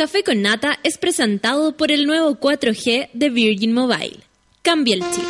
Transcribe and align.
Café 0.00 0.24
con 0.24 0.40
Nata 0.40 0.78
es 0.82 0.96
presentado 0.96 1.76
por 1.76 1.92
el 1.92 2.06
nuevo 2.06 2.34
4G 2.40 3.10
de 3.12 3.28
Virgin 3.28 3.74
Mobile. 3.74 4.16
Cambia 4.62 4.94
el 4.94 5.02
chip. 5.02 5.24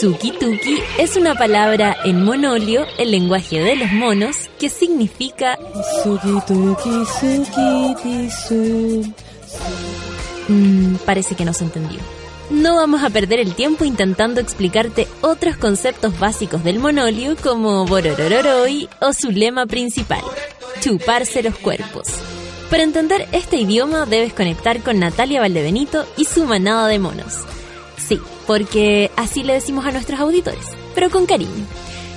Suki 0.00 0.32
Tuki 0.32 0.80
es 0.98 1.14
una 1.14 1.36
palabra 1.36 1.96
en 2.04 2.24
monolio, 2.24 2.84
el 2.98 3.12
lenguaje 3.12 3.60
de 3.60 3.76
los 3.76 3.92
monos, 3.92 4.50
que 4.58 4.68
significa 4.68 5.56
Suki 6.02 6.36
Tuki 6.48 7.04
Suki 7.20 7.94
Tisu. 8.02 9.14
Mm, 10.48 10.96
parece 11.06 11.36
que 11.36 11.44
no 11.44 11.52
se 11.52 11.62
entendió. 11.62 12.00
No 12.50 12.76
vamos 12.76 13.02
a 13.02 13.10
perder 13.10 13.40
el 13.40 13.54
tiempo 13.54 13.84
intentando 13.84 14.40
explicarte 14.40 15.08
otros 15.22 15.56
conceptos 15.56 16.18
básicos 16.18 16.62
del 16.62 16.78
monolio 16.78 17.36
como 17.42 17.86
Bororororoi 17.86 18.88
o 19.00 19.12
su 19.12 19.30
lema 19.30 19.66
principal, 19.66 20.22
chuparse 20.80 21.42
los 21.42 21.58
cuerpos. 21.58 22.08
Para 22.70 22.82
entender 22.82 23.28
este 23.32 23.56
idioma 23.56 24.06
debes 24.06 24.32
conectar 24.32 24.80
con 24.80 24.98
Natalia 24.98 25.40
Valdebenito 25.40 26.06
y 26.16 26.24
su 26.24 26.44
manada 26.44 26.88
de 26.88 26.98
monos. 26.98 27.40
Sí, 27.96 28.20
porque 28.46 29.10
así 29.16 29.42
le 29.42 29.54
decimos 29.54 29.86
a 29.86 29.92
nuestros 29.92 30.20
auditores, 30.20 30.66
pero 30.94 31.10
con 31.10 31.26
cariño. 31.26 31.66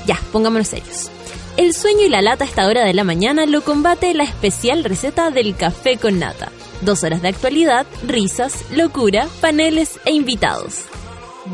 Ya, 0.05 0.19
pongámonos 0.31 0.69
serios. 0.69 1.09
El 1.57 1.73
sueño 1.73 2.05
y 2.05 2.09
la 2.09 2.21
lata 2.21 2.43
a 2.43 2.47
esta 2.47 2.67
hora 2.67 2.85
de 2.85 2.93
la 2.93 3.03
mañana 3.03 3.45
lo 3.45 3.61
combate 3.61 4.13
la 4.13 4.23
especial 4.23 4.83
receta 4.83 5.31
del 5.31 5.55
café 5.55 5.97
con 5.97 6.19
nata. 6.19 6.51
Dos 6.81 7.03
horas 7.03 7.21
de 7.21 7.29
actualidad, 7.29 7.87
risas, 8.05 8.63
locura, 8.71 9.27
paneles 9.41 9.99
e 10.05 10.11
invitados. 10.11 10.85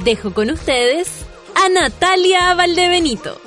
Dejo 0.03 0.33
con 0.33 0.49
ustedes 0.49 1.09
a 1.55 1.69
Natalia 1.69 2.53
Valdebenito. 2.53 3.39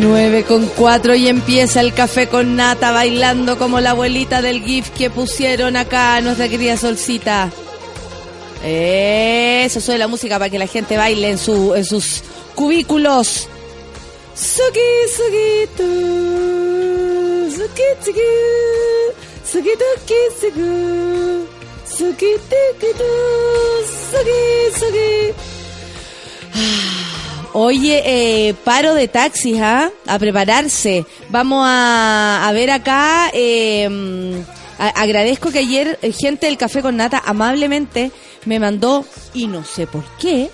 9 0.00 0.44
con 0.44 0.66
4 0.66 1.14
y 1.14 1.28
empieza 1.28 1.80
el 1.80 1.94
café 1.94 2.28
con 2.28 2.56
nata 2.56 2.90
bailando 2.92 3.58
como 3.58 3.80
la 3.80 3.90
abuelita 3.90 4.42
del 4.42 4.62
GIF 4.62 4.90
que 4.90 5.10
pusieron 5.10 5.76
acá 5.76 6.20
nuestra 6.20 6.48
querida 6.48 6.76
Solcita. 6.76 7.50
Eso 8.62 9.80
soy 9.80 9.98
la 9.98 10.08
música 10.08 10.38
para 10.38 10.50
que 10.50 10.58
la 10.58 10.66
gente 10.66 10.96
baile 10.96 11.30
en, 11.30 11.38
en 11.38 11.84
sus 11.84 12.22
cubículos. 12.54 13.48
Suki, 14.34 14.80
suki, 15.16 15.68
suki, 17.54 17.88
suki, 18.04 18.30
suki, 20.40 20.62
suki, 21.86 22.32
tuki, 22.50 22.90
tu, 22.98 23.10
suki, 24.10 24.42
suki. 24.78 25.10
Oye, 27.56 28.02
eh, 28.04 28.54
paro 28.64 28.94
de 28.94 29.06
taxis, 29.06 29.60
¿ah? 29.60 29.88
A 30.06 30.18
prepararse. 30.18 31.06
Vamos 31.30 31.64
a, 31.66 32.46
a 32.48 32.52
ver 32.52 32.70
acá. 32.72 33.30
eh, 33.32 34.42
agradezco 34.78 35.52
que 35.52 35.60
ayer 35.60 35.98
eh, 36.02 36.10
gente 36.12 36.46
del 36.46 36.56
Café 36.58 36.82
con 36.82 36.96
Nata 36.96 37.22
amablemente 37.24 38.10
me 38.44 38.58
mandó, 38.58 39.04
y 39.32 39.46
no 39.46 39.64
sé 39.64 39.86
por 39.86 40.04
qué, 40.18 40.50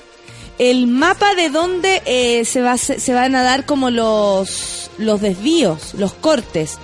el 0.58 0.86
mapa 0.86 1.34
de 1.34 1.48
dónde 1.48 2.02
eh, 2.04 2.44
se, 2.44 2.60
va, 2.60 2.72
hacer- 2.74 3.00
se 3.00 3.14
van 3.14 3.34
a 3.34 3.42
dar 3.42 3.64
como 3.64 3.88
los, 3.90 4.90
los 4.98 5.22
desvíos, 5.22 5.94
los 5.94 6.12
cortes. 6.12 6.76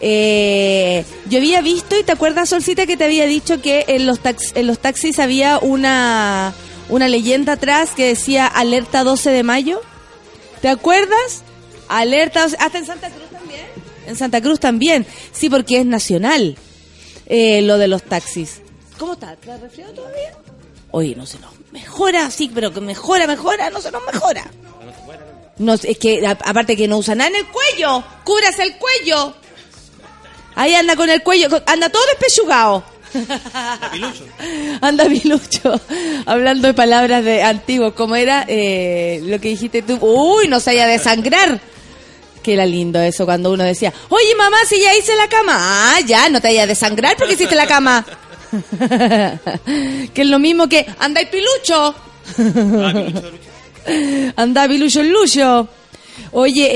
Eh, 0.00 1.04
yo 1.28 1.38
había 1.38 1.60
visto, 1.62 1.98
y 1.98 2.04
te 2.04 2.12
acuerdas, 2.12 2.50
Solcita, 2.50 2.86
que 2.86 2.96
te 2.96 3.04
había 3.04 3.26
dicho 3.26 3.60
que 3.60 3.84
en 3.88 4.06
los, 4.06 4.20
tax- 4.20 4.52
en 4.54 4.68
los 4.68 4.78
taxis 4.78 5.18
había 5.18 5.58
una, 5.58 6.54
una 6.94 7.08
leyenda 7.08 7.54
atrás 7.54 7.90
que 7.96 8.06
decía 8.06 8.46
alerta 8.46 9.04
12 9.04 9.30
de 9.30 9.42
mayo. 9.42 9.80
¿Te 10.60 10.68
acuerdas? 10.68 11.42
Alerta, 11.88 12.42
12 12.42 12.56
hasta 12.60 12.78
en 12.78 12.86
Santa 12.86 13.10
Cruz 13.10 13.28
también. 13.30 13.66
En 14.06 14.16
Santa 14.16 14.40
Cruz 14.40 14.60
también, 14.60 15.06
sí, 15.32 15.48
porque 15.50 15.78
es 15.80 15.86
nacional 15.86 16.56
eh, 17.26 17.62
lo 17.62 17.78
de 17.78 17.88
los 17.88 18.02
taxis. 18.02 18.60
¿Cómo 18.98 19.14
está? 19.14 19.32
¿Está 19.32 19.56
resfriado 19.56 19.92
todavía? 19.94 20.32
Oye, 20.92 21.14
no 21.16 21.26
se 21.26 21.38
nos 21.40 21.50
mejora, 21.72 22.30
sí, 22.30 22.50
pero 22.54 22.72
que 22.72 22.80
mejora, 22.80 23.26
mejora, 23.26 23.70
no 23.70 23.80
se 23.80 23.90
nos 23.90 24.02
mejora. 24.04 24.44
No, 25.58 25.74
es 25.74 25.98
que 25.98 26.24
a- 26.26 26.30
aparte 26.44 26.76
que 26.76 26.86
no 26.88 26.98
usa 26.98 27.14
nada 27.14 27.30
en 27.30 27.36
el 27.36 27.46
cuello, 27.48 28.04
cúbrase 28.24 28.62
el 28.62 28.76
cuello. 28.76 29.34
Ahí 30.54 30.74
anda 30.74 30.94
con 30.96 31.10
el 31.10 31.22
cuello, 31.22 31.48
anda 31.66 31.88
todo 31.90 32.02
despechugado. 32.06 32.84
Anda 34.80 35.06
Pilucho, 35.06 35.80
hablando 36.26 36.68
de 36.68 36.74
palabras 36.74 37.24
de 37.24 37.42
antiguos, 37.42 37.94
como 37.94 38.16
era 38.16 38.44
eh, 38.48 39.20
lo 39.24 39.40
que 39.40 39.48
dijiste 39.48 39.82
tú, 39.82 39.98
uy, 40.00 40.48
no 40.48 40.60
se 40.60 40.70
haya 40.70 40.86
de 40.86 40.98
sangrar. 40.98 41.60
Que 42.42 42.52
era 42.54 42.66
lindo 42.66 43.00
eso 43.00 43.24
cuando 43.24 43.50
uno 43.52 43.64
decía, 43.64 43.92
oye 44.10 44.34
mamá, 44.36 44.58
si 44.68 44.78
ya 44.78 44.94
hice 44.94 45.14
la 45.16 45.28
cama. 45.28 45.54
Ah, 45.56 46.00
ya, 46.06 46.28
no 46.28 46.40
te 46.42 46.48
haya 46.48 46.66
de 46.66 46.74
sangrar 46.74 47.16
porque 47.16 47.34
hiciste 47.34 47.54
la 47.54 47.66
cama. 47.66 48.04
que 50.14 50.20
es 50.22 50.26
lo 50.28 50.38
mismo 50.38 50.68
que, 50.68 50.86
anda 50.98 51.22
y 51.22 51.26
pilucho. 51.26 51.94
anda 54.36 54.68
pilucho 54.68 55.00
el 55.00 55.08
lucho. 55.10 55.68
Oye, 56.32 56.68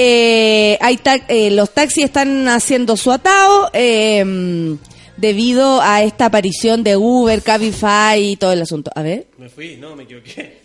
eh, 0.73 0.79
hay 0.81 0.97
ta- 0.97 1.21
eh, 1.29 1.51
los 1.51 1.71
taxis 1.75 2.05
están 2.07 2.49
haciendo 2.49 2.97
su 2.97 3.13
atao 3.13 3.69
eh, 3.73 4.77
debido 5.19 5.81
a 5.83 6.03
esta 6.03 6.27
aparición 6.27 6.83
de 6.83 6.97
Uber, 6.97 7.43
Cabify 7.43 8.19
y 8.33 8.37
todo 8.37 8.53
el 8.53 8.63
asunto. 8.63 8.91
A 8.95 9.03
ver. 9.03 9.27
Me 9.37 9.49
fui, 9.49 9.77
no, 9.77 9.95
me 9.95 10.05
equivoqué. 10.05 10.59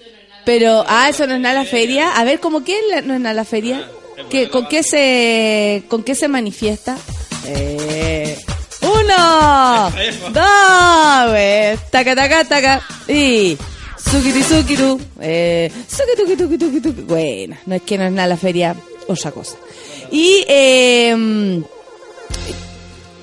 Pero, 0.46 0.84
ah, 0.88 1.10
eso 1.10 1.26
no 1.28 1.36
es 1.36 1.42
nada 1.42 1.60
la 1.64 1.66
feria. 1.66 2.14
A 2.16 2.24
ver, 2.24 2.40
¿cómo 2.40 2.62
la- 2.90 3.02
no 3.02 3.14
es 3.14 3.20
nada 3.20 3.34
la 3.34 3.46
feria? 3.46 3.88
¿Qué, 4.30 4.50
¿Con 4.50 4.68
qué 4.68 4.84
se 4.84 5.84
con 5.88 6.04
qué 6.04 6.16
se 6.16 6.28
manifiesta? 6.28 6.98
Eh, 7.46 8.38
uno, 8.82 9.92
dos, 10.32 11.30
güey, 11.32 11.78
taca, 11.90 12.16
taca, 12.16 12.44
taca, 12.46 12.82
y 13.08 13.58
sukiri, 13.98 14.44
sukiru, 14.44 15.00
eh. 15.22 15.72
Bueno, 17.08 17.58
no 17.66 17.76
es 17.76 17.82
que 17.82 17.98
no 17.98 18.06
es 18.06 18.12
nada 18.12 18.28
la 18.28 18.38
feria, 18.38 18.76
otra 19.08 19.32
cosa. 19.32 19.56
Y, 20.12 20.44
eh, 20.48 21.62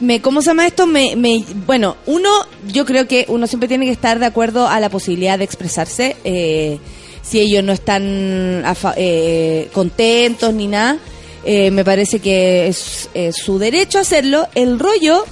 me, 0.00 0.20
¿cómo 0.20 0.42
se 0.42 0.48
llama 0.48 0.66
esto? 0.66 0.86
Me, 0.86 1.14
me, 1.16 1.44
bueno, 1.66 1.96
uno, 2.06 2.28
yo 2.68 2.84
creo 2.84 3.06
que 3.06 3.26
uno 3.28 3.46
siempre 3.46 3.68
tiene 3.68 3.86
que 3.86 3.92
estar 3.92 4.18
de 4.18 4.26
acuerdo 4.26 4.66
a 4.66 4.80
la 4.80 4.88
posibilidad 4.88 5.38
de 5.38 5.44
expresarse. 5.44 6.16
eh, 6.24 6.78
si 7.22 7.38
ellos 7.38 7.62
no 7.62 7.72
están 7.72 8.64
eh, 8.96 9.68
contentos 9.72 10.52
ni 10.54 10.66
nada, 10.66 10.98
eh, 11.44 11.70
me 11.70 11.84
parece 11.84 12.18
que 12.18 12.68
es, 12.68 13.08
su 13.32 13.58
derecho 13.58 13.98
hacerlo. 13.98 14.48
El 14.54 14.78
rollo, 14.78 15.24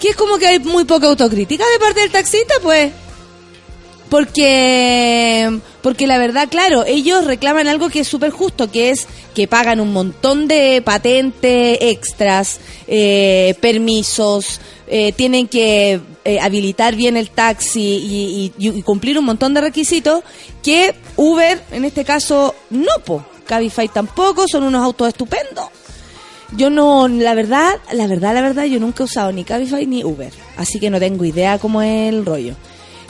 que 0.00 0.10
es 0.10 0.16
como 0.16 0.38
que 0.38 0.46
hay 0.46 0.58
muy 0.60 0.84
poca 0.84 1.08
autocrítica 1.08 1.64
de 1.72 1.78
parte 1.78 2.00
del 2.00 2.10
taxista, 2.10 2.54
pues. 2.62 2.92
Porque, 4.12 5.60
porque 5.82 6.06
la 6.06 6.18
verdad, 6.18 6.48
claro, 6.50 6.84
ellos 6.84 7.24
reclaman 7.24 7.66
algo 7.66 7.88
que 7.88 8.00
es 8.00 8.08
súper 8.08 8.30
justo, 8.30 8.70
que 8.70 8.90
es 8.90 9.06
que 9.34 9.48
pagan 9.48 9.80
un 9.80 9.92
montón 9.92 10.48
de 10.48 10.82
patentes 10.84 11.78
extras, 11.80 12.60
eh, 12.86 13.54
permisos, 13.60 14.60
eh, 14.86 15.12
tienen 15.12 15.48
que 15.48 16.00
eh, 16.24 16.40
habilitar 16.40 16.94
bien 16.94 17.16
el 17.16 17.30
taxi 17.30 17.80
y, 17.80 18.52
y- 18.58 18.82
cumplir 18.82 19.18
un 19.18 19.24
montón 19.24 19.54
de 19.54 19.60
requisitos 19.62 20.22
que 20.62 20.94
Uber, 21.16 21.60
en 21.72 21.84
este 21.84 22.04
caso, 22.04 22.54
no, 22.70 22.92
po. 23.04 23.24
Cabify 23.46 23.88
tampoco, 23.88 24.46
son 24.46 24.62
unos 24.62 24.84
autos 24.84 25.08
estupendos. 25.08 25.66
Yo 26.56 26.68
no, 26.70 27.08
la 27.08 27.34
verdad, 27.34 27.72
la 27.92 28.06
verdad, 28.06 28.34
la 28.34 28.42
verdad, 28.42 28.64
yo 28.64 28.78
nunca 28.78 29.02
he 29.02 29.06
usado 29.06 29.32
ni 29.32 29.42
Cabify 29.44 29.86
ni 29.86 30.04
Uber, 30.04 30.32
así 30.56 30.78
que 30.78 30.90
no 30.90 30.98
tengo 31.00 31.24
idea 31.24 31.58
cómo 31.58 31.80
es 31.82 32.08
el 32.12 32.24
rollo. 32.26 32.54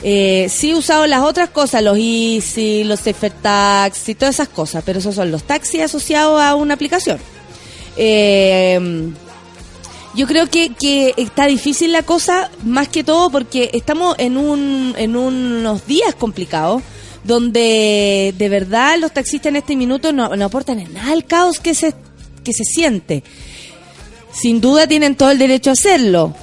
Eh, 0.03 0.47
sí 0.49 0.71
he 0.71 0.75
usado 0.75 1.07
las 1.07 1.21
otras 1.21 1.49
cosas, 1.49 1.81
los 1.81 1.97
Easy, 1.97 2.83
los 2.83 2.99
Safer 2.99 3.31
Taxi, 3.31 4.15
todas 4.15 4.35
esas 4.35 4.49
cosas, 4.49 4.83
pero 4.85 4.99
esos 4.99 5.15
son 5.15 5.31
los 5.31 5.43
taxis 5.43 5.81
asociados 5.81 6.41
a 6.41 6.55
una 6.55 6.73
aplicación. 6.73 7.19
Eh, 7.95 9.11
yo 10.15 10.27
creo 10.27 10.47
que, 10.47 10.69
que 10.69 11.13
está 11.17 11.47
difícil 11.47 11.91
la 11.91 12.03
cosa, 12.03 12.51
más 12.63 12.87
que 12.87 13.03
todo 13.03 13.31
porque 13.31 13.71
estamos 13.73 14.15
en, 14.19 14.37
un, 14.37 14.93
en 14.97 15.15
unos 15.15 15.87
días 15.87 16.13
complicados, 16.13 16.83
donde 17.23 18.33
de 18.37 18.49
verdad 18.49 18.97
los 18.99 19.11
taxistas 19.11 19.49
en 19.49 19.55
este 19.55 19.75
minuto 19.75 20.11
no, 20.13 20.25
aportan 20.25 20.79
en 20.79 20.93
nada 20.93 21.13
al 21.13 21.25
caos 21.25 21.59
que 21.59 21.73
se, 21.73 21.95
que 22.43 22.53
se 22.53 22.63
siente. 22.63 23.23
Sin 24.31 24.61
duda 24.61 24.85
tienen 24.85 25.15
todo 25.15 25.31
el 25.31 25.39
derecho 25.39 25.71
a 25.71 25.73
hacerlo, 25.73 26.35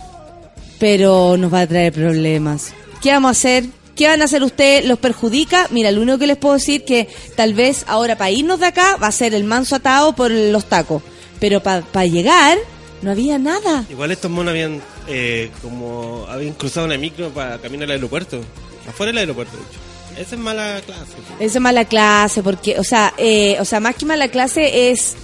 pero 0.81 1.37
nos 1.37 1.53
va 1.53 1.61
a 1.61 1.67
traer 1.67 1.93
problemas. 1.93 2.73
¿Qué 3.03 3.13
vamos 3.13 3.29
a 3.29 3.33
hacer? 3.33 3.65
¿Qué 3.97 4.07
van 4.07 4.23
a 4.23 4.25
hacer 4.25 4.43
ustedes? 4.43 4.85
¿Los 4.87 4.99
perjudica? 4.99 5.67
Mira, 5.71 5.91
lo 5.91 6.01
único 6.03 6.19
que 6.19 6.27
les 6.27 6.37
puedo 6.37 6.55
decir 6.55 6.85
que 6.85 7.09
tal 7.37 7.55
vez 7.55 7.85
ahora 7.87 8.17
para 8.17 8.31
irnos 8.31 8.61
de 8.61 8.67
acá 8.67 8.97
va 8.97 9.09
a 9.09 9.13
ser 9.13 9.35
el 9.35 9.45
manso 9.45 9.77
atado 9.77 10.15
por 10.15 10.31
los 10.31 10.65
tacos, 10.67 11.03
pero 11.39 11.63
para 11.63 12.07
llegar 12.07 12.59
no 13.03 13.11
había 13.11 13.39
nada. 13.39 13.85
Igual 13.91 14.11
estos 14.11 14.31
monos 14.31 14.53
habían 14.53 14.81
eh, 15.09 15.51
como 15.63 16.27
habían 16.29 16.55
cruzado 16.55 16.87
una 16.87 16.97
micro 16.99 17.31
para 17.31 17.59
caminar 17.59 17.85
al 17.85 17.93
aeropuerto. 17.93 18.41
Afuera 18.89 19.11
del 19.11 19.19
aeropuerto, 19.19 19.57
de 19.57 19.63
hecho. 19.63 20.23
esa 20.23 20.35
es 20.35 20.41
mala 20.41 20.81
clase. 20.85 21.13
Esa 21.39 21.59
es 21.59 21.61
mala 21.61 21.85
clase, 21.85 22.43
porque, 22.43 22.79
o 22.79 22.85
sea, 22.85 23.13
eh, 23.17 23.57
o 23.61 23.65
sea, 23.65 23.81
más 23.81 23.95
que 23.97 24.07
mala 24.07 24.29
clase 24.29 24.91
es, 24.91 25.15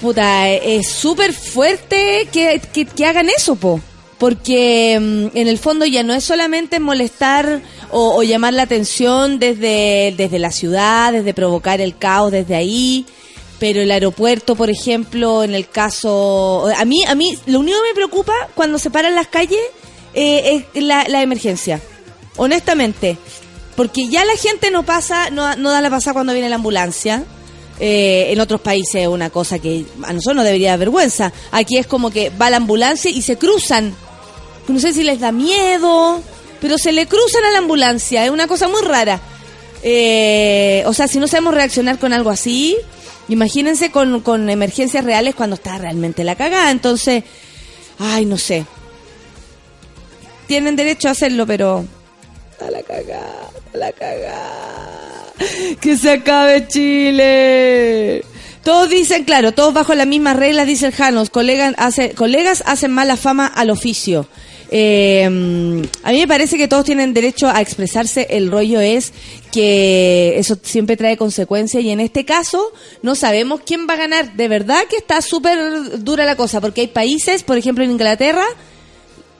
puta, 0.00 0.48
es 0.50 0.88
súper 0.88 1.32
fuerte 1.32 2.28
que, 2.32 2.60
que, 2.72 2.84
que 2.84 3.06
hagan 3.06 3.28
eso, 3.28 3.56
po. 3.56 3.80
Porque 4.20 4.96
mm, 5.00 5.36
en 5.36 5.48
el 5.48 5.58
fondo 5.58 5.84
ya 5.84 6.04
no 6.04 6.14
es 6.14 6.22
solamente 6.22 6.78
molestar 6.78 7.60
o, 7.90 8.14
o 8.14 8.22
llamar 8.22 8.52
la 8.52 8.62
atención 8.62 9.40
desde, 9.40 10.14
desde 10.16 10.38
la 10.38 10.52
ciudad, 10.52 11.12
desde 11.12 11.34
provocar 11.34 11.80
el 11.80 11.96
caos 11.96 12.30
desde 12.30 12.54
ahí, 12.54 13.04
pero 13.58 13.82
el 13.82 13.90
aeropuerto, 13.90 14.56
por 14.56 14.70
ejemplo, 14.70 15.44
en 15.44 15.54
el 15.54 15.68
caso, 15.68 16.66
a 16.76 16.84
mí, 16.84 17.04
a 17.06 17.14
mí, 17.14 17.36
lo 17.46 17.60
único 17.60 17.78
que 17.82 17.88
me 17.88 17.94
preocupa 17.94 18.32
cuando 18.54 18.78
se 18.78 18.90
paran 18.90 19.14
las 19.14 19.26
calles 19.26 19.60
eh, 20.14 20.64
es 20.72 20.82
la, 20.82 21.04
la 21.08 21.22
emergencia, 21.22 21.80
honestamente, 22.36 23.18
porque 23.76 24.08
ya 24.08 24.24
la 24.24 24.36
gente 24.36 24.70
no 24.70 24.82
pasa, 24.82 25.30
no, 25.30 25.56
no 25.56 25.70
da 25.70 25.80
la 25.80 25.90
pasada 25.90 26.14
cuando 26.14 26.32
viene 26.32 26.48
la 26.48 26.56
ambulancia. 26.56 27.24
Eh, 27.82 28.30
en 28.30 28.38
otros 28.40 28.60
países 28.60 28.96
es 28.96 29.08
una 29.08 29.30
cosa 29.30 29.58
que 29.58 29.86
a 30.02 30.12
nosotros 30.12 30.36
no 30.36 30.44
debería 30.44 30.70
dar 30.70 30.80
vergüenza. 30.80 31.32
Aquí 31.50 31.78
es 31.78 31.86
como 31.86 32.10
que 32.10 32.28
va 32.28 32.50
la 32.50 32.58
ambulancia 32.58 33.10
y 33.10 33.22
se 33.22 33.38
cruzan. 33.38 33.94
No 34.70 34.78
sé 34.80 34.92
si 34.92 35.02
les 35.02 35.20
da 35.20 35.32
miedo, 35.32 36.22
pero 36.60 36.78
se 36.78 36.92
le 36.92 37.06
cruzan 37.06 37.44
a 37.44 37.50
la 37.50 37.58
ambulancia. 37.58 38.24
Es 38.24 38.30
una 38.30 38.46
cosa 38.46 38.68
muy 38.68 38.82
rara. 38.82 39.20
Eh, 39.82 40.82
o 40.86 40.92
sea, 40.92 41.08
si 41.08 41.18
no 41.18 41.26
sabemos 41.26 41.54
reaccionar 41.54 41.98
con 41.98 42.12
algo 42.12 42.30
así, 42.30 42.76
imagínense 43.28 43.90
con, 43.90 44.20
con 44.20 44.48
emergencias 44.48 45.04
reales 45.04 45.34
cuando 45.34 45.54
está 45.54 45.78
realmente 45.78 46.24
la 46.24 46.36
cagada. 46.36 46.70
Entonces, 46.70 47.24
ay, 47.98 48.24
no 48.26 48.38
sé. 48.38 48.64
Tienen 50.46 50.76
derecho 50.76 51.08
a 51.08 51.12
hacerlo, 51.12 51.46
pero 51.46 51.84
a 52.60 52.70
la 52.70 52.82
cagada, 52.82 53.50
a 53.74 53.76
la 53.76 53.92
cagada. 53.92 55.32
Que 55.80 55.96
se 55.96 56.10
acabe 56.10 56.68
Chile. 56.68 58.24
Todos 58.62 58.90
dicen, 58.90 59.24
claro, 59.24 59.52
todos 59.52 59.72
bajo 59.72 59.94
las 59.94 60.06
mismas 60.06 60.36
reglas, 60.36 60.66
dice 60.66 60.86
el 60.86 60.92
Janos. 60.92 61.30
Colegas, 61.30 61.74
hace, 61.78 62.10
colegas 62.14 62.62
hacen 62.66 62.90
mala 62.90 63.16
fama 63.16 63.46
al 63.46 63.70
oficio. 63.70 64.28
Eh, 64.72 65.24
a 65.24 66.12
mí 66.12 66.18
me 66.18 66.28
parece 66.28 66.56
que 66.56 66.68
todos 66.68 66.84
tienen 66.84 67.12
derecho 67.12 67.48
a 67.48 67.60
expresarse. 67.60 68.28
El 68.30 68.50
rollo 68.50 68.80
es 68.80 69.12
que 69.50 70.38
eso 70.38 70.56
siempre 70.62 70.96
trae 70.96 71.16
consecuencias 71.16 71.82
y 71.82 71.90
en 71.90 71.98
este 71.98 72.24
caso 72.24 72.72
no 73.02 73.16
sabemos 73.16 73.60
quién 73.66 73.88
va 73.88 73.94
a 73.94 73.98
ganar. 73.98 74.34
De 74.34 74.48
verdad 74.48 74.82
que 74.88 74.96
está 74.96 75.20
súper 75.22 75.98
dura 76.04 76.24
la 76.24 76.36
cosa 76.36 76.60
porque 76.60 76.82
hay 76.82 76.86
países, 76.86 77.42
por 77.42 77.58
ejemplo 77.58 77.82
en 77.82 77.90
Inglaterra, 77.90 78.44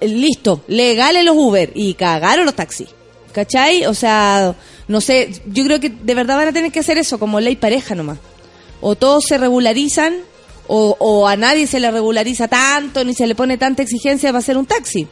listo, 0.00 0.62
legales 0.66 1.24
los 1.24 1.36
Uber 1.36 1.70
y 1.74 1.94
cagaron 1.94 2.44
los 2.44 2.56
taxis. 2.56 2.88
¿Cachai? 3.32 3.86
O 3.86 3.94
sea, 3.94 4.56
no 4.88 5.00
sé, 5.00 5.30
yo 5.46 5.62
creo 5.62 5.78
que 5.78 5.90
de 5.90 6.14
verdad 6.16 6.36
van 6.36 6.48
a 6.48 6.52
tener 6.52 6.72
que 6.72 6.80
hacer 6.80 6.98
eso 6.98 7.20
como 7.20 7.38
ley 7.38 7.54
pareja 7.54 7.94
nomás. 7.94 8.18
O 8.80 8.96
todos 8.96 9.26
se 9.26 9.38
regularizan 9.38 10.16
o, 10.66 10.96
o 10.98 11.28
a 11.28 11.36
nadie 11.36 11.68
se 11.68 11.78
le 11.78 11.92
regulariza 11.92 12.48
tanto 12.48 13.04
ni 13.04 13.14
se 13.14 13.28
le 13.28 13.36
pone 13.36 13.56
tanta 13.56 13.82
exigencia 13.82 14.30
para 14.30 14.40
hacer 14.40 14.56
un 14.56 14.66
taxi. 14.66 15.06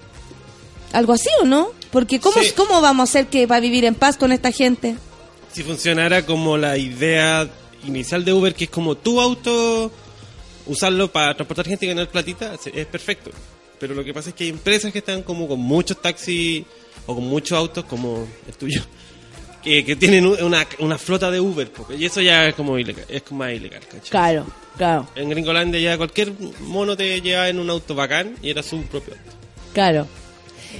Algo 0.92 1.12
así 1.12 1.28
o 1.42 1.44
no? 1.44 1.70
Porque 1.90 2.18
¿cómo, 2.20 2.40
Sí. 2.42 2.52
¿cómo 2.56 2.80
vamos 2.80 3.08
a 3.08 3.10
hacer 3.10 3.26
que 3.28 3.46
va 3.46 3.56
a 3.56 3.60
vivir 3.60 3.84
en 3.84 3.94
paz 3.94 4.16
con 4.16 4.32
esta 4.32 4.52
gente? 4.52 4.96
Si 5.52 5.62
funcionara 5.62 6.24
como 6.24 6.56
la 6.56 6.76
idea 6.78 7.48
inicial 7.86 8.24
de 8.24 8.32
Uber, 8.32 8.54
que 8.54 8.64
es 8.64 8.70
como 8.70 8.94
tu 8.96 9.20
auto, 9.20 9.90
usarlo 10.66 11.10
para 11.10 11.34
transportar 11.34 11.66
gente 11.66 11.86
y 11.86 11.88
ganar 11.88 12.08
platita, 12.08 12.54
es 12.74 12.86
perfecto. 12.86 13.30
Pero 13.78 13.94
lo 13.94 14.02
que 14.04 14.12
pasa 14.12 14.30
es 14.30 14.34
que 14.34 14.44
hay 14.44 14.50
empresas 14.50 14.92
que 14.92 14.98
están 14.98 15.22
como 15.22 15.46
con 15.48 15.60
muchos 15.60 16.00
taxis 16.02 16.64
o 17.06 17.14
con 17.14 17.24
muchos 17.24 17.56
autos, 17.56 17.84
como 17.84 18.26
el 18.46 18.54
tuyo, 18.54 18.82
que, 19.62 19.84
que 19.84 19.96
tienen 19.96 20.26
una, 20.26 20.66
una 20.80 20.98
flota 20.98 21.30
de 21.30 21.40
Uber. 21.40 21.70
porque- 21.70 21.96
y 21.96 22.04
eso 22.04 22.20
ya 22.20 22.46
es 22.48 22.54
como 22.54 22.78
ilegal, 22.78 23.04
es 23.08 23.22
como 23.22 23.38
más 23.44 23.52
ilegal, 23.54 23.80
¿cachai? 23.86 24.10
Claro, 24.10 24.46
claro, 24.76 25.08
En 25.14 25.30
Gringolandia 25.30 25.80
ya 25.80 25.96
cualquier 25.96 26.32
mono 26.60 26.96
te 26.96 27.20
llevaba 27.20 27.48
en 27.48 27.58
un 27.60 27.70
auto 27.70 27.94
bacán 27.94 28.34
y 28.42 28.50
era 28.50 28.62
su 28.62 28.82
propio 28.82 29.14
auto. 29.14 29.36
claro. 29.72 30.06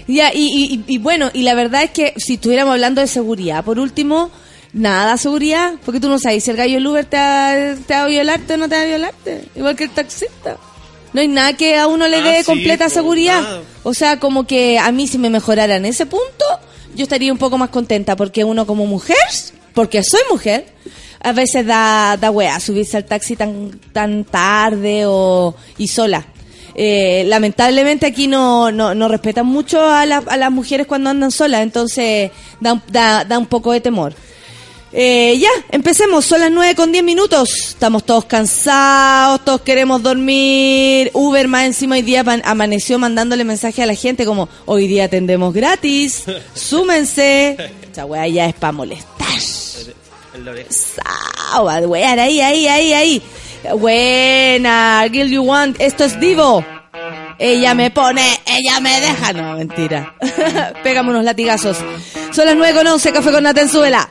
Ya, 0.06 0.32
y, 0.34 0.82
y- 0.86 0.94
y 0.94 0.98
bueno, 0.98 1.30
y 1.32 1.42
la 1.42 1.54
verdad 1.54 1.82
es 1.82 1.90
que 1.90 2.14
si 2.16 2.34
estuviéramos 2.34 2.72
hablando 2.72 3.00
de 3.00 3.06
seguridad, 3.06 3.64
por 3.64 3.78
último, 3.78 4.30
nada 4.72 5.16
seguridad, 5.16 5.74
porque 5.84 6.00
tú 6.00 6.08
no 6.08 6.18
sabes 6.18 6.44
si 6.44 6.50
el 6.50 6.56
gallo 6.56 6.74
del 6.74 6.86
Uber 6.86 7.04
te 7.04 7.16
va, 7.16 7.52
te 7.86 7.94
va 7.94 8.02
a 8.02 8.06
violarte 8.06 8.54
o 8.54 8.56
no 8.56 8.68
te 8.68 8.76
va 8.76 8.82
a 8.82 8.86
violarte, 8.86 9.44
igual 9.56 9.76
que 9.76 9.84
el 9.84 9.90
taxista. 9.90 10.56
No 11.12 11.20
hay 11.22 11.28
nada 11.28 11.54
que 11.54 11.76
a 11.78 11.86
uno 11.86 12.06
le 12.06 12.18
Ah, 12.18 12.22
dé 12.22 12.38
sí, 12.40 12.44
completa 12.44 12.84
pues, 12.84 12.92
seguridad. 12.92 13.40
nada. 13.42 13.62
O 13.82 13.94
sea, 13.94 14.20
como 14.20 14.46
que 14.46 14.78
a 14.78 14.92
mí 14.92 15.06
si 15.06 15.16
me 15.18 15.30
mejoraran 15.30 15.86
ese 15.86 16.04
punto, 16.04 16.44
yo 16.94 17.02
estaría 17.04 17.32
un 17.32 17.38
poco 17.38 17.56
más 17.56 17.70
contenta, 17.70 18.14
porque 18.14 18.44
uno 18.44 18.66
como 18.66 18.84
mujer, 18.86 19.16
porque 19.72 20.02
soy 20.02 20.20
mujer, 20.30 20.66
a 21.20 21.32
veces 21.32 21.66
da, 21.66 22.16
da 22.18 22.30
wea 22.30 22.60
subirse 22.60 22.96
al 22.98 23.04
taxi 23.06 23.36
tan, 23.36 23.70
tan 23.92 24.24
tarde 24.24 25.04
o, 25.06 25.54
y 25.78 25.88
sola. 25.88 26.26
Eh, 26.80 27.24
lamentablemente 27.26 28.06
aquí 28.06 28.28
no, 28.28 28.70
no, 28.70 28.94
no 28.94 29.08
respetan 29.08 29.46
mucho 29.46 29.82
a, 29.82 30.06
la- 30.06 30.22
a 30.28 30.36
las 30.36 30.52
mujeres 30.52 30.86
cuando 30.86 31.10
andan 31.10 31.32
solas, 31.32 31.62
entonces 31.62 32.30
da, 32.60 32.74
un- 32.74 32.82
da, 32.92 33.24
da 33.24 33.36
un 33.36 33.46
poco 33.46 33.72
de 33.72 33.80
temor. 33.80 34.14
Eh, 34.92 35.36
ya, 35.38 35.50
empecemos, 35.70 36.24
son 36.24 36.40
las 36.40 36.50
9 36.52 36.74
con 36.76 36.92
10 36.92 37.02
minutos. 37.04 37.50
Estamos 37.70 38.04
todos 38.06 38.24
cansados, 38.26 39.44
todos 39.44 39.60
queremos 39.62 40.02
dormir. 40.02 41.10
Uber 41.14 41.48
más 41.48 41.66
encima 41.66 41.96
hoy 41.96 42.02
día 42.02 42.24
amaneció 42.44 42.98
mandándole 42.98 43.42
mensaje 43.44 43.82
a 43.82 43.86
la 43.86 43.94
gente 43.94 44.24
como, 44.24 44.48
hoy 44.64 44.86
día 44.86 45.04
atendemos 45.06 45.52
gratis, 45.52 46.24
súmense. 46.54 47.56
Esa 47.90 48.06
weá 48.06 48.28
ya 48.28 48.46
es 48.46 48.54
para 48.54 48.72
molestar. 48.72 49.26
A 51.52 51.60
wear, 51.62 52.18
ahí, 52.20 52.40
ahí, 52.40 52.66
ahí, 52.68 52.92
ahí. 52.92 53.22
Buena, 53.78 55.06
Girl 55.10 55.28
You 55.28 55.42
Want, 55.42 55.80
esto 55.80 56.04
es 56.04 56.18
Divo. 56.20 56.64
Ella 57.38 57.74
me 57.74 57.90
pone, 57.90 58.40
ella 58.46 58.80
me 58.80 59.00
deja. 59.00 59.32
No, 59.32 59.56
mentira. 59.56 60.14
Pégame 60.82 61.10
unos 61.10 61.24
latigazos. 61.24 61.76
Son 62.32 62.46
las 62.46 62.56
9 62.56 62.74
con 62.74 62.86
11, 62.86 63.12
café 63.12 63.30
con 63.30 63.42
Natenzuela. 63.44 64.10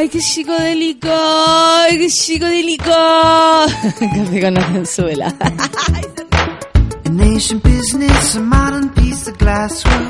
Ay, 0.00 0.08
qué 0.08 0.18
psicodélico. 0.18 1.08
Ay, 1.10 1.98
qué 1.98 2.08
psicodélico. 2.08 2.84
Café 2.86 4.40
con 4.40 4.54
la 4.54 4.66
Venezuela. 4.68 5.34
An 7.04 7.20
ancient 7.20 7.62
business, 7.62 8.34
a 8.34 8.40
modern 8.40 8.88
piece 8.94 9.28
of. 9.28 10.09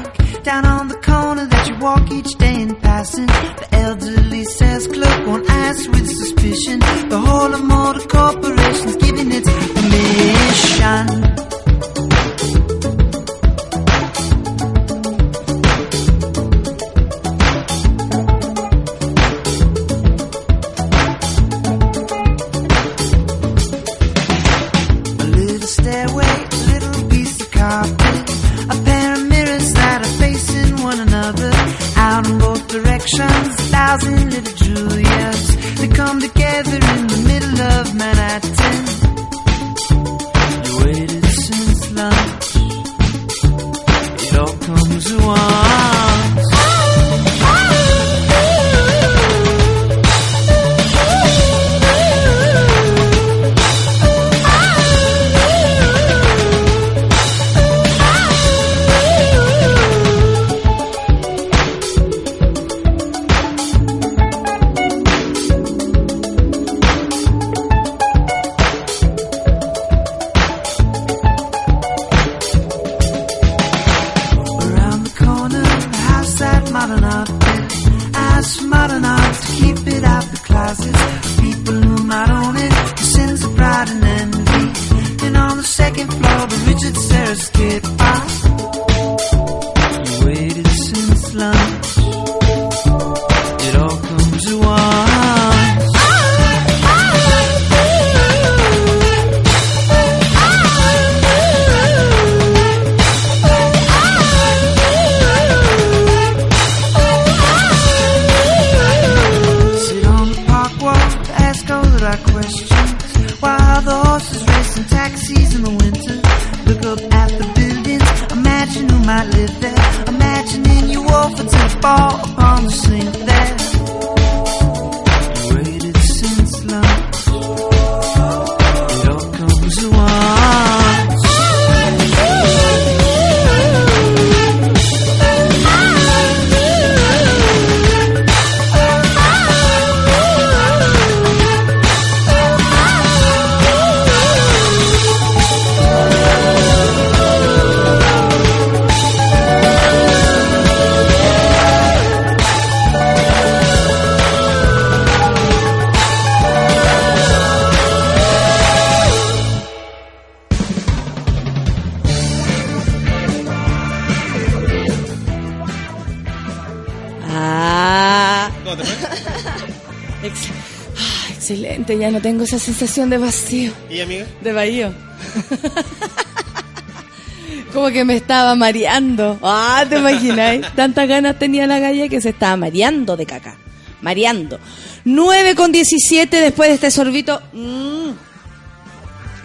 Esa 172.51 172.65
sensación 172.65 173.11
de 173.11 173.19
vacío, 173.19 173.73
¿Y 173.89 174.01
amiga? 174.01 174.27
de 174.41 174.53
vacío. 174.53 174.93
Como 177.73 177.89
que 177.91 178.05
me 178.05 178.17
estaba 178.17 178.57
mareando. 178.57 179.39
Ah, 179.43 179.85
¿te 179.89 179.99
imagináis? 179.99 180.67
Tantas 180.75 181.07
ganas 181.09 181.39
tenía 181.39 181.67
la 181.69 181.79
galla 181.79 182.09
que 182.09 182.21
se 182.21 182.31
estaba 182.31 182.57
mareando 182.57 183.17
de 183.17 183.27
caca. 183.27 183.57
Mareando. 184.01 184.59
9 185.05 185.55
con 185.55 185.71
17 185.71 186.41
después 186.41 186.69
de 186.71 186.75
este 186.75 186.91
sorbito. 186.91 187.41
mm, 187.53 188.11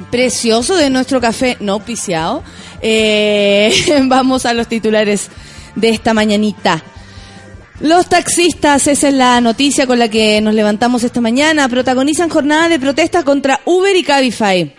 precioso 0.10 0.76
de 0.76 0.90
nuestro 0.90 1.22
café 1.22 1.58
no 1.60 1.80
piciado. 1.80 2.44
Eh, 2.82 3.72
vamos 4.06 4.46
a 4.46 4.54
los 4.54 4.68
titulares 4.68 5.30
de 5.76 5.90
esta 5.90 6.14
mañanita. 6.16 6.84
Los 7.86 8.10
taxistas, 8.10 8.88
esa 8.88 9.10
es 9.10 9.14
la 9.14 9.40
noticia 9.42 9.86
con 9.86 10.00
la 10.00 10.10
que 10.10 10.42
nos 10.42 10.56
levantamos 10.56 11.04
esta 11.04 11.22
mañana, 11.22 11.70
protagonizan 11.70 12.32
jornada 12.32 12.68
de 12.68 12.80
protesta 12.80 13.22
contra 13.22 13.62
Uber 13.64 13.96
y 13.96 14.02
Cabify. 14.02 14.74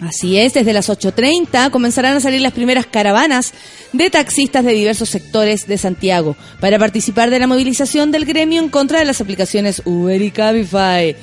Así 0.00 0.38
es, 0.38 0.54
desde 0.54 0.72
las 0.72 0.88
8.30 0.88 1.70
comenzarán 1.70 2.16
a 2.16 2.20
salir 2.20 2.40
las 2.40 2.54
primeras 2.54 2.86
caravanas 2.86 3.52
de 3.92 4.08
taxistas 4.08 4.64
de 4.64 4.72
diversos 4.72 5.10
sectores 5.10 5.66
de 5.66 5.76
Santiago 5.76 6.34
para 6.58 6.78
participar 6.78 7.28
de 7.28 7.38
la 7.38 7.46
movilización 7.46 8.10
del 8.10 8.24
gremio 8.24 8.62
en 8.62 8.70
contra 8.70 9.00
de 9.00 9.04
las 9.04 9.20
aplicaciones 9.20 9.82
Uber 9.84 10.22
y 10.22 10.30
Cabify. 10.30 11.14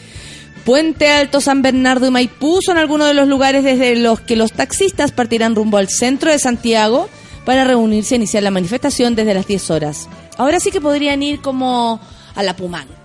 Puente 0.64 1.10
Alto, 1.10 1.42
San 1.42 1.64
Bernardo 1.64 2.06
y 2.06 2.12
Maipú 2.12 2.62
son 2.62 2.78
algunos 2.78 3.08
de 3.08 3.16
los 3.16 3.28
lugares 3.28 3.64
desde 3.64 3.96
los 3.96 4.22
que 4.22 4.36
los 4.36 4.52
taxistas 4.52 5.12
partirán 5.12 5.56
rumbo 5.56 5.78
al 5.78 5.90
centro 5.90 6.30
de 6.30 6.38
Santiago 6.38 7.10
para 7.46 7.64
reunirse 7.64 8.14
e 8.14 8.18
iniciar 8.18 8.44
la 8.44 8.52
manifestación 8.52 9.16
desde 9.16 9.34
las 9.34 9.48
10 9.48 9.72
horas. 9.72 10.08
Ahora 10.40 10.60
sí 10.60 10.72
que 10.72 10.82
podrían 10.82 11.22
ir 11.22 11.40
como 11.42 12.00
a 12.34 12.42
la 12.44 12.56
Pumanque. 12.56 12.96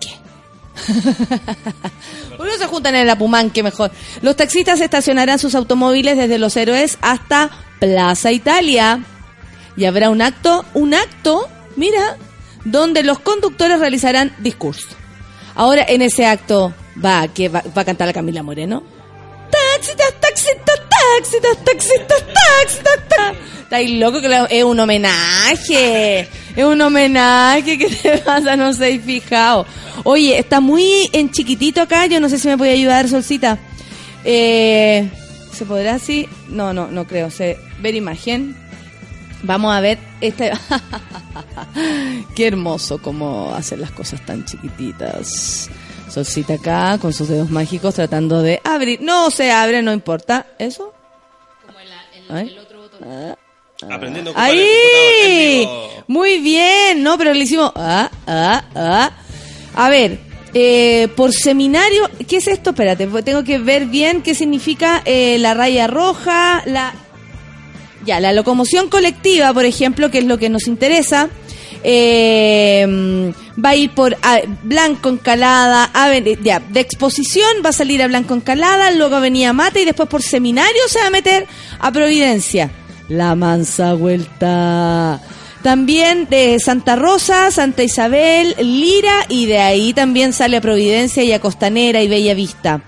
¿Por 2.37 2.47
qué 2.47 2.53
no 2.53 2.59
se 2.59 2.67
juntan 2.67 2.95
en 2.95 3.03
el 3.03 3.11
Apumanque 3.11 3.63
mejor? 3.63 3.91
Los 4.23 4.37
taxistas 4.37 4.81
estacionarán 4.81 5.39
sus 5.39 5.55
automóviles 5.55 6.17
desde 6.17 6.39
Los 6.39 6.57
Héroes 6.57 6.97
hasta 7.01 7.51
Plaza 7.81 8.33
Italia. 8.33 9.01
Y 9.77 9.85
habrá 9.85 10.11
un 10.11 10.23
acto, 10.23 10.65
un 10.75 10.95
acto, 10.95 11.49
mira, 11.77 12.17
donde 12.65 13.03
los 13.03 13.19
conductores 13.19 13.79
realizarán 13.81 14.35
discurso. 14.39 14.89
Ahora 15.57 15.85
en 15.89 16.03
ese 16.03 16.27
acto 16.27 16.73
va, 17.05 17.27
que 17.29 17.49
va, 17.49 17.63
a 17.75 17.85
cantar 17.85 18.07
la 18.07 18.13
Camila 18.13 18.43
Moreno. 18.43 18.83
Taxistas, 19.51 20.13
taxistas, 20.21 20.81
taxistas, 20.89 21.65
taxistas, 21.65 22.25
taxistas. 22.35 23.37
Estáis 23.63 23.91
loco 23.99 24.21
que 24.21 24.29
la- 24.29 24.47
es 24.47 24.63
un 24.65 24.79
homenaje. 24.79 26.29
Es 26.57 26.65
un 26.65 26.81
homenaje. 26.81 27.79
¿Qué 27.79 27.89
te 27.89 28.19
pasa? 28.25 28.57
No 28.57 28.73
sé, 28.73 28.99
fijado. 28.99 29.67
Oye, 30.05 30.39
está 30.39 30.61
muy 30.61 31.09
en 31.13 31.31
chiquitito 31.31 31.83
acá. 31.83 32.07
Yo 32.07 32.21
no 32.21 32.29
sé 32.29 32.39
si 32.39 32.49
me 32.49 32.59
puede 32.59 32.73
ayudar, 32.73 33.09
Solcita. 33.09 33.59
Eh, 34.25 35.11
¿Se 35.53 35.65
podrá 35.67 35.95
así? 35.95 36.29
No, 36.49 36.73
no, 36.73 36.89
no 36.89 37.07
creo. 37.07 37.31
Se, 37.31 37.59
ver 37.81 37.95
imagen. 37.95 38.57
Vamos 39.43 39.75
a 39.75 39.81
ver 39.81 39.99
este. 40.21 40.53
Qué 42.35 42.47
hermoso 42.47 43.01
cómo 43.01 43.53
hacen 43.55 43.81
las 43.81 43.91
cosas 43.91 44.25
tan 44.25 44.45
chiquititas. 44.45 45.69
Solcita 46.09 46.55
acá 46.55 46.99
con 46.99 47.13
sus 47.13 47.29
dedos 47.29 47.51
mágicos 47.51 47.95
tratando 47.95 48.43
de 48.43 48.61
abrir. 48.65 49.01
No 49.03 49.31
se 49.31 49.51
abre, 49.51 49.83
no 49.83 49.93
importa. 49.93 50.47
¿Eso? 50.59 50.95
Ah. 52.31 52.45
Aprendiendo 52.45 52.63
a 52.63 52.85
ocupar 52.87 53.33
el 53.33 53.44
computador 53.89 54.17
en 54.29 54.33
¡Ahí! 54.37 55.69
Muy 56.07 56.39
bien, 56.39 57.03
¿no? 57.03 57.17
Pero 57.19 57.33
le 57.35 57.41
hicimos... 57.45 57.73
Ah, 57.77 58.11
ah, 58.27 58.65
ah. 58.75 59.11
A 59.75 59.89
ver, 59.89 60.19
eh, 60.53 61.09
por 61.17 61.33
seminario... 61.33 62.09
¿Qué 62.29 62.37
es 62.37 62.49
esto? 62.49 62.71
Espérate, 62.71 63.07
porque 63.07 63.23
tengo 63.23 63.43
que 63.45 63.59
ver 63.59 63.87
bien 63.87 64.23
qué 64.23 64.35
significa 64.35 65.03
eh, 65.05 65.39
la 65.39 65.55
raya 65.55 65.87
roja, 65.87 66.63
la... 66.67 66.95
Ya, 68.05 68.21
la 68.21 68.33
locomoción 68.35 68.91
colectiva, 68.91 69.53
por 69.55 69.65
ejemplo, 69.65 70.11
que 70.11 70.19
es 70.19 70.25
lo 70.25 70.37
que 70.37 70.51
nos 70.51 70.67
interesa, 70.67 71.31
eh, 71.83 73.33
va 73.63 73.71
a 73.71 73.77
ir 73.77 73.91
por 73.91 74.17
ah, 74.23 74.41
Blanco 74.63 75.09
Encalada, 75.09 75.91
aven- 75.95 76.39
ya, 76.43 76.61
de 76.61 76.81
exposición 76.81 77.49
va 77.65 77.71
a 77.71 77.73
salir 77.73 78.03
a 78.03 78.07
Blanco 78.09 78.35
Encalada, 78.35 78.91
luego 78.91 79.17
Avenida 79.17 79.55
Mata 79.55 79.81
y 79.81 79.87
después 79.87 80.09
por 80.09 80.23
seminario 80.23 80.83
se 80.89 80.99
va 81.01 81.07
a 81.07 81.11
meter 81.11 81.47
a 81.79 81.91
Providencia. 81.93 82.71
La 83.09 83.35
mansa 83.35 83.95
vuelta. 83.95 85.21
También 85.63 86.29
de 86.29 86.59
Santa 86.61 86.95
Rosa, 86.97 87.51
Santa 87.51 87.83
Isabel, 87.83 88.55
Lira 88.59 89.25
y 89.29 89.47
de 89.47 89.59
ahí 89.59 89.95
también 89.95 90.33
sale 90.35 90.59
a 90.59 90.61
Providencia 90.61 91.23
y 91.23 91.33
a 91.33 91.41
Costanera 91.41 92.03
y 92.03 92.09
Bella 92.09 92.35
Vista. 92.35 92.83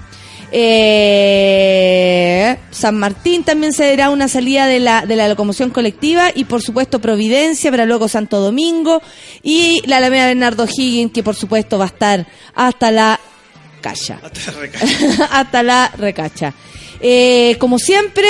Eh, 0.52 1.36
San 2.70 2.98
Martín 2.98 3.44
también 3.44 3.72
se 3.72 3.88
dará 3.88 4.10
una 4.10 4.28
salida 4.28 4.66
de 4.66 4.78
la, 4.78 5.06
de 5.06 5.16
la 5.16 5.28
locomoción 5.28 5.70
colectiva 5.70 6.30
y 6.34 6.44
por 6.44 6.62
supuesto 6.62 7.00
Providencia, 7.00 7.70
para 7.70 7.84
luego 7.84 8.08
Santo 8.08 8.40
Domingo 8.40 9.02
y 9.42 9.82
la 9.86 9.96
Alameda 9.96 10.26
Bernardo 10.26 10.66
Higgins 10.66 11.12
que 11.12 11.22
por 11.22 11.34
supuesto 11.34 11.78
va 11.78 11.84
a 11.84 11.88
estar 11.88 12.26
hasta 12.54 12.90
la 12.90 13.18
Calla. 13.80 14.20
Hasta 14.22 14.52
recaer. 14.52 14.88
hasta 15.30 15.62
la 15.62 15.92
recacha. 15.96 16.54
Eh, 17.00 17.56
como 17.58 17.78
siempre, 17.78 18.26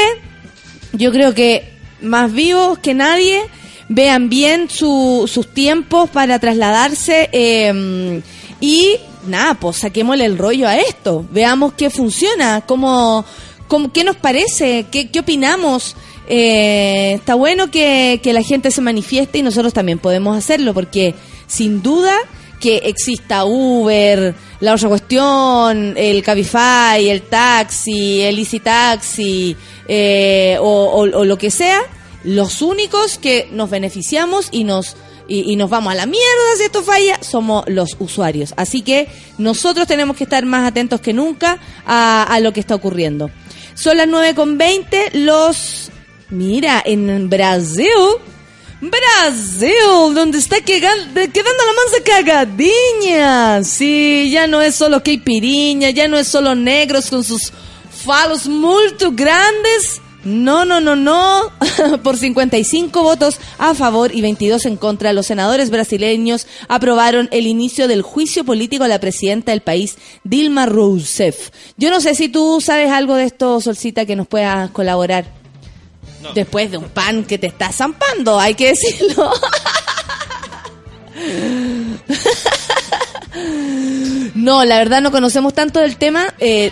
yo 0.92 1.12
creo 1.12 1.34
que 1.34 1.75
más 2.02 2.32
vivos 2.32 2.78
que 2.78 2.94
nadie 2.94 3.42
vean 3.88 4.28
bien 4.28 4.68
su- 4.70 5.30
sus 5.32 5.52
tiempos 5.52 6.10
para 6.10 6.38
trasladarse 6.38 7.28
eh, 7.32 8.20
y 8.60 8.96
nada, 9.26 9.54
pues 9.54 9.78
saquémosle 9.78 10.24
el 10.24 10.38
rollo 10.38 10.66
a 10.68 10.76
esto, 10.76 11.24
veamos 11.30 11.72
qué 11.74 11.90
funciona, 11.90 12.62
cómo, 12.66 13.24
cómo- 13.68 13.92
qué 13.92 14.04
nos 14.04 14.16
parece, 14.16 14.86
qué, 14.90 15.08
qué 15.10 15.20
opinamos. 15.20 15.96
Eh, 16.28 17.12
está 17.14 17.34
bueno 17.36 17.70
que, 17.70 18.20
que 18.22 18.32
la 18.32 18.42
gente 18.42 18.70
se 18.72 18.80
manifieste 18.80 19.38
y 19.38 19.42
nosotros 19.42 19.72
también 19.72 19.98
podemos 20.00 20.36
hacerlo 20.36 20.74
porque 20.74 21.14
sin 21.46 21.82
duda 21.82 22.14
que 22.66 22.78
exista 22.78 23.44
Uber, 23.44 24.34
la 24.58 24.74
otra 24.74 24.88
cuestión, 24.88 25.94
el 25.96 26.20
Cabify, 26.20 27.08
el 27.08 27.22
taxi, 27.22 28.22
el 28.22 28.40
Easy 28.40 28.58
Taxi 28.58 29.56
eh, 29.86 30.58
o, 30.60 31.06
lo 31.06 31.38
que 31.38 31.52
sea, 31.52 31.80
los 32.24 32.62
únicos 32.62 33.18
que 33.18 33.48
nos 33.52 33.70
beneficiamos 33.70 34.48
y 34.50 34.64
nos 34.64 34.96
y 35.28 35.54
nos 35.54 35.70
vamos 35.70 35.92
a 35.92 35.96
la 35.96 36.06
mierda 36.06 36.56
si 36.56 36.64
esto 36.64 36.82
falla 36.82 37.18
somos 37.22 37.64
los 37.68 37.96
usuarios. 38.00 38.52
Así 38.56 38.82
que 38.82 39.06
nosotros 39.38 39.86
tenemos 39.86 40.16
que 40.16 40.24
estar 40.24 40.44
más 40.44 40.66
atentos 40.66 41.00
que 41.00 41.12
nunca 41.12 41.60
a, 41.86 42.24
a 42.24 42.40
lo 42.40 42.52
que 42.52 42.58
está 42.58 42.74
ocurriendo. 42.74 43.30
Son 43.74 43.96
las 43.96 44.08
9.20, 44.08 45.12
los... 45.14 45.92
Mira, 46.30 46.82
en 46.84 47.30
Brasil... 47.30 47.92
Brasil, 48.80 50.14
donde 50.14 50.38
está 50.38 50.60
quedando 50.60 51.14
la 51.14 51.24
mansa 51.24 52.04
cagadiña. 52.04 53.64
Sí, 53.64 54.28
ya 54.30 54.46
no 54.46 54.60
es 54.60 54.74
solo 54.74 55.02
caipiriña, 55.02 55.90
ya 55.90 56.08
no 56.08 56.18
es 56.18 56.28
solo 56.28 56.54
negros 56.54 57.08
con 57.08 57.24
sus 57.24 57.52
falos 58.04 58.46
muy 58.46 58.82
grandes. 59.12 60.02
No, 60.24 60.64
no, 60.64 60.80
no, 60.80 60.96
no. 60.96 61.52
Por 62.02 62.18
55 62.18 63.02
votos 63.02 63.38
a 63.58 63.74
favor 63.74 64.14
y 64.14 64.20
22 64.20 64.66
en 64.66 64.76
contra, 64.76 65.12
los 65.12 65.26
senadores 65.26 65.70
brasileños 65.70 66.46
aprobaron 66.68 67.28
el 67.30 67.46
inicio 67.46 67.88
del 67.88 68.02
juicio 68.02 68.44
político 68.44 68.84
a 68.84 68.88
la 68.88 68.98
presidenta 68.98 69.52
del 69.52 69.62
país, 69.62 69.96
Dilma 70.24 70.66
Rousseff. 70.66 71.50
Yo 71.76 71.90
no 71.90 72.00
sé 72.00 72.14
si 72.14 72.28
tú 72.28 72.60
sabes 72.60 72.90
algo 72.90 73.14
de 73.14 73.24
esto, 73.24 73.60
Solcita, 73.60 74.04
que 74.04 74.16
nos 74.16 74.26
puedas 74.26 74.70
colaborar. 74.72 75.45
Después 76.34 76.70
de 76.70 76.78
un 76.78 76.88
pan 76.88 77.24
que 77.24 77.38
te 77.38 77.46
está 77.46 77.72
zampando, 77.72 78.38
hay 78.38 78.54
que 78.54 78.68
decirlo. 78.68 79.32
No, 84.34 84.64
la 84.64 84.78
verdad 84.78 85.00
no 85.00 85.10
conocemos 85.10 85.54
tanto 85.54 85.80
del 85.80 85.96
tema, 85.96 86.32
eh, 86.38 86.70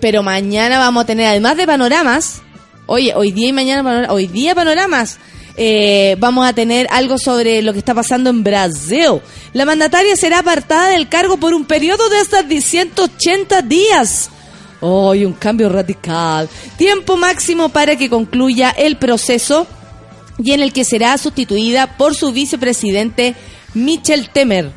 pero 0.00 0.22
mañana 0.22 0.78
vamos 0.78 1.02
a 1.02 1.06
tener, 1.06 1.26
además 1.26 1.56
de 1.56 1.66
panoramas, 1.66 2.42
oye, 2.86 3.12
hoy 3.14 3.32
día 3.32 3.48
y 3.48 3.52
mañana, 3.52 4.06
hoy 4.10 4.28
día 4.28 4.54
panoramas, 4.54 5.18
eh, 5.56 6.16
vamos 6.18 6.46
a 6.46 6.52
tener 6.52 6.86
algo 6.90 7.18
sobre 7.18 7.60
lo 7.62 7.72
que 7.72 7.80
está 7.80 7.94
pasando 7.94 8.30
en 8.30 8.44
Brasil. 8.44 9.20
La 9.52 9.64
mandataria 9.64 10.16
será 10.16 10.38
apartada 10.38 10.88
del 10.90 11.08
cargo 11.08 11.38
por 11.38 11.54
un 11.54 11.64
periodo 11.64 12.08
de 12.08 12.18
hasta 12.18 12.42
180 12.46 13.62
días. 13.62 14.30
Hoy 14.80 15.24
un 15.24 15.32
cambio 15.32 15.68
radical. 15.68 16.48
Tiempo 16.76 17.16
máximo 17.16 17.70
para 17.70 17.96
que 17.96 18.10
concluya 18.10 18.70
el 18.70 18.96
proceso 18.96 19.66
y 20.38 20.52
en 20.52 20.60
el 20.60 20.72
que 20.72 20.84
será 20.84 21.16
sustituida 21.18 21.96
por 21.96 22.14
su 22.14 22.32
vicepresidente 22.32 23.34
Michel 23.74 24.30
Temer. 24.30 24.70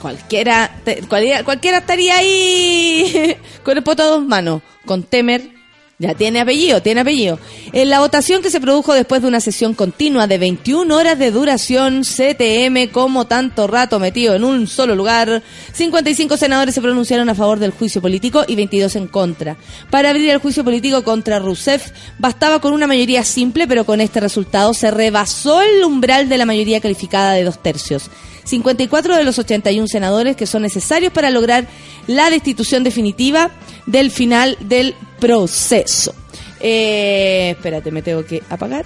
Cualquiera, 0.00 0.80
cualquiera, 1.08 1.44
cualquiera 1.44 1.78
estaría 1.78 2.16
ahí 2.16 3.36
con 3.64 3.76
el 3.76 3.82
poto 3.82 4.02
a 4.02 4.06
dos 4.06 4.24
manos, 4.24 4.62
con 4.86 5.02
Temer. 5.02 5.59
Ya 6.00 6.14
tiene 6.14 6.40
apellido, 6.40 6.80
tiene 6.80 7.02
apellido. 7.02 7.38
En 7.74 7.90
la 7.90 8.00
votación 8.00 8.40
que 8.40 8.50
se 8.50 8.58
produjo 8.58 8.94
después 8.94 9.20
de 9.20 9.28
una 9.28 9.38
sesión 9.38 9.74
continua 9.74 10.26
de 10.26 10.38
21 10.38 10.96
horas 10.96 11.18
de 11.18 11.30
duración, 11.30 12.04
CTM 12.04 12.90
como 12.90 13.26
tanto 13.26 13.66
rato 13.66 14.00
metido 14.00 14.34
en 14.34 14.42
un 14.42 14.66
solo 14.66 14.94
lugar, 14.94 15.42
55 15.74 16.38
senadores 16.38 16.74
se 16.74 16.80
pronunciaron 16.80 17.28
a 17.28 17.34
favor 17.34 17.58
del 17.58 17.72
juicio 17.72 18.00
político 18.00 18.44
y 18.48 18.56
22 18.56 18.96
en 18.96 19.08
contra. 19.08 19.58
Para 19.90 20.08
abrir 20.08 20.30
el 20.30 20.38
juicio 20.38 20.64
político 20.64 21.04
contra 21.04 21.38
Rousseff 21.38 21.90
bastaba 22.18 22.62
con 22.62 22.72
una 22.72 22.86
mayoría 22.86 23.22
simple, 23.22 23.68
pero 23.68 23.84
con 23.84 24.00
este 24.00 24.20
resultado 24.20 24.72
se 24.72 24.90
rebasó 24.90 25.60
el 25.60 25.84
umbral 25.84 26.30
de 26.30 26.38
la 26.38 26.46
mayoría 26.46 26.80
calificada 26.80 27.34
de 27.34 27.44
dos 27.44 27.62
tercios. 27.62 28.10
54 28.44 29.16
de 29.16 29.24
los 29.24 29.38
81 29.38 29.86
senadores 29.86 30.34
que 30.34 30.46
son 30.46 30.62
necesarios 30.62 31.12
para 31.12 31.28
lograr 31.28 31.66
la 32.06 32.30
destitución 32.30 32.84
definitiva 32.84 33.50
del 33.86 34.10
final 34.10 34.56
del 34.60 34.94
proceso. 35.20 36.14
Eh, 36.60 37.50
espérate, 37.56 37.90
me 37.90 38.02
tengo 38.02 38.24
que 38.24 38.42
apagar 38.50 38.84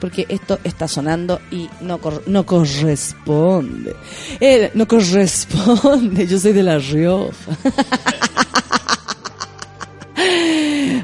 porque 0.00 0.26
esto 0.28 0.58
está 0.64 0.88
sonando 0.88 1.40
y 1.50 1.68
no, 1.80 1.98
cor- 1.98 2.22
no 2.26 2.44
corresponde. 2.44 3.94
Eh, 4.40 4.70
no 4.74 4.88
corresponde, 4.88 6.26
yo 6.26 6.38
soy 6.40 6.52
de 6.52 6.62
La 6.62 6.78
Rioja. 6.78 7.32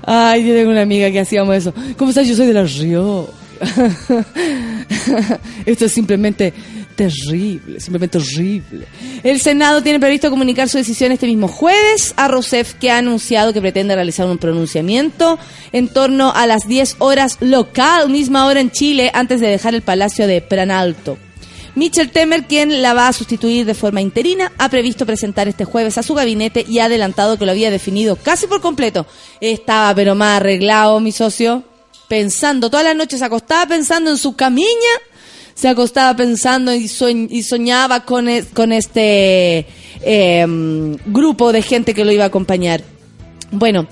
Ay, 0.05 0.47
yo 0.47 0.55
tengo 0.55 0.71
una 0.71 0.83
amiga 0.83 1.11
que 1.11 1.21
hacíamos 1.21 1.55
eso. 1.57 1.75
¿Cómo 1.97 2.11
estás? 2.11 2.27
Yo 2.27 2.35
soy 2.35 2.47
de 2.47 2.53
La 2.55 2.65
Rioja. 2.65 3.31
Esto 5.67 5.85
es 5.87 5.93
simplemente 5.93 6.53
terrible, 6.99 7.79
simplemente 7.79 8.19
horrible. 8.19 8.85
El 9.23 9.41
Senado 9.41 9.85
tiene 9.85 10.01
previsto 10.01 10.31
comunicar 10.31 10.69
su 10.69 10.79
decisión 10.79 11.13
este 11.13 11.29
mismo 11.29 11.47
jueves 11.47 12.13
a 12.17 12.27
Rousseff, 12.27 12.75
que 12.75 12.91
ha 12.91 12.99
anunciado 12.99 13.53
que 13.53 13.61
pretende 13.61 13.95
realizar 13.95 14.27
un 14.27 14.37
pronunciamiento 14.37 15.39
en 15.71 15.87
torno 15.87 16.33
a 16.35 16.49
las 16.49 16.67
10 16.67 16.97
horas 16.99 17.37
local, 17.39 18.09
misma 18.09 18.47
hora 18.47 18.61
en 18.61 18.73
Chile, 18.73 19.13
antes 19.15 19.41
de 19.41 19.47
dejar 19.47 19.77
el 19.77 19.83
Palacio 19.83 20.27
de 20.27 20.41
Pranalto. 20.41 21.19
Michel 21.77 22.11
Temer, 22.11 22.49
quien 22.49 22.83
la 22.83 22.95
va 22.95 23.07
a 23.07 23.13
sustituir 23.13 23.65
de 23.65 23.75
forma 23.75 24.01
interina, 24.01 24.51
ha 24.59 24.69
previsto 24.69 25.07
presentar 25.07 25.47
este 25.47 25.65
jueves 25.65 25.99
a 25.99 26.03
su 26.03 26.15
gabinete 26.15 26.65
y 26.69 26.81
ha 26.81 26.87
adelantado 26.87 27.39
que 27.39 27.47
lo 27.47 27.53
había 27.53 27.71
definido 27.71 28.17
casi 28.17 28.49
por 28.49 28.61
completo. 28.61 29.07
Estaba 29.41 29.95
pero 29.95 30.17
más 30.17 30.39
arreglado 30.39 30.99
mi 30.99 31.13
socio, 31.13 31.63
pensando, 32.09 32.71
todas 32.71 32.87
las 32.87 32.97
noches 32.97 33.21
se 33.21 33.25
acostaba 33.25 33.67
pensando 33.67 34.11
en 34.11 34.19
su 34.19 34.35
camiña, 34.35 34.95
se 35.59 35.67
acostaba 35.69 36.15
pensando 36.15 36.73
y, 36.73 36.85
soñ- 36.85 37.27
y 37.31 37.43
soñaba 37.43 38.05
con, 38.05 38.29
e- 38.29 38.45
con 38.45 38.71
este 38.73 39.67
em, 40.03 40.97
grupo 41.07 41.51
de 41.53 41.63
gente 41.63 41.95
que 41.95 42.05
lo 42.05 42.13
iba 42.13 42.23
a 42.23 42.29
acompañar. 42.29 42.85
Bueno, 43.51 43.89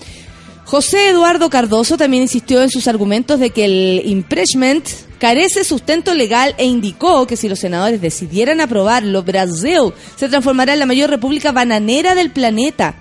José 0.64 1.08
Eduardo 1.08 1.50
Cardoso 1.50 1.96
también 1.96 2.22
insistió 2.22 2.62
en 2.62 2.70
sus 2.70 2.86
argumentos 2.86 3.40
de 3.40 3.50
que 3.50 3.64
el 3.64 4.02
impeachment 4.04 4.86
carece 5.18 5.64
sustento 5.64 6.14
legal 6.14 6.54
e 6.58 6.66
indicó 6.66 7.26
que 7.26 7.36
si 7.36 7.48
los 7.48 7.58
senadores 7.58 8.00
decidieran 8.00 8.60
aprobarlo, 8.60 9.22
Brasil 9.24 9.92
se 10.14 10.28
transformará 10.28 10.72
en 10.74 10.78
la 10.78 10.86
mayor 10.86 11.10
república 11.10 11.50
bananera 11.50 12.14
del 12.14 12.30
planeta. 12.30 12.94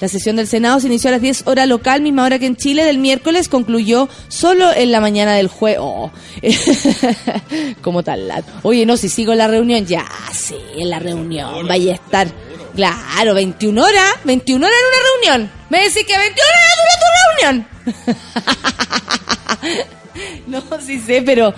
La 0.00 0.08
sesión 0.08 0.36
del 0.36 0.46
Senado 0.46 0.78
se 0.78 0.86
inició 0.86 1.08
a 1.08 1.12
las 1.12 1.20
10 1.20 1.46
horas 1.46 1.66
local, 1.66 2.02
misma 2.02 2.24
hora 2.24 2.38
que 2.38 2.46
en 2.46 2.56
Chile, 2.56 2.84
del 2.84 2.98
miércoles, 2.98 3.48
concluyó 3.48 4.08
solo 4.28 4.72
en 4.72 4.92
la 4.92 5.00
mañana 5.00 5.34
del 5.34 5.48
jueves. 5.48 5.80
Oh. 5.82 6.12
Como 7.82 8.02
tal. 8.02 8.32
Oye, 8.62 8.86
no, 8.86 8.96
si 8.96 9.08
sigo 9.08 9.34
la 9.34 9.48
reunión, 9.48 9.86
ya, 9.86 10.06
sí, 10.32 10.56
en 10.76 10.90
la 10.90 11.00
reunión, 11.00 11.66
vaya 11.66 11.92
a 11.92 11.94
estar. 11.96 12.28
Claro, 12.76 13.34
21 13.34 13.82
horas, 13.82 14.14
21 14.24 14.64
horas 14.64 14.78
en 14.78 14.86
una 14.86 14.98
reunión. 15.08 15.52
Me 15.68 15.78
decís 15.78 16.04
que 16.06 16.16
21 16.16 16.28
horas 16.48 16.76
dura 16.78 16.94
tu 17.00 17.06
reunión. 17.36 17.66
No, 20.48 20.62
sí 20.84 20.98
sé, 20.98 21.22
pero 21.22 21.54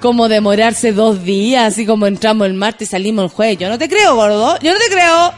como 0.00 0.28
demorarse 0.28 0.92
dos 0.92 1.22
días, 1.22 1.72
así 1.72 1.86
como 1.86 2.06
entramos 2.06 2.46
el 2.46 2.54
martes 2.54 2.88
y 2.88 2.90
salimos 2.90 3.24
el 3.24 3.30
jueves. 3.30 3.58
Yo 3.58 3.68
no 3.68 3.78
te 3.78 3.88
creo, 3.88 4.16
gordo. 4.16 4.58
Yo 4.60 4.72
no 4.72 4.78
te 4.78 4.90
creo. 4.90 5.32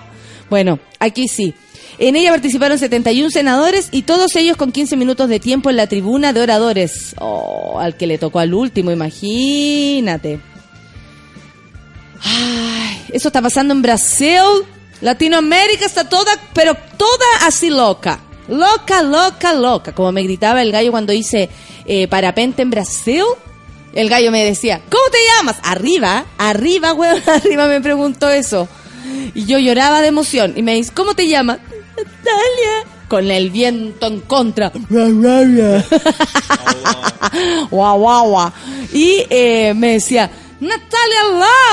Bueno, 0.48 0.78
aquí 0.98 1.28
sí. 1.28 1.54
En 1.98 2.16
ella 2.16 2.30
participaron 2.30 2.78
71 2.78 3.30
senadores 3.30 3.88
y 3.92 4.02
todos 4.02 4.34
ellos 4.36 4.56
con 4.56 4.72
15 4.72 4.96
minutos 4.96 5.28
de 5.28 5.38
tiempo 5.38 5.70
en 5.70 5.76
la 5.76 5.86
tribuna 5.86 6.32
de 6.32 6.40
oradores. 6.40 7.14
Oh, 7.18 7.78
al 7.78 7.96
que 7.96 8.06
le 8.06 8.18
tocó 8.18 8.40
al 8.40 8.52
último, 8.52 8.90
imagínate. 8.90 10.40
Ay, 12.22 13.04
eso 13.12 13.28
está 13.28 13.40
pasando 13.40 13.74
en 13.74 13.82
Brasil. 13.82 14.40
Latinoamérica 15.00 15.84
está 15.84 16.08
toda, 16.08 16.32
pero 16.52 16.74
toda 16.96 17.46
así 17.46 17.70
loca. 17.70 18.20
Loca, 18.48 19.02
loca, 19.02 19.52
loca. 19.54 19.94
Como 19.94 20.10
me 20.12 20.22
gritaba 20.22 20.62
el 20.62 20.72
gallo 20.72 20.90
cuando 20.90 21.12
hice 21.12 21.48
eh, 21.86 22.08
parapente 22.08 22.62
en 22.62 22.70
Brasil. 22.70 23.22
El 23.92 24.08
gallo 24.08 24.32
me 24.32 24.44
decía, 24.44 24.82
¿cómo 24.90 25.04
te 25.12 25.18
llamas? 25.28 25.58
Arriba, 25.62 26.26
arriba, 26.38 26.92
weón, 26.92 27.22
arriba 27.28 27.68
me 27.68 27.80
preguntó 27.80 28.28
eso. 28.28 28.68
Y 29.34 29.44
yo 29.46 29.58
lloraba 29.58 30.00
de 30.00 30.08
emoción. 30.08 30.54
Y 30.56 30.62
me 30.62 30.74
dice, 30.74 30.92
¿cómo 30.92 31.14
te 31.14 31.28
llamas? 31.28 31.58
Natalia. 31.96 32.84
Con 33.08 33.30
el 33.30 33.50
viento 33.50 34.06
en 34.06 34.20
contra. 34.20 34.72
guau, 37.70 37.98
guau, 37.98 38.28
guau. 38.30 38.52
Y 38.92 39.24
eh, 39.28 39.74
me 39.74 39.92
decía, 39.92 40.30
Natalia, 40.60 41.22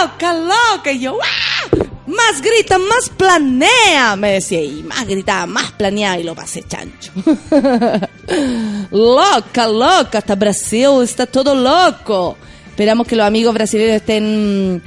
loca, 0.03 0.34
loca. 0.34 0.91
Y 0.91 0.99
yo, 0.99 1.13
¡guau! 1.13 1.91
Más 2.07 2.41
grita, 2.41 2.77
más 2.77 3.10
planea. 3.15 4.15
Me 4.17 4.34
decía, 4.34 4.62
y 4.62 4.84
más 4.84 5.07
gritaba, 5.07 5.45
más 5.45 5.71
planeaba 5.71 6.19
y 6.19 6.23
lo 6.23 6.36
pasé 6.36 6.63
chancho. 6.63 7.12
loca, 8.91 9.67
loca, 9.67 10.17
hasta 10.17 10.36
Brasil 10.36 11.01
está 11.03 11.25
todo 11.25 11.55
loco. 11.55 12.38
Esperamos 12.67 13.07
que 13.07 13.15
los 13.15 13.25
amigos 13.25 13.53
brasileños 13.53 13.97
estén, 13.97 14.81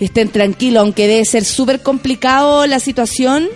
estén 0.00 0.30
tranquilos, 0.30 0.80
aunque 0.80 1.06
debe 1.06 1.24
ser 1.24 1.44
súper 1.44 1.80
complicado 1.82 2.66
la 2.66 2.80
situación. 2.80 3.48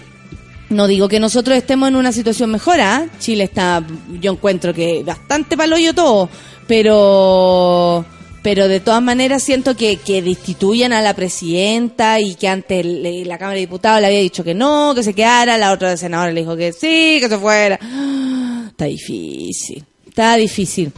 No 0.72 0.86
digo 0.86 1.06
que 1.08 1.20
nosotros 1.20 1.56
estemos 1.56 1.88
en 1.88 1.96
una 1.96 2.12
situación 2.12 2.50
mejor, 2.50 2.80
¿ah? 2.80 3.06
Chile 3.18 3.44
está, 3.44 3.84
yo 4.20 4.32
encuentro 4.32 4.72
que 4.72 5.02
bastante 5.04 5.56
paloyo 5.56 5.94
todo, 5.94 6.28
pero 6.66 8.04
pero 8.42 8.66
de 8.66 8.80
todas 8.80 9.00
maneras 9.02 9.40
siento 9.44 9.76
que, 9.76 9.96
que 9.98 10.20
destituyan 10.20 10.92
a 10.92 11.00
la 11.00 11.14
presidenta 11.14 12.18
y 12.18 12.34
que 12.34 12.48
antes 12.48 12.84
le- 12.84 13.24
la 13.24 13.38
Cámara 13.38 13.54
de 13.54 13.60
Diputados 13.60 14.00
le 14.00 14.08
había 14.08 14.18
dicho 14.18 14.42
que 14.42 14.52
no, 14.54 14.94
que 14.96 15.04
se 15.04 15.14
quedara, 15.14 15.56
la 15.58 15.70
otra 15.70 15.96
senadora 15.96 16.32
le 16.32 16.40
dijo 16.40 16.56
que 16.56 16.72
sí, 16.72 17.18
que 17.20 17.28
se 17.28 17.38
fuera. 17.38 17.78
Está 18.72 18.86
difícil, 18.86 19.84
está 20.08 20.34
difícil. 20.36 20.90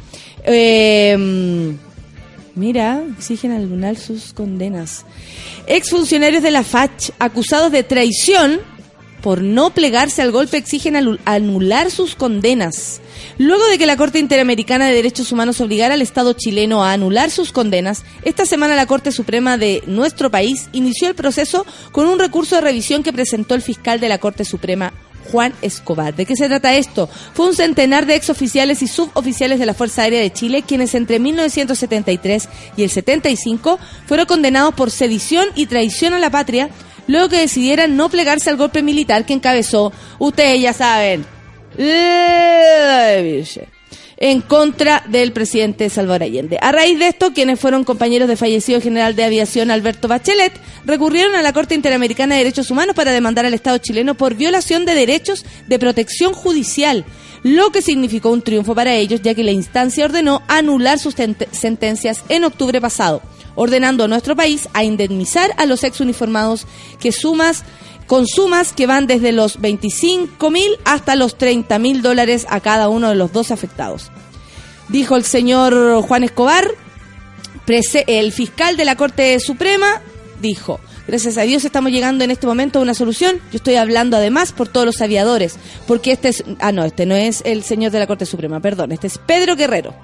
Eh, 0.44 1.74
Mira, 2.56 3.02
exigen 3.18 3.50
al 3.50 3.68
lunar 3.68 3.96
sus 3.96 4.32
condenas. 4.32 5.04
Exfuncionarios 5.66 6.40
de 6.42 6.52
la 6.52 6.62
FACH 6.62 7.10
acusados 7.18 7.72
de 7.72 7.82
traición 7.82 8.60
por 9.24 9.40
no 9.40 9.70
plegarse 9.70 10.20
al 10.20 10.32
golpe 10.32 10.58
exigen 10.58 11.18
anular 11.24 11.90
sus 11.90 12.14
condenas. 12.14 13.00
Luego 13.38 13.64
de 13.68 13.78
que 13.78 13.86
la 13.86 13.96
Corte 13.96 14.18
Interamericana 14.18 14.86
de 14.86 14.92
Derechos 14.92 15.32
Humanos 15.32 15.62
obligara 15.62 15.94
al 15.94 16.02
Estado 16.02 16.34
chileno 16.34 16.84
a 16.84 16.92
anular 16.92 17.30
sus 17.30 17.50
condenas, 17.50 18.04
esta 18.24 18.44
semana 18.44 18.76
la 18.76 18.84
Corte 18.84 19.12
Suprema 19.12 19.56
de 19.56 19.82
nuestro 19.86 20.30
país 20.30 20.68
inició 20.72 21.08
el 21.08 21.14
proceso 21.14 21.64
con 21.90 22.06
un 22.06 22.18
recurso 22.18 22.56
de 22.56 22.60
revisión 22.60 23.02
que 23.02 23.14
presentó 23.14 23.54
el 23.54 23.62
fiscal 23.62 23.98
de 23.98 24.10
la 24.10 24.18
Corte 24.18 24.44
Suprema, 24.44 24.92
Juan 25.30 25.52
Escobar. 25.62 26.14
¿De 26.14 26.26
qué 26.26 26.36
se 26.36 26.48
trata 26.48 26.74
esto? 26.74 27.08
Fue 27.34 27.46
un 27.46 27.54
centenar 27.54 28.06
de 28.06 28.14
exoficiales 28.14 28.82
y 28.82 28.86
suboficiales 28.86 29.58
de 29.58 29.66
la 29.66 29.74
Fuerza 29.74 30.02
Aérea 30.02 30.20
de 30.20 30.32
Chile 30.32 30.62
quienes 30.62 30.94
entre 30.94 31.18
1973 31.18 32.48
y 32.76 32.82
el 32.82 32.90
75 32.90 33.78
fueron 34.06 34.26
condenados 34.26 34.74
por 34.74 34.90
sedición 34.90 35.48
y 35.54 35.66
traición 35.66 36.14
a 36.14 36.18
la 36.18 36.30
patria 36.30 36.70
luego 37.06 37.28
que 37.28 37.38
decidieran 37.38 37.96
no 37.96 38.08
plegarse 38.08 38.50
al 38.50 38.56
golpe 38.56 38.82
militar 38.82 39.26
que 39.26 39.34
encabezó, 39.34 39.92
ustedes 40.18 40.60
ya 40.60 40.72
saben, 40.72 41.26
en 44.16 44.40
contra 44.40 45.04
del 45.08 45.32
presidente 45.32 45.88
Salvador 45.90 46.22
Allende. 46.22 46.58
A 46.60 46.72
raíz 46.72 46.98
de 46.98 47.08
esto, 47.08 47.32
quienes 47.32 47.60
fueron 47.60 47.84
compañeros 47.84 48.28
de 48.28 48.36
fallecido 48.36 48.80
general 48.80 49.16
de 49.16 49.24
aviación 49.24 49.70
Alberto 49.70 50.08
Bachelet 50.08 50.52
recurrieron 50.84 51.34
a 51.34 51.42
la 51.42 51.52
Corte 51.52 51.74
Interamericana 51.74 52.34
de 52.34 52.44
Derechos 52.44 52.70
Humanos 52.70 52.94
para 52.94 53.12
demandar 53.12 53.46
al 53.46 53.54
Estado 53.54 53.78
chileno 53.78 54.14
por 54.14 54.34
violación 54.34 54.84
de 54.84 54.94
derechos 54.94 55.44
de 55.66 55.78
protección 55.78 56.32
judicial, 56.32 57.04
lo 57.42 57.70
que 57.70 57.82
significó 57.82 58.30
un 58.30 58.42
triunfo 58.42 58.74
para 58.74 58.94
ellos, 58.94 59.20
ya 59.22 59.34
que 59.34 59.44
la 59.44 59.50
instancia 59.50 60.04
ordenó 60.04 60.42
anular 60.48 60.98
sus 60.98 61.14
sentencias 61.52 62.24
en 62.28 62.44
octubre 62.44 62.80
pasado, 62.80 63.22
ordenando 63.54 64.04
a 64.04 64.08
nuestro 64.08 64.36
país 64.36 64.68
a 64.72 64.84
indemnizar 64.84 65.52
a 65.56 65.66
los 65.66 65.84
ex 65.84 66.00
uniformados 66.00 66.66
que 67.00 67.12
sumas 67.12 67.64
con 68.06 68.26
sumas 68.26 68.72
que 68.72 68.86
van 68.86 69.06
desde 69.06 69.32
los 69.32 69.60
25 69.60 70.50
mil 70.50 70.76
hasta 70.84 71.16
los 71.16 71.38
30 71.38 71.78
mil 71.78 72.02
dólares 72.02 72.46
a 72.50 72.60
cada 72.60 72.88
uno 72.88 73.08
de 73.08 73.14
los 73.14 73.32
dos 73.32 73.50
afectados. 73.50 74.10
Dijo 74.88 75.16
el 75.16 75.24
señor 75.24 76.02
Juan 76.02 76.24
Escobar, 76.24 76.68
el 77.66 78.32
fiscal 78.32 78.76
de 78.76 78.84
la 78.84 78.96
Corte 78.96 79.40
Suprema, 79.40 80.02
dijo, 80.42 80.80
gracias 81.06 81.38
a 81.38 81.42
Dios 81.42 81.64
estamos 81.64 81.90
llegando 81.90 82.24
en 82.24 82.30
este 82.30 82.46
momento 82.46 82.78
a 82.78 82.82
una 82.82 82.92
solución. 82.92 83.40
Yo 83.50 83.56
estoy 83.56 83.76
hablando 83.76 84.18
además 84.18 84.52
por 84.52 84.68
todos 84.68 84.84
los 84.84 85.00
aviadores, 85.00 85.56
porque 85.86 86.12
este 86.12 86.28
es, 86.28 86.44
ah 86.60 86.72
no, 86.72 86.84
este 86.84 87.06
no 87.06 87.14
es 87.14 87.40
el 87.46 87.62
señor 87.62 87.92
de 87.92 88.00
la 88.00 88.06
Corte 88.06 88.26
Suprema, 88.26 88.60
perdón, 88.60 88.92
este 88.92 89.06
es 89.06 89.16
Pedro 89.16 89.56
Guerrero, 89.56 89.94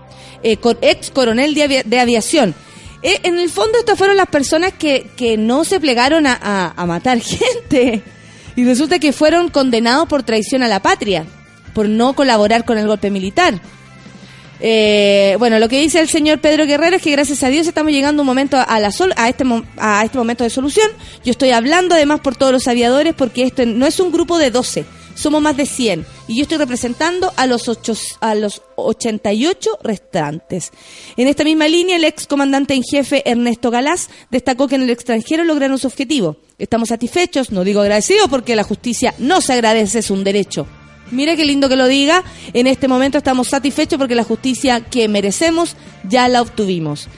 eh, 0.43 0.59
ex 0.81 1.11
coronel 1.11 1.55
de 1.55 2.01
aviación. 2.01 2.55
Eh, 3.03 3.21
en 3.23 3.39
el 3.39 3.49
fondo 3.49 3.79
estas 3.79 3.97
fueron 3.99 4.17
las 4.17 4.29
personas 4.29 4.73
que, 4.75 5.11
que 5.17 5.37
no 5.37 5.65
se 5.65 5.81
plegaron 5.81 6.27
a, 6.27 6.75
a- 6.77 6.87
matar 6.87 7.19
gente. 7.23 8.03
Y 8.57 8.65
resulta 8.65 8.99
que 8.99 9.13
fueron 9.13 9.49
condenados 9.49 10.07
por 10.09 10.23
traición 10.23 10.63
a 10.63 10.69
la 10.69 10.83
patria, 10.83 11.25
por 11.73 11.89
no 11.89 12.15
colaborar 12.15 12.65
con 12.65 12.77
el 12.79 12.87
golpe 12.87 13.11
militar. 13.11 13.61
Eh, 14.63 15.37
bueno, 15.39 15.59
lo 15.59 15.69
que 15.71 15.81
dice 15.81 16.01
el 16.01 16.09
señor 16.09 16.41
Pedro 16.41 16.67
Guerrero 16.67 16.97
es 16.97 17.03
que 17.03 17.11
gracias 17.13 17.43
a 17.43 17.49
Dios 17.49 17.67
estamos 17.67 17.93
llegando 17.93 18.23
un 18.23 18.27
momento 18.27 18.59
a, 18.59 18.79
la 18.79 18.93
a, 19.17 19.29
este, 19.31 19.45
a 19.79 20.05
este 20.05 20.19
momento 20.19 20.45
de 20.45 20.51
solución. 20.51 20.87
Yo 21.25 21.31
estoy 21.31 21.51
hablando 21.53 21.95
además 21.95 22.21
por 22.21 22.37
todos 22.37 22.53
los 22.53 22.69
aviadores 22.69 23.15
porque 23.15 23.45
esto 23.45 23.65
no 23.65 23.87
es 23.87 23.99
un 24.01 24.13
grupo 24.13 24.37
de 24.37 24.51
12, 24.51 24.85
somos 25.21 25.43
más 25.43 25.57
de 25.57 25.67
100 25.67 26.07
y 26.29 26.37
yo 26.37 26.43
estoy 26.43 26.59
representando 26.59 27.33
a 27.37 27.47
los, 27.47 27.69
ocho, 27.69 27.95
a 28.21 28.35
los 28.35 28.63
88 28.77 29.79
restantes. 29.83 30.73
En 31.17 31.29
esta 31.29 31.45
misma 31.45 31.69
línea, 31.69 31.97
el 31.97 32.05
ex 32.05 32.27
comandante 32.27 32.75
en 32.75 32.83
jefe 32.83 33.23
Ernesto 33.31 33.71
Galás 33.71 34.09
destacó 34.31 34.67
que 34.67 34.77
en 34.77 34.83
el 34.83 34.91
extranjero 34.91 35.45
lograron 35.45 35.79
su 35.79 35.87
objetivo. 35.87 36.37
Estamos 36.59 36.89
satisfechos, 36.89 37.53
no 37.53 37.65
digo 37.65 37.81
agradecidos 37.81 38.29
porque 38.29 38.57
la 38.57 38.65
justicia 38.65 39.15
no 39.19 39.41
se 39.41 39.53
agradece, 39.53 39.99
es 39.99 40.11
un 40.11 40.25
derecho. 40.25 40.67
Mire 41.11 41.37
qué 41.37 41.45
lindo 41.45 41.69
que 41.69 41.77
lo 41.77 41.89
diga. 41.89 42.23
En 42.53 42.67
este 42.67 42.89
momento 42.89 43.19
estamos 43.19 43.49
satisfechos 43.49 43.99
porque 43.99 44.15
la 44.15 44.25
justicia 44.25 44.81
que 44.81 45.09
merecemos 45.09 45.77
ya 46.09 46.29
la 46.29 46.43
obtuvimos. 46.43 47.09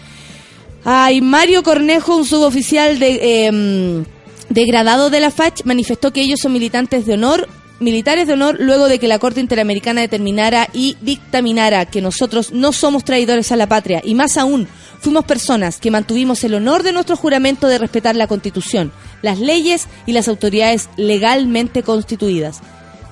Ay, 0.85 1.21
Mario 1.21 1.63
Cornejo, 1.63 2.17
un 2.17 2.25
suboficial 2.25 2.99
de, 2.99 3.47
em, 3.47 4.05
degradado 4.49 5.11
de 5.11 5.21
la 5.21 5.31
FACH, 5.31 5.63
manifestó 5.65 6.13
que 6.13 6.23
ellos 6.23 6.41
son 6.41 6.53
militantes 6.53 7.07
de 7.07 7.15
honor, 7.15 7.49
militares 7.83 8.27
de 8.27 8.35
honor, 8.35 8.57
luego 8.59 8.89
de 8.89 8.99
que 8.99 9.09
la 9.09 9.19
Corte 9.19 9.41
Interamericana 9.41 10.01
determinara 10.01 10.69
y 10.73 10.97
dictaminara 11.01 11.87
que 11.87 12.01
nosotros 12.01 12.53
no 12.53 12.73
somos 12.73 13.05
traidores 13.05 13.53
a 13.53 13.57
la 13.57 13.69
patria, 13.69 14.01
y 14.05 14.15
más 14.15 14.37
aún, 14.37 14.69
Fuimos 15.03 15.25
personas 15.25 15.81
que 15.81 15.91
mantuvimos 15.91 16.45
el 16.45 16.55
honor 16.55 16.85
de 16.85 16.93
nuestro 16.93 17.17
juramento 17.17 17.67
de 17.67 17.79
respetar 17.79 18.15
la 18.15 18.29
Constitución, 18.29 18.93
las 19.21 19.41
leyes 19.41 19.89
y 20.07 20.13
las 20.13 20.29
autoridades 20.29 20.89
legalmente 20.97 21.83
constituidas. 21.83 22.61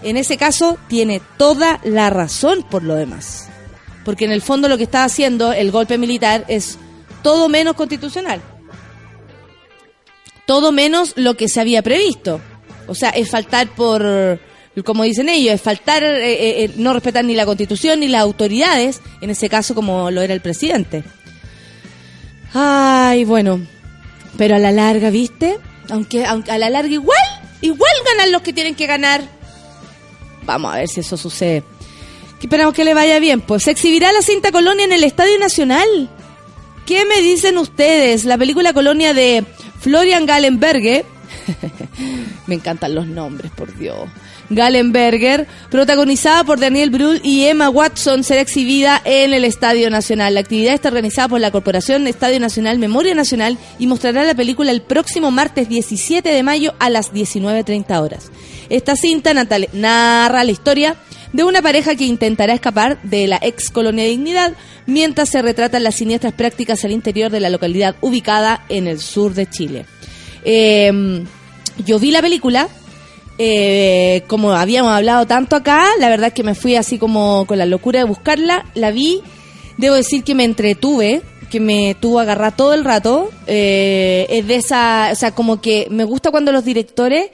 En 0.05 0.17
ese 0.17 0.37
caso, 0.37 0.79
tiene 0.87 1.21
toda 1.37 1.81
la 1.83 2.09
razón 2.09 2.63
por 2.63 2.85
lo 2.85 2.95
demás. 2.95 3.49
Porque 4.05 4.25
en 4.25 4.31
el 4.31 4.41
fondo 4.41 4.69
lo 4.69 4.77
que 4.77 4.85
está 4.85 5.03
haciendo 5.03 5.53
el 5.53 5.73
golpe 5.73 5.99
militar 5.99 6.45
es 6.47 6.79
todo 7.25 7.49
menos 7.49 7.75
constitucional. 7.75 8.41
Todo 10.47 10.71
menos 10.71 11.15
lo 11.17 11.37
que 11.37 11.49
se 11.49 11.61
había 11.61 11.83
previsto. 11.83 12.41
O 12.87 12.95
sea, 12.95 13.11
es 13.11 13.29
faltar 13.29 13.67
por, 13.75 14.39
como 14.85 15.05
dicen 15.05 15.29
ellos, 15.29 15.55
es 15.55 15.63
faltar, 15.63 16.03
eh, 16.03 16.33
eh, 16.33 16.65
eh, 16.65 16.71
no 16.77 16.93
respetar 16.93 17.25
ni 17.25 17.35
la 17.35 17.47
constitución 17.47 18.01
ni 18.01 18.09
las 18.09 18.23
autoridades, 18.23 19.01
en 19.21 19.31
ese 19.31 19.49
caso 19.49 19.75
como 19.75 20.11
lo 20.11 20.23
era 20.23 20.35
el 20.35 20.41
presidente. 20.41 21.05
Ay, 22.53 23.25
bueno, 23.25 23.61
pero 24.37 24.57
a 24.57 24.59
la 24.59 24.73
larga, 24.73 25.11
¿viste? 25.11 25.59
Aunque, 25.89 26.25
aunque 26.25 26.51
a 26.51 26.59
la 26.59 26.71
larga 26.71 26.93
igual, 26.93 27.19
igual 27.61 27.93
ganan 28.07 28.33
los 28.33 28.43
que 28.43 28.53
tienen 28.53 28.75
que 28.75 28.87
ganar. 28.87 29.23
Vamos 30.45 30.73
a 30.73 30.77
ver 30.79 30.89
si 30.89 31.01
eso 31.01 31.17
sucede. 31.17 31.63
Esperamos 32.41 32.75
que 32.75 32.85
le 32.85 32.95
vaya 32.95 33.19
bien. 33.21 33.41
Pues 33.41 33.65
se 33.65 33.71
exhibirá 33.71 34.13
la 34.13 34.23
cinta 34.23 34.51
Colonia 34.51 34.85
en 34.85 34.93
el 34.93 35.05
Estadio 35.05 35.39
Nacional. 35.39 36.11
¿Qué 36.87 37.05
me 37.05 37.21
dicen 37.21 37.59
ustedes? 37.59 38.25
La 38.25 38.39
película 38.39 38.73
Colonia 38.73 39.13
de 39.13 39.45
Florian 39.81 40.27
Gallenberger. 40.27 41.05
me 42.47 42.55
encantan 42.55 42.95
los 42.95 43.07
nombres, 43.07 43.53
por 43.53 43.77
Dios. 43.77 44.09
Gallenberger, 44.51 45.47
protagonizada 45.71 46.45
por 46.45 46.59
Daniel 46.59 46.91
Brühl 46.91 47.21
y 47.23 47.45
Emma 47.45 47.71
Watson, 47.71 48.25
será 48.25 48.41
exhibida 48.41 49.01
en 49.05 49.33
el 49.33 49.45
Estadio 49.45 49.89
Nacional. 49.91 50.35
La 50.35 50.41
actividad 50.41 50.75
está 50.75 50.89
organizada 50.89 51.29
por 51.29 51.41
la 51.41 51.53
Corporación 51.53 52.07
Estadio 52.07 52.41
Nacional 52.41 52.79
Memoria 52.79 53.15
Nacional 53.15 53.59
y 53.79 53.87
mostrará 53.87 54.25
la 54.25 54.35
película 54.35 54.73
el 54.73 54.83
próximo 54.83 55.31
martes 55.31 55.69
17 55.69 56.29
de 56.29 56.43
mayo 56.43 56.75
a 56.81 56.91
las 56.91 57.13
19.30 57.13 58.03
horas. 58.03 58.31
Esta 58.69 58.97
cinta 58.97 59.33
narra 59.35 60.45
la 60.45 60.51
historia 60.51 60.97
de 61.33 61.45
una 61.45 61.63
pareja 61.63 61.95
que 61.95 62.05
intentará 62.05 62.53
escapar 62.53 63.01
de 63.03 63.29
la 63.29 63.39
ex 63.41 63.71
colonia 63.71 64.03
de 64.03 64.11
Dignidad 64.11 64.53
mientras 64.87 65.29
se 65.29 65.43
retratan 65.43 65.85
las 65.85 65.95
siniestras 65.95 66.33
prácticas 66.33 66.85
al 66.85 66.91
interior 66.91 67.31
de 67.31 67.41
la 67.41 67.51
localidad 67.51 67.95
ubicada 68.01 68.65
en 68.69 68.89
el 68.89 68.99
sur 68.99 69.35
de 69.35 69.49
Chile. 69.49 69.87
Eh, 70.45 71.23
yo 71.85 71.99
vi 71.99 72.11
la 72.11 72.21
película, 72.21 72.69
eh, 73.43 74.23
como 74.27 74.53
habíamos 74.53 74.93
hablado 74.93 75.27
tanto 75.27 75.57
acá, 75.57 75.83
la 75.99 76.11
verdad 76.11 76.27
es 76.27 76.35
que 76.35 76.43
me 76.43 76.55
fui 76.55 76.77
así 76.77 76.99
como 76.99 77.47
con 77.47 77.57
la 77.57 77.65
locura 77.65 77.99
de 77.99 78.05
buscarla, 78.05 78.67
la 78.75 78.91
vi, 78.91 79.23
debo 79.79 79.95
decir 79.95 80.25
que 80.25 80.35
me 80.35 80.45
entretuve, 80.45 81.23
que 81.51 81.59
me 81.59 81.97
tuvo 81.99 82.21
agarrar 82.21 82.55
todo 82.55 82.75
el 82.75 82.85
rato, 82.85 83.31
eh, 83.47 84.27
es 84.29 84.47
de 84.47 84.57
esa, 84.57 85.09
o 85.11 85.15
sea, 85.15 85.35
como 85.35 85.63
que 85.63 85.87
me 85.91 86.05
gusta 86.05 86.31
cuando 86.31 86.53
los 86.53 86.67
directores 86.67 87.31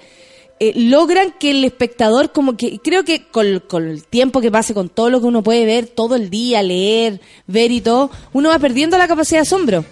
eh, 0.61 0.75
logran 0.77 1.35
que 1.41 1.51
el 1.51 1.65
espectador, 1.65 2.31
como 2.31 2.57
que 2.57 2.79
creo 2.79 3.05
que 3.05 3.27
con, 3.27 3.59
con 3.67 3.89
el 3.89 4.05
tiempo 4.05 4.41
que 4.41 4.53
pase, 4.53 4.75
con 4.75 4.89
todo 4.89 5.11
lo 5.11 5.21
que 5.21 5.27
uno 5.27 5.43
puede 5.43 5.67
ver 5.67 5.89
todo 5.89 6.15
el 6.15 6.31
día, 6.31 6.63
leer, 6.63 7.21
ver 7.49 7.73
y 7.73 7.81
todo, 7.81 8.13
uno 8.33 8.51
va 8.51 8.61
perdiendo 8.61 8.97
la 8.97 9.09
capacidad 9.09 9.41
de 9.41 9.49
asombro. 9.49 9.85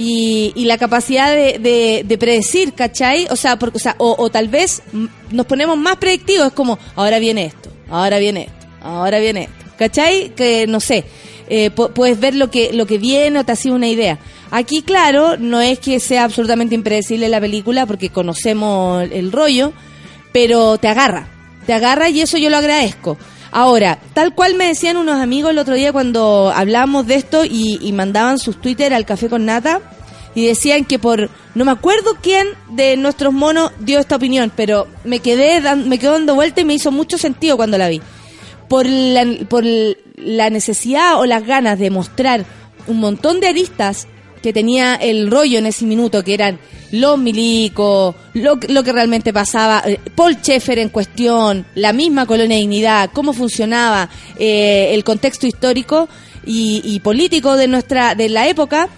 Y, 0.00 0.52
y 0.54 0.66
la 0.66 0.78
capacidad 0.78 1.34
de, 1.34 1.58
de, 1.58 2.04
de 2.06 2.18
predecir, 2.18 2.72
¿cachai? 2.72 3.26
O 3.30 3.34
sea, 3.36 3.58
porque, 3.58 3.78
o, 3.78 3.80
sea 3.80 3.96
o, 3.98 4.14
o 4.16 4.30
tal 4.30 4.46
vez 4.46 4.80
nos 5.32 5.44
ponemos 5.46 5.76
más 5.76 5.96
predictivos, 5.96 6.46
es 6.46 6.52
como, 6.52 6.78
ahora 6.94 7.18
viene 7.18 7.46
esto, 7.46 7.68
ahora 7.90 8.18
viene 8.18 8.42
esto, 8.42 8.66
ahora 8.80 9.18
viene 9.18 9.42
esto, 9.44 9.72
¿cachai? 9.76 10.30
Que 10.36 10.68
no 10.68 10.78
sé, 10.78 11.04
eh, 11.48 11.72
pu- 11.74 11.92
puedes 11.92 12.20
ver 12.20 12.36
lo 12.36 12.48
que, 12.48 12.72
lo 12.72 12.86
que 12.86 12.98
viene 12.98 13.40
o 13.40 13.44
te 13.44 13.50
hace 13.50 13.72
una 13.72 13.88
idea. 13.88 14.20
Aquí, 14.52 14.82
claro, 14.82 15.36
no 15.36 15.60
es 15.60 15.80
que 15.80 15.98
sea 15.98 16.22
absolutamente 16.22 16.76
impredecible 16.76 17.28
la 17.28 17.40
película 17.40 17.84
porque 17.84 18.10
conocemos 18.10 19.02
el 19.10 19.32
rollo, 19.32 19.72
pero 20.30 20.78
te 20.78 20.86
agarra, 20.86 21.26
te 21.66 21.72
agarra 21.72 22.08
y 22.08 22.20
eso 22.20 22.38
yo 22.38 22.50
lo 22.50 22.56
agradezco. 22.58 23.18
Ahora, 23.50 23.98
tal 24.14 24.34
cual 24.34 24.54
me 24.54 24.66
decían 24.66 24.96
unos 24.96 25.20
amigos 25.20 25.50
el 25.52 25.58
otro 25.58 25.74
día 25.74 25.92
cuando 25.92 26.52
hablábamos 26.54 27.06
de 27.06 27.14
esto 27.14 27.44
y, 27.44 27.92
mandaban 27.92 28.38
sus 28.38 28.60
Twitter 28.60 28.92
al 28.92 29.06
café 29.06 29.28
con 29.28 29.46
nata 29.46 29.80
y 30.34 30.46
decían 30.46 30.84
que 30.84 30.98
por 30.98 31.30
no 31.54 31.64
me 31.64 31.72
acuerdo 31.72 32.16
quién 32.20 32.46
de 32.70 32.96
nuestros 32.96 33.32
monos 33.32 33.72
dio 33.80 33.98
esta 33.98 34.16
opinión, 34.16 34.52
pero 34.54 34.86
me 35.04 35.20
quedé 35.20 35.60
dan- 35.60 35.88
me 35.88 35.98
quedó 35.98 36.12
dando 36.12 36.34
vuelta 36.34 36.60
y 36.60 36.64
me 36.64 36.74
hizo 36.74 36.92
mucho 36.92 37.16
sentido 37.18 37.56
cuando 37.56 37.78
la 37.78 37.88
vi. 37.88 38.02
Por 38.68 38.84
la, 38.86 39.24
por 39.48 39.64
la 40.16 40.50
necesidad 40.50 41.18
o 41.18 41.24
las 41.24 41.44
ganas 41.46 41.78
de 41.78 41.90
mostrar 41.90 42.44
un 42.86 42.98
montón 43.00 43.40
de 43.40 43.48
aristas 43.48 44.06
que 44.40 44.52
tenía 44.52 44.94
el 44.94 45.30
rollo 45.30 45.58
en 45.58 45.66
ese 45.66 45.84
minuto, 45.84 46.22
que 46.24 46.34
eran 46.34 46.58
los 46.90 47.18
milicos, 47.18 48.14
lo, 48.34 48.58
lo 48.68 48.82
que 48.82 48.92
realmente 48.92 49.32
pasaba, 49.32 49.82
eh, 49.84 49.98
Paul 50.14 50.36
Schaeffer 50.36 50.78
en 50.78 50.88
cuestión, 50.88 51.66
la 51.74 51.92
misma 51.92 52.26
colonia 52.26 52.56
de 52.56 52.60
dignidad, 52.60 53.10
cómo 53.12 53.32
funcionaba 53.32 54.08
eh, 54.38 54.90
el 54.92 55.04
contexto 55.04 55.46
histórico 55.46 56.08
y, 56.50 56.98
político 57.00 57.56
de 57.56 57.68
nuestra 57.68 58.14
de 58.14 58.30
la 58.30 58.48
época, 58.48 58.88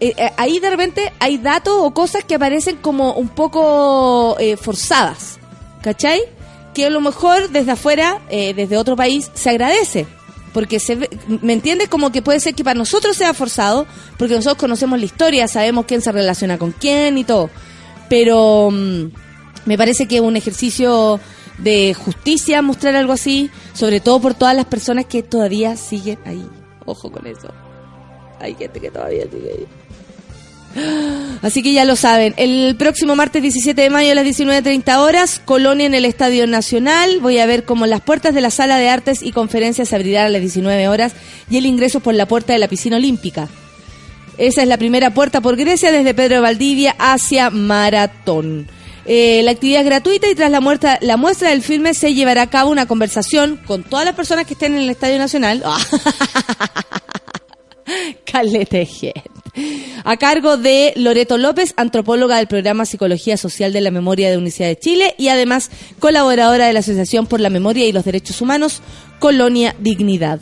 eh, 0.00 0.12
eh, 0.16 0.30
ahí 0.36 0.58
de 0.58 0.68
repente 0.68 1.12
hay 1.18 1.38
datos 1.38 1.74
o 1.78 1.94
cosas 1.94 2.24
que 2.24 2.34
aparecen 2.34 2.76
como 2.76 3.14
un 3.14 3.28
poco 3.28 4.36
forzadas, 4.60 5.38
¿cachai? 5.82 6.20
Que 6.74 6.86
a 6.86 6.90
lo 6.90 7.00
mejor 7.00 7.48
desde 7.48 7.72
afuera, 7.72 8.20
desde 8.28 8.76
otro 8.76 8.96
país, 8.96 9.30
se 9.32 9.48
agradece. 9.48 10.06
Porque 10.52 10.80
se 10.80 10.96
ve- 10.96 11.10
¿me 11.42 11.52
entiendes? 11.52 11.88
Como 11.88 12.10
que 12.10 12.22
puede 12.22 12.40
ser 12.40 12.54
que 12.54 12.64
para 12.64 12.78
nosotros 12.78 13.16
sea 13.16 13.32
forzado, 13.34 13.86
porque 14.16 14.34
nosotros 14.34 14.58
conocemos 14.58 14.98
la 14.98 15.04
historia, 15.04 15.46
sabemos 15.48 15.84
quién 15.86 16.00
se 16.02 16.10
relaciona 16.10 16.58
con 16.58 16.72
quién 16.72 17.18
y 17.18 17.24
todo. 17.24 17.50
Pero 18.08 18.70
mm, 18.72 19.04
me 19.66 19.78
parece 19.78 20.06
que 20.08 20.16
es 20.16 20.22
un 20.22 20.36
ejercicio 20.36 21.20
de 21.58 21.94
justicia 21.94 22.62
mostrar 22.62 22.96
algo 22.96 23.12
así, 23.12 23.50
sobre 23.74 24.00
todo 24.00 24.18
por 24.20 24.34
todas 24.34 24.56
las 24.56 24.64
personas 24.64 25.04
que 25.04 25.22
todavía 25.22 25.76
siguen 25.76 26.18
ahí. 26.24 26.44
Ojo 26.86 27.12
con 27.12 27.26
eso. 27.26 27.48
Hay 28.40 28.54
gente 28.54 28.80
que 28.80 28.90
todavía 28.90 29.24
sigue 29.24 29.50
ahí. 29.58 29.66
Así 31.42 31.62
que 31.62 31.72
ya 31.72 31.84
lo 31.84 31.96
saben, 31.96 32.34
el 32.36 32.76
próximo 32.76 33.16
martes 33.16 33.42
17 33.42 33.80
de 33.80 33.90
mayo 33.90 34.12
a 34.12 34.14
las 34.14 34.24
19.30 34.24 34.98
horas, 34.98 35.40
Colonia 35.44 35.86
en 35.86 35.94
el 35.94 36.04
Estadio 36.04 36.46
Nacional. 36.46 37.20
Voy 37.20 37.38
a 37.38 37.46
ver 37.46 37.64
cómo 37.64 37.86
las 37.86 38.00
puertas 38.00 38.34
de 38.34 38.40
la 38.40 38.50
sala 38.50 38.78
de 38.78 38.88
artes 38.88 39.22
y 39.22 39.32
conferencias 39.32 39.88
se 39.88 39.96
abrirán 39.96 40.26
a 40.26 40.28
las 40.30 40.40
19 40.40 40.88
horas 40.88 41.12
y 41.50 41.56
el 41.56 41.66
ingreso 41.66 42.00
por 42.00 42.14
la 42.14 42.26
puerta 42.26 42.52
de 42.52 42.58
la 42.58 42.68
piscina 42.68 42.96
olímpica. 42.96 43.48
Esa 44.38 44.62
es 44.62 44.68
la 44.68 44.78
primera 44.78 45.12
puerta 45.12 45.40
por 45.40 45.56
Grecia 45.56 45.92
desde 45.92 46.14
Pedro 46.14 46.40
Valdivia 46.40 46.94
hacia 46.98 47.50
Maratón. 47.50 48.68
Eh, 49.06 49.42
la 49.42 49.50
actividad 49.50 49.80
es 49.80 49.86
gratuita 49.86 50.28
y 50.30 50.34
tras 50.34 50.50
la, 50.50 50.60
muestra, 50.60 50.98
la 51.00 51.16
muestra 51.16 51.50
del 51.50 51.62
filme 51.62 51.94
se 51.94 52.14
llevará 52.14 52.42
a 52.42 52.46
cabo 52.50 52.70
una 52.70 52.86
conversación 52.86 53.58
con 53.66 53.82
todas 53.82 54.04
las 54.04 54.14
personas 54.14 54.46
que 54.46 54.52
estén 54.52 54.74
en 54.74 54.82
el 54.82 54.90
Estadio 54.90 55.18
Nacional. 55.18 55.62
Caleta 58.24 58.84
gente. 58.84 59.22
A 60.04 60.16
cargo 60.16 60.56
de 60.56 60.92
Loreto 60.96 61.36
López, 61.36 61.74
antropóloga 61.76 62.36
del 62.36 62.46
programa 62.46 62.84
Psicología 62.86 63.36
Social 63.36 63.72
de 63.72 63.80
la 63.80 63.90
Memoria 63.90 64.30
de 64.30 64.36
Universidad 64.36 64.68
de 64.68 64.78
Chile 64.78 65.14
y 65.18 65.28
además 65.28 65.70
colaboradora 65.98 66.66
de 66.66 66.72
la 66.72 66.78
Asociación 66.80 67.26
por 67.26 67.40
la 67.40 67.50
Memoria 67.50 67.86
y 67.86 67.92
los 67.92 68.04
Derechos 68.04 68.40
Humanos, 68.40 68.80
Colonia 69.18 69.74
Dignidad. 69.80 70.38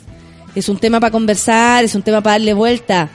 Es 0.55 0.69
un 0.69 0.77
tema 0.77 0.99
para 0.99 1.11
conversar, 1.11 1.83
es 1.83 1.95
un 1.95 2.03
tema 2.03 2.21
para 2.21 2.35
darle 2.35 2.53
vuelta. 2.53 3.09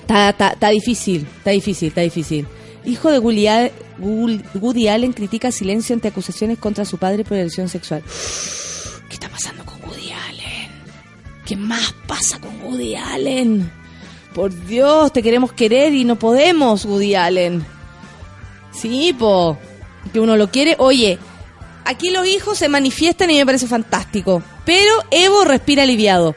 Está, 0.00 0.30
está 0.52 0.68
difícil, 0.70 1.26
está 1.38 1.50
difícil, 1.50 1.88
está 1.88 2.00
difícil. 2.00 2.46
Hijo 2.84 3.10
de 3.10 3.18
Woody, 3.18 3.46
Al- 3.48 3.72
Woody- 4.00 4.42
Woody 4.60 4.88
Allen 4.88 5.12
critica 5.12 5.50
silencio 5.52 5.94
ante 5.94 6.08
acusaciones 6.08 6.58
contra 6.58 6.84
su 6.84 6.98
padre 6.98 7.24
por 7.24 7.36
agresión 7.36 7.68
sexual. 7.68 8.02
¿Qué 9.08 9.14
está 9.14 9.28
pasando 9.28 9.64
con? 9.64 9.75
¿Qué 11.46 11.56
más 11.56 11.94
pasa 12.08 12.40
con 12.40 12.60
Woody 12.62 12.96
Allen? 12.96 13.70
Por 14.34 14.52
Dios, 14.66 15.12
te 15.12 15.22
queremos 15.22 15.52
querer 15.52 15.94
y 15.94 16.04
no 16.04 16.16
podemos, 16.16 16.84
Woody 16.84 17.14
Allen. 17.14 17.64
Sí, 18.72 19.14
po. 19.18 19.56
Que 20.12 20.20
uno 20.20 20.36
lo 20.36 20.50
quiere. 20.50 20.74
Oye, 20.78 21.18
aquí 21.84 22.10
los 22.10 22.26
hijos 22.26 22.58
se 22.58 22.68
manifiestan 22.68 23.30
y 23.30 23.36
me 23.36 23.46
parece 23.46 23.66
fantástico. 23.66 24.42
Pero 24.64 24.92
Evo 25.10 25.44
respira 25.44 25.84
aliviado. 25.84 26.34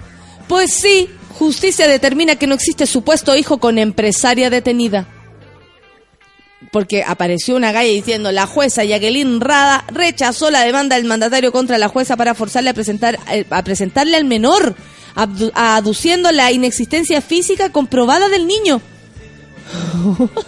Pues 0.48 0.72
sí, 0.74 1.10
justicia 1.40 1.88
determina 1.88 2.36
que 2.36 2.48
no 2.48 2.54
existe 2.56 2.86
supuesto 2.86 3.36
hijo 3.36 3.58
con 3.58 3.78
empresaria 3.80 4.50
detenida. 4.50 5.08
Porque 6.72 7.04
apareció 7.04 7.56
una 7.56 7.72
galla 7.72 7.90
diciendo 7.90 8.32
la 8.32 8.46
jueza 8.46 8.84
Jacqueline 8.84 9.42
Rada 9.42 9.86
rechazó 9.88 10.52
la 10.52 10.64
demanda 10.64 10.98
del 10.98 11.06
mandatario 11.06 11.52
contra 11.52 11.78
la 11.78 11.88
jueza 11.88 12.16
para 12.16 12.36
forzarle 12.36 12.70
a 12.70 12.74
presentar 12.74 13.18
eh, 13.32 13.46
a 13.50 13.64
presentarle 13.64 14.18
al 14.18 14.26
menor, 14.26 14.76
aduciendo 15.54 16.32
la 16.32 16.52
inexistencia 16.52 17.22
física 17.22 17.72
comprobada 17.72 18.30
del 18.30 18.48
niño. 18.48 18.82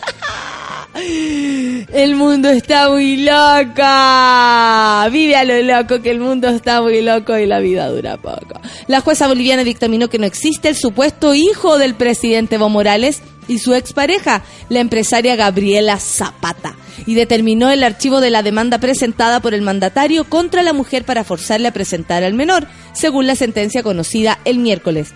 El 0.93 2.15
mundo 2.15 2.49
está 2.49 2.89
muy 2.89 3.17
loca. 3.17 5.07
Vive 5.09 5.35
a 5.35 5.43
lo 5.43 5.61
loco, 5.61 6.01
que 6.01 6.11
el 6.11 6.19
mundo 6.19 6.49
está 6.49 6.81
muy 6.81 7.01
loco 7.01 7.37
y 7.37 7.45
la 7.45 7.59
vida 7.59 7.87
dura 7.87 8.17
poco. 8.17 8.59
La 8.87 8.99
jueza 8.99 9.27
boliviana 9.27 9.63
dictaminó 9.63 10.09
que 10.09 10.19
no 10.19 10.25
existe 10.25 10.67
el 10.69 10.75
supuesto 10.75 11.33
hijo 11.33 11.77
del 11.77 11.95
presidente 11.95 12.55
Evo 12.55 12.67
Morales 12.69 13.21
y 13.51 13.59
su 13.59 13.73
expareja, 13.73 14.43
la 14.69 14.79
empresaria 14.79 15.35
Gabriela 15.35 15.99
Zapata, 15.99 16.75
y 17.05 17.15
determinó 17.15 17.69
el 17.69 17.83
archivo 17.83 18.21
de 18.21 18.29
la 18.29 18.43
demanda 18.43 18.79
presentada 18.79 19.41
por 19.41 19.53
el 19.53 19.61
mandatario 19.61 20.23
contra 20.23 20.63
la 20.63 20.71
mujer 20.71 21.03
para 21.03 21.25
forzarle 21.25 21.67
a 21.67 21.73
presentar 21.73 22.23
al 22.23 22.33
menor, 22.33 22.67
según 22.93 23.27
la 23.27 23.35
sentencia 23.35 23.83
conocida 23.83 24.39
el 24.45 24.59
miércoles. 24.59 25.13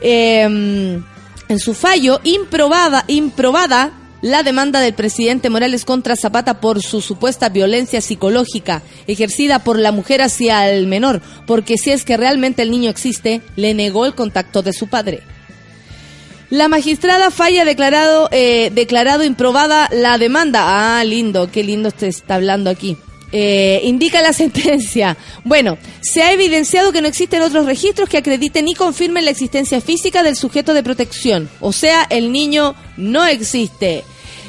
Eh, 0.00 0.42
en 1.48 1.58
su 1.58 1.74
fallo, 1.74 2.20
improbada, 2.24 3.04
improbada 3.06 3.92
la 4.22 4.42
demanda 4.42 4.80
del 4.80 4.94
presidente 4.94 5.50
Morales 5.50 5.84
contra 5.84 6.16
Zapata 6.16 6.60
por 6.60 6.82
su 6.82 7.00
supuesta 7.00 7.50
violencia 7.50 8.00
psicológica 8.00 8.82
ejercida 9.06 9.60
por 9.60 9.78
la 9.78 9.92
mujer 9.92 10.22
hacia 10.22 10.70
el 10.70 10.86
menor, 10.86 11.20
porque 11.46 11.76
si 11.76 11.90
es 11.90 12.04
que 12.04 12.16
realmente 12.16 12.62
el 12.62 12.70
niño 12.70 12.90
existe, 12.90 13.42
le 13.56 13.74
negó 13.74 14.06
el 14.06 14.14
contacto 14.14 14.62
de 14.62 14.72
su 14.72 14.88
padre. 14.88 15.22
La 16.50 16.68
magistrada 16.68 17.30
falla 17.30 17.66
declarado, 17.66 18.28
eh, 18.32 18.70
declarado 18.72 19.22
improbada 19.22 19.88
la 19.92 20.16
demanda. 20.16 20.98
Ah, 20.98 21.04
lindo, 21.04 21.50
qué 21.50 21.62
lindo 21.62 21.90
te 21.90 22.08
está 22.08 22.36
hablando 22.36 22.70
aquí. 22.70 22.96
Eh, 23.32 23.80
indica 23.84 24.22
la 24.22 24.32
sentencia. 24.32 25.18
Bueno, 25.44 25.76
se 26.00 26.22
ha 26.22 26.32
evidenciado 26.32 26.90
que 26.90 27.02
no 27.02 27.08
existen 27.08 27.42
otros 27.42 27.66
registros 27.66 28.08
que 28.08 28.16
acrediten 28.16 28.66
y 28.66 28.74
confirmen 28.74 29.26
la 29.26 29.30
existencia 29.30 29.82
física 29.82 30.22
del 30.22 30.36
sujeto 30.36 30.72
de 30.72 30.82
protección. 30.82 31.50
O 31.60 31.72
sea, 31.72 32.06
el 32.08 32.32
niño 32.32 32.74
no 32.96 33.26
existe. 33.26 34.04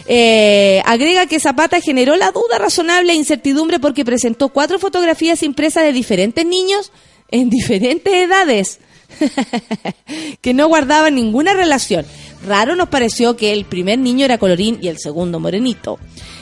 Eh, 0.08 0.82
agrega 0.86 1.28
que 1.28 1.40
Zapata 1.40 1.82
generó 1.82 2.16
la 2.16 2.32
duda 2.32 2.58
razonable 2.58 3.12
e 3.12 3.18
incertidumbre 3.18 3.78
porque 3.78 4.06
presentó 4.06 4.50
cuatro 4.50 4.80
fotografías 4.80 5.44
impresas 5.44 5.84
de 5.84 5.92
diferentes 5.92 6.46
niños 6.46 6.92
en 7.30 7.50
diferentes 7.52 8.14
edades 8.14 8.80
que 10.42 10.54
no 10.54 10.68
guardaban 10.68 11.16
ninguna 11.16 11.54
relación. 11.54 12.06
Raro 12.46 12.76
nos 12.76 12.90
pareció 12.90 13.36
que 13.36 13.52
el 13.52 13.66
primer 13.66 14.00
niño 14.00 14.26
era 14.26 14.38
colorín 14.38 14.80
y 14.82 14.88
el 14.88 14.98
segundo 14.98 15.40
morenito, 15.40 16.00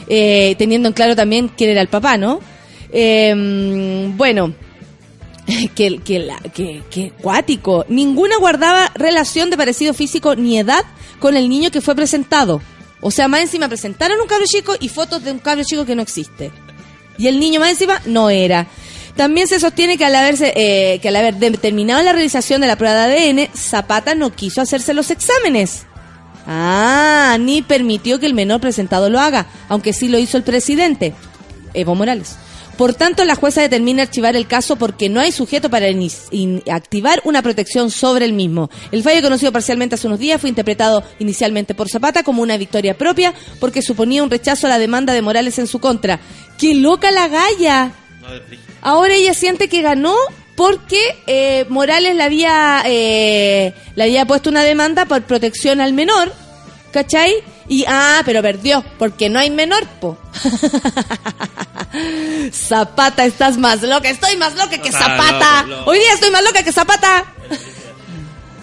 Eh, 0.09 0.55
teniendo 0.57 0.87
en 0.87 0.93
claro 0.93 1.15
también 1.15 1.49
quién 1.49 1.71
era 1.71 1.81
el 1.81 1.89
papá, 1.89 2.17
¿no? 2.17 2.39
Eh, 2.91 4.09
bueno, 4.15 4.53
que, 5.75 5.97
que, 5.99 6.29
que, 6.53 6.83
que 6.89 7.11
cuático. 7.21 7.85
Ninguna 7.89 8.37
guardaba 8.37 8.91
relación 8.95 9.49
de 9.49 9.57
parecido 9.57 9.93
físico 9.93 10.35
ni 10.35 10.59
edad 10.59 10.83
con 11.19 11.35
el 11.35 11.49
niño 11.49 11.71
que 11.71 11.81
fue 11.81 11.95
presentado. 11.95 12.61
O 13.01 13.11
sea, 13.11 13.27
más 13.27 13.41
encima 13.41 13.67
presentaron 13.67 14.19
un 14.19 14.27
cabro 14.27 14.45
chico 14.45 14.75
y 14.79 14.89
fotos 14.89 15.23
de 15.23 15.31
un 15.31 15.39
cabro 15.39 15.63
chico 15.63 15.85
que 15.85 15.95
no 15.95 16.01
existe. 16.01 16.51
Y 17.17 17.27
el 17.27 17.39
niño 17.39 17.59
más 17.59 17.71
encima 17.71 18.01
no 18.05 18.29
era. 18.29 18.67
También 19.17 19.47
se 19.47 19.59
sostiene 19.59 19.97
que 19.97 20.05
al, 20.05 20.15
haberse, 20.15 20.53
eh, 20.55 20.99
que 20.99 21.09
al 21.09 21.15
haber 21.15 21.35
determinado 21.35 22.03
la 22.03 22.13
realización 22.13 22.61
de 22.61 22.67
la 22.67 22.75
prueba 22.75 23.07
de 23.07 23.17
ADN, 23.17 23.49
Zapata 23.55 24.13
no 24.13 24.31
quiso 24.31 24.61
hacerse 24.61 24.93
los 24.93 25.09
exámenes. 25.09 25.87
Ah, 26.45 27.37
ni 27.39 27.63
permitió 27.63 28.19
que 28.19 28.27
el 28.27 28.35
menor 28.35 28.61
presentado 28.61 29.09
lo 29.09 29.19
haga, 29.19 29.47
aunque 29.67 29.91
sí 29.91 30.07
lo 30.07 30.19
hizo 30.19 30.37
el 30.37 30.43
presidente, 30.43 31.13
Evo 31.73 31.95
Morales. 31.95 32.37
Por 32.77 32.93
tanto, 32.93 33.25
la 33.25 33.33
jueza 33.33 33.59
determina 33.59 34.03
archivar 34.03 34.35
el 34.35 34.45
caso 34.45 34.75
porque 34.75 35.09
no 35.09 35.19
hay 35.19 35.31
sujeto 35.31 35.67
para 35.67 35.87
activar 36.71 37.21
una 37.23 37.41
protección 37.41 37.89
sobre 37.89 38.23
el 38.25 38.33
mismo. 38.33 38.69
El 38.91 39.01
fallo 39.01 39.23
conocido 39.23 39.51
parcialmente 39.51 39.95
hace 39.95 40.05
unos 40.05 40.19
días 40.19 40.39
fue 40.39 40.49
interpretado 40.49 41.03
inicialmente 41.17 41.73
por 41.73 41.89
Zapata 41.89 42.21
como 42.21 42.43
una 42.43 42.55
victoria 42.55 42.95
propia 42.95 43.33
porque 43.59 43.81
suponía 43.81 44.21
un 44.21 44.29
rechazo 44.29 44.67
a 44.67 44.69
la 44.69 44.77
demanda 44.77 45.13
de 45.13 45.23
Morales 45.23 45.57
en 45.57 45.65
su 45.65 45.79
contra. 45.79 46.19
¡Qué 46.59 46.75
loca 46.75 47.09
la 47.09 47.27
galla! 47.27 47.91
Ahora 48.81 49.13
ella 49.13 49.33
siente 49.33 49.67
que 49.67 49.81
ganó 49.81 50.15
porque 50.55 51.21
eh, 51.27 51.65
Morales 51.69 52.15
le 52.15 52.23
había, 52.23 52.81
eh, 52.85 53.73
le 53.95 54.03
había 54.03 54.25
puesto 54.25 54.49
una 54.49 54.63
demanda 54.63 55.05
por 55.05 55.21
protección 55.23 55.81
al 55.81 55.93
menor, 55.93 56.33
¿cachai? 56.91 57.33
Y, 57.67 57.85
ah, 57.87 58.21
pero 58.25 58.41
perdió, 58.41 58.83
porque 58.97 59.29
no 59.29 59.39
hay 59.39 59.51
menor, 59.51 59.85
po. 59.99 60.17
Zapata, 62.51 63.25
estás 63.25 63.57
más 63.57 63.83
loca, 63.83 64.09
estoy 64.09 64.37
más 64.37 64.55
loca 64.55 64.79
que 64.79 64.91
Zapata. 64.91 65.65
Hoy 65.85 65.99
día 65.99 66.13
estoy 66.13 66.31
más 66.31 66.43
loca 66.43 66.63
que 66.63 66.71
Zapata. 66.71 67.25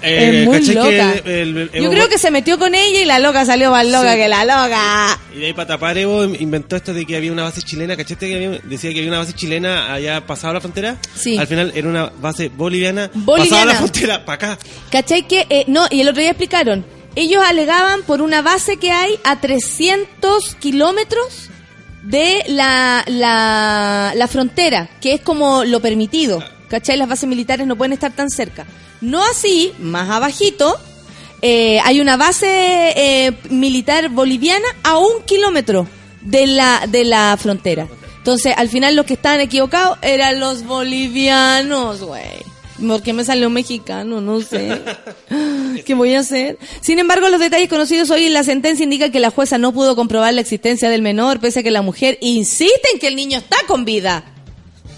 Eh, 0.04 0.40
es 0.40 0.46
muy 0.46 0.58
¿cachai 0.60 0.74
loca. 0.74 1.14
el- 1.24 1.70
el- 1.72 1.82
Yo 1.82 1.90
creo 1.90 2.08
que 2.08 2.18
se 2.18 2.30
metió 2.30 2.58
con 2.58 2.74
ella 2.74 3.00
y 3.00 3.04
la 3.04 3.18
loca 3.18 3.44
salió 3.44 3.70
más 3.70 3.86
loca 3.86 4.12
Sí. 4.12 4.18
que 4.18 4.28
la 4.28 4.44
loca. 4.44 5.18
Y 5.34 5.38
de 5.40 5.46
ahí 5.46 5.52
para 5.52 5.66
tapar 5.68 5.96
Evo 5.98 6.24
inventó 6.24 6.76
esto 6.76 6.92
de 6.94 7.04
que 7.06 7.16
había 7.16 7.32
una 7.32 7.42
base 7.44 7.62
chilena, 7.62 7.96
¿cachaste? 7.96 8.28
Que 8.28 8.34
había- 8.36 8.60
decía 8.64 8.92
que 8.92 8.98
había 8.98 9.10
una 9.10 9.18
base 9.18 9.32
chilena 9.32 9.92
allá 9.92 10.26
pasado 10.26 10.54
la 10.54 10.60
frontera. 10.60 10.96
Sí. 11.14 11.36
Al 11.38 11.46
final 11.46 11.72
era 11.74 11.88
una 11.88 12.12
base 12.20 12.48
boliviana, 12.48 13.10
Boliviana. 13.14 13.50
pasada 13.56 13.64
la 13.72 13.74
frontera 13.78 14.24
para 14.24 14.52
acá. 14.52 14.58
¿Cachai 14.90 15.26
que? 15.26 15.46
eh, 15.50 15.64
no, 15.68 15.86
y 15.90 16.00
el 16.00 16.08
otro 16.08 16.20
día 16.20 16.30
explicaron. 16.30 16.84
Ellos 17.16 17.42
alegaban 17.46 18.02
por 18.02 18.20
una 18.22 18.42
base 18.42 18.76
que 18.76 18.90
hay 18.90 19.14
a 19.22 19.40
300 19.40 20.56
kilómetros 20.56 21.50
de 22.02 22.42
la, 22.48 23.04
la, 23.06 24.12
la 24.14 24.28
frontera, 24.28 24.90
que 25.00 25.14
es 25.14 25.20
como 25.20 25.64
lo 25.64 25.80
permitido. 25.80 26.42
¿Cachai? 26.74 26.96
Las 26.96 27.08
bases 27.08 27.28
militares 27.28 27.68
no 27.68 27.76
pueden 27.76 27.92
estar 27.92 28.10
tan 28.10 28.30
cerca. 28.30 28.66
No 29.00 29.22
así, 29.22 29.72
más 29.78 30.10
abajito, 30.10 30.76
eh, 31.40 31.78
hay 31.84 32.00
una 32.00 32.16
base 32.16 32.48
eh, 32.96 33.32
militar 33.48 34.08
boliviana 34.08 34.66
a 34.82 34.98
un 34.98 35.22
kilómetro 35.24 35.86
de 36.22 36.48
la, 36.48 36.88
de 36.88 37.04
la 37.04 37.36
frontera. 37.40 37.86
Entonces, 38.18 38.54
al 38.56 38.68
final 38.68 38.96
los 38.96 39.06
que 39.06 39.14
estaban 39.14 39.38
equivocados 39.38 39.98
eran 40.02 40.40
los 40.40 40.64
bolivianos, 40.64 42.02
güey. 42.02 42.42
¿Por 42.84 43.02
qué 43.02 43.12
me 43.12 43.22
salió 43.22 43.50
mexicano? 43.50 44.20
No 44.20 44.40
sé. 44.40 44.82
¿Qué 45.86 45.94
voy 45.94 46.14
a 46.14 46.20
hacer? 46.20 46.58
Sin 46.80 46.98
embargo, 46.98 47.28
los 47.28 47.38
detalles 47.38 47.68
conocidos 47.68 48.10
hoy 48.10 48.24
en 48.24 48.32
la 48.32 48.42
sentencia 48.42 48.82
indican 48.82 49.12
que 49.12 49.20
la 49.20 49.30
jueza 49.30 49.58
no 49.58 49.70
pudo 49.70 49.94
comprobar 49.94 50.34
la 50.34 50.40
existencia 50.40 50.90
del 50.90 51.02
menor, 51.02 51.38
pese 51.38 51.60
a 51.60 51.62
que 51.62 51.70
la 51.70 51.82
mujer 51.82 52.18
insiste 52.20 52.88
en 52.92 52.98
que 52.98 53.06
el 53.06 53.14
niño 53.14 53.38
está 53.38 53.58
con 53.68 53.84
vida. 53.84 54.24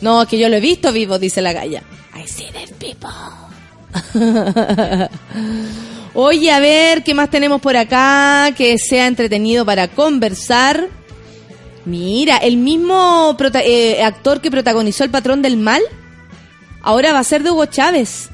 No, 0.00 0.22
es 0.22 0.28
que 0.28 0.38
yo 0.38 0.48
lo 0.48 0.56
he 0.56 0.60
visto 0.60 0.92
vivo, 0.92 1.18
dice 1.18 1.40
la 1.42 1.52
galla. 1.52 1.82
I 2.14 2.26
see 2.26 2.46
dead 2.52 2.70
people. 2.78 3.08
Oye, 6.14 6.50
a 6.50 6.60
ver, 6.60 7.02
¿qué 7.04 7.14
más 7.14 7.30
tenemos 7.30 7.60
por 7.60 7.76
acá 7.76 8.50
que 8.56 8.78
sea 8.78 9.06
entretenido 9.06 9.64
para 9.66 9.88
conversar? 9.88 10.88
Mira, 11.84 12.38
el 12.38 12.56
mismo 12.56 13.36
eh, 13.64 14.02
actor 14.02 14.40
que 14.40 14.50
protagonizó 14.50 15.04
El 15.04 15.10
Patrón 15.10 15.42
del 15.42 15.56
Mal, 15.56 15.82
ahora 16.82 17.12
va 17.12 17.18
a 17.20 17.24
ser 17.24 17.42
de 17.42 17.50
Hugo 17.50 17.66
Chávez. 17.66 18.28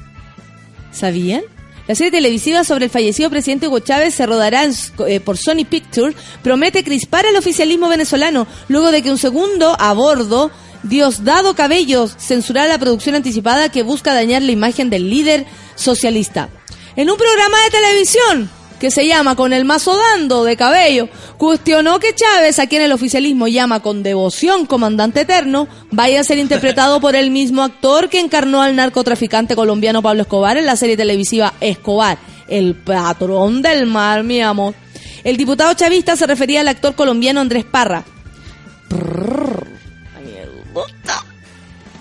¿Sabían? 0.91 1.41
La 1.87 1.95
serie 1.95 2.11
televisiva 2.11 2.63
sobre 2.63 2.85
el 2.85 2.91
fallecido 2.91 3.29
presidente 3.29 3.67
Hugo 3.67 3.79
Chávez 3.79 4.13
se 4.15 4.25
rodará 4.25 4.63
en- 4.63 4.73
eh, 5.07 5.19
por 5.19 5.37
Sony 5.37 5.65
Pictures, 5.69 6.15
promete 6.41 6.83
crispar 6.85 7.25
al 7.25 7.35
oficialismo 7.35 7.89
venezolano, 7.89 8.47
luego 8.69 8.91
de 8.91 9.03
que 9.03 9.11
un 9.11 9.17
segundo 9.17 9.75
a 9.77 9.91
bordo, 9.93 10.49
Diosdado 10.83 11.55
Cabello, 11.55 12.07
censurara 12.07 12.67
la 12.67 12.77
producción 12.77 13.15
anticipada 13.15 13.69
que 13.69 13.83
busca 13.83 14.13
dañar 14.13 14.41
la 14.41 14.51
imagen 14.51 14.89
del 14.89 15.09
líder 15.09 15.45
socialista. 15.75 16.49
En 16.95 17.09
un 17.09 17.17
programa 17.17 17.57
de 17.63 17.71
televisión 17.71 18.49
que 18.79 18.91
se 18.91 19.07
llama 19.07 19.37
Con 19.37 19.53
el 19.53 19.63
mazo 19.63 19.97
dando 19.97 20.43
de 20.43 20.57
Cabello, 20.57 21.07
cuestionó 21.37 21.99
que 21.99 22.13
Chávez, 22.13 22.59
a 22.59 22.67
quien 22.67 22.81
el 22.81 22.91
oficialismo 22.91 23.47
llama 23.47 23.79
con 23.79 24.03
devoción 24.03 24.65
comandante 24.65 25.21
eterno, 25.21 25.69
vaya 25.89 26.19
a 26.19 26.25
ser 26.25 26.37
interpretado 26.37 26.99
por 26.99 27.15
el 27.15 27.31
mismo 27.31 27.63
actor 27.63 28.09
que 28.09 28.19
encarnó 28.19 28.61
al 28.61 28.75
narcotraficante 28.75 29.55
colombiano 29.55 30.01
Pablo 30.01 30.23
Escobar 30.23 30.57
en 30.57 30.65
la 30.65 30.75
serie 30.75 30.97
televisiva 30.97 31.53
Escobar, 31.61 32.17
el 32.49 32.75
patrón 32.75 33.61
del 33.61 33.85
mar, 33.85 34.23
mi 34.23 34.41
amor. 34.41 34.75
El 35.23 35.37
diputado 35.37 35.73
chavista 35.75 36.17
se 36.17 36.27
refería 36.27 36.59
al 36.59 36.67
actor 36.67 36.93
colombiano 36.93 37.39
Andrés 37.39 37.63
Parra. 37.63 38.03
Gusta. 40.73 41.23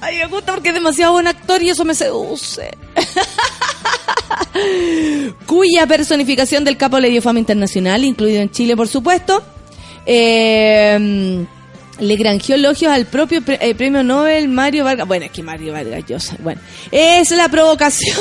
Ay, 0.01 0.17
me 0.19 0.27
gusta 0.27 0.53
porque 0.53 0.69
es 0.71 0.75
demasiado 0.75 1.13
buen 1.13 1.29
actor 1.29 1.63
y 1.63 1.71
eso 1.71 1.85
me 1.85 1.95
seduce. 1.95 2.77
cuya 5.47 5.87
personificación 5.87 6.65
del 6.65 6.77
capo 6.77 6.99
le 6.99 7.11
dio 7.11 7.23
fama 7.23 7.39
internacional, 7.39 8.05
incluido 8.05 8.41
en 8.43 8.51
Chile, 8.51 8.77
por 8.77 8.89
supuesto. 8.89 9.43
Eh, 10.07 11.45
le 12.01 12.17
granjeó 12.17 12.57
elogios 12.57 12.91
al 12.93 13.07
propio 13.07 13.43
pre- 13.43 13.59
eh, 13.61 13.75
premio 13.75 14.03
Nobel 14.03 14.49
Mario 14.49 14.85
Vargas. 14.85 15.07
Bueno, 15.07 15.27
es 15.27 15.31
que 15.31 15.43
Mario 15.43 15.73
Vargas 15.73 16.05
Llosa. 16.09 16.37
Bueno, 16.41 16.61
es 16.91 17.31
la 17.31 17.49
provocación. 17.49 18.17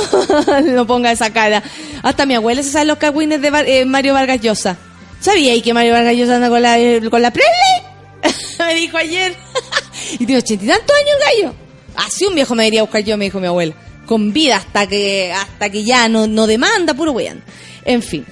no 0.76 0.86
ponga 0.86 1.12
esa 1.12 1.32
cara. 1.34 1.64
Hasta 2.04 2.26
mi 2.26 2.36
abuela 2.36 2.62
se 2.62 2.72
sabe 2.72 2.86
los 2.86 2.98
cagüines 2.98 3.42
de 3.42 3.48
eh, 3.66 3.86
Mario 3.86 4.14
Vargas 4.14 4.42
Llosa. 4.42 4.78
¿Sabía 5.20 5.54
ahí 5.54 5.62
que 5.62 5.74
Mario 5.74 5.94
Vargas 5.94 6.16
Llosa 6.16 6.36
anda 6.36 6.50
con 6.50 6.62
la, 6.62 6.78
eh, 6.80 7.02
con 7.10 7.22
la 7.22 7.32
Presley? 7.32 8.54
me 8.60 8.76
dijo 8.76 8.98
ayer. 8.98 9.36
Y 10.14 10.26
tiene 10.26 10.38
ochenta 10.38 10.66
y 10.66 10.68
tantos 10.68 10.96
años, 10.96 11.18
gallo. 11.26 11.56
Así 11.96 12.26
un 12.26 12.36
viejo 12.36 12.56
me 12.56 12.68
iría 12.68 12.82
a 12.82 12.84
buscar 12.84 13.04
yo, 13.04 13.18
me 13.18 13.26
dijo 13.26 13.40
mi 13.40 13.48
abuela. 13.48 13.74
Con 14.06 14.34
vida 14.34 14.58
hasta 14.58 14.88
que 14.88 15.32
hasta 15.32 15.70
que 15.70 15.84
ya 15.84 16.08
no, 16.10 16.28
no 16.28 16.48
demanda, 16.48 16.94
puro 16.94 17.12
weón. 17.12 17.44
En 17.86 18.02
fin. 18.02 18.26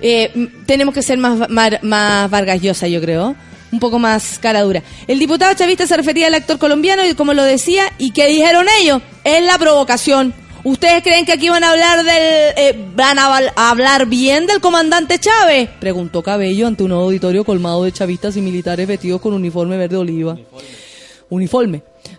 Eh, 0.00 0.30
tenemos 0.66 0.94
que 0.94 1.02
ser 1.02 1.18
más, 1.18 1.48
más, 1.48 1.82
más 1.82 2.30
yo 2.62 3.00
creo. 3.00 3.34
Un 3.72 3.80
poco 3.80 3.98
más 3.98 4.38
cara 4.38 4.62
dura. 4.62 4.82
El 5.06 5.18
diputado 5.18 5.52
chavista 5.54 5.86
se 5.86 5.96
refería 5.96 6.28
al 6.28 6.34
actor 6.34 6.58
colombiano 6.58 7.04
y 7.04 7.14
como 7.14 7.34
lo 7.34 7.42
decía, 7.42 7.92
¿y 7.98 8.12
qué 8.12 8.26
dijeron 8.26 8.66
ellos? 8.80 9.02
Es 9.24 9.42
la 9.42 9.58
provocación. 9.58 10.32
¿Ustedes 10.62 11.02
creen 11.02 11.24
que 11.24 11.32
aquí 11.32 11.48
van 11.48 11.62
a 11.62 11.70
hablar 11.70 11.98
del... 11.98 12.54
eh, 12.56 12.86
van 12.94 13.18
a, 13.18 13.38
hablar 13.54 14.06
bien 14.06 14.46
del 14.46 14.60
comandante 14.60 15.18
Chávez? 15.18 15.68
Preguntó 15.78 16.22
Cabello 16.22 16.66
ante 16.66 16.82
un 16.82 16.92
auditorio 16.92 17.44
colmado 17.44 17.84
de 17.84 17.92
chavistas 17.92 18.36
y 18.36 18.40
militares 18.40 18.86
vestidos 18.86 19.20
con 19.20 19.32
uniforme 19.32 19.76
verde 19.76 19.96
oliva. 19.96 20.36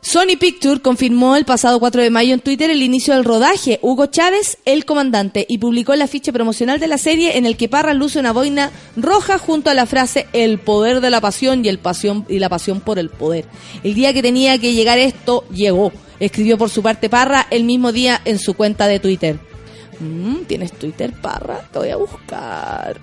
Sony 0.02 0.38
Picture 0.40 0.82
confirmó 0.82 1.36
el 1.36 1.46
pasado 1.46 1.80
4 1.80 2.02
de 2.02 2.10
mayo 2.10 2.34
en 2.34 2.42
Twitter 2.42 2.70
el 2.70 2.84
inicio 2.84 3.14
del 3.14 3.24
rodaje. 3.24 3.80
Hugo 3.82 4.08
Chávez, 4.08 4.58
el 4.66 4.84
comandante, 4.86 5.46
y 5.48 5.60
publicó 5.60 5.94
el 5.94 6.02
afiche 6.02 6.34
promocional 6.34 6.80
de 6.80 6.88
la 6.88 6.98
serie 6.98 7.38
en 7.38 7.46
el 7.46 7.56
que 7.56 7.70
Parra 7.70 7.94
luce 7.94 8.20
una 8.20 8.34
boina 8.34 8.72
roja 8.96 9.38
junto 9.38 9.70
a 9.70 9.74
la 9.74 9.86
frase 9.86 10.28
El 10.34 10.60
poder 10.60 11.00
de 11.02 11.10
la 11.10 11.22
pasión 11.22 11.64
y 11.64 11.70
el 11.70 11.80
pasión 11.80 12.26
y 12.28 12.40
la 12.40 12.50
pasión 12.50 12.82
por 12.82 13.00
el 13.00 13.10
poder. 13.10 13.46
El 13.84 13.94
día 13.94 14.14
que 14.14 14.22
tenía 14.22 14.58
que 14.60 14.74
llegar 14.74 14.98
esto 15.00 15.46
llegó. 15.50 15.92
Escribió 16.20 16.58
por 16.58 16.70
su 16.70 16.82
parte 16.82 17.10
Parra 17.10 17.48
el 17.50 17.64
mismo 17.64 17.92
día 17.92 18.22
en 18.26 18.40
su 18.40 18.56
cuenta 18.56 18.88
de 18.88 19.00
Twitter. 19.00 19.40
Mm, 20.00 20.44
¿Tienes 20.48 20.74
Twitter, 20.74 21.14
Parra? 21.22 21.62
Te 21.72 21.80
voy 21.80 21.90
a 21.90 21.96
buscar. 21.96 23.00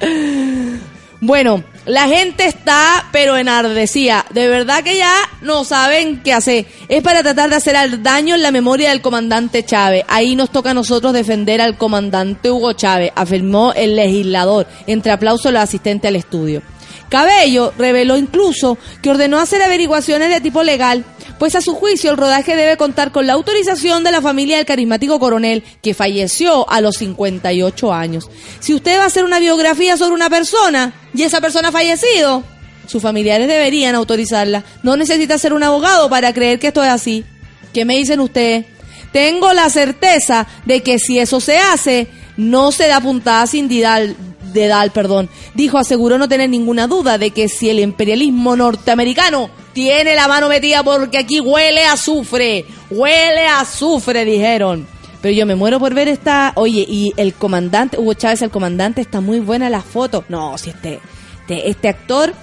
Bueno, 1.20 1.64
la 1.84 2.06
gente 2.06 2.46
está 2.46 3.08
pero 3.10 3.36
enardecida. 3.36 4.24
De 4.30 4.46
verdad 4.46 4.84
que 4.84 4.96
ya 4.96 5.12
no 5.40 5.64
saben 5.64 6.22
qué 6.22 6.32
hacer. 6.32 6.66
Es 6.88 7.02
para 7.02 7.22
tratar 7.24 7.50
de 7.50 7.56
hacer 7.56 7.74
al 7.74 8.04
daño 8.04 8.36
en 8.36 8.42
la 8.42 8.52
memoria 8.52 8.90
del 8.90 9.00
comandante 9.00 9.64
Chávez. 9.64 10.04
Ahí 10.06 10.36
nos 10.36 10.50
toca 10.50 10.70
a 10.70 10.74
nosotros 10.74 11.12
defender 11.12 11.60
al 11.60 11.76
comandante 11.76 12.52
Hugo 12.52 12.72
Chávez, 12.74 13.10
afirmó 13.16 13.72
el 13.72 13.96
legislador, 13.96 14.68
entre 14.86 15.10
aplausos 15.10 15.52
los 15.52 15.62
asistentes 15.62 16.08
al 16.08 16.16
estudio. 16.16 16.62
Cabello 17.08 17.72
reveló 17.76 18.16
incluso 18.16 18.78
que 19.02 19.10
ordenó 19.10 19.38
hacer 19.38 19.62
averiguaciones 19.62 20.30
de 20.30 20.40
tipo 20.40 20.62
legal, 20.62 21.04
pues 21.38 21.54
a 21.54 21.60
su 21.60 21.74
juicio 21.74 22.10
el 22.10 22.16
rodaje 22.16 22.56
debe 22.56 22.76
contar 22.76 23.12
con 23.12 23.26
la 23.26 23.34
autorización 23.34 24.04
de 24.04 24.12
la 24.12 24.20
familia 24.20 24.56
del 24.56 24.66
carismático 24.66 25.18
coronel, 25.18 25.62
que 25.82 25.94
falleció 25.94 26.68
a 26.68 26.80
los 26.80 26.96
58 26.96 27.92
años. 27.92 28.28
Si 28.60 28.74
usted 28.74 28.98
va 28.98 29.04
a 29.04 29.06
hacer 29.06 29.24
una 29.24 29.38
biografía 29.38 29.96
sobre 29.96 30.14
una 30.14 30.30
persona 30.30 30.92
y 31.14 31.22
esa 31.22 31.40
persona 31.40 31.68
ha 31.68 31.72
fallecido, 31.72 32.42
sus 32.86 33.02
familiares 33.02 33.48
deberían 33.48 33.94
autorizarla. 33.94 34.64
No 34.82 34.96
necesita 34.96 35.38
ser 35.38 35.52
un 35.52 35.62
abogado 35.62 36.08
para 36.08 36.32
creer 36.32 36.58
que 36.58 36.68
esto 36.68 36.82
es 36.82 36.90
así. 36.90 37.24
¿Qué 37.72 37.84
me 37.84 37.96
dicen 37.96 38.20
ustedes? 38.20 38.64
Tengo 39.12 39.52
la 39.52 39.68
certeza 39.70 40.46
de 40.64 40.82
que 40.82 40.98
si 40.98 41.18
eso 41.18 41.40
se 41.40 41.58
hace, 41.58 42.08
no 42.36 42.72
se 42.72 42.88
da 42.88 43.00
puntada 43.00 43.46
sin 43.46 43.68
didal, 43.68 44.16
dedal, 44.52 44.90
perdón. 44.90 45.28
Dijo, 45.54 45.78
aseguró 45.78 46.18
no 46.18 46.28
tener 46.28 46.50
ninguna 46.50 46.86
duda 46.86 47.18
de 47.18 47.30
que 47.30 47.48
si 47.48 47.68
el 47.70 47.80
imperialismo 47.80 48.56
norteamericano 48.56 49.50
tiene 49.78 50.16
la 50.16 50.26
mano 50.26 50.48
metida 50.48 50.82
porque 50.82 51.18
aquí 51.18 51.38
huele 51.38 51.84
a 51.84 51.92
azufre, 51.92 52.64
huele 52.90 53.46
a 53.46 53.60
azufre, 53.60 54.24
dijeron. 54.24 54.88
Pero 55.22 55.32
yo 55.32 55.46
me 55.46 55.54
muero 55.54 55.78
por 55.78 55.94
ver 55.94 56.08
esta, 56.08 56.52
oye, 56.56 56.84
y 56.88 57.12
el 57.16 57.32
comandante, 57.32 57.96
Hugo 57.96 58.14
Chávez, 58.14 58.42
el 58.42 58.50
comandante, 58.50 59.00
está 59.00 59.20
muy 59.20 59.38
buena 59.38 59.70
la 59.70 59.80
foto. 59.80 60.24
No, 60.28 60.58
si 60.58 60.70
este, 60.70 60.98
este, 61.42 61.70
este 61.70 61.88
actor, 61.88 62.34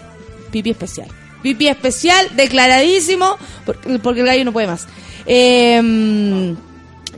pipi 0.50 0.70
especial. 0.70 1.10
Pipi 1.42 1.68
especial, 1.68 2.26
declaradísimo, 2.38 3.38
porque, 3.66 4.00
porque 4.00 4.22
el 4.22 4.28
gallo 4.28 4.46
no 4.46 4.54
puede 4.54 4.68
más. 4.68 4.88
Eh, 5.26 6.56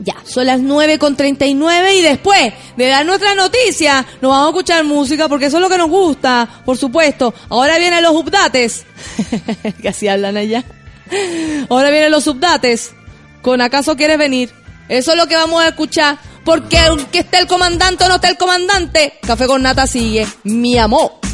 ya, 0.00 0.16
son 0.24 0.46
las 0.46 0.60
9 0.60 0.98
con 0.98 1.16
39 1.16 1.94
y 1.96 2.02
después 2.02 2.52
de 2.76 2.86
dar 2.86 3.04
nuestra 3.04 3.34
noticia 3.34 4.06
nos 4.20 4.30
vamos 4.30 4.46
a 4.46 4.50
escuchar 4.50 4.84
música 4.84 5.28
porque 5.28 5.46
eso 5.46 5.56
es 5.56 5.62
lo 5.62 5.68
que 5.68 5.78
nos 5.78 5.88
gusta, 5.88 6.48
por 6.64 6.76
supuesto. 6.76 7.34
Ahora 7.48 7.78
vienen 7.78 8.02
los 8.02 8.14
updates, 8.14 8.84
que 9.82 9.88
así 9.88 10.08
hablan 10.08 10.36
allá. 10.36 10.64
Ahora 11.68 11.90
vienen 11.90 12.10
los 12.10 12.26
updates, 12.26 12.92
con 13.42 13.60
acaso 13.60 13.96
quieres 13.96 14.18
venir. 14.18 14.52
Eso 14.88 15.12
es 15.12 15.18
lo 15.18 15.26
que 15.26 15.36
vamos 15.36 15.62
a 15.62 15.68
escuchar, 15.68 16.18
porque 16.44 16.78
aunque 16.78 17.20
esté 17.20 17.38
el 17.38 17.46
comandante 17.46 18.04
o 18.04 18.08
no 18.08 18.16
esté 18.16 18.28
el 18.28 18.36
comandante, 18.36 19.14
Café 19.22 19.46
con 19.46 19.62
Nata 19.62 19.86
sigue, 19.86 20.26
mi 20.44 20.78
amor. 20.78 21.27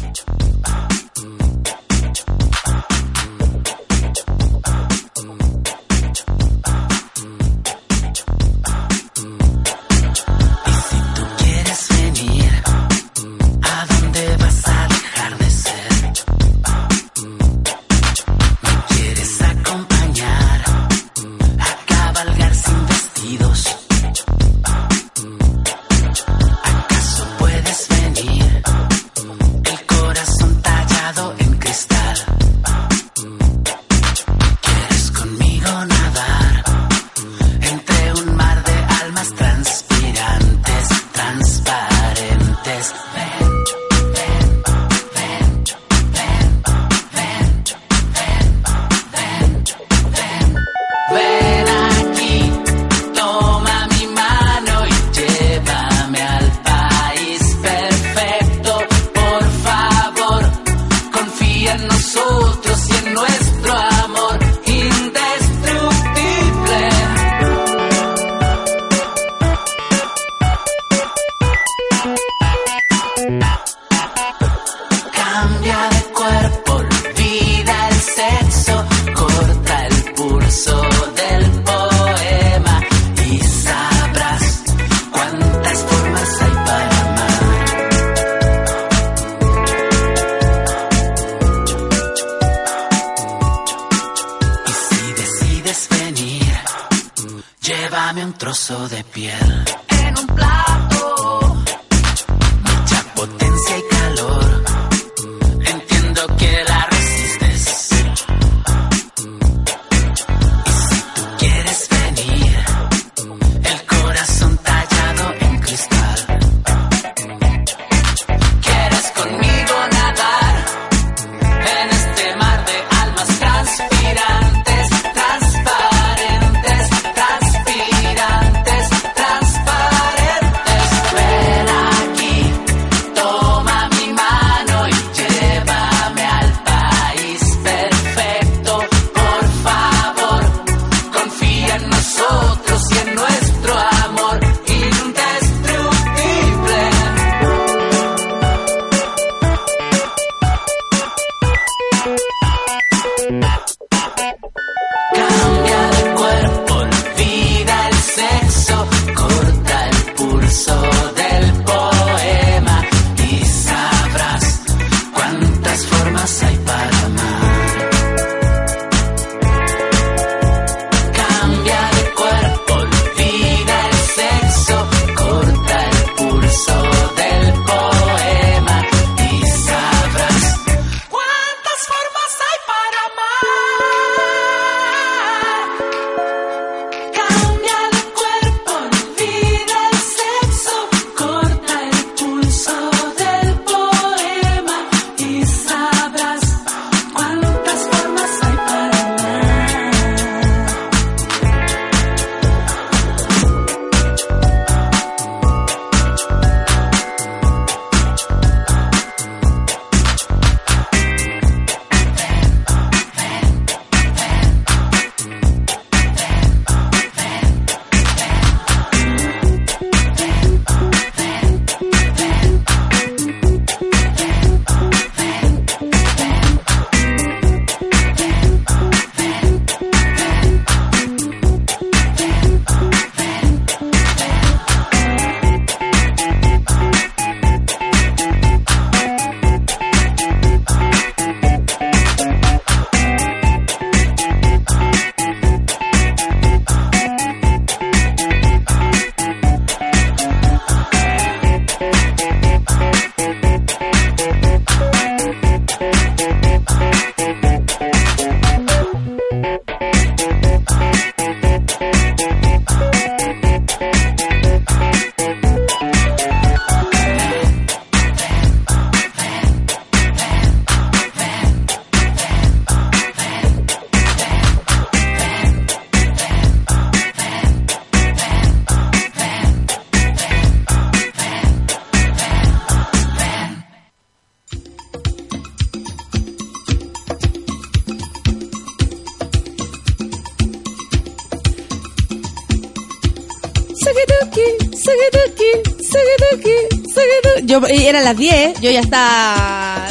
Yo 298.61 298.71
ya 298.71 298.79
estaba. 298.81 299.87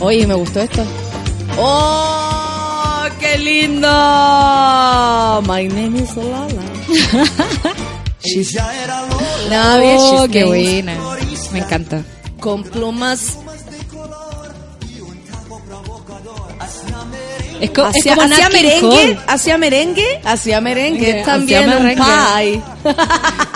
Oye, 0.00 0.26
me 0.26 0.34
gustó 0.34 0.60
esto. 0.60 0.82
¡Oh! 1.58 3.04
¡Qué 3.20 3.38
lindo! 3.38 3.88
My 5.46 5.68
name 5.68 5.98
is 6.00 6.16
Lala. 6.16 6.62
No, 9.50 9.78
bien, 9.80 9.96
Oh, 9.98 10.22
she's 10.22 10.30
qué 10.32 10.44
buena. 10.44 10.96
Me 11.52 11.58
encanta. 11.58 12.02
Con 12.40 12.62
plumas. 12.62 13.36
Es, 17.60 17.70
co- 17.70 17.86
es 17.86 17.96
Hacía, 17.96 18.14
como 18.16 18.28
King 18.28 18.48
merengue, 18.48 19.18
hacía 19.28 19.56
merengue, 19.58 20.20
hacía 20.24 20.60
merengue, 20.60 21.22
también 21.24 21.68
un 21.70 21.82
merengue. 21.84 22.04
pie. 22.04 22.62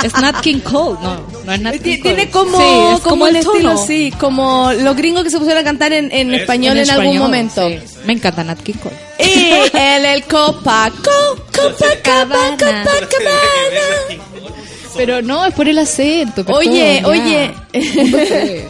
Es 0.05 0.15
Nat 0.21 0.41
King 0.41 0.61
Cole. 0.61 0.97
No, 1.03 1.17
Tiene, 1.59 1.99
tiene 2.03 2.31
como, 2.31 2.59
Sí, 2.59 2.65
es 2.65 3.01
como, 3.01 3.11
como 3.11 3.27
el 3.27 3.37
estilo, 3.37 3.71
tono. 3.73 3.87
sí, 3.87 4.13
como 4.19 4.73
los 4.73 4.97
gringos 4.97 5.25
que 5.25 5.31
se 5.31 5.39
pusieron 5.39 5.61
a 5.63 5.65
cantar 5.65 5.93
en, 5.93 6.11
español 6.35 6.79
en, 6.79 6.91
algún 6.91 7.05
español, 7.07 7.23
momento. 7.23 7.69
sí. 7.69 7.79
Me 8.07 8.13
encanta 8.15 8.45
Nat 8.45 8.61
King 8.63 8.75
Cole. 8.75 8.97
Y 9.19 9.77
el, 9.77 10.05
el 10.05 10.25
Copa, 10.25 10.91
co, 11.03 11.37
Copacabana, 11.53 12.57
Cabana. 12.59 12.85
Copacabana. 12.85 14.23
Pero 14.97 15.21
no, 15.23 15.45
es 15.45 15.53
por 15.55 15.69
el 15.69 15.79
acento. 15.79 16.45
Oye, 16.49 17.03
oye. 17.05 17.53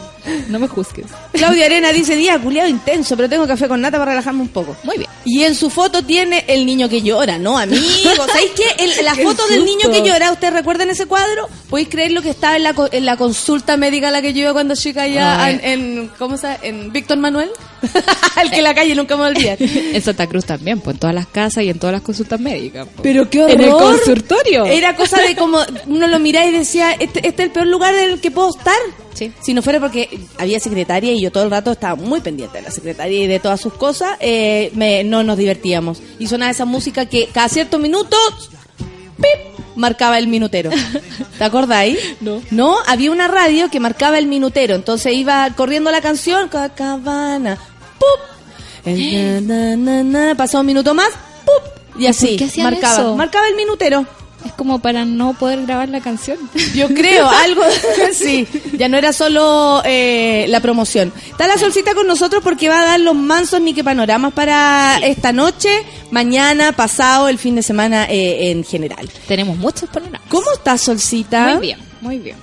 No 0.49 0.59
me 0.59 0.67
juzgues. 0.67 1.07
Claudia 1.37 1.67
Arena 1.67 1.93
dice, 1.93 2.17
día 2.17 2.39
culiado 2.39 2.69
intenso, 2.69 3.17
pero 3.17 3.29
tengo 3.29 3.47
café 3.47 3.69
con 3.69 3.81
nata 3.81 3.99
para 3.99 4.13
relajarme 4.13 4.43
un 4.43 4.49
poco. 4.49 4.77
Muy 4.83 4.97
bien. 4.99 5.11
Y 5.25 5.43
en 5.45 5.55
su 5.55 5.71
foto 5.71 6.03
tiene 6.03 6.45
el 6.49 6.65
niño 6.67 6.89
que 6.89 7.03
llora, 7.03 7.39
¿no, 7.39 7.59
amigo? 7.59 7.83
¿Sabéis 8.27 8.53
qué? 8.57 8.85
El- 8.85 9.05
la 9.05 9.15
Qué 9.15 9.25
foto 9.25 9.47
del 9.49 9.65
niño 9.65 9.91
que 9.91 10.03
llora, 10.03 10.33
¿ustedes 10.33 10.53
recuerdan 10.55 10.91
ese 10.91 11.07
cuadro? 11.07 11.49
¿Podéis 11.71 11.89
creer 11.89 12.13
lo 12.13 12.23
que 12.23 12.31
estaba 12.31 12.57
en 12.57 12.63
la, 12.63 12.75
en 12.93 13.05
la 13.07 13.17
consulta 13.17 13.77
médica 13.77 14.09
a 14.09 14.11
la 14.11 14.23
que 14.23 14.33
yo 14.33 14.43
iba 14.43 14.53
cuando 14.53 14.75
chica 14.77 15.03
allá 15.03 15.43
Ay. 15.45 15.61
en, 15.63 15.81
en- 15.81 16.11
¿cómo 16.19 16.37
se? 16.37 16.49
En 16.63 16.93
Víctor 16.93 17.19
Manuel? 17.19 17.51
el 18.43 18.51
que 18.51 18.63
la 18.63 18.75
calle 18.75 18.95
nunca 18.95 19.17
me 19.17 19.23
voy 19.23 19.27
a 19.29 19.37
olvidar. 19.37 19.57
En 19.61 20.03
Santa 20.03 20.27
Cruz 20.27 20.45
también, 20.45 20.81
pues 20.81 20.95
en 20.95 21.01
todas 21.01 21.15
las 21.15 21.27
casas 21.27 21.65
y 21.65 21.71
en 21.71 21.79
todas 21.79 21.93
las 21.93 22.03
consultas 22.03 22.41
médicas. 22.41 22.87
pues. 22.87 23.01
Pero 23.03 23.29
qué 23.29 23.43
horror. 23.43 23.55
En 23.55 23.61
el 23.63 23.71
consultorio. 23.71 24.65
Era 24.67 24.95
cosa 24.97 25.21
de 25.21 25.37
como 25.37 25.59
uno 25.87 26.07
lo 26.07 26.19
miraba 26.19 26.47
y 26.47 26.53
decía, 26.53 26.93
este, 26.93 27.27
este 27.27 27.43
es 27.43 27.47
el 27.49 27.51
peor 27.53 27.67
lugar 27.67 27.95
en 27.95 28.11
el 28.13 28.21
que 28.21 28.31
puedo 28.31 28.51
estar. 28.57 28.75
Sí. 29.17 29.33
Si 29.41 29.55
no 29.55 29.63
fuera 29.63 29.81
porque 29.81 30.21
había 30.39 30.61
secretaria 30.61 31.13
y 31.13 31.21
yo 31.23 31.33
todo 31.33 31.45
el 31.45 31.51
rato 31.51 31.73
estaba 31.73 31.95
muy 31.97 32.21
pendiente 32.21 32.59
de 32.59 32.65
la 32.65 32.71
secretaria 32.71 33.25
y 33.25 33.27
de 33.27 33.41
todas 33.41 33.61
sus 33.61 33.73
cosas, 33.73 34.17
eh, 34.21 34.71
me- 34.75 35.05
no 35.05 35.23
nos 35.23 35.39
divertíamos. 35.39 36.03
Y 36.19 36.27
sonaba 36.27 36.51
esa 36.51 36.67
música 36.67 37.07
que 37.07 37.29
cada 37.33 37.49
ciertos 37.49 37.81
minutos, 37.81 38.51
¡pip! 39.17 39.57
marcaba 39.75 40.19
el 40.19 40.27
minutero. 40.29 40.71
¿Te 41.39 41.45
acordáis? 41.45 41.99
No. 42.21 42.43
No, 42.51 42.77
había 42.87 43.11
una 43.11 43.27
radio 43.29 43.71
que 43.71 43.81
marcaba 43.81 44.19
el 44.19 44.27
minutero. 44.27 44.75
Entonces 44.75 45.15
iba 45.15 45.49
corriendo 45.57 45.91
la 45.91 46.01
canción, 46.01 46.49
Cacabana, 46.49 47.57
¡pup! 47.99 48.87
El 48.87 49.47
na, 49.47 49.77
na, 49.77 50.03
na, 50.03 50.35
pasaba 50.35 50.61
un 50.61 50.67
minuto 50.67 50.95
más, 50.95 51.09
¡pup! 51.45 52.01
Y 52.01 52.07
así, 52.07 52.37
marcaba, 52.63 52.95
eso? 52.99 53.17
marcaba 53.17 53.49
el 53.49 53.55
minutero. 53.57 54.05
Es 54.47 54.53
como 54.53 54.79
para 54.79 55.05
no 55.05 55.35
poder 55.35 55.67
grabar 55.67 55.89
la 55.89 56.01
canción. 56.01 56.39
Yo 56.73 56.87
creo, 56.89 57.29
algo 57.45 57.63
sí. 58.13 58.47
Ya 58.79 58.89
no 58.89 58.97
era 58.97 59.13
solo 59.13 59.83
eh, 59.85 60.47
la 60.49 60.61
promoción. 60.61 61.13
Está 61.29 61.49
la 61.49 61.59
solcita 61.59 61.95
con 61.95 62.07
nosotros 62.07 62.45
porque 62.45 62.69
va 62.69 62.83
a 62.83 62.85
dar 62.85 63.01
los 63.01 63.17
mansos 63.17 63.61
ni 63.61 63.75
que 63.75 63.83
panoramas 63.83 64.33
para 64.33 64.99
esta 65.03 65.33
noche, 65.33 65.69
mañana, 66.13 66.71
pasado, 66.73 67.29
el 67.29 67.39
fin 67.39 67.57
de 67.57 67.63
semana 67.63 68.05
eh, 68.05 68.53
en 68.53 68.63
general. 68.63 69.11
Tenemos 69.27 69.57
muchos 69.57 69.91
panoramas. 69.91 70.29
¿Cómo 70.29 70.47
estás, 70.53 70.81
solcita? 70.81 71.49
Muy 71.49 71.61
bien, 71.61 71.79
muy 72.01 72.19
bien. 72.19 72.37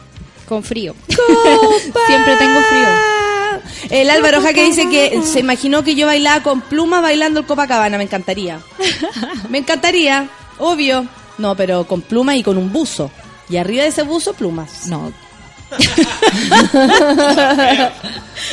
Con 0.46 0.62
frío. 0.62 0.94
Siempre 1.08 2.36
tengo 2.36 2.60
frío. 2.64 2.88
El 3.92 4.10
Álvaro 4.10 4.42
Jaque 4.42 4.66
dice 4.66 4.90
que 4.90 5.22
se 5.24 5.40
imaginó 5.40 5.86
que 5.86 5.96
yo 5.96 6.06
bailaba 6.06 6.44
con 6.44 6.60
pluma 6.60 7.00
bailando 7.00 7.40
el 7.40 7.46
Copacabana. 7.46 7.98
Me 7.98 8.04
encantaría. 8.04 8.60
Me 9.50 9.60
encantaría, 9.60 10.28
obvio. 10.60 11.08
No, 11.38 11.56
pero 11.56 11.86
con 11.88 12.02
pluma 12.02 12.36
y 12.36 12.44
con 12.44 12.58
un 12.58 12.72
buzo. 12.72 13.10
Y 13.50 13.58
arriba 13.58 13.84
de 13.84 13.90
ese 13.90 14.04
buzo, 14.04 14.34
plumas. 14.34 14.88
No, 14.88 15.12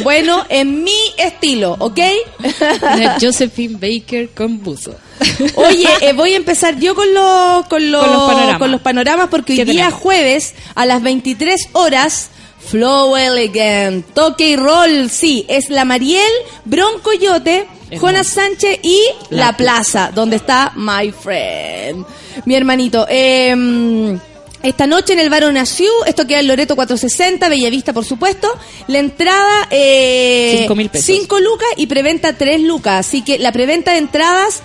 Bueno, 0.03 0.45
en 0.49 0.83
mi 0.85 0.99
estilo, 1.19 1.77
¿ok? 1.79 1.99
Josephine 3.21 3.77
Baker 3.77 4.31
con 4.31 4.63
buzo. 4.63 4.95
Oye, 5.57 5.87
eh, 6.01 6.13
voy 6.13 6.33
a 6.33 6.37
empezar 6.37 6.79
yo 6.79 6.95
con 6.95 7.13
los, 7.13 7.67
con 7.67 7.91
los, 7.91 8.03
Con 8.05 8.13
los 8.15 8.23
panoramas. 8.29 8.59
con 8.59 8.73
los 8.73 8.81
panoramas 8.81 9.29
porque 9.29 9.53
hoy 9.53 9.59
¿Qué 9.59 9.65
día 9.67 9.83
tenemos? 9.85 10.01
jueves 10.01 10.55
a 10.75 10.87
las 10.87 11.03
23 11.03 11.69
horas 11.73 12.31
Flow 12.67 13.17
Elegant, 13.17 14.07
toque 14.15 14.51
y 14.51 14.57
roll, 14.57 15.11
sí, 15.11 15.45
es 15.49 15.71
la 15.71 15.85
Mariel, 15.85 16.31
Broncoyote, 16.67 17.67
Jonas 17.99 18.27
Sánchez 18.29 18.79
y 18.83 19.01
La, 19.31 19.47
La 19.47 19.57
Plaza, 19.57 20.13
donde 20.15 20.37
está 20.37 20.73
My 20.77 21.11
Friend, 21.11 22.05
mi 22.45 22.55
hermanito. 22.55 23.07
Eh, 23.09 24.17
esta 24.63 24.87
noche 24.87 25.15
en 25.15 25.21
el 25.21 25.31
Barón 25.31 25.57
Asiu, 25.57 25.89
esto 26.07 26.27
queda 26.27 26.41
en 26.41 26.49
Loreto 26.49 26.77
460, 26.77 27.49
Bellavista 27.49 27.93
por 27.95 28.05
supuesto, 28.05 28.47
la 28.89 28.99
entrada 28.99 29.67
eh, 29.71 30.57
Cinco 30.61 30.75
mil 30.75 30.91
pesos. 30.91 31.07
5 31.07 31.41
lucas 31.41 31.69
y 31.79 31.87
preventa 31.87 32.35
3 32.35 32.61
lucas, 32.63 33.07
así 33.07 33.23
que 33.23 33.39
la 33.39 33.53
preventa 33.53 33.93
de 33.93 33.99
entradas 33.99 34.61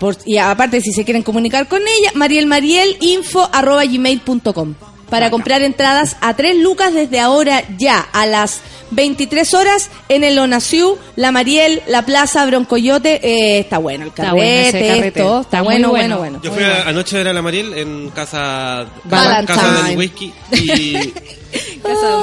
por- 0.00 0.16
y 0.26 0.38
aparte, 0.38 0.80
si 0.80 0.92
se 0.92 1.04
quieren 1.04 1.22
comunicar 1.22 1.68
con 1.68 1.80
ella, 1.82 2.10
marielmarielinfo 2.14 3.48
arroba 3.52 3.84
gmail.com 3.84 4.74
para 5.08 5.30
comprar 5.30 5.62
entradas 5.62 6.16
a 6.20 6.34
3 6.34 6.56
lucas 6.58 6.92
desde 6.92 7.20
ahora 7.20 7.62
ya, 7.78 8.00
a 8.12 8.26
las 8.26 8.60
23 8.90 9.54
horas 9.54 9.90
en 10.08 10.24
el 10.24 10.38
Onaciu, 10.38 10.96
La 11.16 11.32
Mariel, 11.32 11.82
La 11.88 12.02
Plaza, 12.06 12.44
Broncoyote. 12.46 13.20
Eh, 13.22 13.58
está 13.60 13.78
bueno 13.78 14.04
el 14.04 14.08
Está 14.10 14.24
carrete, 14.24 14.36
bueno 14.44 14.68
ese 14.68 14.86
carrete. 14.88 15.06
esto. 15.20 15.40
Está, 15.40 15.40
Está 15.40 15.58
muy 15.62 15.72
bueno, 15.74 15.90
bueno, 15.90 16.18
bueno. 16.18 16.38
bueno. 16.38 16.44
Yo 16.44 16.52
fui 16.52 16.62
a- 16.64 16.88
anoche 16.88 17.16
a 17.16 17.18
ver 17.18 17.28
a 17.28 17.32
la 17.32 17.42
Mariel 17.42 17.74
en 17.74 18.10
casa, 18.10 18.86
Valentine. 19.04 19.46
casa 19.58 19.82
del 19.82 19.96
whisky 19.98 20.32
y, 20.52 20.96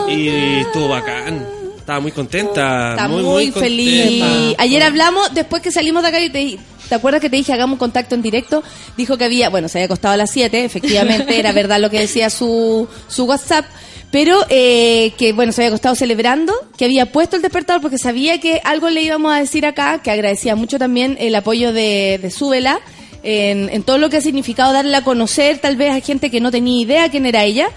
y 0.10 0.30
estuvo 0.62 0.88
bacán. 0.90 1.46
Estaba 1.78 2.00
muy 2.00 2.12
contenta. 2.12 2.92
Está 2.92 3.08
muy, 3.08 3.24
muy, 3.24 3.52
muy 3.52 3.52
feliz. 3.52 4.20
contenta. 4.22 4.62
Ayer 4.64 4.84
hablamos, 4.84 5.34
después 5.34 5.62
que 5.62 5.72
salimos 5.72 6.02
de 6.04 6.10
acá, 6.10 6.20
y 6.22 6.30
te, 6.30 6.58
¿te 6.88 6.96
acuerdas 6.96 7.20
que 7.22 7.30
te 7.30 7.36
dije 7.36 7.52
hagamos 7.52 7.74
un 7.74 7.80
contacto 7.80 8.16
en 8.16 8.22
directo? 8.22 8.64
Dijo 8.96 9.18
que 9.18 9.26
había, 9.26 9.50
bueno, 9.50 9.68
se 9.68 9.80
había 9.80 9.86
acostado 9.88 10.14
a 10.14 10.18
las 10.18 10.32
7, 10.32 10.64
efectivamente, 10.64 11.38
era 11.38 11.52
verdad 11.52 11.80
lo 11.82 11.90
que 11.90 12.00
decía 12.00 12.30
su, 12.30 12.88
su 13.10 13.26
WhatsApp. 13.26 13.66
Pero 14.14 14.46
eh, 14.50 15.12
que, 15.18 15.34
bueno, 15.34 15.52
se 15.52 15.62
había 15.62 15.70
acostado 15.70 15.96
celebrando, 15.96 16.54
que 16.78 16.86
había 16.86 17.12
puesto 17.12 17.36
el 17.36 17.42
despertador 17.42 17.82
porque 17.82 17.98
sabía 17.98 18.40
que 18.40 18.62
algo 18.64 18.92
le 18.92 19.02
íbamos 19.02 19.34
a 19.34 19.40
decir 19.40 19.66
acá, 19.66 20.04
que 20.04 20.12
agradecía 20.12 20.56
mucho 20.56 20.78
también 20.78 21.18
el 21.20 21.34
apoyo 21.34 21.74
de, 21.74 22.20
de 22.22 22.30
Súbela 22.30 22.80
en, 23.24 23.82
todo 23.82 23.98
lo 23.98 24.12
que 24.12 24.18
ha 24.18 24.22
significado 24.22 24.72
darle 24.72 24.96
a 24.96 25.04
conocer 25.04 25.58
tal 25.58 25.78
vez 25.78 25.96
a 25.96 26.00
gente 26.00 26.30
que 26.30 26.42
no 26.42 26.52
tenía 26.52 26.80
idea 26.80 27.10
quién 27.10 27.26
era 27.26 27.44
ella. 27.44 27.70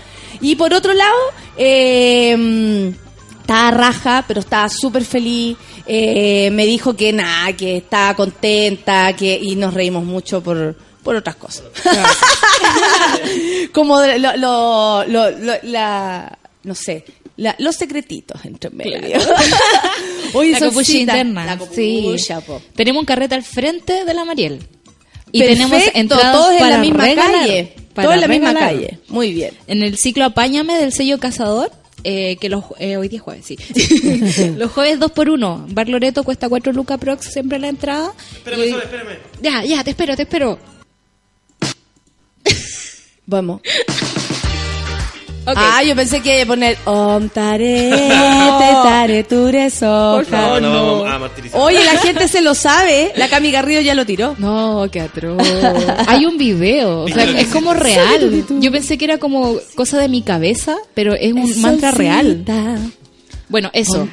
Y 0.43 0.57
por 0.57 0.75
otro 0.75 0.93
lado, 0.93 1.17
eh, 1.57 2.93
estaba 3.41 3.71
raja, 3.71 4.25
pero 4.29 4.41
estaba 4.41 4.69
súper 4.69 5.07
feliz. 5.07 5.57
Eh, 5.87 6.51
me 6.53 6.67
dijo 6.67 6.95
que 6.97 7.15
nada, 7.15 7.55
que 7.55 7.79
estaba 7.79 8.15
contenta, 8.15 9.15
que 9.15 9.41
y 9.41 9.57
nos 9.57 9.73
reímos 9.73 10.05
mucho 10.05 10.43
por, 10.43 10.77
por 11.07 11.15
otras 11.15 11.37
cosas. 11.37 11.63
Como 13.73 14.01
de 14.01 14.19
lo, 14.19 14.37
lo, 14.37 15.05
lo- 15.07 15.31
lo- 15.31 15.55
la, 15.63 16.37
no 16.65 16.75
sé, 16.75 17.05
la- 17.37 17.55
los 17.59 17.77
secretitos 17.77 18.45
entre 18.45 18.71
medio. 18.71 19.19
Oye, 20.35 20.51
la 20.53 20.61
copucha 20.61 20.93
interna. 20.97 21.45
La 21.47 21.59
sí. 21.73 22.03
copucha. 22.05 22.43
Tenemos 22.75 23.01
un 23.01 23.07
carrete 23.07 23.37
al 23.37 23.45
frente 23.45 24.05
de 24.05 24.15
la 24.15 24.25
Mariel. 24.25 24.59
Y 25.33 25.41
Perfecto, 25.41 25.65
tenemos 25.69 25.91
entradas 25.95 26.33
todos 26.33 26.61
en 26.61 26.71
la 26.71 26.79
misma 26.79 27.05
regalar, 27.05 27.33
calle. 27.41 27.73
para 27.95 28.07
Todos 28.07 28.15
en 28.17 28.21
la 28.21 28.29
misma 28.29 28.49
regalar. 28.53 28.75
calle. 28.75 28.99
Muy 29.09 29.33
bien. 29.33 29.55
En 29.67 29.83
el 29.83 29.97
ciclo 29.99 30.25
Apáñame 30.25 30.75
del 30.79 30.93
sello 30.93 31.19
Cazador, 31.21 31.71
eh, 32.05 32.37
que 32.41 32.49
los, 32.49 32.65
eh, 32.79 32.97
hoy 32.97 33.09
día 33.09 33.19
es 33.19 33.23
jueves, 33.23 33.45
sí. 33.47 33.57
los 34.57 34.71
jueves 34.73 34.99
2 35.01 35.11
por 35.13 35.29
1 35.29 35.67
Bar 35.71 35.89
Loreto 35.89 36.23
cuesta 36.25 36.49
4 36.49 36.73
lucas 36.73 36.99
prox 36.99 37.33
siempre 37.33 37.59
la 37.59 37.69
entrada. 37.69 38.13
Espérame, 38.37 38.65
Y- 38.67 38.71
Sol, 38.71 38.83
espérame. 38.83 39.19
Ya, 39.43 39.65
ya, 39.65 39.85
te 39.85 39.91
espero, 39.91 40.17
te 40.17 40.23
espero. 40.23 40.59
Vamos. 43.27 43.61
Ok. 45.49 45.55
Ah, 45.57 45.81
yo 45.85 45.95
pensé 45.95 46.23
que 46.23 46.35
iba 46.35 46.43
a 46.43 46.47
poner 46.47 46.77
Om 46.85 47.29
tare, 47.29 47.91
te 47.91 48.73
tare, 48.83 49.23
ture. 49.23 49.69
No, 49.81 50.61
no. 50.61 51.05
Oye, 51.53 51.85
la 51.85 52.01
gente 52.01 52.27
se 52.27 52.41
lo 52.41 52.53
sabe. 52.57 53.13
La 53.15 53.29
Cami 53.29 53.53
Garrido 53.53 53.81
ya 53.81 53.95
lo 53.95 54.05
tiró. 54.05 54.35
No, 54.39 54.89
qué 54.91 55.03
atroz. 55.03 55.41
Hay 56.09 56.27
un 56.27 56.37
video, 56.37 57.03
o 57.03 57.09
sea, 57.09 57.23
es 57.39 57.47
como 57.47 57.75
real. 57.75 58.45
Yo 58.59 58.73
pensé 58.73 58.99
que 58.99 59.05
era 59.05 59.19
como 59.19 59.55
cosa 59.77 60.01
de 60.01 60.09
mi 60.09 60.23
cabeza, 60.23 60.77
pero 60.95 61.15
es 61.15 61.33
un 61.33 61.61
mantra 61.61 61.93
real. 61.93 62.45
Bueno, 63.49 63.71
eso. 63.73 64.09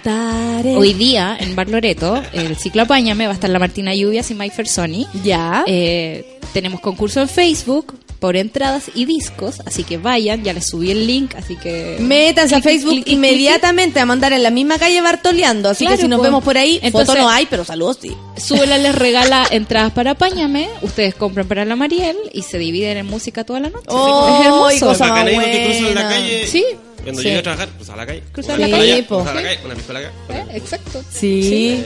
Hoy 0.78 0.94
día, 0.94 1.36
en 1.40 1.56
Bar 1.56 1.68
Loreto, 1.68 2.22
el 2.34 2.56
ciclo 2.58 2.84
Apáñame, 2.84 3.26
va 3.26 3.32
a 3.32 3.36
estar 3.36 3.50
la 3.50 3.58
Martina 3.58 3.96
Lluvias 3.96 4.30
y 4.30 4.36
Mike 4.36 4.56
Fersoni. 4.56 5.08
Ya. 5.24 5.64
Eh, 5.66 6.38
tenemos 6.54 6.80
concurso 6.80 7.22
en 7.22 7.28
Facebook 7.28 8.03
por 8.24 8.38
entradas 8.38 8.86
y 8.96 9.04
discos, 9.04 9.60
así 9.66 9.84
que 9.84 9.98
vayan, 9.98 10.46
ya 10.46 10.54
les 10.54 10.66
subí 10.70 10.90
el 10.92 11.06
link, 11.08 11.36
así 11.36 11.58
que... 11.58 11.98
Métanse 12.00 12.56
a 12.56 12.62
Facebook 12.62 13.04
inmediatamente 13.06 14.00
a 14.00 14.06
mandar 14.06 14.32
en 14.32 14.44
la 14.44 14.50
misma 14.50 14.80
calle 14.80 15.02
Bartoleando. 15.02 15.68
Así 15.68 15.84
Claro, 15.84 15.98
que 15.98 16.04
si 16.04 16.08
nos 16.08 16.22
vemos 16.22 16.42
por 16.42 16.58
ahí, 16.58 16.80
Entonces- 16.82 17.10
foto 17.10 17.20
no 17.22 17.30
hay, 17.30 17.48
pero 17.50 17.66
saludos 17.66 17.98
sí. 18.02 18.16
Súbela 18.38 18.78
les 18.78 18.96
regala 19.06 19.46
entradas 19.52 19.92
para 19.92 20.12
Apáñame, 20.12 20.70
ustedes 20.84 21.16
compran 21.16 21.50
para 21.50 21.66
la 21.66 21.76
Mariel 21.76 22.16
y 22.32 22.44
se 22.44 22.58
dividen 22.58 22.96
en 22.96 23.08
música 23.08 23.44
toda 23.44 23.60
la 23.60 23.70
noche. 23.70 23.88
Oh, 23.90 24.38
es 24.40 24.46
hermoso. 24.46 24.76
y 24.78 24.80
cosa 24.80 25.08
más 25.10 25.24
cruzo 25.26 25.42
en 25.42 25.84
la 25.84 25.90
buena. 25.92 26.10
calle. 26.10 26.48
Sí. 26.48 26.64
Cuando 27.04 27.22
Sí. 27.22 27.28
llegue 27.28 27.40
a 27.40 27.44
trabajar, 27.44 27.70
pues 27.78 27.90
a 27.90 27.96
la 27.98 28.06
calle. 28.06 28.24
Cruzar 28.32 28.58
Una 28.58 28.68
la 28.68 28.78
calle, 28.78 28.94
allá, 28.94 29.08
po. 29.08 29.16
cruzar 29.18 29.32
a 29.38 29.42
la 29.42 29.48
calle, 29.48 29.60
una 29.66 29.76
pistola 29.76 30.00
acá. 30.00 30.12
Eh, 30.30 30.46
Exacto. 30.54 31.04
Sí. 31.12 31.84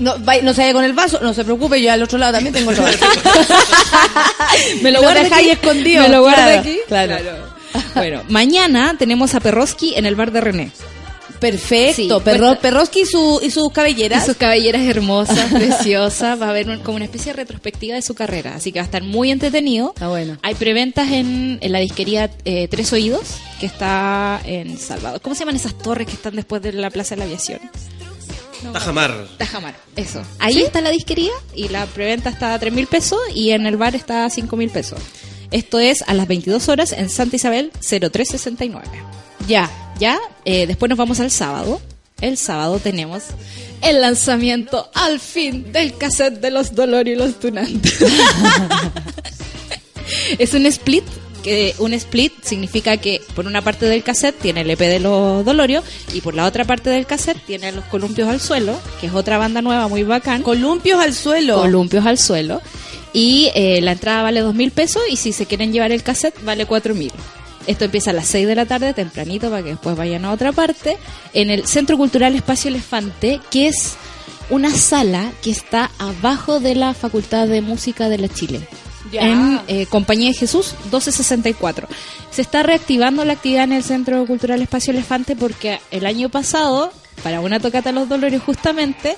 No, 0.00 0.18
vaya- 0.20 0.42
no 0.42 0.54
se 0.54 0.60
vaya 0.62 0.72
con 0.72 0.84
el 0.84 0.92
vaso, 0.92 1.18
no 1.22 1.34
se 1.34 1.44
preocupe, 1.44 1.82
yo 1.82 1.92
al 1.92 2.02
otro 2.02 2.16
lado 2.18 2.32
también 2.34 2.54
tengo 2.54 2.70
el 2.70 2.76
vaso. 2.76 2.96
Me 4.82 4.90
lo 4.92 4.98
Lo 5.00 5.02
guardo 5.02 5.22
dejáis 5.22 5.48
aquí. 5.52 5.60
escondido, 5.66 6.02
Me 6.04 6.08
lo 6.08 6.20
guardo 6.22 6.42
claro, 6.42 6.60
aquí. 6.60 6.78
claro. 6.86 7.16
Bueno, 7.94 8.22
mañana 8.28 8.94
tenemos 8.98 9.34
a 9.34 9.40
Perroski 9.40 9.94
en 9.96 10.06
el 10.06 10.14
bar 10.14 10.30
de 10.32 10.40
René. 10.40 10.70
Perfecto, 11.50 12.18
Sí, 12.18 12.24
Perro, 12.24 12.58
Perroski 12.60 13.00
y, 13.02 13.06
su, 13.06 13.40
y 13.42 13.50
sus 13.50 13.70
Y 13.70 13.74
cabelleras. 13.74 14.26
sus 14.26 14.36
cabelleras 14.36 14.82
hermosas, 14.82 15.52
preciosas. 15.52 16.40
Va 16.40 16.46
a 16.46 16.50
haber 16.50 16.68
un- 16.68 16.78
como 16.80 16.96
una 16.96 17.04
especie 17.04 17.32
de 17.32 17.36
retrospectiva 17.36 17.94
de 17.94 18.02
su 18.02 18.14
carrera. 18.14 18.54
Así 18.56 18.72
que 18.72 18.78
va 18.78 18.82
a 18.82 18.86
estar 18.86 19.02
muy 19.02 19.30
entretenido. 19.30 19.92
Está 19.94 20.08
bueno. 20.08 20.38
Hay 20.42 20.54
preventas 20.54 21.10
en, 21.12 21.58
en 21.60 21.72
la 21.72 21.78
disquería 21.78 22.30
eh, 22.44 22.68
Tres 22.68 22.92
Oídos, 22.92 23.22
que 23.60 23.66
está 23.66 24.40
en 24.44 24.78
Salvador. 24.78 25.20
¿Cómo 25.20 25.34
se 25.34 25.40
llaman 25.40 25.56
esas 25.56 25.76
torres 25.78 26.06
que 26.06 26.14
están 26.14 26.34
después 26.36 26.62
de 26.62 26.72
la 26.72 26.90
Plaza 26.90 27.14
de 27.14 27.20
la 27.20 27.24
Aviación? 27.24 27.60
Tajamar. 28.72 29.28
Tajamar, 29.38 29.76
eso. 29.96 30.22
Ahí 30.38 30.62
está 30.62 30.80
la 30.80 30.90
disquería 30.90 31.32
y 31.54 31.68
la 31.68 31.86
preventa 31.86 32.30
está 32.30 32.54
a 32.54 32.58
3 32.58 32.72
mil 32.72 32.86
pesos 32.86 33.18
y 33.34 33.50
en 33.50 33.66
el 33.66 33.76
bar 33.76 33.94
está 33.94 34.24
a 34.24 34.30
5 34.30 34.56
mil 34.56 34.70
pesos. 34.70 34.98
Esto 35.52 35.78
es 35.78 36.02
a 36.06 36.14
las 36.14 36.26
22 36.26 36.68
horas 36.68 36.92
en 36.92 37.08
Santa 37.08 37.36
Isabel 37.36 37.70
0369. 37.80 38.88
Ya. 39.46 39.70
Ya, 39.98 40.18
eh, 40.44 40.66
después 40.66 40.90
nos 40.90 40.98
vamos 40.98 41.20
al 41.20 41.30
sábado. 41.30 41.80
El 42.20 42.38
sábado 42.38 42.78
tenemos 42.78 43.24
el 43.82 44.00
lanzamiento 44.00 44.90
al 44.94 45.20
fin 45.20 45.70
del 45.72 45.96
cassette 45.96 46.40
de 46.40 46.50
los 46.50 46.74
Dolor 46.74 47.08
y 47.08 47.14
los 47.14 47.38
Tunantes. 47.38 47.98
es 50.38 50.54
un 50.54 50.66
split. 50.66 51.04
Que 51.42 51.76
un 51.78 51.94
split 51.94 52.32
significa 52.42 52.96
que 52.96 53.20
por 53.36 53.46
una 53.46 53.62
parte 53.62 53.86
del 53.86 54.02
cassette 54.02 54.36
tiene 54.36 54.62
el 54.62 54.70
EP 54.70 54.80
de 54.80 54.98
los 54.98 55.44
Dolorio 55.44 55.84
y 56.12 56.20
por 56.20 56.34
la 56.34 56.44
otra 56.44 56.64
parte 56.64 56.90
del 56.90 57.06
cassette 57.06 57.38
tiene 57.46 57.70
los 57.70 57.84
Columpios 57.84 58.28
al 58.28 58.40
Suelo, 58.40 58.76
que 59.00 59.06
es 59.06 59.14
otra 59.14 59.38
banda 59.38 59.62
nueva 59.62 59.86
muy 59.86 60.02
bacán. 60.02 60.42
Columpios 60.42 61.00
al 61.00 61.14
suelo. 61.14 61.60
Columpios 61.60 62.04
al 62.04 62.18
Suelo. 62.18 62.60
Y 63.12 63.52
eh, 63.54 63.80
la 63.80 63.92
entrada 63.92 64.24
vale 64.24 64.40
dos 64.40 64.56
mil 64.56 64.72
pesos 64.72 65.02
y 65.08 65.16
si 65.16 65.32
se 65.32 65.46
quieren 65.46 65.72
llevar 65.72 65.92
el 65.92 66.02
cassette 66.02 66.42
vale 66.42 66.66
cuatro 66.66 66.96
mil. 66.96 67.12
Esto 67.66 67.84
empieza 67.84 68.10
a 68.10 68.14
las 68.14 68.26
6 68.28 68.46
de 68.46 68.54
la 68.54 68.66
tarde, 68.66 68.94
tempranito, 68.94 69.50
para 69.50 69.62
que 69.62 69.70
después 69.70 69.96
vayan 69.96 70.24
a 70.24 70.32
otra 70.32 70.52
parte, 70.52 70.96
en 71.32 71.50
el 71.50 71.66
Centro 71.66 71.96
Cultural 71.96 72.34
Espacio 72.34 72.68
Elefante, 72.68 73.40
que 73.50 73.68
es 73.68 73.96
una 74.50 74.70
sala 74.70 75.32
que 75.42 75.50
está 75.50 75.90
abajo 75.98 76.60
de 76.60 76.74
la 76.74 76.94
Facultad 76.94 77.48
de 77.48 77.60
Música 77.60 78.08
de 78.08 78.18
la 78.18 78.28
Chile. 78.28 78.60
Ya. 79.12 79.20
En 79.22 79.60
eh, 79.68 79.86
Compañía 79.86 80.30
de 80.30 80.36
Jesús 80.36 80.74
1264. 80.84 81.88
Se 82.30 82.42
está 82.42 82.62
reactivando 82.62 83.24
la 83.24 83.34
actividad 83.34 83.64
en 83.64 83.72
el 83.72 83.84
Centro 83.84 84.24
Cultural 84.26 84.60
Espacio 84.62 84.92
Elefante 84.92 85.36
porque 85.36 85.80
el 85.90 86.06
año 86.06 86.28
pasado, 86.28 86.92
para 87.22 87.40
una 87.40 87.60
tocata 87.60 87.90
a 87.90 87.92
los 87.92 88.08
dolores 88.08 88.42
justamente, 88.42 89.16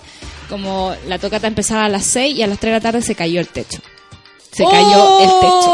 como 0.48 0.94
la 1.06 1.18
tocata 1.18 1.46
empezaba 1.46 1.84
a 1.84 1.88
las 1.88 2.04
6 2.04 2.36
y 2.36 2.42
a 2.42 2.46
las 2.46 2.58
3 2.58 2.70
de 2.70 2.76
la 2.76 2.80
tarde 2.80 3.02
se 3.02 3.14
cayó 3.14 3.40
el 3.40 3.48
techo. 3.48 3.80
Se 4.58 4.64
cayó 4.64 5.20
el 5.20 5.28
techo. 5.40 5.70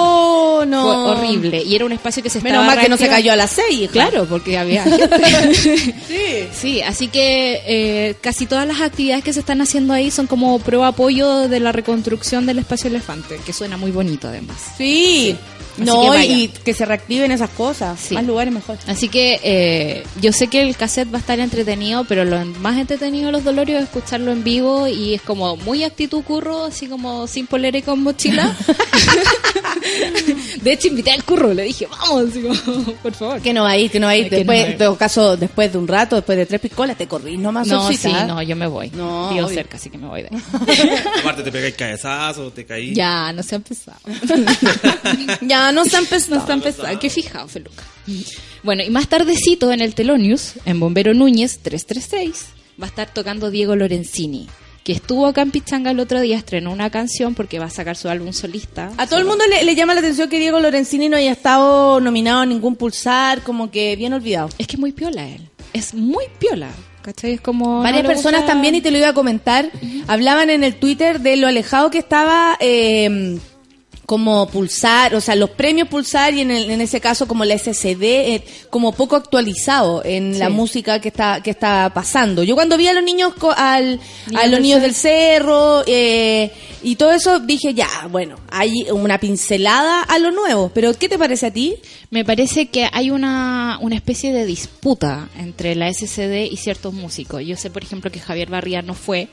Oh, 0.56 0.64
no. 0.66 0.82
Fue 0.82 0.96
horrible. 1.12 1.62
Y 1.62 1.74
era 1.74 1.84
un 1.84 1.92
espacio 1.92 2.22
que 2.22 2.30
se 2.30 2.40
Menos 2.40 2.60
estaba 2.60 2.74
mal 2.76 2.84
que 2.84 2.88
no 2.88 2.96
se 2.96 3.08
cayó 3.08 3.32
a 3.32 3.36
las 3.36 3.50
seis. 3.50 3.80
hija. 3.82 3.92
Claro, 3.92 4.26
porque 4.28 4.56
había 4.56 4.84
gente. 4.84 5.94
Sí. 6.06 6.48
sí, 6.52 6.82
así 6.82 7.08
que 7.08 7.62
eh, 7.66 8.14
casi 8.20 8.46
todas 8.46 8.66
las 8.66 8.80
actividades 8.80 9.24
que 9.24 9.32
se 9.32 9.40
están 9.40 9.60
haciendo 9.60 9.92
ahí 9.92 10.10
son 10.10 10.26
como 10.26 10.58
prueba 10.60 10.88
apoyo 10.88 11.48
de 11.48 11.60
la 11.60 11.72
reconstrucción 11.72 12.46
del 12.46 12.58
espacio 12.60 12.88
elefante, 12.88 13.40
que 13.44 13.52
suena 13.52 13.76
muy 13.76 13.90
bonito 13.90 14.28
además. 14.28 14.56
Sí. 14.76 15.36
No, 15.78 16.00
que 16.00 16.06
y, 16.06 16.08
vayan. 16.08 16.38
y 16.40 16.48
que 16.48 16.74
se 16.74 16.84
reactiven 16.84 17.32
esas 17.32 17.50
cosas. 17.50 17.98
Sí. 18.00 18.14
Más 18.14 18.24
lugares 18.24 18.52
mejor. 18.52 18.78
Así 18.86 19.08
que 19.08 19.40
eh, 19.42 20.04
yo 20.20 20.32
sé 20.32 20.48
que 20.48 20.62
el 20.62 20.76
cassette 20.76 21.12
va 21.12 21.18
a 21.18 21.20
estar 21.20 21.40
entretenido, 21.40 22.04
pero 22.04 22.24
lo 22.24 22.44
más 22.60 22.78
entretenido 22.78 23.26
de 23.26 23.32
los 23.32 23.44
dolorios 23.44 23.78
es 23.78 23.84
escucharlo 23.84 24.32
en 24.32 24.44
vivo 24.44 24.86
y 24.86 25.14
es 25.14 25.22
como 25.22 25.56
muy 25.56 25.84
actitud 25.84 26.22
curro, 26.22 26.64
así 26.64 26.86
como 26.86 27.26
sin 27.26 27.46
polera 27.46 27.78
y 27.78 27.82
con 27.82 28.02
mochila. 28.02 28.54
de 30.62 30.72
hecho, 30.72 30.88
invité 30.88 31.10
al 31.10 31.24
curro, 31.24 31.52
le 31.52 31.64
dije, 31.64 31.86
vamos, 31.86 32.32
como, 32.32 32.92
por 33.02 33.12
favor. 33.12 33.40
Que 33.40 33.52
no 33.52 33.66
hay, 33.66 33.88
que 33.88 34.00
no 34.00 34.08
hay. 34.08 34.22
Ay, 34.22 34.30
que 34.30 34.36
Después, 34.36 34.60
no 34.60 34.66
en 34.72 34.78
todo 34.78 34.96
caso, 34.96 35.36
después 35.36 35.72
de 35.72 35.78
un 35.78 35.88
rato, 35.88 36.16
después 36.16 36.38
de 36.38 36.46
tres 36.46 36.60
piscolas, 36.60 36.96
te 36.96 37.06
corrís 37.06 37.38
nomás 37.38 37.66
No, 37.66 37.92
sí, 37.92 38.12
no, 38.26 38.42
yo 38.42 38.56
me 38.56 38.66
voy. 38.66 38.90
No, 38.90 39.30
Vivo 39.30 39.46
obvio. 39.46 39.54
cerca, 39.54 39.76
así 39.76 39.90
que 39.90 39.98
me 39.98 40.06
voy 40.06 40.22
de 40.22 40.28
ahí. 40.32 40.42
Aparte 41.20 41.42
te 41.42 41.52
pegáis 41.52 41.74
cabezazos, 41.74 42.54
te 42.54 42.64
caí. 42.64 42.94
Ya, 42.94 43.32
no 43.32 43.42
se 43.42 43.54
ha 43.54 43.56
empezado. 43.56 43.98
Ya 45.42 45.72
no 45.72 45.84
se 45.84 45.96
ha 45.96 45.98
empezado. 46.00 46.34
No 46.36 46.40
está 46.40 46.52
empezado. 46.54 46.98
Qué 46.98 47.10
fijado, 47.10 47.48
Feluca. 47.48 47.82
Bueno, 48.62 48.82
y 48.82 48.90
más 48.90 49.08
tardecito 49.08 49.72
en 49.72 49.80
el 49.80 49.94
Telonius, 49.94 50.54
en 50.64 50.80
Bombero 50.80 51.14
Núñez 51.14 51.58
336, 51.62 52.46
va 52.80 52.86
a 52.86 52.88
estar 52.88 53.12
tocando 53.12 53.50
Diego 53.50 53.76
Lorenzini, 53.76 54.48
que 54.84 54.92
estuvo 54.92 55.26
acá 55.26 55.42
en 55.42 55.50
Pichanga 55.50 55.90
el 55.90 55.98
otro 55.98 56.20
día, 56.20 56.36
estrenó 56.36 56.70
una 56.70 56.90
canción 56.90 57.34
porque 57.34 57.58
va 57.58 57.64
a 57.66 57.70
sacar 57.70 57.96
su 57.96 58.08
álbum 58.08 58.32
solista. 58.32 58.92
A 58.98 59.06
todo 59.06 59.18
el 59.18 59.24
mundo 59.24 59.42
le, 59.50 59.64
le 59.64 59.74
llama 59.74 59.94
la 59.94 60.00
atención 60.00 60.28
que 60.28 60.38
Diego 60.38 60.60
Lorenzini 60.60 61.08
no 61.08 61.16
haya 61.16 61.32
estado 61.32 62.00
nominado 62.00 62.42
a 62.42 62.46
ningún 62.46 62.76
pulsar, 62.76 63.40
como 63.42 63.70
que 63.70 63.96
bien 63.96 64.12
olvidado. 64.12 64.50
Es 64.58 64.66
que 64.66 64.74
es 64.76 64.80
muy 64.80 64.92
piola 64.92 65.26
él. 65.26 65.48
Es 65.72 65.94
muy 65.94 66.24
piola. 66.38 66.68
¿Cachai? 67.02 67.32
Es 67.32 67.40
como. 67.40 67.82
Varias 67.82 68.02
no 68.04 68.08
personas 68.08 68.40
gusta- 68.42 68.52
también, 68.54 68.74
y 68.76 68.80
te 68.80 68.90
lo 68.90 68.96
iba 68.98 69.08
a 69.08 69.12
comentar, 69.14 69.70
hablaban 70.06 70.48
en 70.50 70.64
el 70.64 70.76
Twitter 70.76 71.20
de 71.20 71.36
lo 71.36 71.46
alejado 71.48 71.90
que 71.90 71.98
estaba 71.98 72.56
eh, 72.60 73.38
como 74.06 74.46
Pulsar, 74.48 75.14
o 75.14 75.20
sea, 75.20 75.34
los 75.34 75.50
premios 75.50 75.88
Pulsar 75.88 76.34
y 76.34 76.40
en, 76.42 76.50
el- 76.50 76.70
en 76.70 76.80
ese 76.80 77.00
caso 77.00 77.26
como 77.26 77.44
la 77.44 77.54
SCD, 77.56 78.02
eh, 78.02 78.44
como 78.70 78.92
poco 78.92 79.16
actualizado 79.16 80.02
en 80.04 80.38
la 80.38 80.48
música 80.50 81.00
que 81.00 81.08
está 81.08 81.40
que 81.42 81.50
está 81.50 81.90
pasando. 81.94 82.42
Yo 82.42 82.54
cuando 82.54 82.76
vi 82.76 82.86
a 82.88 82.92
los 82.92 83.02
niños, 83.02 83.32
co- 83.38 83.54
al, 83.56 83.98
Niños 84.26 84.42
a 84.42 84.46
los 84.46 84.50
del 84.52 84.62
niños 84.62 84.82
del 84.82 84.94
cerro 84.94 85.82
eh, 85.86 86.50
y 86.82 86.96
todo 86.96 87.12
eso, 87.12 87.40
dije, 87.40 87.72
ya, 87.72 87.88
bueno, 88.10 88.36
hay 88.50 88.86
una 88.92 89.18
pincelada 89.18 90.02
a 90.02 90.18
lo 90.18 90.30
nuevo, 90.32 90.70
pero 90.74 90.92
¿qué 90.98 91.08
te 91.08 91.18
parece 91.18 91.46
a 91.46 91.50
ti? 91.52 91.76
Me 92.10 92.24
parece 92.24 92.66
que 92.66 92.88
hay 92.92 93.10
una, 93.10 93.78
una 93.80 93.94
especie 93.96 94.32
de 94.34 94.44
disputa 94.44 95.28
entre 95.38 95.74
la 95.74 95.90
SCD 95.92 96.44
y 96.50 96.56
ciertos 96.58 96.92
músicos. 96.92 97.42
Yo 97.44 97.56
sé, 97.56 97.70
por 97.70 97.82
ejemplo, 97.82 98.10
que 98.10 98.20
Javier 98.20 98.50
Barría 98.50 98.82
no 98.82 98.92
fue 98.94 99.28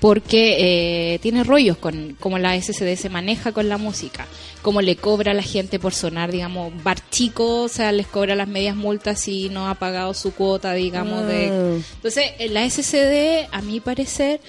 porque 0.00 1.14
eh, 1.14 1.18
tiene 1.20 1.44
rollos 1.44 1.76
con 1.78 2.16
cómo 2.20 2.38
la 2.38 2.60
SCD 2.60 2.96
se 2.96 3.08
maneja 3.08 3.52
con 3.52 3.68
la 3.68 3.78
música, 3.78 4.26
cómo 4.62 4.82
le 4.82 4.96
cobra 4.96 5.32
a 5.32 5.34
la 5.34 5.42
gente 5.42 5.78
por 5.78 5.94
sonar, 5.94 6.30
digamos, 6.30 6.72
bar 6.82 6.98
chico, 7.10 7.62
o 7.62 7.68
sea, 7.68 7.92
les 7.92 8.06
cobra 8.06 8.34
las 8.34 8.48
medias 8.48 8.76
multas 8.76 9.20
si 9.20 9.48
no 9.48 9.68
ha 9.68 9.74
pagado 9.74 10.12
su 10.14 10.32
cuota, 10.34 10.72
digamos, 10.74 11.26
de... 11.26 11.48
Mm. 11.48 11.84
Entonces, 11.96 12.24
eh, 12.38 12.48
la 12.48 12.68
SCD, 12.68 13.48
a 13.50 13.62
mi 13.62 13.80
parecer, 13.80 14.40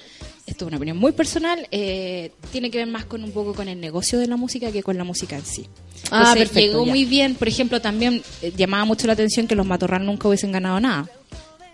esto 0.45 0.65
es 0.65 0.67
una 0.67 0.77
opinión 0.77 0.97
muy 0.97 1.11
personal, 1.11 1.67
eh, 1.71 2.31
tiene 2.51 2.71
que 2.71 2.77
ver 2.77 2.87
más 2.87 3.05
con 3.05 3.23
un 3.23 3.31
poco 3.31 3.53
con 3.53 3.67
el 3.67 3.79
negocio 3.79 4.17
de 4.17 4.27
la 4.27 4.37
música 4.37 4.71
que 4.71 4.81
con 4.81 4.97
la 4.97 5.03
música 5.03 5.35
en 5.35 5.45
sí. 5.45 5.67
Ah, 6.11 6.33
perfecto, 6.33 6.59
llegó 6.59 6.85
ya. 6.85 6.91
muy 6.91 7.05
bien, 7.05 7.35
por 7.35 7.47
ejemplo, 7.47 7.81
también 7.81 8.21
eh, 8.41 8.53
llamaba 8.55 8.85
mucho 8.85 9.07
la 9.07 9.13
atención 9.13 9.47
que 9.47 9.55
los 9.55 9.65
Matorral 9.65 10.05
nunca 10.05 10.27
hubiesen 10.27 10.51
ganado 10.51 10.79
nada. 10.79 11.09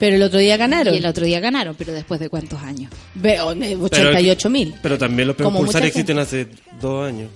Pero 0.03 0.17
el 0.17 0.23
otro 0.23 0.39
día 0.39 0.57
ganaron. 0.57 0.93
Y 0.93 0.97
el 0.97 1.05
otro 1.05 1.25
día 1.25 1.39
ganaron, 1.39 1.75
pero 1.77 1.93
después 1.93 2.19
de 2.19 2.27
cuántos 2.27 2.61
años. 2.61 2.91
Veo, 3.15 3.53
eh, 3.53 3.55
Pero- 3.57 3.85
88 3.85 4.49
mil. 4.49 4.73
Pero 4.81 4.97
también 4.97 5.27
los 5.29 5.35
premios 5.37 5.53
Como 5.53 5.63
Pulsar 5.63 5.85
existen 5.85 6.19
hace 6.19 6.47
dos 6.81 7.07
años. 7.07 7.29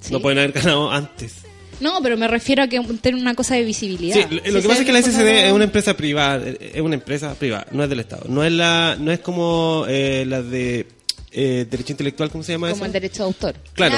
Sí. 0.00 0.12
No 0.12 0.20
pueden 0.20 0.38
haber 0.38 0.50
ganado 0.50 0.90
antes. 0.90 1.34
No, 1.78 2.02
pero 2.02 2.16
me 2.16 2.26
refiero 2.26 2.64
a 2.64 2.66
que 2.66 2.80
tener 3.00 3.20
una 3.22 3.36
cosa 3.36 3.54
de 3.54 3.62
visibilidad. 3.62 4.16
Sí, 4.16 4.22
lo, 4.34 4.36
lo 4.50 4.56
Si 4.56 4.62
que 4.62 4.68
pasa 4.68 4.80
es 4.80 4.86
que 4.86 4.92
la 4.92 4.98
SCD 5.00 5.46
es 5.46 5.52
una 5.52 5.62
empresa 5.62 5.96
privada, 5.96 6.44
es 6.48 6.80
una 6.80 6.96
empresa 6.96 7.34
privada, 7.36 7.68
no 7.70 7.84
es 7.84 7.88
del 7.88 8.00
Estado. 8.00 8.24
No 8.28 8.42
es 8.42 8.50
la 8.52 8.96
no 8.98 9.12
es 9.12 9.20
como 9.20 9.84
eh, 9.88 10.24
la 10.26 10.42
de 10.42 10.86
eh, 11.30 11.66
derecho 11.70 11.92
intelectual, 11.92 12.30
¿cómo 12.30 12.42
se 12.42 12.50
llama 12.50 12.70
como 12.70 12.78
eso? 12.78 12.86
el 12.86 12.92
derecho 12.92 13.22
de 13.22 13.26
autor. 13.28 13.54
Claro. 13.74 13.96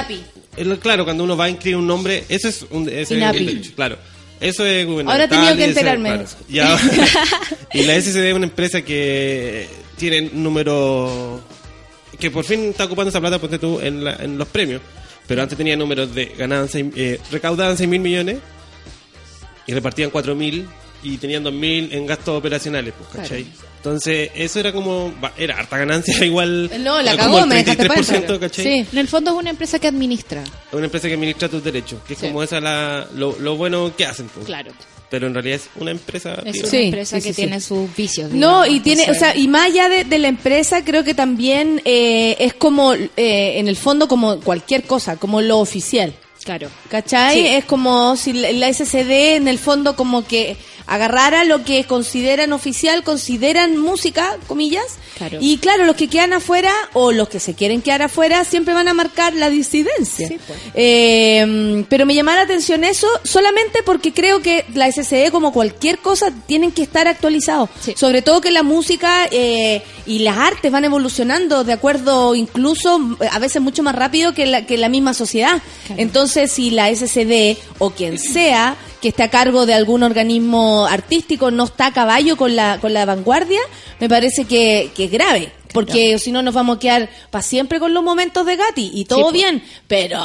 Lo- 0.58 0.78
claro, 0.78 1.04
cuando 1.04 1.24
uno 1.24 1.38
va 1.38 1.46
a 1.46 1.48
inscribir 1.48 1.78
un 1.78 1.86
nombre, 1.86 2.24
eso 2.28 2.48
es 2.48 2.66
un 2.70 2.86
ese 2.86 3.14
el 3.14 3.20
derecho, 3.46 3.72
claro. 3.74 3.96
Eso 4.40 4.64
es 4.64 4.86
gubernamental. 4.86 5.20
Ahora 5.20 5.28
tenido 5.28 5.56
que 5.56 5.64
enterarme. 5.78 6.08
claro. 6.08 6.44
Y, 6.48 6.58
ahora- 6.58 6.80
y 7.74 7.82
la 7.84 8.00
SCD 8.00 8.28
es 8.28 8.34
una 8.34 8.46
empresa 8.46 8.82
que 8.82 9.68
tiene 9.96 10.30
números 10.32 11.40
que 12.18 12.30
por 12.30 12.44
fin 12.44 12.70
está 12.70 12.84
ocupando 12.84 13.08
esa 13.10 13.20
plata 13.20 13.38
ponte 13.38 13.58
tú 13.58 13.80
en, 13.80 14.02
la- 14.04 14.16
en 14.16 14.36
los 14.38 14.48
premios, 14.48 14.80
pero 15.26 15.42
antes 15.42 15.56
tenía 15.56 15.76
números 15.76 16.14
de 16.14 16.26
ganaban 16.36 16.68
seis- 16.68 16.92
eh, 16.96 17.18
recaudaban 17.30 17.76
6 17.76 17.88
mil 17.88 18.00
millones 18.00 18.38
y 19.66 19.72
repartían 19.74 20.10
4 20.10 20.34
mil 20.34 20.66
y 21.02 21.16
tenían 21.18 21.42
2.000 21.44 21.92
en 21.92 22.06
gastos 22.06 22.36
operacionales, 22.38 22.92
pues, 22.96 23.08
¿cachai? 23.22 23.46
Entonces, 23.80 24.30
eso 24.34 24.60
era 24.60 24.72
como, 24.72 25.10
va, 25.24 25.32
era 25.38 25.56
harta 25.58 25.78
ganancia 25.78 26.14
igual. 26.24 26.70
No, 26.80 27.00
la 27.00 27.16
cagó, 27.16 27.46
me 27.46 27.58
el 27.60 27.64
dejaste 27.64 27.86
para 27.88 28.00
33%, 28.02 28.08
adentro. 28.10 28.40
¿cachai? 28.40 28.64
Sí. 28.64 28.86
En 28.92 28.98
el 28.98 29.08
fondo 29.08 29.30
es 29.30 29.36
una 29.38 29.50
empresa 29.50 29.78
que 29.78 29.88
administra. 29.88 30.42
Es 30.42 30.72
una 30.74 30.84
empresa 30.84 31.08
que 31.08 31.14
administra 31.14 31.48
tus 31.48 31.64
derechos, 31.64 32.00
que 32.06 32.12
es 32.12 32.18
Sí. 32.20 32.26
como 32.26 32.42
esa 32.42 32.60
la, 32.60 33.06
lo, 33.14 33.38
lo 33.38 33.56
bueno 33.56 33.90
que 33.96 34.04
hacen, 34.04 34.28
pues. 34.28 34.44
Claro. 34.44 34.72
Pero 35.08 35.26
en 35.26 35.34
realidad 35.34 35.56
es 35.56 35.68
una 35.74 35.90
empresa 35.90 36.34
Es 36.44 36.58
una 36.60 36.68
Sí, 36.68 36.76
empresa 36.84 37.16
sí, 37.16 37.22
que 37.22 37.28
sí, 37.30 37.34
sí. 37.34 37.42
tiene 37.42 37.60
sus 37.60 37.96
vicios. 37.96 38.30
No, 38.30 38.64
y 38.66 38.80
tiene, 38.80 39.10
o 39.10 39.14
sea, 39.14 39.34
y 39.34 39.48
más 39.48 39.66
allá 39.70 39.88
de, 39.88 40.04
de 40.04 40.18
la 40.18 40.28
empresa, 40.28 40.84
creo 40.84 41.02
que 41.02 41.14
también 41.14 41.80
eh, 41.86 42.36
es 42.38 42.54
como, 42.54 42.92
eh, 42.94 43.08
en 43.16 43.66
el 43.66 43.76
fondo, 43.76 44.06
como 44.08 44.38
cualquier 44.40 44.84
cosa, 44.84 45.16
como 45.16 45.40
lo 45.40 45.58
oficial. 45.58 46.12
Claro. 46.44 46.68
¿Cachai? 46.88 47.34
Sí. 47.40 47.46
Es 47.48 47.64
como 47.64 48.16
si 48.16 48.32
la 48.34 48.52
la 48.52 48.72
SCD 48.72 49.36
en 49.36 49.48
el 49.48 49.58
fondo 49.58 49.96
como 49.96 50.24
que 50.26 50.56
agarrara 50.90 51.44
lo 51.44 51.62
que 51.62 51.84
consideran 51.84 52.52
oficial, 52.52 53.04
consideran 53.04 53.76
música, 53.76 54.36
comillas. 54.48 54.98
Claro. 55.16 55.38
Y 55.40 55.58
claro, 55.58 55.84
los 55.84 55.94
que 55.94 56.08
quedan 56.08 56.32
afuera 56.32 56.72
o 56.94 57.12
los 57.12 57.28
que 57.28 57.38
se 57.38 57.54
quieren 57.54 57.80
quedar 57.80 58.02
afuera 58.02 58.42
siempre 58.42 58.74
van 58.74 58.88
a 58.88 58.94
marcar 58.94 59.32
la 59.34 59.50
disidencia. 59.50 60.26
Sí, 60.26 60.40
pues. 60.44 60.58
Eh, 60.74 61.84
pero 61.88 62.06
me 62.06 62.14
llama 62.16 62.34
la 62.34 62.42
atención 62.42 62.82
eso 62.82 63.06
solamente 63.22 63.84
porque 63.84 64.12
creo 64.12 64.42
que 64.42 64.64
la 64.74 64.90
SCD, 64.90 65.30
como 65.30 65.52
cualquier 65.52 65.98
cosa, 65.98 66.32
tienen 66.46 66.72
que 66.72 66.82
estar 66.82 67.06
actualizados. 67.06 67.70
Sí. 67.80 67.94
Sobre 67.96 68.20
todo 68.20 68.40
que 68.40 68.50
la 68.50 68.64
música 68.64 69.28
eh, 69.30 69.82
y 70.06 70.18
las 70.18 70.38
artes 70.38 70.72
van 70.72 70.84
evolucionando 70.84 71.62
de 71.62 71.72
acuerdo, 71.72 72.34
incluso 72.34 73.16
a 73.30 73.38
veces 73.38 73.62
mucho 73.62 73.84
más 73.84 73.94
rápido 73.94 74.34
que 74.34 74.44
la, 74.44 74.66
que 74.66 74.76
la 74.76 74.88
misma 74.88 75.14
sociedad. 75.14 75.62
Claro. 75.86 76.02
Entonces, 76.02 76.50
si 76.50 76.72
la 76.72 76.92
SCD 76.92 77.56
o 77.78 77.90
quien 77.90 78.18
sea 78.18 78.76
que 79.00 79.08
esté 79.08 79.22
a 79.22 79.30
cargo 79.30 79.66
de 79.66 79.74
algún 79.74 80.02
organismo 80.02 80.86
artístico 80.86 81.50
no 81.50 81.64
está 81.64 81.86
a 81.86 81.92
caballo 81.92 82.36
con 82.36 82.54
la, 82.56 82.78
con 82.80 82.92
la 82.92 83.04
vanguardia, 83.04 83.60
me 83.98 84.08
parece 84.08 84.44
que, 84.44 84.90
que 84.94 85.04
es 85.04 85.10
grave. 85.10 85.52
Porque 85.72 86.18
si 86.18 86.32
no 86.32 86.42
nos 86.42 86.52
vamos 86.54 86.76
a 86.76 86.80
quedar 86.80 87.08
para 87.30 87.42
siempre 87.42 87.78
con 87.78 87.94
los 87.94 88.02
momentos 88.02 88.44
de 88.44 88.56
Gatti 88.56 88.90
y 88.92 89.04
todo 89.04 89.22
pues. 89.22 89.34
bien, 89.34 89.62
pero 89.86 90.18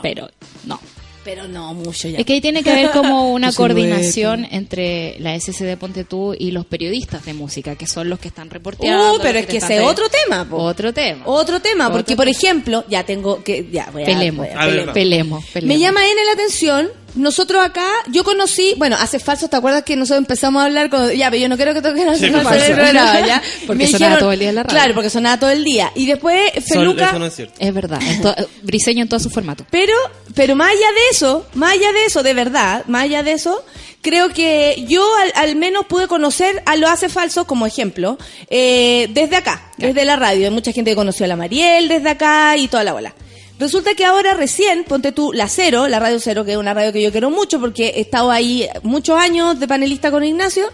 Pero 0.00 0.30
no. 0.64 0.78
pero 1.24 1.48
no 1.48 1.74
mucho 1.74 2.06
ya. 2.08 2.18
Es 2.18 2.24
que 2.24 2.34
ahí 2.34 2.40
tiene 2.40 2.62
que 2.62 2.70
haber 2.70 2.90
como 2.92 3.32
una 3.32 3.52
coordinación 3.52 4.46
entre 4.48 5.16
la 5.18 5.34
SCD 5.38 5.76
Ponte 5.76 6.04
Tú 6.04 6.34
y 6.38 6.52
los 6.52 6.66
periodistas 6.66 7.24
de 7.24 7.34
música, 7.34 7.74
que 7.74 7.88
son 7.88 8.08
los 8.08 8.20
que 8.20 8.28
están 8.28 8.48
reporteando. 8.48 9.14
Uh, 9.14 9.18
pero 9.20 9.40
es 9.40 9.46
que 9.46 9.56
ese 9.56 9.78
es 9.78 9.82
otro 9.82 10.04
tema, 10.08 10.44
po. 10.48 10.58
Otro 10.58 10.92
tema. 10.92 11.22
Otro 11.26 11.58
tema, 11.60 11.86
Otro 11.88 11.98
porque 11.98 12.14
por 12.14 12.26
tema. 12.26 12.38
ejemplo, 12.38 12.84
ya 12.88 13.04
tengo 13.04 13.42
que 13.42 13.68
ya 13.72 13.88
voy 13.92 14.02
a, 14.04 14.06
Pelemos. 14.06 14.46
voy 14.46 14.54
a- 14.56 14.60
pelemos. 14.60 14.94
Pelemos, 14.94 15.44
pelemos. 15.46 15.74
Me 15.76 15.80
llama 15.80 16.06
N 16.06 16.24
la 16.26 16.32
atención. 16.32 16.88
Nosotros 17.14 17.62
acá, 17.64 17.86
yo 18.10 18.24
conocí, 18.24 18.74
bueno, 18.78 18.96
hace 18.98 19.18
falso, 19.18 19.48
¿te 19.48 19.56
acuerdas 19.56 19.82
que 19.82 19.96
nosotros 19.96 20.18
empezamos 20.18 20.62
a 20.62 20.66
hablar 20.66 20.88
con, 20.88 21.10
ya, 21.12 21.30
pero 21.30 21.42
yo 21.42 21.48
no 21.48 21.56
quiero 21.56 21.74
que 21.74 21.82
toquen 21.82 22.04
Sí, 22.16 22.26
hace 22.26 22.30
falso 22.42 22.64
el 22.66 22.74
programa, 22.74 23.20
ya? 23.26 23.42
Porque 23.66 23.86
sonaba 23.86 24.18
todo 24.18 24.32
el 24.32 24.38
día 24.38 24.48
en 24.48 24.54
la 24.54 24.62
radio. 24.62 24.74
Claro, 24.78 24.94
porque 24.94 25.10
sonaba 25.10 25.38
todo 25.38 25.50
el 25.50 25.62
día. 25.64 25.92
Y 25.94 26.06
después, 26.06 26.40
Feluca, 26.66 27.10
eso 27.10 27.18
no 27.18 27.26
es 27.26 27.34
cierto. 27.36 27.54
Es 27.58 27.74
verdad. 27.74 28.00
en 28.02 28.22
to- 28.22 28.34
briseño 28.62 29.02
en 29.02 29.08
todo 29.08 29.20
su 29.20 29.28
formato. 29.30 29.66
pero, 29.70 29.92
pero 30.34 30.56
más 30.56 30.68
allá 30.70 30.78
de 30.92 31.00
eso, 31.10 31.46
más 31.54 31.72
allá 31.72 31.92
de 31.92 32.04
eso, 32.06 32.22
de 32.22 32.32
verdad, 32.34 32.84
más 32.86 33.04
allá 33.04 33.22
de 33.22 33.32
eso, 33.32 33.62
creo 34.00 34.30
que 34.30 34.84
yo 34.88 35.06
al, 35.18 35.32
al 35.48 35.56
menos 35.56 35.84
pude 35.86 36.08
conocer 36.08 36.62
a 36.66 36.76
lo 36.76 36.88
hace 36.88 37.08
falso 37.10 37.46
como 37.46 37.66
ejemplo, 37.66 38.16
eh, 38.48 39.08
desde 39.10 39.36
acá, 39.36 39.70
desde 39.76 40.04
la 40.06 40.16
radio. 40.16 40.46
Hay 40.46 40.50
mucha 40.52 40.72
gente 40.72 40.90
que 40.92 40.96
conoció 40.96 41.24
a 41.26 41.28
la 41.28 41.36
Mariel 41.36 41.88
desde 41.88 42.08
acá 42.08 42.56
y 42.56 42.68
toda 42.68 42.84
la 42.84 42.92
bola. 42.94 43.14
Resulta 43.62 43.94
que 43.94 44.04
ahora 44.04 44.34
recién, 44.34 44.82
ponte 44.84 45.12
tú, 45.12 45.32
la 45.32 45.48
Cero, 45.48 45.86
la 45.86 46.00
Radio 46.00 46.18
Cero, 46.18 46.44
que 46.44 46.52
es 46.52 46.56
una 46.58 46.74
radio 46.74 46.92
que 46.92 47.00
yo 47.00 47.12
quiero 47.12 47.30
mucho 47.30 47.60
porque 47.60 47.88
he 47.96 48.00
estado 48.00 48.30
ahí 48.32 48.68
muchos 48.82 49.16
años 49.18 49.60
de 49.60 49.68
panelista 49.68 50.10
con 50.10 50.24
Ignacio, 50.24 50.68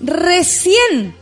recién 0.00 1.14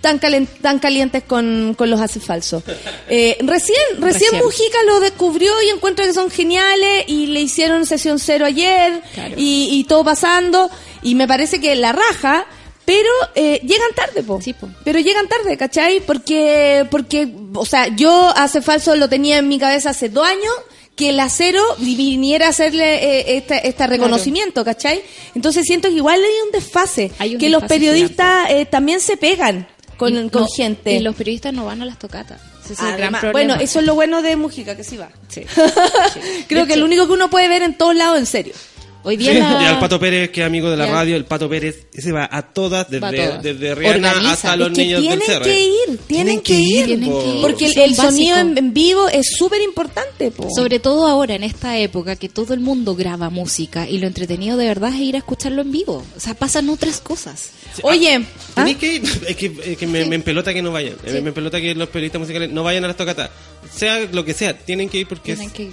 tan, 0.00 0.20
calen- 0.20 0.46
tan 0.60 0.78
calientes 0.78 1.22
con, 1.24 1.74
con 1.76 1.90
los 1.90 2.00
hace 2.00 2.20
falsos. 2.20 2.62
Eh, 3.12 3.38
recién, 3.40 3.76
recién, 3.98 4.30
Recién. 4.30 4.44
Mujica 4.44 4.78
lo 4.86 5.00
descubrió 5.00 5.50
y 5.66 5.70
encuentra 5.70 6.06
que 6.06 6.14
son 6.14 6.30
geniales 6.30 7.04
y 7.08 7.26
le 7.26 7.40
hicieron 7.40 7.84
sesión 7.84 8.20
cero 8.20 8.46
ayer 8.46 9.02
Claro. 9.14 9.34
y, 9.36 9.68
y 9.72 9.82
todo 9.84 10.04
pasando 10.04 10.70
y 11.02 11.16
me 11.16 11.26
parece 11.26 11.60
que 11.60 11.74
la 11.74 11.90
raja, 11.90 12.46
pero 12.84 13.08
eh, 13.34 13.60
llegan 13.62 13.90
tarde, 13.94 14.22
po. 14.22 14.40
Sí, 14.42 14.52
po. 14.52 14.68
Pero 14.84 14.98
llegan 14.98 15.28
tarde, 15.28 15.56
¿cachai? 15.56 16.00
Porque, 16.00 16.86
porque, 16.90 17.28
o 17.54 17.64
sea, 17.66 17.88
yo 17.94 18.32
hace 18.36 18.62
falso 18.62 18.96
lo 18.96 19.08
tenía 19.08 19.38
en 19.38 19.48
mi 19.48 19.58
cabeza 19.58 19.90
hace 19.90 20.08
dos 20.08 20.26
años 20.26 20.52
que 20.96 21.10
el 21.10 21.20
acero 21.20 21.62
viniera 21.78 22.46
a 22.46 22.50
hacerle 22.50 22.94
eh, 23.20 23.36
este, 23.38 23.66
este 23.68 23.86
reconocimiento, 23.86 24.64
¿cachai? 24.64 25.02
Entonces 25.34 25.64
siento 25.66 25.88
que 25.88 25.94
igual 25.94 26.20
hay 26.20 26.46
un 26.46 26.52
desfase, 26.52 27.10
Hay 27.18 27.34
un 27.36 27.40
que 27.40 27.48
los 27.48 27.62
periodistas 27.64 28.50
eh, 28.50 28.66
también 28.66 29.00
se 29.00 29.16
pegan 29.16 29.66
con, 29.96 30.12
Y 30.26 30.28
con 30.30 30.42
no- 30.42 30.48
gente. 30.48 30.92
Y 30.92 31.00
los 31.00 31.14
periodistas 31.14 31.52
no 31.54 31.64
van 31.64 31.80
a 31.82 31.84
las 31.84 31.98
tocatas. 31.98 32.40
Es 32.70 32.78
Además, 32.78 33.24
bueno, 33.32 33.56
eso 33.56 33.80
es 33.80 33.84
lo 33.86 33.96
bueno 33.96 34.22
de 34.22 34.36
Mujica, 34.36 34.76
que 34.76 34.84
sí 34.84 34.96
va. 34.96 35.08
Sí. 35.28 35.40
Creo 36.48 36.62
De 36.62 36.66
que 36.66 36.72
hecho- 36.74 36.76
lo 36.80 36.84
único 36.86 37.06
que 37.08 37.12
uno 37.14 37.28
puede 37.30 37.48
ver 37.48 37.62
en 37.62 37.74
todos 37.74 37.96
lados, 37.96 38.16
en 38.18 38.26
serio. 38.26 38.54
Hoy 39.02 39.16
Sí, 39.16 39.22
día 39.22 39.34
la- 39.34 39.62
Y 39.62 39.66
al 39.66 39.78
Pato 39.80 39.98
Pérez, 39.98 40.30
que 40.30 40.40
es 40.42 40.46
amigo 40.46 40.70
de 40.70 40.76
la 40.76 40.84
Ya. 40.86 40.92
radio, 40.92 41.16
el 41.16 41.24
Pato 41.24 41.48
Pérez, 41.48 41.86
ese 41.94 42.12
va 42.12 42.28
a 42.30 42.42
todas, 42.42 42.90
desde, 42.90 43.06
a 43.06 43.10
todas. 43.10 43.42
desde 43.42 43.74
Rihanna 43.74 44.08
Organiza. 44.10 44.32
hasta 44.32 44.56
los 44.56 44.68
es 44.68 44.74
que 44.74 44.82
niños 44.84 45.00
del 45.00 45.08
tienen 45.08 45.26
cerro. 45.26 45.44
que 45.44 45.60
ir, 45.64 45.98
tienen, 46.06 46.40
que, 46.42 46.54
ir. 46.60 46.84
Tienen 46.86 47.10
que 47.10 47.26
ir. 47.36 47.40
Porque 47.40 47.66
el, 47.66 47.72
Son 47.74 47.82
el 47.84 47.94
sonido 47.94 48.36
en, 48.38 48.58
en 48.58 48.74
vivo 48.74 49.08
es 49.08 49.26
súper 49.38 49.62
importante, 49.62 50.30
po. 50.30 50.48
Sobre 50.54 50.80
todo 50.80 51.06
ahora, 51.06 51.34
en 51.34 51.44
esta 51.44 51.78
época, 51.78 52.16
que 52.16 52.28
todo 52.28 52.52
el 52.52 52.60
mundo 52.60 52.94
graba 52.94 53.30
música 53.30 53.88
y 53.88 53.98
lo 53.98 54.06
entretenido 54.06 54.56
de 54.58 54.66
verdad 54.66 54.92
es 54.94 55.00
ir 55.00 55.14
a 55.14 55.18
escucharlo 55.18 55.62
en 55.62 55.72
vivo. 55.72 56.04
O 56.16 56.20
sea, 56.20 56.34
pasan 56.34 56.68
otras 56.68 57.00
cosas. 57.00 57.50
Oye, 57.82 58.16
¿ah? 58.16 58.22
Tenéis 58.56 58.76
que 58.76 58.94
ir. 58.96 59.02
Es 59.28 59.36
que, 59.36 59.52
es 59.64 59.78
que 59.78 59.86
me, 59.86 60.04
me 60.04 60.16
empelota 60.16 60.52
que 60.52 60.60
no 60.60 60.72
vayan. 60.72 60.94
Eh, 61.04 61.20
Me 61.22 61.28
empelota 61.28 61.58
que 61.60 61.74
los 61.74 61.88
periodistas 61.88 62.20
musicales 62.20 62.50
no 62.50 62.62
vayan 62.64 62.84
a 62.84 62.88
las 62.88 62.96
tocatas. 62.96 63.30
Sea 63.74 64.00
lo 64.12 64.24
que 64.24 64.34
sea, 64.34 64.58
tienen 64.58 64.88
que 64.90 64.98
ir 64.98 65.06
porque 65.06 65.34
Tienen 65.36 65.46
es- 65.46 65.52
que 65.52 65.62
ir. 65.64 65.72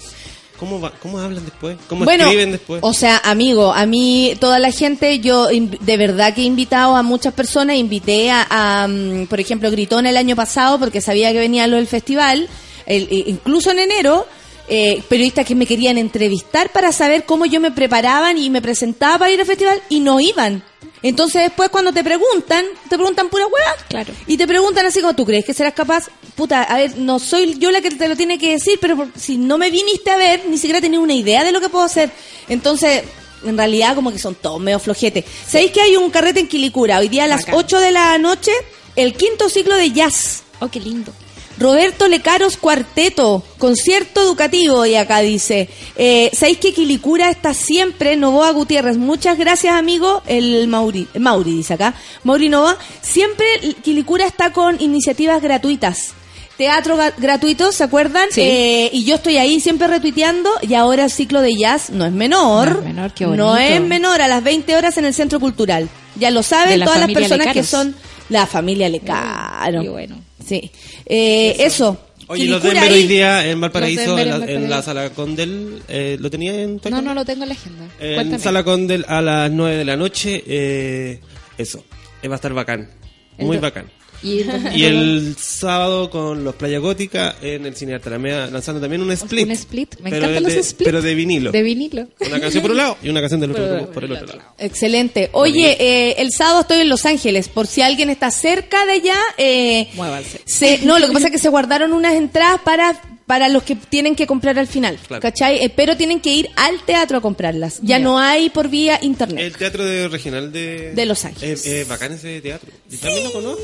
¿Cómo, 0.58 0.80
va- 0.82 0.92
¿cómo 1.02 1.20
hablan 1.20 1.46
después? 1.46 1.78
¿Cómo 1.88 2.06
bueno, 2.06 2.24
escriben 2.26 2.52
después? 2.52 2.80
o 2.84 2.94
sea, 2.94 3.22
amigo, 3.24 3.74
a 3.74 3.86
mí, 3.86 4.34
toda 4.40 4.60
la 4.60 4.72
gente, 4.72 5.20
yo 5.20 5.48
de 5.48 5.98
verdad 5.98 6.34
que 6.34 6.42
he 6.42 6.46
invitado 6.46 6.96
a 6.96 7.04
muchas 7.04 7.34
personas, 7.34 7.76
invité 7.78 8.32
a, 8.32 8.46
a, 8.50 8.88
mm, 8.88 9.28
por 9.28 9.40
ejemplo, 9.40 9.70
Gritón 9.72 10.06
el 10.06 10.18
año 10.18 10.36
pasado 10.36 10.80
porque 10.80 11.02
sabía 11.02 11.32
que 11.32 11.40
venía 11.40 11.68
lo 11.68 11.78
del 11.78 11.88
festival, 11.88 12.48
el- 12.86 13.08
incluso 13.28 13.72
en 13.72 13.80
enero, 13.80 14.26
eh, 14.70 15.02
periodistas 15.08 15.46
que 15.46 15.56
me 15.56 15.66
querían 15.66 15.98
entrevistar 15.98 16.72
para 16.72 16.92
saber 16.92 17.24
cómo 17.26 17.46
yo 17.46 17.62
me 17.62 17.72
preparaban 17.72 18.38
y 18.38 18.50
me 18.50 18.62
presentaba 18.62 19.18
para 19.20 19.32
ir 19.32 19.40
al 19.40 19.46
festival 19.46 19.82
y 19.90 20.02
no 20.02 20.20
iban. 20.20 20.62
Entonces 21.04 21.44
después 21.44 21.70
cuando 21.70 21.94
te 21.94 22.04
preguntan, 22.04 22.66
te 22.90 22.96
preguntan 22.98 23.30
pura 23.30 23.46
hueá. 23.46 23.76
Claro. 23.90 24.14
Y 24.26 24.38
te 24.38 24.48
preguntan 24.48 24.86
así 24.86 25.00
como, 25.02 25.16
¿tú 25.16 25.26
crees 25.26 25.46
que 25.46 25.54
serás 25.54 25.74
capaz? 25.74 26.08
Puta, 26.36 26.64
a 26.64 26.78
ver, 26.78 26.98
no 26.98 27.20
soy 27.20 27.58
yo 27.60 27.72
la 27.72 27.82
que 27.82 27.92
te 27.92 28.08
lo 28.08 28.16
tiene 28.16 28.38
que 28.40 28.52
decir, 28.52 28.78
pero 28.82 28.96
por- 28.98 29.10
si 29.16 29.38
no 29.38 29.58
me 29.58 29.70
viniste 29.72 30.10
a 30.12 30.18
ver, 30.18 30.44
ni 30.50 30.58
siquiera 30.58 30.82
tenía 30.82 31.00
una 31.00 31.14
idea 31.14 31.44
de 31.44 31.52
lo 31.52 31.62
que 31.62 31.70
puedo 31.70 31.84
hacer. 31.86 32.10
Entonces, 32.50 33.04
en 33.46 33.58
realidad 33.58 33.96
como 33.96 34.12
que 34.12 34.20
son 34.20 34.36
todos 34.36 34.60
medio 34.60 34.80
flojetes. 34.80 35.26
¿Sabéis 35.48 35.72
que 35.72 35.82
hay 35.82 35.96
un 35.96 36.10
carrete 36.10 36.40
en 36.40 36.48
Quilicura? 36.48 36.98
Hoy 37.00 37.08
día 37.10 37.26
a 37.26 37.28
las 37.28 37.42
Bacán. 37.42 37.56
8 37.56 37.80
de 37.80 37.92
la 37.92 38.18
noche, 38.18 38.52
el 38.96 39.14
quinto 39.16 39.50
ciclo 39.50 39.76
de 39.76 39.92
jazz. 39.92 40.44
Oh, 40.60 40.68
qué 40.70 40.80
lindo. 40.80 41.14
Roberto 41.60 42.08
Lecaros 42.08 42.58
Cuarteto, 42.58 43.44
concierto 43.58 44.22
educativo, 44.22 44.86
y 44.86 44.96
acá 44.96 45.22
dice, 45.22 45.70
eh, 45.96 46.30
¿sabéis 46.34 46.60
que 46.60 46.74
Quilicura 46.74 47.30
está 47.30 47.54
siempre? 47.54 48.16
Novoa 48.16 48.52
Gutiérrez, 48.52 48.98
muchas 48.98 49.38
gracias 49.38 49.74
amigo, 49.74 50.22
el 50.28 50.68
Mauri, 50.68 51.08
Mauri 51.20 51.58
dice 51.58 51.74
acá, 51.74 51.96
Mauri 52.24 52.50
Nova, 52.50 52.78
siempre 53.02 53.46
Quilicura 53.82 54.26
está 54.28 54.54
con 54.54 54.80
iniciativas 54.82 55.42
gratuitas. 55.42 56.14
Teatro 56.58 56.98
gratuito, 57.20 57.72
¿se 57.72 57.84
acuerdan? 57.84 58.30
Sí. 58.32 58.42
Eh, 58.42 58.90
y 58.92 59.04
yo 59.06 59.16
estoy 59.16 59.38
ahí 59.38 59.60
siempre 59.60 59.88
retuiteando 59.88 60.50
y 60.64 60.74
ahora 60.74 61.04
el 61.04 61.12
ciclo 61.12 61.42
de 61.42 61.56
jazz 61.56 61.92
no 61.92 62.04
es 62.04 62.12
menor. 62.12 62.72
No 62.72 62.80
es 62.80 62.86
menor, 62.86 63.12
qué 63.14 63.28
No 63.28 63.58
es 63.58 63.80
menor, 63.80 64.22
a 64.22 64.28
las 64.28 64.44
20 64.44 64.76
horas 64.76 64.98
en 64.98 65.06
el 65.06 65.14
Centro 65.14 65.40
Cultural. 65.40 65.88
Ya 66.16 66.32
lo 66.32 66.42
saben 66.42 66.80
la 66.80 66.86
todas 66.86 67.02
las 67.02 67.12
personas 67.12 67.54
que 67.54 67.64
son 67.64 67.96
la 68.30 68.46
familia 68.46 68.90
Lecaro. 68.90 69.82
Qué 69.82 69.90
bueno. 69.90 70.20
Sí. 70.46 70.70
Eh, 71.06 71.56
eso. 71.60 71.98
Oye, 72.30 72.46
los 72.46 72.64
ahí. 72.64 72.92
hoy 72.92 73.04
día 73.08 73.48
en 73.50 73.62
Valparaíso, 73.62 74.18
en 74.18 74.20
en 74.20 74.30
la, 74.30 74.36
en 74.36 74.40
Valparaíso. 74.42 74.68
la 74.68 74.82
sala 74.82 75.10
Condel, 75.12 75.82
eh, 75.88 76.18
¿lo 76.20 76.30
tenía 76.30 76.62
en 76.62 76.80
tu 76.80 76.90
No, 76.90 77.02
no 77.02 77.14
lo 77.14 77.24
tengo 77.24 77.44
en 77.44 77.50
la 77.50 77.56
agenda. 77.56 77.86
En 78.00 78.16
Cuéntame. 78.16 78.44
Sala 78.44 78.64
Condel 78.66 79.06
a 79.08 79.22
las 79.22 79.50
9 79.50 79.78
de 79.78 79.86
la 79.86 79.96
noche, 79.96 80.44
eh, 80.46 81.22
eso, 81.58 81.86
eh, 82.22 82.28
va 82.28 82.36
a 82.36 82.38
estar 82.38 82.54
bacán, 82.54 82.90
muy 83.38 83.58
bacán. 83.58 83.90
Y 84.24 84.40
el, 84.42 84.72
Y 84.76 84.84
el 84.86 85.36
sábado 85.40 86.10
con 86.10 86.44
los 86.44 86.56
Playa 86.56 86.80
Gótica 86.80 87.36
en 87.42 87.66
el 87.66 87.76
Cine 87.76 87.94
Arte 87.96 88.10
Alameda 88.10 88.48
lanzando 88.48 88.82
también 88.82 89.02
un 89.02 89.12
split. 89.12 89.46
un 89.46 89.52
split. 89.52 89.96
Me 90.00 90.10
pero 90.10 90.26
encantan 90.26 90.44
de- 90.52 90.56
los 90.58 90.66
splits. 90.66 90.86
Pero 90.86 91.02
de 91.02 91.16
vinilo. 91.16 91.52
De 91.52 91.62
vinilo. 91.64 92.08
Una 92.26 92.40
canción 92.40 92.62
por 92.62 92.72
un 92.72 92.78
lado 92.78 92.98
y 93.04 93.10
una 93.10 93.20
canción 93.22 93.40
del 93.42 93.52
otro, 93.52 93.68
Por- 93.80 93.90
por 93.92 94.04
el 94.06 94.12
otro 94.14 94.28
lado. 94.28 94.42
Excelente. 94.58 95.30
Oye, 95.34 95.78
eh, 95.80 96.16
el 96.20 96.32
sábado 96.32 96.62
estoy 96.62 96.80
en 96.80 96.90
Los 96.90 97.06
Ángeles. 97.06 97.48
Por 97.50 97.68
si 97.68 97.82
alguien 97.82 98.10
está 98.10 98.32
cerca 98.32 98.86
de 98.86 98.92
allá, 98.94 99.18
eh, 99.38 99.90
Muévanse. 99.94 100.42
se- 100.46 100.80
no, 100.84 100.98
lo 101.00 101.08
que 101.08 101.14
pasa 101.14 101.28
es 101.28 101.32
que 101.32 101.40
se 101.40 101.50
guardaron 101.50 101.94
unas 101.94 102.16
entradas 102.16 102.60
para 102.66 103.00
para 103.28 103.50
los 103.50 103.62
que 103.64 103.76
tienen 103.76 104.16
que 104.16 104.26
comprar 104.26 104.58
al 104.58 104.68
final, 104.68 104.98
Claro. 105.08 105.22
¿cachai? 105.22 105.64
Eh, 105.64 105.70
pero 105.70 105.96
tienen 105.98 106.20
que 106.22 106.30
ir 106.34 106.50
al 106.56 106.80
teatro 106.86 107.18
a 107.18 107.22
comprarlas. 107.22 107.80
Ya 107.84 108.00
no 108.00 108.18
hay 108.18 108.50
por 108.50 108.70
vía 108.70 108.98
internet. 109.02 109.40
El 109.44 109.56
teatro 109.58 109.86
de- 109.86 110.08
regional 110.08 110.52
de... 110.52 110.94
De 110.96 111.06
Los 111.06 111.26
Ángeles. 111.26 111.60
Es 111.66 111.68
es 111.68 111.88
bacán 111.88 112.14
ese 112.14 112.40
teatro. 112.42 112.72
¿Y 112.90 112.96
también 112.98 113.26
lo 113.26 113.32
conozco? 113.34 113.62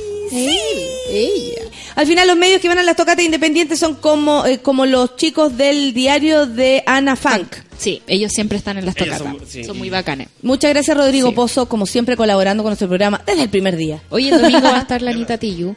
Ella. 1.09 1.61
Al 1.95 2.05
final 2.07 2.27
los 2.27 2.37
medios 2.37 2.59
que 2.61 2.67
van 2.67 2.77
a 2.79 2.83
las 2.83 2.95
tocatas 2.95 3.23
independientes 3.23 3.79
son 3.79 3.95
como, 3.95 4.45
eh, 4.45 4.59
como 4.59 4.85
los 4.85 5.15
chicos 5.15 5.55
del 5.57 5.93
diario 5.93 6.45
de 6.45 6.83
Ana 6.85 7.15
Funk. 7.15 7.55
Sí, 7.77 8.01
ellos 8.07 8.31
siempre 8.33 8.57
están 8.57 8.77
en 8.77 8.85
las 8.85 8.95
tocatas. 8.95 9.19
son- 9.19 9.39
sí, 9.47 9.63
muy 9.73 9.89
bacanes. 9.89 10.27
Muchas 10.41 10.71
gracias 10.71 10.95
Rodrigo 10.97 11.29
Sí. 11.29 11.35
Pozo, 11.35 11.67
como 11.67 11.85
siempre 11.85 12.15
colaborando 12.17 12.63
con 12.63 12.71
nuestro 12.71 12.87
programa 12.87 13.21
desde 13.25 13.43
el 13.43 13.49
primer 13.49 13.75
día. 13.77 14.01
Hoy 14.09 14.27
el 14.29 14.41
domingo 14.41 14.61
va 14.63 14.77
a 14.77 14.81
estar 14.81 15.01
la 15.01 15.11
Anita 15.11 15.37
Tiyu, 15.37 15.75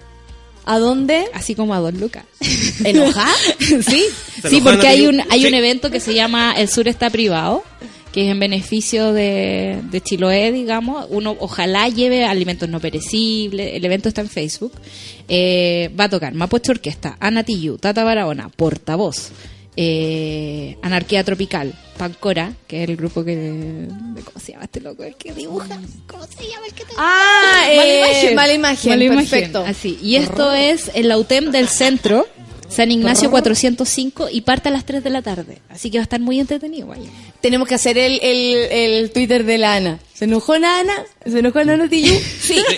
¿A 0.67 0.79
dónde? 0.79 1.25
así 1.33 1.55
como 1.55 1.75
a 1.75 1.79
Don 1.79 1.99
Lucas. 1.99 2.25
¿Enojada? 2.85 3.33
sí, 3.59 4.05
¿Se 4.43 4.51
sí, 4.51 4.61
porque 4.61 4.89
hay 4.89 5.07
un 5.07 5.23
hay 5.31 5.47
un 5.47 5.55
evento 5.55 5.91
que 5.91 6.01
se 6.01 6.13
llama 6.13 6.55
El 6.57 6.69
Sur 6.69 6.89
está 6.89 7.09
privado, 7.09 7.63
que 8.13 8.25
es 8.27 8.31
en 8.33 8.41
beneficio 8.41 9.13
de, 9.13 9.79
de 9.91 10.01
Chiloé, 10.01 10.51
digamos. 10.51 11.07
Uno 11.11 11.37
ojalá 11.39 11.89
lleve 11.89 12.25
alimentos 12.25 12.69
no 12.69 12.81
perecibles. 12.81 13.75
El 13.75 13.85
evento 13.85 14.09
está 14.09 14.23
en 14.23 14.29
Facebook. 14.29 14.73
Eh, 15.29 15.91
va 15.99 16.05
a 16.05 16.09
tocar 16.09 16.35
Mapoche 16.35 16.73
Orquesta, 16.73 17.17
Ana 17.21 17.45
Tiyu, 17.45 17.79
Tata 17.79 18.05
Barahona, 18.05 18.49
Portavoz, 18.49 19.31
eh, 19.77 20.77
Anarquía 20.83 21.23
Tropical, 21.23 21.75
Pancora, 21.99 22.53
que 22.67 22.83
es 22.83 22.89
el 22.89 22.97
grupo 22.97 23.25
que... 23.25 23.89
¿Cómo 24.25 24.41
se 24.41 24.53
llama 24.53 24.65
este 24.65 24.81
loco? 24.81 25.05
El 25.05 25.15
que 25.17 25.33
dibuja. 25.33 25.79
¿Cómo 26.07 26.25
se 26.27 26.49
llama 26.49 26.67
el 26.67 26.73
que 26.73 26.85
te 26.85 26.93
Ah, 26.97 27.65
eh, 27.71 28.33
mala 28.35 28.55
imagen, 28.55 28.99
perfecto. 29.09 29.65
Así. 29.67 29.99
Y 30.03 30.17
esto 30.17 30.53
es 30.53 30.91
el 30.95 31.15
UTEM 31.15 31.51
del 31.51 31.69
centro, 31.69 32.27
San 32.69 32.91
Ignacio 32.91 33.31
405, 33.31 34.29
y 34.31 34.41
parte 34.43 34.69
a 34.69 34.73
las 34.73 34.85
3 34.85 35.03
de 35.05 35.11
la 35.11 35.23
tarde. 35.23 35.59
Así 35.69 35.91
que 35.91 35.99
va 35.99 36.03
a 36.03 36.05
estar 36.05 36.21
muy 36.21 36.41
entretenido. 36.41 36.89
Vaya. 36.89 37.09
Tenemos 37.41 37.69
que 37.69 37.75
hacer 37.75 37.97
el, 37.99 38.19
el, 38.23 38.55
el 38.71 39.11
Twitter 39.13 39.45
de 39.45 39.59
la 39.59 39.75
Ana. 39.75 39.99
¿Se 40.15 40.25
enojó 40.25 40.57
la 40.59 40.81
Ana? 40.81 40.95
¿Se 41.25 41.39
enojó 41.39 41.63
la 41.63 41.75
Ana 41.75 41.89
Tiyu? 41.89 42.15
Sí. 42.41 42.63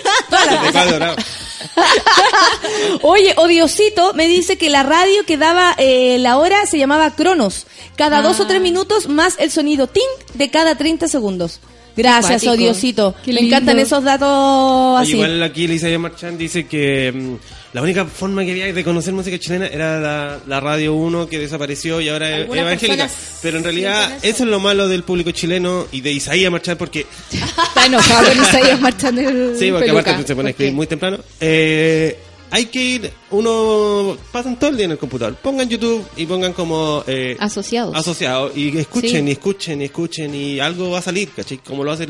Oye, 3.01 3.33
Odiosito 3.37 4.13
me 4.13 4.27
dice 4.27 4.57
que 4.57 4.69
la 4.69 4.83
radio 4.83 5.23
que 5.25 5.37
daba 5.37 5.75
eh, 5.77 6.17
la 6.19 6.37
hora 6.37 6.65
se 6.65 6.77
llamaba 6.77 7.15
Cronos. 7.15 7.65
Cada 7.95 8.21
dos 8.21 8.39
o 8.39 8.47
tres 8.47 8.61
minutos 8.61 9.09
más 9.09 9.35
el 9.39 9.51
sonido 9.51 9.87
ting 9.87 10.03
de 10.35 10.49
cada 10.49 10.75
30 10.75 11.07
segundos. 11.07 11.59
Gracias, 11.95 12.43
Cuático. 12.43 12.51
Odiosito. 12.53 13.15
Qué 13.25 13.33
Me 13.33 13.41
lindo. 13.41 13.55
encantan 13.55 13.79
esos 13.79 14.03
datos 14.03 14.29
Oye, 14.29 15.03
así. 15.03 15.11
Igual 15.13 15.43
aquí 15.43 15.65
Elisa 15.65 15.87
Marchand 15.99 16.37
dice 16.37 16.65
que 16.65 17.11
mm, 17.11 17.35
la 17.73 17.81
única 17.81 18.05
forma 18.05 18.43
que 18.43 18.51
había 18.51 18.73
de 18.73 18.83
conocer 18.83 19.13
música 19.13 19.37
chilena 19.37 19.67
era 19.67 19.99
la, 19.99 20.39
la 20.47 20.59
Radio 20.59 20.93
1 20.95 21.27
que 21.29 21.37
desapareció 21.39 22.01
y 22.01 22.09
ahora 22.09 22.39
es 22.39 22.49
evangélica. 22.49 23.09
Pero 23.41 23.57
en 23.59 23.63
realidad 23.63 24.11
eso. 24.17 24.27
eso. 24.27 24.43
es 24.43 24.49
lo 24.49 24.59
malo 24.59 24.87
del 24.87 25.03
público 25.03 25.31
chileno 25.31 25.85
y 25.91 26.01
de 26.01 26.11
Isaías 26.11 26.51
Marchand 26.51 26.77
porque... 26.79 27.05
Está 27.31 27.85
enojado 27.85 28.27
con 28.27 28.41
Isaías 28.43 28.81
marchando 28.81 29.21
el 29.21 29.55
Sí, 29.57 29.69
porque 29.71 29.85
peluca. 29.87 30.01
aparte 30.11 30.27
se 30.27 30.35
pone 30.35 30.49
a 30.49 30.51
escribir 30.51 30.73
muy 30.73 30.87
temprano. 30.87 31.19
Eh, 31.39 32.17
hay 32.51 32.65
que 32.65 32.81
ir, 32.83 33.11
uno 33.29 34.17
pasan 34.31 34.57
todo 34.57 34.71
el 34.71 34.77
día 34.77 34.85
en 34.85 34.91
el 34.93 34.97
computador. 34.97 35.35
Pongan 35.35 35.69
YouTube 35.69 36.03
y 36.17 36.25
pongan 36.25 36.53
como... 36.53 37.03
Eh, 37.05 37.37
Asociados. 37.39 37.95
Asociados. 37.95 38.57
Y 38.57 38.75
escuchen, 38.75 39.25
Sí. 39.25 39.29
y 39.29 39.31
escuchen, 39.31 39.81
y 39.81 39.85
escuchen, 39.85 40.33
y 40.35 40.59
algo 40.59 40.89
va 40.89 40.97
a 40.97 41.01
salir, 41.03 41.29
¿cachai? 41.29 41.59
Como 41.59 41.83
lo 41.83 41.91
hace 41.91 42.07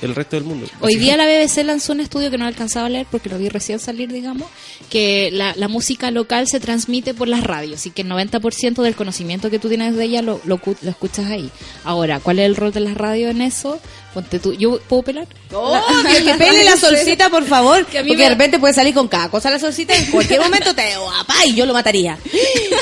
el, 0.00 0.14
resto 0.14 0.36
del 0.36 0.44
mundo. 0.44 0.66
Hoy 0.80 0.96
día 0.96 1.16
la 1.16 1.26
BBC 1.26 1.64
lanzó 1.64 1.92
un 1.92 2.00
estudio 2.00 2.30
que 2.30 2.38
no 2.38 2.46
alcanzaba 2.46 2.86
a 2.86 2.88
leer 2.88 3.06
porque 3.10 3.28
lo 3.28 3.38
vi 3.38 3.48
recién 3.48 3.78
salir, 3.78 4.10
digamos, 4.12 4.48
que 4.90 5.30
la, 5.32 5.54
la 5.56 5.68
música 5.68 6.10
local 6.10 6.48
se 6.48 6.58
transmite 6.60 7.14
por 7.14 7.28
las 7.28 7.44
radios 7.44 7.86
y 7.86 7.90
que 7.90 8.02
el 8.02 8.08
90% 8.08 8.82
del 8.82 8.94
conocimiento 8.96 9.50
que 9.50 9.58
tú 9.58 9.68
tienes 9.68 9.94
de 9.94 10.04
ella 10.04 10.22
lo, 10.22 10.40
lo, 10.44 10.58
cu- 10.58 10.76
lo 10.82 10.90
escuchas 10.90 11.26
ahí. 11.26 11.50
Ahora, 11.84 12.18
¿cuál 12.20 12.38
es 12.40 12.46
el 12.46 12.56
rol 12.56 12.72
de 12.72 12.80
las 12.80 12.94
radios 12.94 13.30
en 13.30 13.42
eso? 13.42 13.78
Ponte 14.14 14.38
tú, 14.38 14.52
¿yo 14.52 14.78
puedo 14.80 15.02
pelar? 15.02 15.26
Oh, 15.52 15.80
que, 16.16 16.24
que 16.24 16.34
pele 16.34 16.64
la 16.64 16.76
solcita, 16.76 17.30
por 17.30 17.44
favor. 17.44 17.86
Que 17.86 17.98
a 17.98 18.02
mí 18.02 18.08
porque 18.08 18.18
me- 18.22 18.24
de 18.24 18.30
repente 18.30 18.58
puede 18.58 18.74
salir 18.74 18.92
con 18.94 19.08
cada 19.08 19.30
cosa 19.30 19.50
la 19.50 19.58
solcita. 19.58 19.94
En 19.96 20.06
cualquier 20.10 20.40
momento 20.40 20.74
te 20.74 20.96
guapa 20.96 21.34
y 21.46 21.54
yo 21.54 21.64
lo 21.66 21.72
mataría. 21.72 22.18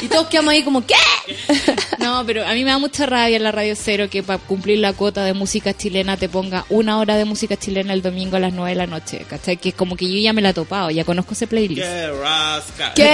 Y 0.02 0.06
todos 0.08 0.28
quedamos 0.28 0.52
ahí 0.52 0.62
como, 0.64 0.84
¿qué? 0.86 0.94
No, 2.10 2.24
pero 2.26 2.46
a 2.46 2.52
mí 2.54 2.64
me 2.64 2.70
da 2.70 2.78
mucha 2.78 3.06
rabia 3.06 3.36
en 3.36 3.42
la 3.44 3.52
Radio 3.52 3.74
Cero 3.76 4.06
que 4.10 4.22
para 4.22 4.38
cumplir 4.38 4.78
la 4.78 4.92
cuota 4.92 5.24
de 5.24 5.32
música 5.34 5.74
chilena 5.76 6.16
te 6.16 6.28
ponga 6.28 6.64
una 6.70 6.98
hora 6.98 7.16
de 7.16 7.24
música 7.24 7.56
chilena 7.56 7.92
el 7.92 8.02
domingo 8.02 8.36
a 8.36 8.40
las 8.40 8.52
9 8.52 8.70
de 8.70 8.76
la 8.76 8.86
noche, 8.86 9.24
¿cachai? 9.28 9.56
Que 9.58 9.70
es 9.70 9.74
como 9.74 9.96
que 9.96 10.10
yo 10.10 10.18
ya 10.18 10.32
me 10.32 10.40
la 10.42 10.50
he 10.50 10.54
topado, 10.54 10.90
ya 10.90 11.04
conozco 11.04 11.34
ese 11.34 11.46
playlist. 11.46 11.80
¡Qué 11.82 12.10
rasca! 12.10 12.94
¿Qué 12.94 13.06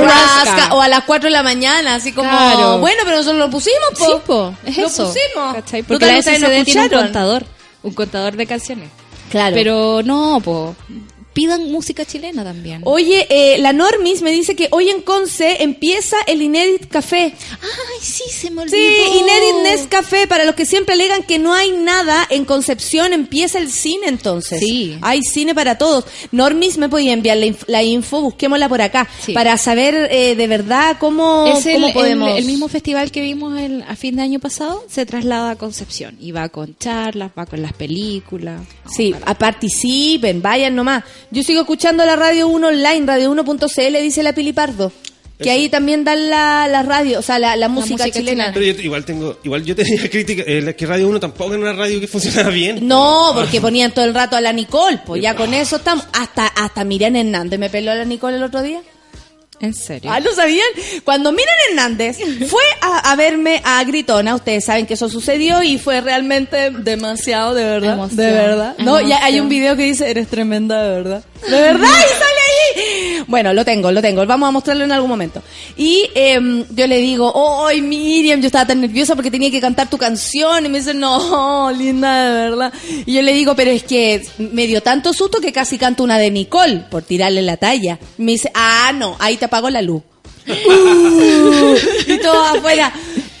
rasca? 0.00 0.44
rasca. 0.44 0.74
O 0.74 0.80
a 0.80 0.88
las 0.88 1.04
4 1.04 1.28
de 1.28 1.32
la 1.32 1.42
mañana, 1.42 1.94
así 1.94 2.12
como, 2.12 2.28
Claro. 2.30 2.78
bueno, 2.78 2.98
pero 3.04 3.16
nosotros 3.16 3.38
lo 3.38 3.50
pusimos, 3.50 3.80
po. 3.98 4.04
Sí, 4.06 4.12
po, 4.26 4.54
es 4.66 4.76
lo 4.78 4.86
eso. 4.86 5.06
pusimos. 5.06 5.54
¿cachai? 5.54 5.82
Porque 5.82 6.06
la 6.06 6.18
SCD 6.22 6.64
tiene 6.64 6.82
un 6.84 6.88
contador, 6.90 7.44
un 7.82 7.92
contador 7.94 8.36
de 8.36 8.46
canciones. 8.46 8.90
Claro. 9.30 9.54
Pero 9.54 10.02
no, 10.04 10.40
po, 10.44 10.76
pidan 11.34 11.70
música 11.70 12.04
chilena 12.06 12.42
también. 12.44 12.80
Oye, 12.84 13.26
eh, 13.28 13.58
la 13.58 13.72
Normis 13.74 14.22
me 14.22 14.30
dice 14.30 14.56
que 14.56 14.68
hoy 14.70 14.88
en 14.88 15.02
Conce 15.02 15.62
empieza 15.62 16.16
el 16.26 16.40
Inédit 16.40 16.86
Café. 16.88 17.34
Ay, 17.60 18.00
sí, 18.00 18.22
se 18.30 18.50
me 18.50 18.62
olvidó. 18.62 18.76
Sí, 18.76 19.18
Inédit 19.18 19.62
Nescafé, 19.64 20.26
para 20.26 20.44
los 20.44 20.54
que 20.54 20.64
siempre 20.64 20.94
alegan 20.94 21.22
que 21.24 21.38
no 21.38 21.52
hay 21.52 21.72
nada 21.72 22.26
en 22.30 22.44
Concepción, 22.44 23.12
empieza 23.12 23.58
el 23.58 23.70
cine 23.70 24.06
entonces. 24.06 24.60
Sí. 24.60 24.96
Hay 25.02 25.22
cine 25.22 25.54
para 25.54 25.76
todos. 25.76 26.04
Normis 26.32 26.78
me 26.78 26.88
podía 26.88 27.12
enviar 27.12 27.36
la, 27.36 27.46
inf- 27.46 27.64
la 27.66 27.82
info, 27.82 28.20
busquémosla 28.22 28.68
por 28.68 28.80
acá, 28.80 29.08
Sí. 29.24 29.32
para 29.32 29.58
saber 29.58 30.08
eh, 30.10 30.36
de 30.36 30.46
verdad 30.46 30.96
cómo, 31.00 31.46
Es 31.46 31.66
el, 31.66 31.74
cómo 31.74 31.86
el- 31.88 31.92
podemos... 31.92 32.38
el 32.38 32.44
mismo 32.44 32.68
festival 32.68 33.10
que 33.10 33.20
vimos 33.20 33.58
el- 33.60 33.82
a 33.82 33.96
fin 33.96 34.16
de 34.16 34.22
año 34.22 34.38
pasado, 34.38 34.84
se 34.88 35.04
traslada 35.04 35.50
a 35.50 35.56
Concepción 35.56 36.16
y 36.20 36.30
va 36.32 36.48
con 36.48 36.76
charlas, 36.78 37.32
va 37.36 37.46
con 37.46 37.60
las 37.60 37.72
películas. 37.72 38.60
Sí, 38.94 39.14
a- 39.24 39.34
participen, 39.34 40.40
vayan 40.40 40.74
nomás. 40.76 41.02
Yo 41.34 41.42
sigo 41.42 41.62
escuchando 41.62 42.06
la 42.06 42.14
Radio 42.14 42.46
1 42.46 42.68
online, 42.68 43.06
radio1.cl, 43.06 44.02
dice 44.02 44.22
la 44.22 44.32
Pili 44.32 44.52
Pardo. 44.52 44.92
Que 45.36 45.50
ahí 45.50 45.68
también 45.68 46.04
dan 46.04 46.30
la, 46.30 46.68
la 46.68 46.84
radio, 46.84 47.18
o 47.18 47.22
sea, 47.22 47.40
la, 47.40 47.56
la 47.56 47.68
música, 47.68 48.04
música 48.04 48.16
chilena. 48.16 48.52
Pero 48.54 48.66
yo 48.66 48.80
igual 48.80 49.04
tengo, 49.04 49.36
igual 49.42 49.64
yo 49.64 49.74
tenía 49.74 50.08
crítica, 50.10 50.44
eh, 50.46 50.76
que 50.76 50.86
Radio 50.86 51.08
1 51.08 51.18
tampoco 51.18 51.54
era 51.54 51.60
una 51.60 51.72
radio 51.72 51.98
que 51.98 52.06
funcionaba 52.06 52.50
bien. 52.50 52.86
No, 52.86 53.32
porque 53.34 53.60
ponían 53.60 53.90
todo 53.92 54.04
el 54.04 54.14
rato 54.14 54.36
a 54.36 54.40
la 54.40 54.52
Nicole, 54.52 55.00
pues 55.04 55.20
ya 55.20 55.34
con 55.34 55.52
eso 55.52 55.76
estamos. 55.76 56.06
Hasta, 56.12 56.46
hasta 56.46 56.84
Miriam 56.84 57.16
Hernández 57.16 57.58
me 57.58 57.68
peló 57.68 57.90
a 57.90 57.96
la 57.96 58.04
Nicole 58.04 58.36
el 58.36 58.44
otro 58.44 58.62
día. 58.62 58.80
¿En 59.64 59.74
serio? 59.74 60.10
Ah, 60.12 60.20
¿lo 60.20 60.34
sabían? 60.34 60.66
Cuando 61.04 61.32
Miriam 61.32 61.56
Hernández 61.70 62.18
fue 62.48 62.62
a, 62.80 63.10
a 63.12 63.16
verme 63.16 63.62
a 63.64 63.82
Gritona, 63.84 64.34
ustedes 64.34 64.64
saben 64.66 64.86
que 64.86 64.94
eso 64.94 65.08
sucedió 65.08 65.62
y 65.62 65.78
fue 65.78 66.00
realmente 66.00 66.70
demasiado, 66.70 67.54
de 67.54 67.64
verdad. 67.64 67.94
Emoción, 67.94 68.16
de 68.16 68.32
verdad. 68.32 68.74
No, 68.78 69.00
ya 69.00 69.24
hay 69.24 69.40
un 69.40 69.48
video 69.48 69.76
que 69.76 69.84
dice, 69.84 70.10
eres 70.10 70.28
tremenda, 70.28 70.82
de 70.82 70.90
verdad. 70.90 71.24
De 71.48 71.60
verdad, 71.60 71.88
y 71.88 72.18
sale. 72.18 72.43
Bueno, 73.26 73.52
lo 73.52 73.64
tengo, 73.64 73.90
lo 73.90 74.02
tengo. 74.02 74.24
Vamos 74.26 74.48
a 74.48 74.52
mostrarlo 74.52 74.84
en 74.84 74.92
algún 74.92 75.08
momento. 75.08 75.42
Y 75.76 76.08
em, 76.14 76.64
yo 76.74 76.86
le 76.86 76.98
digo, 76.98 77.66
¡ay, 77.66 77.80
Miriam! 77.80 78.40
Yo 78.40 78.46
estaba 78.46 78.66
tan 78.66 78.80
nerviosa 78.80 79.14
porque 79.14 79.30
tenía 79.30 79.50
que 79.50 79.60
cantar 79.60 79.88
tu 79.88 79.98
canción. 79.98 80.66
Y 80.66 80.68
me 80.68 80.78
dice, 80.78 80.94
no, 80.94 81.70
linda, 81.76 82.32
de 82.32 82.50
verdad. 82.50 82.72
Y 83.06 83.14
yo 83.14 83.22
le 83.22 83.32
digo, 83.32 83.54
pero 83.56 83.70
es 83.70 83.82
que 83.84 84.26
me 84.38 84.66
dio 84.66 84.82
tanto 84.82 85.12
susto 85.12 85.40
que 85.40 85.52
casi 85.52 85.78
canto 85.78 86.02
una 86.04 86.18
de 86.18 86.30
Nicole 86.30 86.84
por 86.90 87.02
tirarle 87.02 87.42
la 87.42 87.56
talla. 87.56 87.98
Me 88.18 88.32
dice, 88.32 88.50
ah, 88.54 88.92
no, 88.94 89.16
ahí 89.18 89.36
te 89.36 89.46
apago 89.46 89.70
la 89.70 89.82
luz. 89.82 90.02
Uh, 90.46 91.74
y 92.06 92.18
todo 92.18 92.44
afuera. 92.44 92.92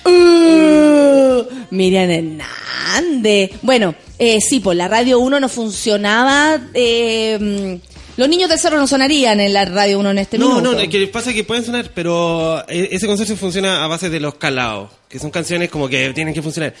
Uh, 0.06 1.42
Miriam 1.70 2.10
Hernández. 2.10 3.50
Bueno, 3.62 3.94
eh, 4.18 4.38
sí, 4.40 4.60
pues 4.60 4.76
la 4.76 4.88
Radio 4.88 5.18
1 5.18 5.40
no 5.40 5.48
funcionaba. 5.48 6.58
eh, 6.72 7.38
mm, 7.80 7.93
los 8.16 8.28
niños 8.28 8.48
del 8.48 8.58
cerro 8.58 8.78
no 8.78 8.86
sonarían 8.86 9.40
en 9.40 9.52
la 9.52 9.64
Radio 9.64 9.98
1 10.00 10.10
en 10.10 10.18
este 10.18 10.38
No, 10.38 10.48
minuto. 10.56 10.72
no, 10.72 10.78
es 10.80 10.88
que 10.88 11.06
pasa 11.08 11.32
que 11.32 11.44
pueden 11.44 11.64
sonar, 11.64 11.90
pero 11.94 12.64
e- 12.68 12.88
ese 12.92 13.06
consorcio 13.06 13.36
funciona 13.36 13.84
a 13.84 13.88
base 13.88 14.10
de 14.10 14.20
los 14.20 14.34
calados, 14.36 14.90
que 15.08 15.18
son 15.18 15.30
canciones 15.30 15.68
como 15.70 15.88
que 15.88 16.12
tienen 16.14 16.32
que 16.34 16.42
funcionar. 16.42 16.74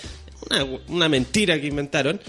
Una, 0.50 0.64
una 0.88 1.08
mentira 1.08 1.60
que 1.60 1.66
inventaron. 1.68 2.20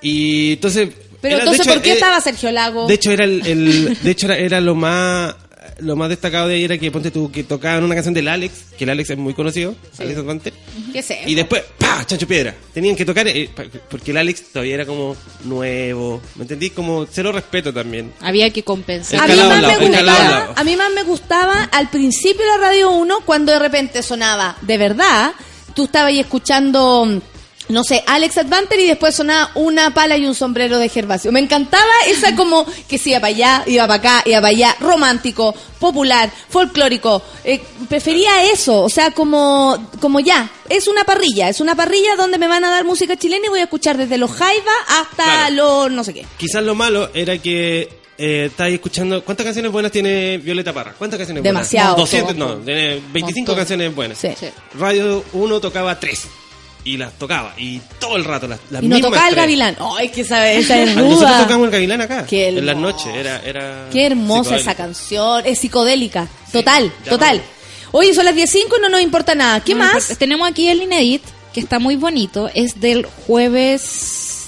Y 0.00 0.52
entonces... 0.54 0.88
Pero 1.20 1.36
era- 1.36 1.44
entonces, 1.44 1.66
hecho, 1.66 1.74
¿por 1.74 1.82
qué 1.82 1.90
eh, 1.90 1.94
estaba 1.94 2.20
Sergio 2.20 2.50
Lago? 2.52 2.86
De 2.86 2.94
hecho, 2.94 3.10
era 3.10 3.24
el, 3.24 3.46
el- 3.46 3.98
de 4.02 4.10
hecho 4.10 4.26
era, 4.26 4.36
era 4.36 4.60
lo 4.60 4.74
más 4.74 5.34
lo 5.80 5.96
más 5.96 6.08
destacado 6.08 6.48
de 6.48 6.56
ahí 6.56 6.64
era 6.64 6.78
que 6.78 6.90
ponte 6.90 7.10
tú 7.10 7.30
que 7.30 7.44
tocaban 7.44 7.84
una 7.84 7.94
canción 7.94 8.14
del 8.14 8.28
Alex, 8.28 8.52
que 8.76 8.84
el 8.84 8.90
Alex 8.90 9.10
es 9.10 9.18
muy 9.18 9.34
conocido, 9.34 9.74
Alex 9.98 10.18
Advante. 10.18 10.52
¿Qué 10.92 11.02
sé? 11.02 11.20
Y 11.26 11.34
después, 11.34 11.62
¡pa! 11.78 12.04
Chancho 12.06 12.26
Piedra. 12.26 12.54
Tenían 12.72 12.96
que 12.96 13.04
tocar, 13.04 13.26
eh, 13.28 13.50
porque 13.88 14.10
el 14.10 14.16
Alex 14.16 14.52
todavía 14.52 14.74
era 14.74 14.86
como 14.86 15.16
nuevo. 15.44 16.20
¿Me 16.36 16.42
entendí? 16.42 16.70
Como 16.70 17.06
cero 17.10 17.32
respeto 17.32 17.72
también. 17.72 18.12
Había 18.20 18.50
que 18.50 18.62
compensar. 18.62 19.20
A 19.20 19.26
mí, 19.26 19.36
más 19.36 19.62
lado, 19.62 19.80
me 19.80 19.88
gustaba, 19.88 20.52
a 20.56 20.64
mí 20.64 20.76
más 20.76 20.92
me 20.92 21.02
gustaba 21.02 21.64
al 21.64 21.90
principio 21.90 22.44
de 22.44 22.50
la 22.50 22.68
Radio 22.68 22.90
1 22.92 23.20
cuando 23.24 23.52
de 23.52 23.58
repente 23.58 24.02
sonaba 24.02 24.56
de 24.60 24.78
verdad. 24.78 25.32
Tú 25.74 25.84
estabas 25.84 26.08
ahí 26.08 26.20
escuchando 26.20 27.20
no 27.68 27.82
sé, 27.84 28.02
Alex 28.06 28.36
Advanter 28.38 28.78
y 28.78 28.86
después 28.86 29.14
sonaba 29.14 29.50
una 29.54 29.92
pala 29.94 30.16
y 30.18 30.26
un 30.26 30.34
sombrero 30.34 30.78
de 30.78 30.88
Gervasio. 30.88 31.32
Me 31.32 31.40
encantaba 31.40 31.90
esa 32.08 32.36
como 32.36 32.66
que 32.88 32.98
se 32.98 33.10
iba 33.10 33.20
para 33.20 33.28
allá, 33.34 33.62
iba 33.66 33.86
para 33.86 33.94
acá, 33.94 34.22
iba 34.26 34.40
para 34.40 34.48
allá, 34.48 34.76
romántico, 34.80 35.54
popular, 35.78 36.30
folclórico. 36.48 37.22
Eh, 37.44 37.62
prefería 37.88 38.50
eso, 38.50 38.82
o 38.82 38.88
sea, 38.88 39.12
como, 39.12 39.90
como 40.00 40.20
ya, 40.20 40.50
es 40.68 40.88
una 40.88 41.04
parrilla, 41.04 41.48
es 41.48 41.60
una 41.60 41.74
parrilla 41.74 42.16
donde 42.16 42.38
me 42.38 42.48
van 42.48 42.64
a 42.64 42.70
dar 42.70 42.84
música 42.84 43.16
chilena 43.16 43.46
y 43.46 43.50
voy 43.50 43.60
a 43.60 43.64
escuchar 43.64 43.96
desde 43.96 44.18
los 44.18 44.30
Jaiba 44.32 44.72
hasta 44.88 45.24
Claro. 45.24 45.54
los 45.88 45.92
no 45.92 46.04
sé 46.04 46.12
qué. 46.14 46.26
Quizás 46.36 46.62
lo 46.62 46.74
malo 46.74 47.10
era 47.14 47.38
que 47.38 47.88
eh, 48.18 48.44
estáis 48.46 48.74
escuchando. 48.74 49.24
¿Cuántas 49.24 49.44
canciones 49.44 49.72
buenas 49.72 49.90
tiene 49.90 50.38
Violeta 50.38 50.72
Parra? 50.72 50.94
¿Cuántas 50.96 51.18
canciones 51.18 51.42
Demasiado. 51.42 51.94
buenas? 51.96 52.10
200, 52.10 52.36
no, 52.36 52.56
tiene 52.58 53.00
25 53.12 53.38
Montón. 53.38 53.56
canciones 53.56 53.94
buenas. 53.94 54.18
Sí. 54.18 54.28
Sí. 54.38 54.46
Radio 54.78 55.24
1 55.32 55.60
tocaba 55.60 55.98
3. 55.98 56.26
Y 56.84 56.96
las 56.98 57.12
tocaba. 57.14 57.54
Y 57.56 57.80
todo 57.98 58.16
el 58.16 58.24
rato 58.24 58.46
las, 58.46 58.60
las 58.70 58.82
Y 58.82 58.88
no 58.88 58.96
mismas 58.96 59.10
tocaba 59.10 59.28
el 59.28 59.34
tres. 59.34 59.42
gavilán. 59.44 59.76
Ay, 59.98 60.08
que 60.10 60.20
esa, 60.20 60.50
esa 60.52 60.78
es 60.82 60.90
Ah, 60.90 60.94
Nosotros 61.00 61.18
ruda. 61.30 61.38
tocamos 61.42 61.64
el 61.66 61.70
gavilán 61.72 62.00
acá. 62.02 62.26
Qué 62.26 62.48
en 62.48 62.66
las 62.66 62.76
noches. 62.76 63.06
Era, 63.14 63.40
era 63.42 63.88
Qué 63.90 64.04
hermosa 64.06 64.56
esa 64.56 64.74
canción, 64.74 65.42
es 65.46 65.58
psicodélica, 65.60 66.28
total, 66.52 66.92
total. 67.08 67.40
Oye, 67.92 68.12
son 68.12 68.24
las 68.24 68.34
10.05 68.34 68.56
y 68.78 68.80
no 68.82 68.88
nos 68.90 69.00
importa 69.00 69.34
nada. 69.34 69.60
¿Qué 69.60 69.72
No 69.72 69.78
más? 69.80 69.94
importa. 69.94 70.14
Tenemos 70.16 70.48
aquí 70.50 70.68
el 70.68 70.82
Inedit, 70.82 71.22
que 71.54 71.60
está 71.60 71.78
muy 71.78 71.96
bonito. 71.96 72.50
Es 72.54 72.80
del 72.80 73.06
jueves 73.06 74.43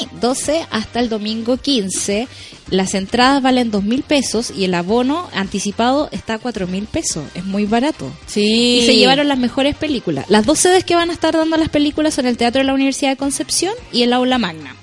eh, 0.00 0.06
12 0.20 0.66
hasta 0.70 1.00
el 1.00 1.08
domingo 1.08 1.56
15. 1.56 2.28
Las 2.70 2.94
entradas 2.94 3.42
valen 3.42 3.70
dos 3.70 3.82
mil 3.82 4.02
pesos 4.02 4.52
y 4.56 4.64
el 4.64 4.74
abono 4.74 5.28
anticipado 5.34 6.08
está 6.12 6.34
a 6.34 6.38
cuatro 6.38 6.66
mil 6.66 6.84
pesos. 6.84 7.24
Es 7.34 7.44
muy 7.44 7.64
barato. 7.66 8.12
Sí. 8.26 8.80
Y 8.82 8.86
se 8.86 8.96
llevaron 8.96 9.26
las 9.28 9.38
mejores 9.38 9.74
películas. 9.76 10.26
Las 10.28 10.46
dos 10.46 10.60
sedes 10.60 10.84
que 10.84 10.94
van 10.94 11.10
a 11.10 11.12
estar 11.12 11.34
dando 11.34 11.56
las 11.56 11.68
películas 11.68 12.14
son 12.14 12.26
el 12.26 12.36
Teatro 12.36 12.60
de 12.60 12.64
la 12.66 12.74
Universidad 12.74 13.10
de 13.10 13.16
Concepción 13.16 13.74
y 13.92 14.02
el 14.02 14.12
Aula 14.12 14.38
Magna. 14.38 14.76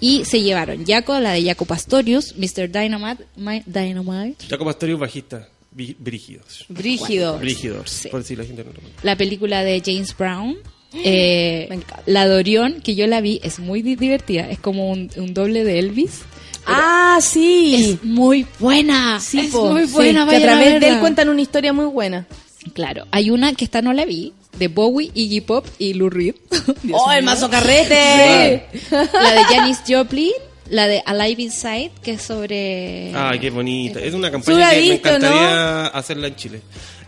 Y 0.00 0.24
se 0.26 0.42
llevaron 0.42 0.84
Jaco, 0.86 1.18
la 1.18 1.32
de 1.32 1.42
Jaco 1.44 1.64
Pastorius, 1.64 2.34
Mr. 2.36 2.70
Dynamite, 2.70 3.24
My- 3.36 3.62
Dynamite 3.64 4.46
Jacob 4.48 4.68
Astorius, 4.68 5.00
bajista. 5.00 5.48
Brígidos. 5.72 6.66
Brígido. 6.68 7.38
Brígidos. 7.38 7.90
Sí. 7.90 8.08
Por 8.08 8.22
si 8.22 8.36
la 8.36 8.44
gente 8.44 8.62
no 8.62 8.70
lo 8.70 8.78
la 9.02 9.16
película 9.16 9.64
de 9.64 9.82
James 9.84 10.16
Brown. 10.16 10.56
Eh, 11.02 11.66
Me 11.70 11.76
encanta. 11.76 12.02
la 12.06 12.26
de 12.28 12.34
Orión, 12.36 12.80
que 12.82 12.94
yo 12.94 13.06
la 13.06 13.20
vi, 13.20 13.40
es 13.42 13.58
muy 13.58 13.82
di- 13.82 13.96
divertida. 13.96 14.48
Es 14.50 14.58
como 14.58 14.90
un, 14.90 15.10
un 15.16 15.34
doble 15.34 15.64
de 15.64 15.78
Elvis. 15.78 16.20
Ah, 16.66 17.18
sí. 17.20 17.96
Es 17.98 18.04
muy 18.04 18.46
buena. 18.58 19.20
Sí, 19.20 19.40
es 19.40 19.46
po, 19.52 19.66
muy 19.70 19.86
sí, 19.86 19.92
buena. 19.92 20.26
que 20.28 20.36
a 20.36 20.40
través 20.42 20.80
de 20.80 20.88
él 20.88 21.00
cuentan 21.00 21.28
una 21.28 21.42
historia 21.42 21.72
muy 21.72 21.86
buena. 21.86 22.26
Claro, 22.72 23.06
hay 23.10 23.30
una 23.30 23.52
que 23.54 23.64
esta 23.64 23.82
no 23.82 23.92
la 23.92 24.04
vi, 24.06 24.32
de 24.58 24.68
Bowie, 24.68 25.10
Iggy 25.14 25.42
Pop 25.42 25.66
y 25.78 25.92
Lou 25.94 26.08
Reed. 26.08 26.34
Dios 26.82 26.98
¡Oh, 27.04 27.12
el 27.12 27.22
mazo 27.24 27.50
carrete! 27.50 28.64
La 28.90 29.32
de 29.34 29.44
Janis 29.50 29.80
Joplin, 29.86 30.32
la 30.70 30.86
de 30.88 31.02
Alive 31.04 31.42
Inside, 31.42 31.90
que 32.02 32.12
es 32.12 32.22
sobre... 32.22 33.12
Ah, 33.14 33.32
qué 33.40 33.50
bonita. 33.50 34.00
Es 34.00 34.14
una 34.14 34.30
campaña 34.30 34.70
que 34.70 34.76
me 34.80 34.94
encantaría 34.94 35.86
hacerla 35.88 36.28
en 36.28 36.36
Chile. 36.36 36.60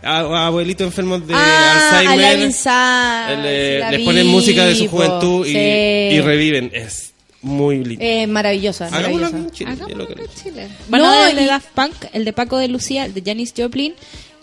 Abuelitos 0.03 0.85
enfermos 0.87 1.25
de 1.27 1.33
ah, 1.35 1.97
Alzheimer. 1.99 2.25
Alive 2.25 2.45
Inside, 2.45 3.41
le- 3.41 3.79
les 3.91 3.99
vi, 3.99 4.05
ponen 4.05 4.27
música 4.27 4.65
de 4.65 4.75
su 4.75 4.87
juventud 4.87 5.45
y, 5.45 5.51
Sí. 5.53 5.57
y 5.57 6.21
reviven. 6.21 6.69
Es 6.73 7.13
muy 7.41 7.83
lindo. 7.83 8.03
Eh, 8.03 8.27
maravillosa, 8.27 8.87
Hagámoslo 8.87 9.27
en 9.27 9.51
Chile. 9.51 9.71
Hagámoslo 9.71 10.07
en. 10.09 10.27
Chile. 10.43 10.67
No, 10.89 11.27
el 11.27 11.35
de 11.35 11.45
Daft 11.45 11.69
Punk, 11.73 11.93
el 12.13 12.25
de 12.25 12.33
Paco 12.33 12.57
de 12.57 12.67
Lucía, 12.67 13.05
el 13.05 13.13
de 13.13 13.21
Janis 13.25 13.53
Joplin, 13.57 13.93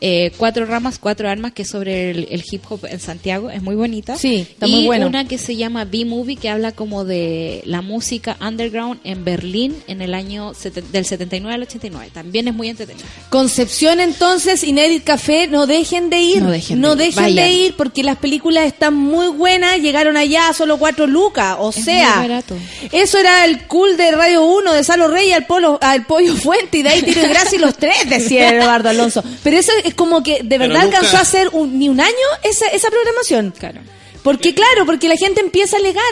eh, 0.07 0.33
Cuatro 0.37 0.67
Ramas, 0.67 0.99
Cuatro 0.99 1.31
Armas, 1.31 1.53
que 1.53 1.63
es 1.63 1.69
sobre 1.71 2.11
el, 2.11 2.29
el 2.31 2.45
hip 2.51 2.63
hop 2.69 2.81
en 2.85 3.01
Santiago, 3.01 3.49
es 3.49 3.63
muy 3.63 3.75
bonita. 3.75 4.17
Sí, 4.19 4.47
está 4.51 4.67
y 4.67 4.71
muy 4.73 4.85
bueno. 4.85 5.07
una 5.07 5.27
que 5.27 5.39
se 5.39 5.57
llama 5.57 5.87
B-Movie, 5.87 6.37
que 6.37 6.51
habla 6.51 6.73
como 6.73 7.07
de 7.07 7.63
la 7.65 7.81
música 7.81 8.37
underground 8.47 9.01
en 9.05 9.25
Berlín 9.25 9.75
en 9.87 10.03
el 10.03 10.13
año 10.13 10.53
del 10.93 11.07
79 11.07 11.55
al 11.55 11.63
89. 11.63 12.11
También 12.13 12.49
es 12.49 12.55
muy 12.55 12.69
entretenida. 12.69 13.07
Concepción 13.31 13.99
entonces, 14.01 14.63
Inédit 14.63 15.05
Café, 15.05 15.49
no 15.49 15.67
dejen 15.67 16.11
de 16.11 16.21
ir. 16.21 16.43
No 16.43 16.51
dejen 16.51 16.83
de 16.83 16.89
ir. 17.09 17.15
de 17.15 17.21
Vayan. 17.21 17.51
ir 17.51 17.75
porque 17.77 18.03
las 18.03 18.19
películas 18.19 18.67
están 18.67 18.95
muy 18.95 19.29
buenas, 19.29 19.79
llegaron 19.79 20.19
allá 20.19 20.49
a 20.51 20.53
solo 20.53 20.77
cuatro 20.79 21.07
lucas, 21.07 21.57
o 21.59 21.71
Es 21.71 21.85
sea, 21.85 22.17
muy 22.19 22.29
barato. 22.29 22.57
eso 22.93 23.17
era 23.19 23.47
el 23.47 23.67
cool 23.69 23.97
de 23.97 24.11
Radio 24.13 24.45
1, 24.45 24.73
de 24.75 24.85
Salo 24.85 25.09
Rey 25.09 25.33
al, 25.33 25.47
polo, 25.47 25.79
al 25.81 26.05
Pollo 26.05 26.37
Fuente 26.37 26.79
y 26.79 26.83
de 26.83 26.91
ahí 26.91 27.03
Tiro 27.03 27.23
y 27.25 27.29
Gracia 27.29 27.57
y 27.57 27.61
los 27.63 27.75
tres, 27.79 27.97
decía 28.11 28.51
Eduardo 28.55 28.91
Alonso. 28.91 29.25
Pero 29.43 29.57
eso 29.57 29.73
es 29.85 29.94
como 29.95 30.23
que 30.23 30.41
de 30.43 30.59
verdad 30.59 30.85
nunca- 30.85 30.99
alcanzó 30.99 31.17
a 31.19 31.25
ser 31.25 31.49
un- 31.53 31.79
ni 31.79 31.89
un 31.89 32.01
año 32.01 32.13
esa, 32.43 32.67
esa 32.69 32.89
programación. 32.91 33.53
Claro. 33.59 33.81
Porque 34.23 34.55
claro, 34.55 34.87
porque 34.87 35.09
la 35.09 35.17
gente 35.17 35.41
empieza 35.41 35.77
a 35.77 35.81
alegar 35.81 36.03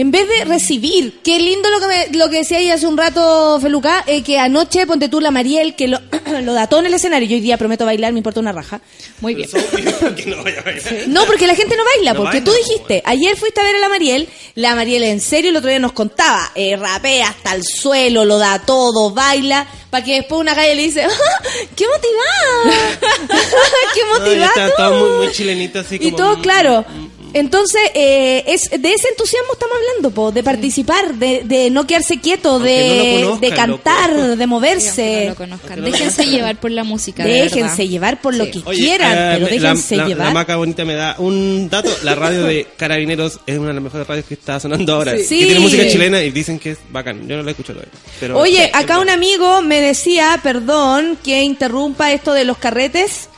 en 0.00 0.10
vez 0.10 0.26
de 0.26 0.44
recibir. 0.46 1.20
Qué 1.22 1.38
lindo 1.38 1.68
lo 1.68 1.78
que 1.78 1.86
me- 1.86 2.08
lo 2.18 2.30
que 2.30 2.38
decía 2.38 2.56
ahí 2.56 2.70
hace 2.70 2.86
un 2.86 2.96
rato 2.96 3.58
Feluca, 3.60 4.02
eh, 4.06 4.22
que 4.22 4.38
anoche 4.38 4.86
ponte 4.86 5.10
tú 5.10 5.20
la 5.20 5.30
Mariel 5.30 5.74
que 5.76 5.88
lo, 5.88 5.98
lo 6.42 6.54
dató 6.54 6.78
en 6.78 6.86
el 6.86 6.94
escenario. 6.94 7.28
Yo 7.28 7.34
hoy 7.34 7.42
día 7.42 7.58
prometo 7.58 7.84
bailar, 7.84 8.10
me 8.14 8.18
importa 8.20 8.40
una 8.40 8.52
raja. 8.52 8.80
Muy 9.20 9.34
bien. 9.34 9.48
no 10.26 10.42
vaya 10.42 10.60
a 10.60 10.62
bailar. 10.62 10.94
No, 11.08 11.26
porque 11.26 11.46
la 11.46 11.54
gente 11.54 11.76
no 11.76 11.82
baila, 11.84 12.14
No 12.14 12.18
porque 12.20 12.38
baila, 12.40 12.44
tú 12.46 12.50
pues, 12.52 12.66
dijiste, 12.66 13.02
ayer 13.04 13.36
fuiste 13.36 13.60
a 13.60 13.64
ver 13.64 13.76
a 13.76 13.78
la 13.78 13.88
Mariel, 13.90 14.26
la 14.54 14.74
Mariel 14.74 15.02
en 15.02 15.20
serio 15.20 15.50
el 15.50 15.56
otro 15.56 15.68
día 15.68 15.78
nos 15.78 15.92
contaba, 15.92 16.50
eh, 16.54 16.76
rapea 16.76 17.28
hasta 17.28 17.54
el 17.54 17.62
suelo, 17.62 18.24
lo 18.24 18.38
da 18.38 18.58
todo, 18.64 19.10
baila, 19.10 19.66
para 19.90 20.02
que 20.02 20.14
después 20.14 20.40
una 20.40 20.54
calle 20.54 20.76
le 20.76 20.82
dice, 20.82 21.02
¡Ah, 21.04 21.44
¡qué 21.76 21.84
motivada! 21.86 22.98
¡Qué 23.94 24.00
No, 24.04 24.18
motivada! 24.18 24.46
está 24.46 24.66
tú". 24.68 24.72
todo 24.78 25.08
muy, 25.18 25.26
muy 25.26 25.34
chilenito 25.34 25.80
así 25.80 25.96
Y 25.96 26.10
como, 26.12 26.16
todo 26.16 26.40
claro. 26.40 26.84
Entonces, 27.32 27.80
eh, 27.94 28.44
es 28.46 28.70
de 28.70 28.92
ese 28.92 29.08
entusiasmo 29.08 29.52
estamos 29.52 29.76
hablando, 29.76 30.10
po, 30.10 30.32
de 30.32 30.42
participar, 30.42 31.14
de, 31.14 31.42
de 31.44 31.70
no 31.70 31.86
quedarse 31.86 32.18
quieto, 32.20 32.58
de, 32.58 33.18
no 33.20 33.26
conozcan, 33.26 33.40
de 33.40 33.56
cantar, 33.56 34.10
loco. 34.12 34.36
de 34.36 34.46
moverse. 34.46 35.22
no 35.24 35.30
lo 35.30 35.36
conozcan. 35.36 35.84
Déjense 35.84 36.26
llevar 36.26 36.56
por 36.58 36.70
la 36.70 36.84
música. 36.84 37.24
Déjense 37.24 37.60
verdad. 37.62 37.76
llevar 37.84 38.20
por 38.20 38.34
lo 38.34 38.44
Sí. 38.44 38.50
que 38.50 38.62
Oye, 38.64 38.78
quieran, 38.80 39.12
eh, 39.12 39.30
pero 39.34 39.46
déjense 39.46 39.96
la, 39.96 40.06
llevar. 40.08 40.26
La 40.28 40.32
maca 40.34 40.56
bonita 40.56 40.84
me 40.84 40.94
da 40.94 41.14
un 41.18 41.68
dato. 41.70 41.90
La 42.02 42.14
radio 42.14 42.44
de 42.44 42.66
Carabineros 42.76 43.40
es 43.46 43.58
una 43.58 43.68
de 43.68 43.74
las 43.74 43.82
mejores 43.82 44.06
radios 44.06 44.26
que 44.26 44.34
está 44.34 44.58
sonando 44.60 44.94
ahora. 44.94 45.16
Sí. 45.16 45.38
Que 45.40 45.44
tiene 45.46 45.60
música 45.60 45.86
chilena 45.88 46.22
y 46.22 46.30
dicen 46.30 46.58
que 46.58 46.72
es 46.72 46.78
bacán. 46.90 47.26
Yo 47.28 47.36
no 47.36 47.42
la 47.42 47.50
escucho 47.52 47.72
todavía. 47.72 47.92
Pero 48.18 48.38
Oye, 48.38 48.70
acá 48.74 48.98
un 48.98 49.08
amigo 49.08 49.62
me 49.62 49.80
decía, 49.80 50.38
perdón, 50.42 51.16
que 51.22 51.42
interrumpa 51.42 52.12
esto 52.12 52.32
de 52.32 52.44
los 52.44 52.58
carretes, 52.58 53.28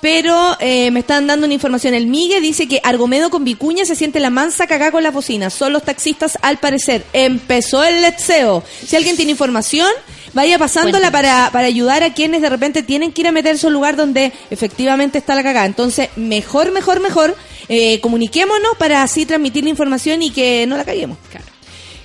pero 0.00 0.56
eh, 0.60 0.90
me 0.90 1.00
están 1.00 1.26
dando 1.26 1.46
una 1.46 1.54
información. 1.54 1.94
El 1.94 2.06
Migue 2.06 2.40
dice 2.40 2.66
que 2.66 2.80
Argomedo 2.82 3.30
con 3.30 3.44
Vicuña 3.44 3.84
se 3.84 3.94
siente 3.94 4.20
la 4.20 4.30
mansa 4.30 4.66
cagá 4.66 4.90
con 4.90 5.02
la 5.02 5.10
bocina. 5.10 5.50
Son 5.50 5.72
los 5.72 5.82
taxistas, 5.82 6.38
al 6.42 6.58
parecer. 6.58 7.04
Empezó 7.12 7.84
el 7.84 8.02
letseo. 8.02 8.64
Si 8.86 8.96
alguien 8.96 9.16
tiene 9.16 9.32
información, 9.32 9.88
vaya 10.32 10.58
pasándola 10.58 11.10
para, 11.10 11.50
para 11.52 11.66
ayudar 11.66 12.02
a 12.02 12.14
quienes 12.14 12.40
de 12.40 12.48
repente 12.48 12.82
tienen 12.82 13.12
que 13.12 13.22
ir 13.22 13.28
a 13.28 13.32
meterse 13.32 13.66
a 13.66 13.68
un 13.68 13.74
lugar 13.74 13.96
donde 13.96 14.32
efectivamente 14.50 15.18
está 15.18 15.34
la 15.34 15.42
cagá. 15.42 15.66
Entonces, 15.66 16.08
mejor, 16.16 16.72
mejor, 16.72 17.00
mejor, 17.00 17.36
eh, 17.68 18.00
comuniquémonos 18.00 18.76
para 18.78 19.02
así 19.02 19.26
transmitir 19.26 19.64
la 19.64 19.70
información 19.70 20.22
y 20.22 20.30
que 20.30 20.66
no 20.66 20.76
la 20.76 20.84
caguemos. 20.84 21.18
Claro. 21.30 21.46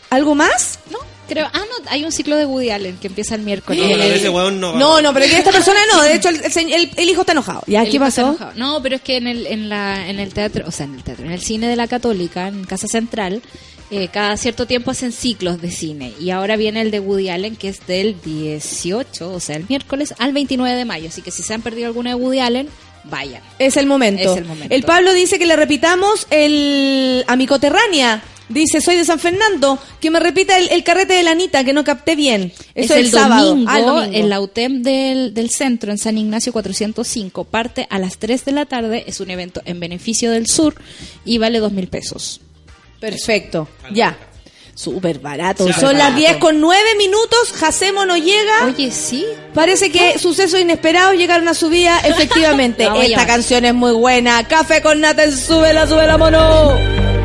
¿Algo 0.09 0.35
más? 0.35 0.79
No, 0.91 0.99
creo. 1.27 1.45
Ah, 1.53 1.59
no, 1.59 1.89
hay 1.91 2.03
un 2.05 2.11
ciclo 2.11 2.35
de 2.35 2.45
Woody 2.45 2.69
Allen 2.69 2.97
que 2.97 3.07
empieza 3.07 3.35
el 3.35 3.41
miércoles. 3.41 3.81
No, 3.81 3.89
pero 3.89 4.03
ese 4.03 4.29
weón 4.29 4.59
no 4.59 4.73
va. 4.73 4.79
No, 4.79 5.01
no, 5.01 5.13
pero 5.13 5.25
que 5.27 5.37
esta 5.37 5.51
persona 5.51 5.79
no. 5.93 6.01
De 6.03 6.15
hecho, 6.15 6.29
el, 6.29 6.41
el 6.43 6.91
el- 6.95 7.09
hijo 7.09 7.21
está 7.21 7.31
enojado. 7.33 7.61
¿Ya 7.67 7.83
el 7.83 7.89
qué 7.91 7.99
pasó? 7.99 8.21
enojado. 8.29 8.51
No, 8.55 8.81
pero 8.81 8.95
es 8.95 9.01
que 9.01 9.17
en 9.17 9.27
el, 9.27 9.47
en, 9.47 9.69
la, 9.69 10.09
en 10.09 10.19
el 10.19 10.33
teatro, 10.33 10.65
o 10.67 10.71
sea, 10.71 10.85
en 10.85 10.95
el 10.95 11.03
teatro, 11.03 11.25
en 11.25 11.31
el 11.31 11.41
cine 11.41 11.67
de 11.67 11.75
la 11.75 11.87
Católica, 11.87 12.47
en 12.47 12.63
Casa 12.65 12.87
Central, 12.87 13.41
eh, 13.91 14.07
cada 14.11 14.35
cierto 14.37 14.65
tiempo 14.65 14.91
hacen 14.91 15.11
ciclos 15.11 15.61
de 15.61 15.69
cine. 15.71 16.13
Y 16.19 16.31
ahora 16.31 16.55
viene 16.55 16.81
el 16.81 16.91
de 16.91 16.99
Woody 16.99 17.29
Allen, 17.29 17.55
que 17.55 17.69
es 17.69 17.85
del 17.85 18.15
18, 18.23 19.31
o 19.31 19.39
sea, 19.39 19.55
el 19.57 19.65
miércoles 19.69 20.13
al 20.17 20.33
29 20.33 20.75
de 20.77 20.85
mayo. 20.85 21.07
Así 21.09 21.21
que 21.21 21.31
si 21.31 21.43
se 21.43 21.53
han 21.53 21.61
perdido 21.61 21.87
alguna 21.87 22.11
de 22.11 22.15
Woody 22.15 22.39
Allen, 22.39 22.67
vayan. 23.03 23.43
Es 23.59 23.77
el 23.77 23.85
momento. 23.85 24.31
Es 24.31 24.37
el 24.37 24.45
momento. 24.45 24.73
El 24.73 24.83
Pablo 24.83 25.13
dice 25.13 25.37
que 25.37 25.45
le 25.45 25.55
repitamos 25.55 26.25
el 26.31 27.23
Amicoterránea. 27.27 28.23
Dice, 28.47 28.79
soy 28.81 28.95
de 28.97 29.05
San 29.05 29.19
Fernando. 29.19 29.79
Que 29.99 30.11
me 30.11 30.19
repita 30.19 30.57
el, 30.57 30.69
el 30.69 30.83
carrete 30.83 31.13
de 31.13 31.23
la 31.23 31.31
Anita, 31.31 31.63
que 31.63 31.73
no 31.73 31.83
capté 31.83 32.15
bien. 32.15 32.53
Eso 32.75 32.93
es 32.93 32.99
el, 32.99 33.05
el 33.05 33.11
sábado. 33.11 33.47
domingo, 33.49 33.71
Ah, 33.71 33.79
el 33.79 33.85
domingo. 33.85 34.17
en 34.17 34.29
la 34.29 34.39
UTEM 34.41 34.83
del, 34.83 35.33
del 35.33 35.49
centro, 35.49 35.91
en 35.91 35.97
San 35.97 36.17
Ignacio 36.17 36.53
405. 36.53 37.43
Parte 37.45 37.87
a 37.89 37.97
las 37.99 38.17
3 38.17 38.45
de 38.45 38.51
la 38.51 38.65
tarde. 38.65 39.03
Es 39.07 39.19
un 39.19 39.29
evento 39.31 39.61
en 39.65 39.79
beneficio 39.79 40.29
del 40.31 40.47
sur 40.47 40.75
y 41.25 41.37
vale 41.39 41.59
dos 41.59 41.71
mil 41.71 41.87
pesos. 41.87 42.39
Perfecto. 42.99 43.67
Ya. 43.91 44.17
Súper 44.75 45.19
barato. 45.19 45.63
Son 45.73 45.93
las 45.97 46.09
barato. 46.11 46.17
10 46.17 46.37
con 46.37 46.59
9 46.59 46.81
minutos. 46.97 47.53
Jacemo 47.53 48.05
no 48.05 48.17
llega. 48.17 48.65
Oye, 48.65 48.91
sí. 48.91 49.25
Parece 49.53 49.89
que 49.89 50.19
sucesos 50.19 50.59
inesperados 50.59 51.15
llegaron 51.15 51.47
a 51.47 51.53
su 51.53 51.69
vida, 51.69 51.97
efectivamente. 52.03 52.87
Esta 53.01 53.25
canción 53.25 53.63
es 53.65 53.73
muy 53.73 53.93
buena. 53.93 54.45
Café 54.47 54.81
con 54.81 54.99
nata, 54.99 55.31
súbela, 55.31 55.87
súbela, 55.87 56.17
mono. 56.17 57.24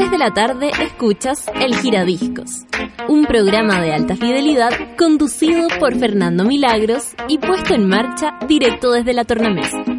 3 0.00 0.10
de 0.10 0.16
la 0.16 0.32
tarde 0.32 0.70
escuchas 0.82 1.44
El 1.60 1.76
Giradiscos, 1.76 2.64
un 3.06 3.26
programa 3.26 3.82
de 3.82 3.92
alta 3.92 4.16
fidelidad 4.16 4.70
conducido 4.96 5.68
por 5.78 5.94
Fernando 5.94 6.42
Milagros 6.42 7.12
y 7.28 7.36
puesto 7.36 7.74
en 7.74 7.86
marcha 7.86 8.38
directo 8.48 8.92
desde 8.92 9.12
la 9.12 9.26
tornamesa. 9.26 9.89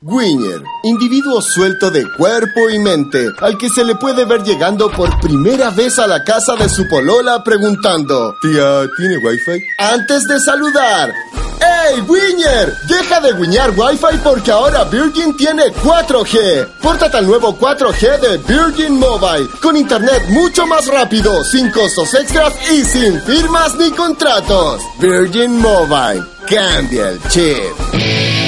Gwynner, 0.00 0.62
individuo 0.84 1.42
suelto 1.42 1.90
de 1.90 2.04
cuerpo 2.16 2.70
y 2.70 2.78
mente, 2.78 3.32
al 3.40 3.58
que 3.58 3.68
se 3.68 3.84
le 3.84 3.96
puede 3.96 4.24
ver 4.26 4.44
llegando 4.44 4.88
por 4.92 5.18
primera 5.18 5.70
vez 5.70 5.98
a 5.98 6.06
la 6.06 6.22
casa 6.22 6.54
de 6.54 6.68
su 6.68 6.86
polola 6.88 7.42
preguntando, 7.42 8.36
Tía, 8.40 8.86
¿tiene 8.96 9.16
wifi? 9.16 9.60
Antes 9.76 10.22
de 10.28 10.38
saludar, 10.38 11.12
¡Ey, 11.60 12.00
Winner! 12.02 12.72
Deja 12.86 13.20
de 13.20 13.32
guiñar 13.32 13.72
Wi-Fi 13.76 14.18
porque 14.22 14.52
ahora 14.52 14.84
Virgin 14.84 15.36
tiene 15.36 15.64
4G. 15.82 16.68
Pórtate 16.80 17.16
al 17.16 17.26
nuevo 17.26 17.58
4G 17.58 18.20
de 18.20 18.38
Virgin 18.38 18.96
Mobile, 18.96 19.48
con 19.60 19.76
internet 19.76 20.22
mucho 20.28 20.64
más 20.64 20.86
rápido, 20.86 21.42
sin 21.42 21.72
costos 21.72 22.14
extras 22.14 22.54
y 22.70 22.84
sin 22.84 23.20
firmas 23.22 23.74
ni 23.74 23.90
contratos. 23.90 24.80
Virgin 25.00 25.60
Mobile, 25.60 26.22
cambia 26.46 27.08
el 27.08 27.20
chip. 27.28 28.47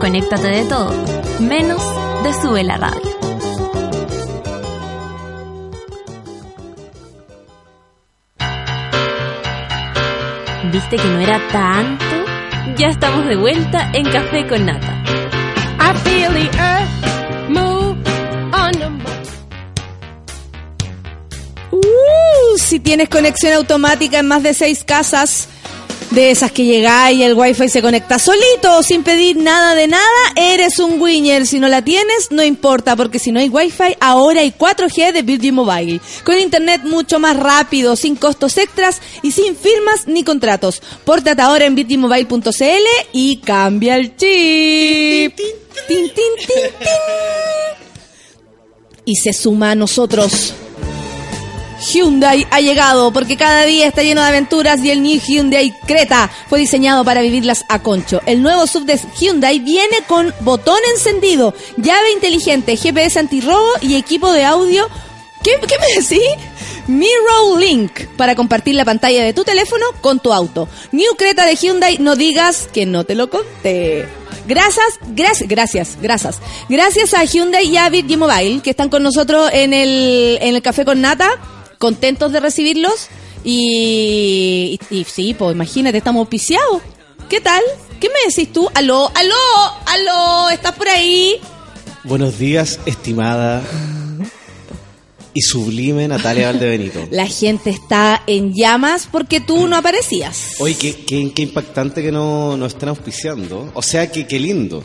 Desconéctate 0.00 0.46
de 0.46 0.64
todo, 0.66 0.92
menos 1.40 1.82
de 2.22 2.32
Sube 2.32 2.62
la 2.62 2.76
Radio. 2.76 3.18
¿Viste 10.72 10.96
que 10.96 11.04
no 11.08 11.20
era 11.20 11.40
tanto? 11.50 12.04
Ya 12.76 12.88
estamos 12.88 13.26
de 13.26 13.36
vuelta 13.36 13.90
en 13.94 14.04
Café 14.10 14.46
con 14.46 14.66
Nata. 14.66 15.02
I 15.80 15.96
feel 16.04 16.32
the 16.32 16.50
earth 16.58 17.48
move 17.48 17.96
under 18.52 18.90
my- 18.90 19.04
Uh, 21.70 22.58
si 22.58 22.80
tienes 22.80 23.08
conexión 23.08 23.52
automática 23.54 24.18
en 24.18 24.26
más 24.28 24.42
de 24.42 24.52
seis 24.54 24.84
casas, 24.84 25.48
de 26.10 26.30
esas 26.30 26.52
que 26.52 26.64
llegáis 26.64 27.18
y 27.18 27.22
el 27.22 27.34
wifi 27.34 27.68
se 27.68 27.82
conecta 27.82 28.18
solito, 28.18 28.82
sin 28.82 29.02
pedir 29.02 29.36
nada 29.36 29.74
de 29.74 29.88
nada, 29.88 30.02
eres 30.36 30.78
un 30.78 31.00
winner. 31.00 31.46
Si 31.46 31.60
no 31.60 31.68
la 31.68 31.82
tienes, 31.82 32.30
no 32.30 32.42
importa, 32.42 32.96
porque 32.96 33.18
si 33.18 33.32
no 33.32 33.40
hay 33.40 33.48
wifi, 33.48 33.96
ahora 34.00 34.40
hay 34.40 34.52
4G 34.52 35.12
de 35.12 35.22
Virgin 35.22 35.54
Mobile. 35.54 36.00
Con 36.24 36.38
internet 36.38 36.82
mucho 36.84 37.18
más 37.18 37.36
rápido, 37.36 37.96
sin 37.96 38.16
costos 38.16 38.56
extras 38.58 39.00
y 39.22 39.32
sin 39.32 39.56
firmas 39.56 40.06
ni 40.06 40.24
contratos. 40.24 40.82
Pórtate 41.04 41.42
ahora 41.42 41.66
en 41.66 41.74
virginmobile.cl 41.74 43.08
y 43.12 43.36
cambia 43.38 43.96
el 43.96 44.16
chip. 44.16 45.36
Tin, 45.36 45.46
tin, 45.86 46.14
tin, 46.14 46.46
tin. 46.46 46.70
Y 49.04 49.16
se 49.16 49.32
suma 49.32 49.72
a 49.72 49.74
nosotros. 49.74 50.54
Hyundai 51.80 52.46
ha 52.50 52.60
llegado 52.60 53.12
porque 53.12 53.36
cada 53.36 53.64
día 53.64 53.86
está 53.86 54.02
lleno 54.02 54.22
de 54.22 54.28
aventuras 54.28 54.80
y 54.84 54.90
el 54.90 55.02
New 55.02 55.20
Hyundai 55.20 55.72
Creta 55.86 56.30
fue 56.48 56.58
diseñado 56.58 57.04
para 57.04 57.22
vivirlas 57.22 57.64
a 57.68 57.82
concho. 57.82 58.20
El 58.26 58.42
nuevo 58.42 58.66
sub 58.66 58.84
de 58.84 59.00
Hyundai 59.18 59.60
viene 59.60 60.02
con 60.06 60.34
botón 60.40 60.78
encendido, 60.94 61.54
llave 61.76 62.12
inteligente, 62.12 62.76
GPS 62.76 63.18
antirrobo 63.18 63.68
y 63.80 63.96
equipo 63.96 64.32
de 64.32 64.44
audio. 64.44 64.88
¿Qué, 65.42 65.52
qué 65.66 65.76
me 65.78 66.00
decís? 66.00 66.28
Mirror 66.88 67.60
Link 67.60 68.06
para 68.16 68.34
compartir 68.34 68.74
la 68.74 68.84
pantalla 68.84 69.22
de 69.22 69.34
tu 69.34 69.44
teléfono 69.44 69.84
con 70.00 70.20
tu 70.20 70.32
auto. 70.32 70.68
New 70.92 71.14
Creta 71.16 71.44
de 71.46 71.54
Hyundai, 71.54 71.98
no 71.98 72.16
digas 72.16 72.68
que 72.72 72.86
no 72.86 73.04
te 73.04 73.14
lo 73.14 73.30
conté. 73.30 74.08
Gracias, 74.46 74.98
gracias, 75.08 75.48
gracias, 75.48 75.98
gracias. 76.00 76.40
Gracias 76.70 77.12
a 77.12 77.24
Hyundai 77.24 77.68
y 77.68 77.76
a 77.76 77.90
Virgin 77.90 78.18
Mobile 78.18 78.62
que 78.62 78.70
están 78.70 78.88
con 78.88 79.02
nosotros 79.02 79.50
en 79.52 79.74
el, 79.74 80.38
en 80.40 80.54
el 80.54 80.62
café 80.62 80.86
con 80.86 81.02
nata, 81.02 81.30
contentos 81.78 82.32
de 82.32 82.40
recibirlos. 82.40 83.08
Y, 83.44 84.78
y, 84.90 84.96
y 85.00 85.04
sí, 85.04 85.34
pues 85.38 85.54
imagínate, 85.54 85.98
estamos 85.98 86.20
auspiciados. 86.20 86.82
¿Qué 87.28 87.40
tal? 87.40 87.62
¿Qué 88.00 88.08
me 88.08 88.28
decís 88.28 88.52
tú? 88.52 88.68
Aló, 88.74 89.10
aló, 89.14 89.34
aló, 89.86 90.50
¿estás 90.50 90.72
por 90.72 90.88
ahí? 90.88 91.36
Buenos 92.04 92.38
días, 92.38 92.80
estimada 92.86 93.62
y 95.34 95.42
sublime 95.42 96.08
Natalia 96.08 96.46
Valdebenito. 96.46 97.06
La 97.10 97.26
gente 97.26 97.70
está 97.70 98.22
en 98.26 98.54
llamas 98.54 99.08
porque 99.10 99.40
tú 99.40 99.66
no 99.68 99.76
aparecías. 99.76 100.54
Oye, 100.58 100.74
qué, 100.76 101.04
qué- 101.04 101.32
qué 101.34 101.42
impactante 101.42 102.02
que 102.02 102.10
no, 102.12 102.56
no 102.56 102.66
estén 102.66 102.88
auspiciando. 102.88 103.70
O 103.74 103.82
sea, 103.82 104.10
que 104.10 104.26
qué 104.26 104.38
lindo. 104.38 104.82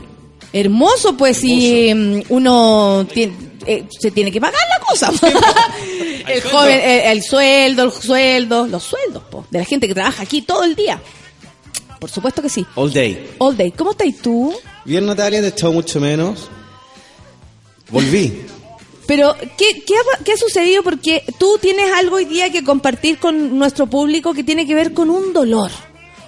Hermoso, 0.53 1.17
pues 1.17 1.38
si 1.38 1.93
mm, 1.93 2.21
uno 2.30 3.05
tiene- 3.11 3.34
eh, 3.65 3.85
se 3.99 4.11
tiene 4.11 4.31
que 4.31 4.39
pagar 4.39 4.59
la 4.80 4.85
cosa. 4.85 5.09
el 6.27 6.41
sueldo. 6.41 6.49
joven, 6.57 6.80
el, 6.84 6.99
el 7.17 7.23
sueldo, 7.23 7.84
el 7.84 7.91
sueldo, 7.91 8.67
los 8.67 8.84
sueldos, 8.84 9.23
po, 9.23 9.45
de 9.49 9.59
la 9.59 9.65
gente 9.65 9.88
que 9.88 9.93
trabaja 9.93 10.21
aquí 10.23 10.41
todo 10.43 10.63
el 10.63 10.75
día. 10.75 11.01
Por 11.99 12.09
supuesto 12.09 12.41
que 12.41 12.49
sí. 12.49 12.65
All 12.75 12.91
day. 12.91 13.31
All 13.39 13.55
day. 13.57 13.71
¿Cómo 13.71 13.91
estás 13.91 14.09
tú? 14.21 14.53
Bien, 14.85 15.05
Natalia, 15.05 15.39
te 15.39 15.47
he 15.47 15.49
echado 15.49 15.71
mucho 15.73 15.99
menos. 16.01 16.49
Volví. 17.89 18.41
Pero, 19.07 19.35
¿qué, 19.57 19.84
qué, 19.85 19.93
ha, 19.95 20.23
qué 20.23 20.34
ha 20.34 20.38
sucedido? 20.38 20.84
Porque 20.84 21.23
tú 21.38 21.57
tienes 21.61 21.91
algo 21.93 22.17
hoy 22.17 22.25
día 22.25 22.51
que 22.51 22.63
compartir 22.63 23.19
con 23.19 23.57
nuestro 23.57 23.88
público 23.88 24.34
que 24.34 24.43
tiene 24.43 24.65
que 24.65 24.75
ver 24.75 24.93
con 24.93 25.09
un 25.09 25.34
dolor. 25.34 25.71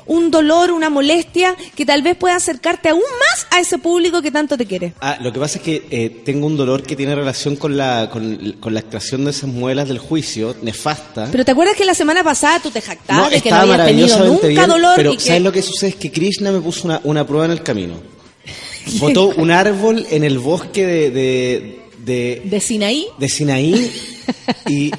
Un 0.07 0.31
dolor, 0.31 0.71
una 0.71 0.89
molestia 0.89 1.55
que 1.75 1.85
tal 1.85 2.01
vez 2.01 2.15
pueda 2.15 2.35
acercarte 2.35 2.89
aún 2.89 3.01
más 3.01 3.47
a 3.51 3.59
ese 3.59 3.77
público 3.77 4.21
que 4.21 4.31
tanto 4.31 4.57
te 4.57 4.65
quiere. 4.65 4.93
Ah, 5.01 5.17
lo 5.21 5.33
que 5.33 5.39
pasa 5.39 5.57
es 5.57 5.63
que 5.63 5.87
eh, 5.89 6.21
tengo 6.23 6.47
un 6.47 6.57
dolor 6.57 6.83
que 6.83 6.95
tiene 6.95 7.15
relación 7.15 7.55
con 7.55 7.75
la, 7.75 8.09
con, 8.11 8.57
con 8.59 8.73
la 8.73 8.81
extracción 8.81 9.25
de 9.25 9.31
esas 9.31 9.49
muelas 9.49 9.87
del 9.87 9.99
juicio, 9.99 10.55
nefasta. 10.61 11.29
Pero 11.31 11.43
¿te 11.45 11.51
acuerdas 11.51 11.75
que 11.75 11.85
la 11.85 11.95
semana 11.95 12.23
pasada 12.23 12.59
tú 12.59 12.71
te 12.71 12.81
jactabas 12.81 13.31
de 13.31 13.41
que 13.41 13.49
no 13.49 13.55
habías 13.55 13.85
tenido 13.85 14.25
nunca 14.25 14.47
bien, 14.47 14.67
dolor 14.67 14.93
pero 14.95 15.13
y 15.13 15.17
que... 15.17 15.23
¿sabes 15.23 15.41
lo 15.41 15.51
que 15.51 15.61
sucede? 15.61 15.91
Es 15.91 15.95
que 15.95 16.11
Krishna 16.11 16.51
me 16.51 16.61
puso 16.61 16.85
una, 16.85 17.01
una 17.03 17.25
prueba 17.25 17.45
en 17.45 17.51
el 17.51 17.63
camino. 17.63 17.95
Botó 18.99 19.29
un 19.29 19.51
árbol 19.51 20.05
en 20.11 20.23
el 20.23 20.37
bosque 20.39 20.85
de, 20.85 21.09
de, 21.11 21.84
de, 22.05 22.41
de 22.45 22.59
Sinaí? 22.59 23.07
de 23.17 23.29
Sinaí 23.29 23.91
y 24.69 24.91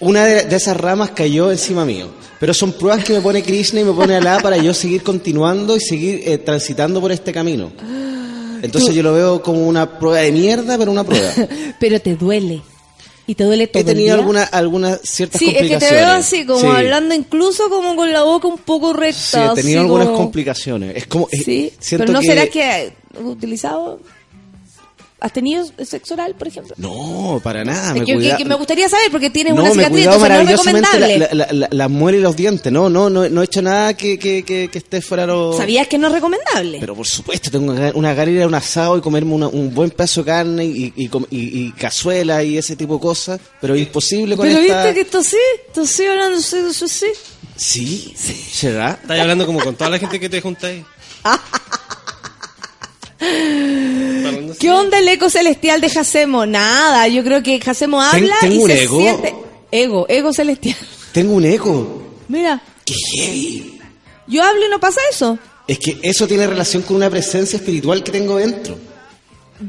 una 0.00 0.24
de, 0.24 0.44
de 0.44 0.56
esas 0.56 0.76
ramas 0.76 1.10
cayó 1.10 1.50
encima 1.52 1.84
mío. 1.84 2.08
Pero 2.40 2.52
son 2.52 2.72
pruebas 2.72 3.04
que 3.04 3.12
me 3.14 3.20
pone 3.20 3.42
Krishna 3.42 3.80
y 3.80 3.84
me 3.84 3.92
pone 3.92 4.14
Alá 4.14 4.40
para 4.40 4.56
yo 4.58 4.74
seguir 4.74 5.02
continuando 5.02 5.76
y 5.76 5.80
seguir 5.80 6.22
eh, 6.26 6.38
transitando 6.38 7.00
por 7.00 7.10
este 7.12 7.32
camino. 7.32 7.72
Entonces 8.62 8.94
yo 8.94 9.02
lo 9.02 9.12
veo 9.14 9.42
como 9.42 9.66
una 9.66 9.98
prueba 9.98 10.18
de 10.18 10.32
mierda, 10.32 10.76
pero 10.78 10.90
una 10.90 11.04
prueba. 11.04 11.30
Pero 11.80 12.00
te 12.00 12.14
duele. 12.16 12.62
Y 13.28 13.34
te 13.34 13.44
duele 13.44 13.66
todo 13.66 13.80
He 13.80 13.84
tenido 13.84 14.04
día. 14.06 14.14
alguna, 14.14 14.44
algunas 14.44 15.00
ciertas 15.02 15.38
Sí, 15.40 15.46
es 15.48 15.52
que 15.54 15.58
complicaciones. 15.58 15.88
te 15.98 16.04
veo 16.06 16.14
así, 16.14 16.46
como 16.46 16.60
Sí. 16.60 16.66
hablando 16.68 17.14
incluso 17.14 17.68
como 17.68 17.96
con 17.96 18.12
la 18.12 18.22
boca 18.22 18.46
un 18.48 18.58
poco 18.58 18.92
recta. 18.92 19.14
Sí, 19.54 19.60
he 19.60 19.62
tenido 19.62 19.80
algunas 19.80 20.06
como- 20.06 20.18
complicaciones. 20.18 20.96
Es 20.96 21.06
como, 21.06 21.28
eh, 21.32 21.36
Sí, 21.42 21.72
siento 21.80 22.04
pero 22.06 22.12
no 22.12 22.20
que- 22.20 22.26
será 22.26 22.46
que 22.48 22.92
utilizado... 23.24 24.00
¿Has 25.18 25.32
tenido 25.32 25.64
sexo 25.82 26.12
oral, 26.12 26.34
por 26.34 26.46
ejemplo? 26.46 26.74
No, 26.76 27.40
para 27.42 27.64
nada. 27.64 27.94
Me, 27.94 28.00
que, 28.00 28.04
que- 28.06 28.14
cuida- 28.16 28.36
que 28.36 28.44
me 28.44 28.54
gustaría 28.54 28.86
saber 28.86 29.10
porque 29.10 29.30
tienes 29.30 29.54
no, 29.54 29.62
una 29.62 29.70
me 29.72 29.76
cicatriz, 29.84 30.04
entonces 30.04 30.28
no 30.28 30.36
es 30.40 30.48
recomendable. 30.50 31.18
la, 31.18 31.28
la, 31.32 31.52
la- 31.52 31.68
las 31.72 31.90
muelas 31.90 32.18
y 32.18 32.22
los 32.22 32.36
dientes. 32.36 32.70
No, 32.70 32.90
no, 32.90 33.08
no, 33.08 33.26
no 33.26 33.40
he 33.40 33.44
hecho 33.46 33.62
nada 33.62 33.94
que, 33.96 34.18
que, 34.18 34.42
que, 34.44 34.68
que 34.68 34.78
esté 34.78 35.00
fuera 35.00 35.24
lo... 35.26 35.56
¿Sabías 35.56 35.86
que 35.88 35.96
no 35.96 36.08
es 36.08 36.12
recomendable? 36.12 36.76
Pero 36.80 36.94
por 36.94 37.06
supuesto, 37.06 37.50
tengo 37.50 37.72
una- 37.72 38.12
gana 38.12 38.26
de 38.26 38.32
ir 38.32 38.42
a 38.42 38.46
un 38.46 38.54
asado 38.54 38.98
y 38.98 39.00
comerme 39.00 39.32
una- 39.32 39.48
un 39.48 39.74
buen 39.74 39.88
pedazo 39.90 40.20
de 40.20 40.26
carne 40.26 40.64
y, 40.66 40.92
y, 40.94 41.08
com- 41.08 41.24
y- 41.30 41.66
y 41.66 41.72
cazuela 41.72 42.42
y 42.44 42.58
ese 42.58 42.76
tipo 42.76 42.94
de 42.96 43.00
cosas, 43.00 43.40
pero 43.58 43.74
es 43.74 43.80
imposible 43.80 44.36
con 44.36 44.46
Pero 44.46 44.60
esta... 44.60 44.82
viste 44.84 44.94
que 44.94 45.00
esto 45.00 45.22
sí, 45.24 45.38
esto 45.68 45.86
sí, 45.86 46.04
hablando 46.04 46.38
de 46.38 46.70
eso 46.70 46.86
sí. 46.88 47.06
Sí, 47.56 48.14
¿será? 48.52 48.98
Estás 49.00 49.18
hablando 49.18 49.46
como 49.46 49.60
con 49.60 49.74
toda 49.76 49.88
la 49.88 49.98
gente 49.98 50.20
que 50.20 50.28
te 50.28 50.42
junta 50.42 50.68
¿Qué 54.58 54.70
onda 54.70 54.98
el 54.98 55.08
eco 55.08 55.28
celestial 55.30 55.80
de 55.80 55.90
Jacemo? 55.90 56.46
Nada, 56.46 57.08
yo 57.08 57.22
creo 57.24 57.42
que 57.42 57.60
Jacemo 57.60 58.00
habla 58.02 58.34
tengo 58.40 58.54
y 58.54 58.58
un 58.58 58.70
se 58.70 58.82
ego. 58.84 58.98
siente... 59.00 59.34
Ego, 59.72 60.06
ego 60.08 60.32
celestial. 60.32 60.76
Tengo 61.12 61.34
un 61.34 61.44
eco. 61.44 62.02
Mira, 62.28 62.62
¡Qué 62.84 62.94
heavy! 63.16 63.80
yo 64.26 64.42
hablo 64.42 64.66
y 64.66 64.68
no 64.70 64.78
pasa 64.78 65.00
eso. 65.10 65.38
Es 65.66 65.78
que 65.78 65.98
eso 66.02 66.26
tiene 66.28 66.46
relación 66.46 66.82
con 66.82 66.96
una 66.96 67.10
presencia 67.10 67.56
espiritual 67.56 68.02
que 68.04 68.12
tengo 68.12 68.36
dentro. 68.36 68.78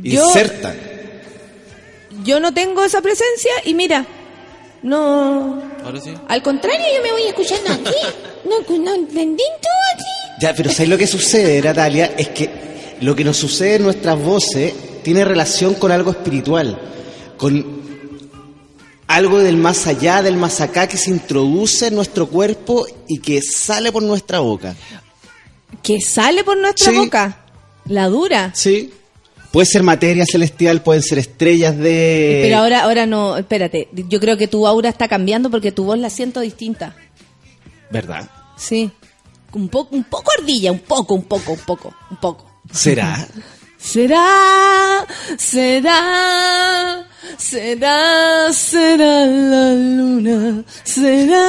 Yo- 0.04 0.26
Inserta. 0.28 0.76
Yo 2.24 2.40
no 2.40 2.54
tengo 2.54 2.84
esa 2.84 3.02
presencia 3.02 3.52
y 3.66 3.74
mira, 3.74 4.06
no... 4.84 5.62
Ahora 5.84 5.99
sí. 6.02 6.14
Al 6.28 6.41
contrario, 6.44 6.86
yo 6.95 7.02
me 7.02 7.12
voy 7.12 7.24
escuchando 7.24 7.72
aquí. 7.72 7.95
No, 8.45 8.78
no 8.78 8.94
entendí 8.95 9.44
todo 9.62 9.74
aquí. 9.94 10.41
Ya, 10.41 10.54
pero 10.54 10.70
¿sabes 10.72 10.90
lo 10.90 10.98
que 10.98 11.08
sucede, 11.08 11.62
Natalia? 11.62 12.14
Es 12.18 12.30
que 12.30 12.49
lo 13.02 13.15
que 13.15 13.24
nos 13.24 13.38
sucede 13.38 13.76
en 13.76 13.84
nuestras 13.84 14.19
voces 14.22 14.74
tiene 15.03 15.24
relación 15.24 15.76
con 15.76 15.91
algo 15.91 16.11
espiritual, 16.11 16.80
con 17.38 17.65
algo 19.07 19.40
del 19.40 19.57
más 19.57 19.88
allá, 19.88 20.22
del 20.22 20.36
más 20.38 20.60
acá, 20.61 20.88
que 20.88 20.98
se 20.98 21.11
introduce 21.11 21.88
en 21.88 21.95
nuestro 21.95 22.28
cuerpo 22.28 22.86
y 23.07 23.19
que 23.19 23.41
sale 23.41 23.91
por 23.91 24.03
nuestra 24.03 24.40
boca. 24.40 24.76
Que 25.82 26.02
sale 26.02 26.44
por 26.44 26.57
nuestra 26.57 26.91
Sí. 26.91 26.98
boca. 26.98 27.45
La 27.86 28.07
dura. 28.07 28.52
Sí. 28.53 28.91
Puede 29.52 29.65
ser 29.65 29.82
materia 29.82 30.26
celestial, 30.26 30.84
pueden 30.84 31.02
ser 31.02 31.19
estrellas 31.19 31.78
de... 31.78 32.41
Pero 32.44 32.57
ahora, 32.57 32.84
ahora 32.84 33.06
no, 33.06 33.38
espérate. 33.38 33.88
Yo 33.94 34.19
creo 34.19 34.36
que 34.38 34.48
tu 34.49 34.68
aura 34.68 34.90
está 34.90 35.07
cambiando 35.07 35.49
porque 35.49 35.72
tu 35.72 35.86
voz 35.86 35.98
la 35.98 36.10
siento 36.10 36.41
distinta. 36.41 36.95
¿Verdad? 37.90 38.30
Sí. 38.57 38.91
Un 39.53 39.69
poco, 39.69 39.95
un 39.95 40.03
poco 40.03 40.30
ardilla, 40.38 40.72
un 40.74 40.80
poco, 40.80 41.14
un 41.15 41.24
poco, 41.24 41.53
un 41.53 41.60
poco, 41.60 41.94
un 42.11 42.18
poco. 42.18 42.47
¿Será? 42.72 43.27
Será, 43.77 45.07
será, 45.38 47.06
será, 47.38 48.52
será 48.52 49.26
la 49.26 49.73
luna. 49.73 50.64
Será, 50.84 51.45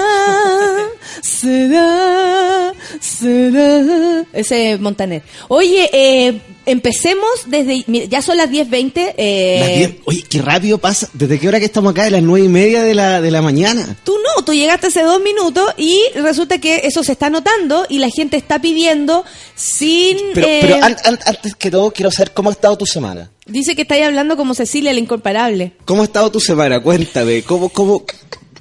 será, 1.23 2.73
será. 3.01 4.25
Ese 4.33 4.73
es 4.73 4.81
Montaner. 4.81 5.23
Oye, 5.49 5.91
eh, 5.93 6.41
empecemos 6.71 7.29
desde. 7.47 7.85
mira, 7.87 8.07
Ya 8.07 8.23
son 8.23 8.37
las 8.37 8.51
10.20. 8.51 9.15
Eh, 9.17 9.59
Las 9.61 9.71
diez- 9.71 10.03
Oye, 10.05 10.23
qué 10.29 10.43
rápido 10.43 10.79
pasa. 10.79 11.09
¿Desde 11.13 11.39
qué 11.39 11.49
hora 11.49 11.59
que 11.59 11.67
estamos 11.67 11.91
acá? 11.93 12.05
De 12.05 12.11
las 12.11 12.23
nueve 12.23 12.47
y 12.47 12.49
media 12.49 12.83
de 12.83 12.95
la, 12.95 13.21
de 13.21 13.31
la 13.31 13.43
mañana. 13.43 13.97
Tú 14.05 14.15
no, 14.37 14.45
tú 14.45 14.53
llegaste 14.55 14.87
hace 14.89 15.03
dos 15.03 15.21
minutos 15.23 15.65
y 15.77 16.01
resulta 16.15 16.59
que 16.59 16.83
eso 16.85 17.03
se 17.03 17.13
está 17.13 17.31
notando 17.31 17.87
y 17.89 17.99
la 17.99 18.09
gente 18.11 18.37
está 18.37 18.61
pidiendo 18.61 19.25
sin... 19.55 20.17
Pero, 20.35 20.47
eh, 20.47 20.59
pero 20.63 20.75
an- 20.85 20.97
an- 21.05 21.19
antes 21.27 21.55
que 21.57 21.71
todo, 21.71 21.91
quiero 21.91 22.11
saber 22.11 22.33
cómo 22.33 22.51
ha 22.51 22.53
estado 22.53 22.77
tu 22.79 22.87
semana. 22.87 23.31
dice 23.47 23.75
que 23.75 23.83
estáis 23.83 24.05
hablando 24.05 24.37
como 24.37 24.55
Cecilia, 24.55 24.93
la 24.93 25.01
incomparable. 25.01 25.73
¿Cómo 25.85 26.03
ha 26.03 26.05
estado 26.05 26.31
tu 26.31 26.41
semana? 26.41 26.81
Cuéntame. 26.83 27.43
¿Cómo, 27.43 27.69
cómo, 27.71 28.05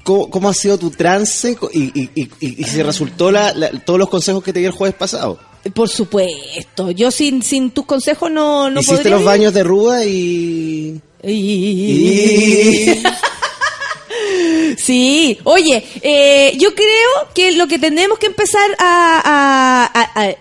cómo, 0.03 0.29
cómo 0.29 0.49
ha 0.49 0.53
sido 0.53 0.77
tu 0.77 0.89
trance 0.91 1.55
Co- 1.55 1.69
y, 1.73 1.91
y, 1.99 2.09
y, 2.15 2.29
y- 2.39 2.61
y 2.61 2.63
si 2.63 2.81
resultó 2.81 3.31
la, 3.31 3.53
la- 3.53 3.69
todos 3.71 3.99
los 3.99 4.09
consejos 4.09 4.43
que 4.43 4.53
te 4.53 4.59
di 4.59 4.65
el 4.65 4.71
jueves 4.71 4.95
pasado? 4.95 5.39
Por 5.73 5.89
supuesto, 5.89 6.91
yo 6.91 7.11
sin, 7.11 7.41
sin 7.44 7.72
tus 7.72 7.85
consejos 7.85 8.30
no, 8.31 8.69
no 8.69 8.80
Hiciste 8.80 8.98
podría 8.98 9.15
los 9.15 9.26
baños 9.26 9.53
de 9.53 9.64
Ruda 9.64 10.06
y... 10.06 11.02
Y- 11.23 13.03
Sí, 14.77 15.38
oye, 15.44 15.84
eh, 16.02 16.53
yo 16.57 16.73
creo 16.76 17.34
que 17.34 17.52
lo 17.53 17.68
que 17.68 17.80
tenemos 17.80 18.19
que 18.19 18.27
empezar 18.27 18.69
a, 18.80 19.22
a- 19.23 20.02
a- 20.02 20.23
a- 20.30 20.35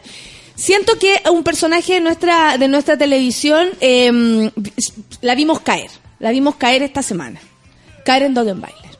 siento 0.54 0.98
que 0.98 1.20
un 1.30 1.42
personaje 1.42 1.94
de 1.94 2.00
nuestra 2.00 2.58
de 2.58 2.68
nuestra 2.68 2.96
televisión 2.96 3.68
eh, 3.80 4.50
la 5.22 5.34
vimos 5.34 5.60
caer, 5.60 5.90
la 6.18 6.30
vimos 6.30 6.56
caer 6.56 6.82
esta 6.82 7.02
semana, 7.02 7.40
Karen 8.04 8.34
Dodenbailer. 8.34 8.96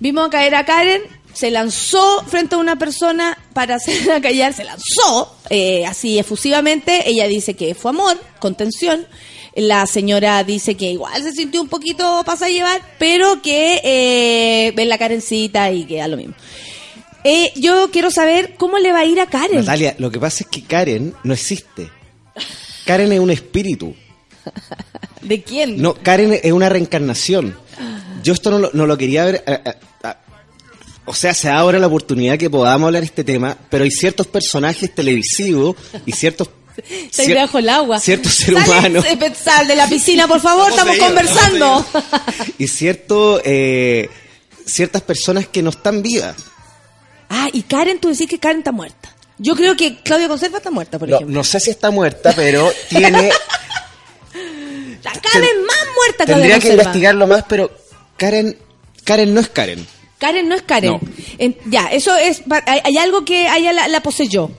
Vimos 0.00 0.28
caer 0.28 0.54
a 0.54 0.64
Karen, 0.64 1.02
se 1.36 1.50
lanzó 1.50 2.24
frente 2.26 2.54
a 2.54 2.58
una 2.58 2.76
persona 2.78 3.36
para 3.52 3.74
hacerla 3.74 4.22
callar, 4.22 4.54
se 4.54 4.64
lanzó 4.64 5.36
eh, 5.50 5.84
así 5.84 6.18
efusivamente. 6.18 7.02
Ella 7.10 7.28
dice 7.28 7.52
que 7.54 7.74
fue 7.74 7.90
amor, 7.90 8.18
contención. 8.38 9.06
La 9.54 9.86
señora 9.86 10.42
dice 10.44 10.76
que 10.76 10.90
igual 10.90 11.22
se 11.22 11.32
sintió 11.32 11.60
un 11.60 11.68
poquito 11.68 12.22
pasa 12.24 12.46
a 12.46 12.48
llevar, 12.48 12.80
pero 12.98 13.42
que 13.42 13.80
eh, 13.84 14.72
ven 14.74 14.88
la 14.88 14.96
Karencita 14.96 15.70
y 15.72 15.84
que 15.84 15.98
da 15.98 16.08
lo 16.08 16.16
mismo. 16.16 16.34
Eh, 17.22 17.52
yo 17.56 17.90
quiero 17.90 18.10
saber 18.10 18.54
cómo 18.56 18.78
le 18.78 18.92
va 18.92 19.00
a 19.00 19.04
ir 19.04 19.20
a 19.20 19.26
Karen. 19.26 19.58
Natalia, 19.58 19.94
lo 19.98 20.10
que 20.10 20.18
pasa 20.18 20.44
es 20.44 20.50
que 20.50 20.62
Karen 20.62 21.14
no 21.22 21.34
existe. 21.34 21.90
Karen 22.86 23.12
es 23.12 23.20
un 23.20 23.30
espíritu. 23.30 23.94
¿De 25.20 25.42
quién? 25.42 25.82
No, 25.82 25.94
Karen 25.94 26.38
es 26.42 26.52
una 26.52 26.68
reencarnación. 26.70 27.58
Yo 28.22 28.32
esto 28.32 28.50
no 28.50 28.58
lo, 28.58 28.70
no 28.72 28.86
lo 28.86 28.96
quería 28.96 29.24
ver. 29.24 29.44
eh, 29.46 29.60
eh, 29.64 29.72
o 31.06 31.14
sea, 31.14 31.32
se 31.34 31.48
da 31.48 31.58
ahora 31.58 31.78
la 31.78 31.86
oportunidad 31.86 32.36
que 32.38 32.50
podamos 32.50 32.86
hablar 32.88 33.02
de 33.02 33.06
este 33.06 33.24
tema, 33.24 33.56
pero 33.70 33.84
hay 33.84 33.90
ciertos 33.90 34.26
personajes 34.26 34.94
televisivos 34.94 35.76
y 36.04 36.12
ciertos. 36.12 36.50
Está 36.76 37.22
cier- 37.22 37.28
debajo 37.28 37.56
del 37.56 37.68
agua. 37.70 37.98
Ciertos 38.00 38.34
ser 38.34 38.54
Sale, 38.54 38.66
humanos 38.68 39.04
eh, 39.08 39.32
Sal 39.34 39.66
de 39.66 39.76
la 39.76 39.86
piscina, 39.88 40.28
por 40.28 40.40
favor, 40.40 40.68
Estamos 40.68 40.96
conversando. 40.98 41.86
y 42.58 42.68
cierto, 42.68 43.40
eh, 43.44 44.10
ciertas 44.66 45.00
personas 45.02 45.46
que 45.48 45.62
no 45.62 45.70
están 45.70 46.02
vivas. 46.02 46.36
ah, 47.30 47.48
y 47.52 47.62
Karen, 47.62 47.98
tú 47.98 48.08
decís 48.10 48.28
que 48.28 48.38
Karen 48.38 48.58
está 48.58 48.72
muerta. 48.72 49.14
Yo 49.38 49.54
creo 49.56 49.76
que 49.76 49.98
Claudia 50.02 50.28
Conserva 50.28 50.58
está 50.58 50.70
muerta, 50.70 50.98
por 50.98 51.08
No, 51.08 51.16
ejemplo. 51.16 51.34
no 51.36 51.44
sé 51.44 51.60
si 51.60 51.70
está 51.70 51.90
muerta, 51.90 52.32
pero 52.36 52.70
tiene. 52.88 53.30
La 55.02 55.12
Karen 55.12 55.64
más 55.66 55.76
muerta 55.94 56.24
Claudia 56.24 56.26
Tendría 56.26 56.58
que 56.58 56.68
investigarlo 56.70 57.26
más, 57.26 57.44
pero 57.48 57.70
Karen, 58.16 58.58
Karen 59.04 59.32
no 59.34 59.40
es 59.40 59.48
Karen. 59.48 59.86
Karen 60.18 60.48
no 60.48 60.54
es 60.54 60.62
Karen. 60.62 60.92
No. 60.92 61.00
Ya, 61.66 61.86
eso 61.88 62.16
es. 62.16 62.42
Hay, 62.66 62.80
hay 62.84 62.96
algo 62.98 63.24
que 63.24 63.46
ella 63.54 63.72
la, 63.72 63.88
la 63.88 64.02
poseyó. 64.02 64.50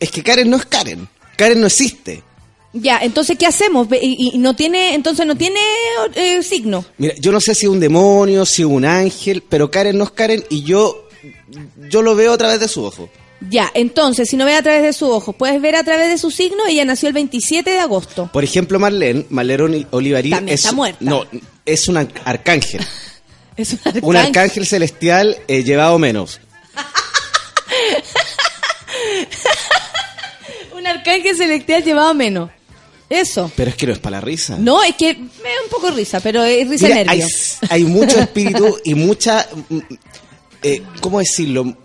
Es 0.00 0.10
que 0.10 0.22
Karen 0.22 0.50
no 0.50 0.56
es 0.56 0.64
Karen. 0.66 1.08
Karen 1.36 1.60
no 1.60 1.66
existe. 1.66 2.22
Ya, 2.74 2.98
entonces, 3.02 3.36
¿qué 3.38 3.46
hacemos? 3.46 3.86
Y, 4.00 4.30
y 4.34 4.38
no 4.38 4.56
tiene, 4.56 4.94
entonces 4.94 5.26
no 5.26 5.36
tiene 5.36 5.60
eh, 6.14 6.42
signo. 6.42 6.84
Mira, 6.98 7.14
yo 7.18 7.30
no 7.30 7.40
sé 7.40 7.54
si 7.54 7.66
es 7.66 7.70
un 7.72 7.80
demonio, 7.80 8.46
si 8.46 8.62
es 8.62 8.68
un 8.68 8.84
ángel, 8.86 9.42
pero 9.46 9.70
Karen 9.70 9.98
no 9.98 10.04
es 10.04 10.10
Karen 10.10 10.42
y 10.48 10.62
yo, 10.62 11.06
yo 11.90 12.00
lo 12.00 12.14
veo 12.14 12.32
a 12.32 12.38
través 12.38 12.60
de 12.60 12.68
su 12.68 12.82
ojo. 12.84 13.10
Ya, 13.50 13.70
entonces, 13.74 14.28
si 14.30 14.36
no 14.36 14.44
ve 14.46 14.54
a 14.54 14.62
través 14.62 14.82
de 14.82 14.92
su 14.92 15.10
ojo, 15.10 15.32
puedes 15.34 15.60
ver 15.60 15.76
a 15.76 15.82
través 15.84 16.08
de 16.08 16.16
su 16.16 16.30
signo. 16.30 16.64
Ella 16.66 16.84
nació 16.84 17.08
el 17.08 17.12
27 17.14 17.68
de 17.70 17.80
agosto. 17.80 18.30
Por 18.32 18.44
ejemplo, 18.44 18.78
Marlene, 18.78 19.26
Marlene 19.30 19.62
Oli- 19.64 19.86
Olivarí 19.90 20.30
También 20.30 20.54
es, 20.54 20.60
está 20.64 20.72
muerta. 20.74 20.98
No, 21.00 21.24
es 21.66 21.88
un 21.88 21.96
ar- 21.98 22.08
arcángel. 22.24 22.80
Es 23.56 23.72
un 23.72 23.78
arcángel. 23.84 24.04
Un 24.04 24.16
arcángel 24.16 24.66
celestial 24.66 25.36
eh, 25.48 25.64
llevado 25.64 25.98
menos. 25.98 26.40
Un 30.76 30.86
arcángel 30.86 31.36
celestial 31.36 31.84
llevado 31.84 32.14
menos. 32.14 32.50
Eso. 33.08 33.50
Pero 33.56 33.70
es 33.70 33.76
que 33.76 33.86
no 33.86 33.92
es 33.92 33.98
para 33.98 34.16
la 34.16 34.20
risa. 34.22 34.56
No, 34.58 34.82
es 34.82 34.96
que 34.96 35.14
me 35.14 35.26
da 35.50 35.62
un 35.64 35.70
poco 35.70 35.90
risa, 35.90 36.20
pero 36.20 36.42
es 36.44 36.66
risa 36.68 36.88
Mira, 36.88 37.12
hay, 37.12 37.22
hay 37.68 37.84
mucho 37.84 38.18
espíritu 38.18 38.78
y 38.84 38.94
mucha... 38.94 39.46
mm, 39.68 39.78
eh, 40.62 40.82
¿Cómo 41.00 41.18
decirlo? 41.18 41.76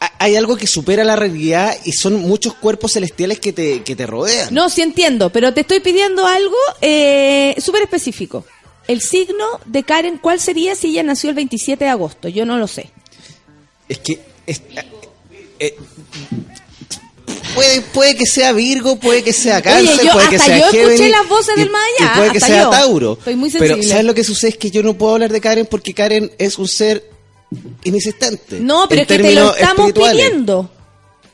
Ha- 0.00 0.12
Hay 0.18 0.36
algo 0.36 0.56
que 0.56 0.66
supera 0.66 1.04
la 1.04 1.16
realidad 1.16 1.74
y 1.84 1.92
son 1.92 2.16
muchos 2.20 2.54
cuerpos 2.54 2.92
celestiales 2.92 3.40
que 3.40 3.52
te, 3.54 3.82
que 3.82 3.96
te 3.96 4.06
rodean. 4.06 4.52
No, 4.52 4.68
sí 4.68 4.82
entiendo, 4.82 5.30
pero 5.30 5.54
te 5.54 5.62
estoy 5.62 5.80
pidiendo 5.80 6.26
algo 6.26 6.56
eh, 6.82 7.54
súper 7.58 7.82
específico. 7.82 8.44
El 8.88 9.00
signo 9.02 9.44
de 9.66 9.82
Karen, 9.84 10.18
¿cuál 10.18 10.40
sería 10.40 10.74
si 10.74 10.88
ella 10.88 11.02
nació 11.04 11.30
el 11.30 11.36
27 11.36 11.84
de 11.84 11.90
agosto? 11.90 12.28
Yo 12.28 12.44
no 12.44 12.58
lo 12.58 12.66
sé. 12.66 12.90
Es 13.88 13.98
que... 13.98 14.20
es- 14.46 14.62
eh, 15.60 15.76
puede, 17.54 17.80
puede 17.82 18.14
que 18.16 18.26
sea 18.26 18.52
Virgo, 18.52 18.96
puede 18.96 19.22
que 19.22 19.32
sea 19.32 19.60
Cáncer, 19.60 19.94
Oye, 19.98 20.06
yo- 20.06 20.12
puede 20.12 20.28
que 20.30 20.36
hasta 20.36 20.46
sea 20.46 20.58
yo 20.72 20.80
escuché 20.80 21.08
las 21.10 21.28
voces 21.28 21.56
del 21.56 21.70
más 21.70 21.82
allá, 22.00 22.12
puede 22.16 22.32
que 22.32 22.40
sea 22.40 22.62
yo. 22.64 22.70
Tauro. 22.70 23.12
Estoy 23.18 23.36
muy 23.36 23.50
Pero 23.50 23.66
sensible. 23.66 23.88
¿sabes 23.88 24.04
lo 24.04 24.14
que 24.14 24.24
sucede? 24.24 24.50
Es 24.50 24.56
que 24.56 24.70
yo 24.70 24.82
no 24.82 24.94
puedo 24.94 25.14
hablar 25.14 25.30
de 25.32 25.40
Karen 25.40 25.66
porque 25.66 25.92
Karen 25.94 26.30
es 26.38 26.58
un 26.58 26.68
ser 26.68 27.08
inexistente. 27.84 28.60
No, 28.60 28.86
pero 28.88 29.02
es 29.02 29.08
que 29.08 29.18
te 29.18 29.32
lo 29.34 29.54
estamos 29.54 29.92
pidiendo. 29.92 30.70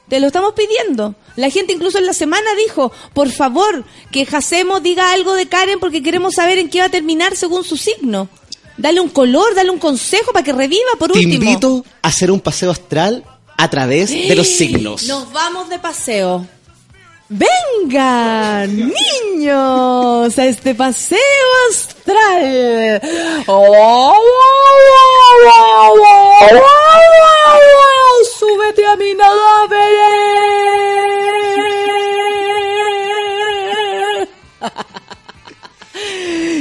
Te 0.09 0.21
lo 0.21 0.27
estamos 0.27 0.53
pidiendo. 0.53 1.15
La 1.37 1.51
gente 1.51 1.73
incluso 1.73 1.99
en 1.99 2.07
la 2.07 2.13
semana 2.13 2.47
dijo, 2.67 2.93
por 3.15 3.31
favor, 3.31 3.85
que 4.13 4.27
Jacemo 4.27 4.81
diga 4.81 5.13
algo 5.13 5.35
de 5.35 5.49
Karen 5.49 5.81
porque 5.81 6.03
queremos 6.03 6.35
saber 6.35 6.59
en 6.59 6.69
qué 6.69 6.81
va 6.81 6.87
a 6.87 6.91
terminar 6.91 7.37
según 7.37 7.65
su 7.65 7.77
signo. 7.77 8.29
Dale 8.77 9.01
un 9.01 9.09
color, 9.09 9.55
dale 9.55 9.71
un 9.71 9.79
consejo 9.79 10.33
para 10.33 10.45
que 10.45 10.53
reviva 10.53 10.91
por 10.99 11.13
Te 11.13 11.19
último. 11.19 11.35
invito 11.45 11.85
a 12.03 12.09
hacer 12.09 12.31
un 12.31 12.41
paseo 12.41 12.71
astral 12.71 13.25
a 13.57 13.71
través 13.71 14.11
de 14.11 14.35
los 14.35 14.49
signos. 14.49 15.05
Nos 15.05 15.33
vamos 15.33 15.69
de 15.69 15.79
paseo. 15.79 16.47
Vengan, 17.29 18.77
niños, 18.77 20.39
a 20.39 20.45
este 20.47 20.75
paseo 20.75 21.19
astral. 21.71 23.01
Súbete 28.55 28.87
a 28.87 28.95
mi 28.97 29.17
cadáver. 29.17 29.89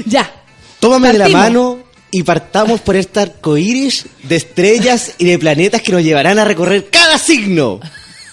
ya. 0.08 0.32
Tómame 0.80 1.12
de 1.12 1.20
la 1.20 1.30
mano 1.30 1.80
y 2.10 2.24
partamos 2.24 2.82
por 2.82 2.96
este 2.96 3.20
arco 3.20 3.58
iris 3.58 4.08
de 4.24 4.38
estrellas 4.38 5.14
y 5.20 5.26
de 5.26 5.38
planetas 5.38 5.84
que 5.84 5.92
nos 5.92 6.02
llevarán 6.04 6.40
a 6.40 6.46
recorrer 6.46 6.90
cada 6.90 7.20
signo. 7.20 7.80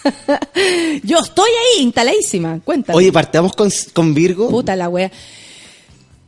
Yo 1.02 1.18
estoy 1.18 1.50
ahí, 1.50 1.82
instaladísima. 1.82 2.60
Cuéntame. 2.64 2.96
Oye, 2.96 3.12
partamos 3.12 3.52
con, 3.52 3.70
con 3.92 4.14
Virgo. 4.14 4.48
Puta 4.48 4.74
la 4.74 4.88
wea. 4.88 5.10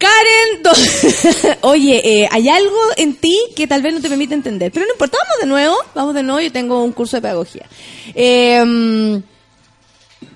Karen, 0.02 0.62
do- 0.62 1.58
oye, 1.68 2.00
eh, 2.22 2.28
hay 2.30 2.48
algo 2.48 2.76
en 2.96 3.14
ti 3.14 3.38
que 3.54 3.66
tal 3.66 3.82
vez 3.82 3.94
no 3.94 4.00
te 4.00 4.08
permite 4.08 4.34
entender, 4.34 4.70
pero 4.72 4.84
no 4.86 4.92
importa, 4.92 5.16
vamos 5.22 5.40
de 5.40 5.46
nuevo, 5.46 5.76
vamos 5.94 6.14
de 6.14 6.22
nuevo, 6.22 6.40
yo 6.40 6.50
tengo 6.52 6.82
un 6.82 6.92
curso 6.92 7.16
de 7.16 7.22
pedagogía. 7.22 7.66
Eh, 8.14 9.20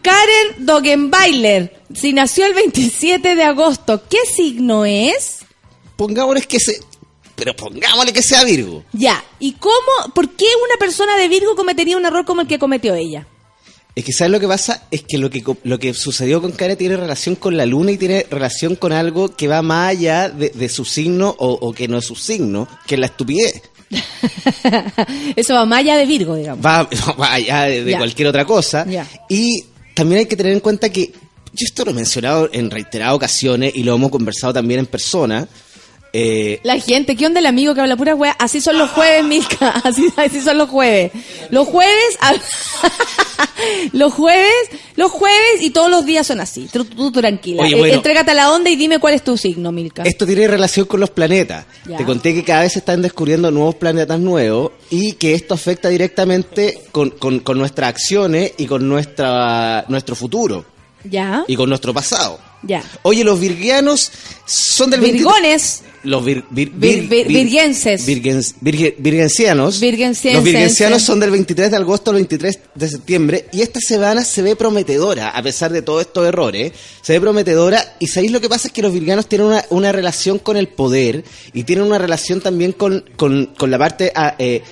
Karen 0.03 0.65
Dogenbailer, 0.67 1.81
si 1.95 2.13
nació 2.13 2.47
el 2.47 2.55
27 2.55 3.35
de 3.35 3.43
agosto, 3.43 4.03
¿qué 4.09 4.19
signo 4.33 4.85
es? 4.85 5.39
Pongámosle 5.97 6.43
que 6.43 6.61
se. 6.61 6.81
Pero 7.35 7.55
pongámosle 7.55 8.13
que 8.13 8.23
sea 8.23 8.45
Virgo. 8.45 8.85
Ya, 8.93 9.23
¿y 9.39 9.53
cómo, 9.53 10.13
por 10.15 10.31
qué 10.31 10.47
una 10.65 10.77
persona 10.79 11.17
de 11.17 11.29
Virgo 11.29 11.55
cometería 11.57 11.97
un 11.97 12.07
error 12.07 12.25
como 12.25 12.41
el 12.43 12.47
que 12.47 12.59
cometió 12.59 12.95
ella? 12.95 13.27
Es 13.97 14.05
que 14.05 14.13
¿sabes 14.13 14.31
lo 14.31 14.39
que 14.39 14.47
pasa? 14.47 14.83
Es 14.91 15.03
que 15.03 15.17
lo 15.17 15.31
que, 15.31 15.43
lo 15.65 15.79
que 15.79 15.95
sucedió 15.95 16.43
con 16.43 16.53
Karen 16.53 16.77
tiene 16.77 16.97
relación 16.97 17.35
con 17.35 17.57
la 17.57 17.65
luna 17.67 17.93
y 17.93 17.97
tiene 17.97 18.27
relación 18.31 18.77
con 18.77 18.93
algo 18.93 19.35
que 19.35 19.49
va 19.49 19.63
más 19.63 19.89
allá 19.89 20.29
de, 20.29 20.51
de 20.51 20.69
su 20.69 20.85
signo 20.85 21.35
o, 21.39 21.53
o 21.53 21.73
que 21.73 21.89
no 21.89 21.97
es 21.97 22.05
su 22.05 22.15
signo, 22.15 22.69
que 22.87 22.97
es 22.97 23.01
la 23.01 23.07
estupidez. 23.07 23.63
Eso 25.37 25.55
va 25.55 25.65
más 25.65 25.81
allá 25.81 25.97
de 25.97 26.07
Virgo, 26.07 26.37
digamos. 26.37 26.65
Va, 26.65 26.89
va 27.21 27.33
allá 27.33 27.63
de, 27.63 27.97
cualquier 27.97 28.29
otra 28.29 28.45
cosa. 28.45 28.85
Ya. 28.87 29.07
Y 29.29 29.65
también 29.95 30.21
hay 30.21 30.27
que 30.27 30.37
tener 30.37 30.53
en 30.53 30.61
cuenta 30.61 30.91
que 30.91 31.13
yo 31.53 31.65
esto 31.65 31.85
lo 31.85 31.93
he 31.93 31.95
mencionado 31.95 32.51
en 32.53 32.71
reiteradas 32.71 33.15
ocasiones 33.15 33.73
y 33.75 33.83
lo 33.83 33.95
hemos 33.95 34.11
conversado 34.11 34.53
también 34.53 34.81
en 34.81 34.87
persona. 34.87 35.49
Eh, 36.19 36.61
La 36.63 36.79
gente, 36.81 37.15
¿qué 37.15 37.27
onda 37.27 37.41
el 37.41 37.47
amigo 37.47 37.75
que 37.75 37.81
habla 37.83 37.95
pura 37.97 38.15
wea? 38.15 38.33
Así 38.39 38.61
son 38.63 38.79
los 38.79 38.91
jueves, 38.91 39.23
Milka. 39.25 39.69
Así, 39.85 40.07
así 40.17 40.41
son 40.41 40.57
los 40.57 40.71
jueves. 40.71 41.13
Los 41.51 41.69
jueves, 41.69 42.19
los 43.93 44.13
jueves, 44.13 44.53
los 44.97 45.11
jueves 45.11 45.61
y 45.61 45.71
todos 45.71 45.91
los 45.91 46.05
días 46.07 46.27
son 46.27 46.41
así. 46.41 46.69
Tú, 46.73 46.85
tú 46.85 47.13
tranquila. 47.13 47.63
Oye, 47.63 47.75
Eh, 47.75 47.79
bueno. 47.79 47.95
entrégate 47.95 48.31
a 48.31 48.35
la 48.35 48.51
onda 48.51 48.71
y 48.71 48.77
dime 48.77 48.99
cuál 48.99 49.15
es 49.15 49.23
tu 49.25 49.37
signo, 49.37 49.73
Milka. 49.73 50.03
Esto 50.05 50.27
tiene 50.27 50.47
relación 50.49 50.87
con 50.87 51.01
los 51.01 51.11
planetas. 51.11 51.67
Ya. 51.87 51.97
Te 51.99 52.05
conté 52.05 52.35
que 52.35 52.45
cada 52.45 52.63
vez 52.63 52.73
se 52.73 52.79
están 52.81 53.03
descubriendo 53.03 53.51
nuevos 53.51 53.75
planetas 53.75 54.19
nuevos 54.19 54.73
y 54.91 55.13
que 55.15 55.35
esto 55.35 55.55
afecta 55.55 55.89
directamente 55.89 56.81
con, 56.93 57.11
con- 57.11 57.41
con 57.41 57.59
nuestras 57.59 57.91
acciones 57.91 58.53
y 58.57 58.67
con 58.67 58.89
nuestra, 58.89 59.85
nuestro 59.89 60.15
futuro 60.17 60.65
Ya, 61.05 61.45
y 61.47 61.57
con 61.57 61.69
nuestro 61.69 61.93
pasado. 61.93 62.39
Ya. 62.67 62.83
Oye, 63.03 63.25
los 63.25 63.39
virgianos 63.41 64.11
son 64.47 64.91
del 64.91 65.01
23 65.01 65.25
Virgones, 65.33 65.83
Los 66.05 66.23
vir- 66.25 66.45
vir- 66.51 66.73
Vir- 66.73 67.09
vir- 67.09 67.27
virgenses. 67.27 68.07
virgens- 68.07 68.55
virge- 68.61 68.95
virgencianos. 68.99 69.81
Los 70.37 70.45
virgencianos 70.45 71.03
son 71.03 71.19
del 71.19 71.31
23 71.33 71.71
de 71.71 71.77
agosto 71.77 72.11
al 72.13 72.17
23 72.17 72.59
de 72.75 72.89
septiembre. 72.89 73.47
Y 73.53 73.63
esta 73.63 73.81
semana 73.81 74.25
se 74.25 74.41
ve 74.43 74.55
prometedora, 74.55 75.31
a 75.31 75.43
pesar 75.43 75.73
de 75.73 75.83
todos 75.83 76.03
estos 76.03 76.27
errores. 76.27 76.73
Se 77.03 77.15
ve 77.15 77.21
prometedora. 77.21 77.97
Y 77.99 78.07
sabéis 78.07 78.31
lo 78.31 78.41
que 78.41 78.49
pasa 78.49 78.69
es 78.69 78.73
que 78.75 78.83
los 78.83 78.93
virganos 78.93 79.27
tienen 79.29 79.49
una, 79.49 79.65
una 79.71 79.91
relación 79.91 80.39
con 80.39 80.57
el 80.57 80.69
poder. 80.69 81.25
Y 81.53 81.65
tienen 81.65 81.85
una 81.85 81.99
relación 81.99 82.41
también 82.41 82.71
con, 82.73 83.05
con, 83.17 83.47
con 83.59 83.71
la 83.73 83.79
parte. 83.79 84.13
ah, 84.15 84.37
eh, 84.39 84.63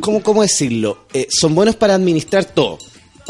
¿cómo, 0.00 0.22
¿Cómo 0.22 0.42
decirlo? 0.42 1.06
Eh, 1.12 1.26
son 1.30 1.54
buenos 1.54 1.76
para 1.76 1.94
administrar 1.94 2.44
todo. 2.44 2.78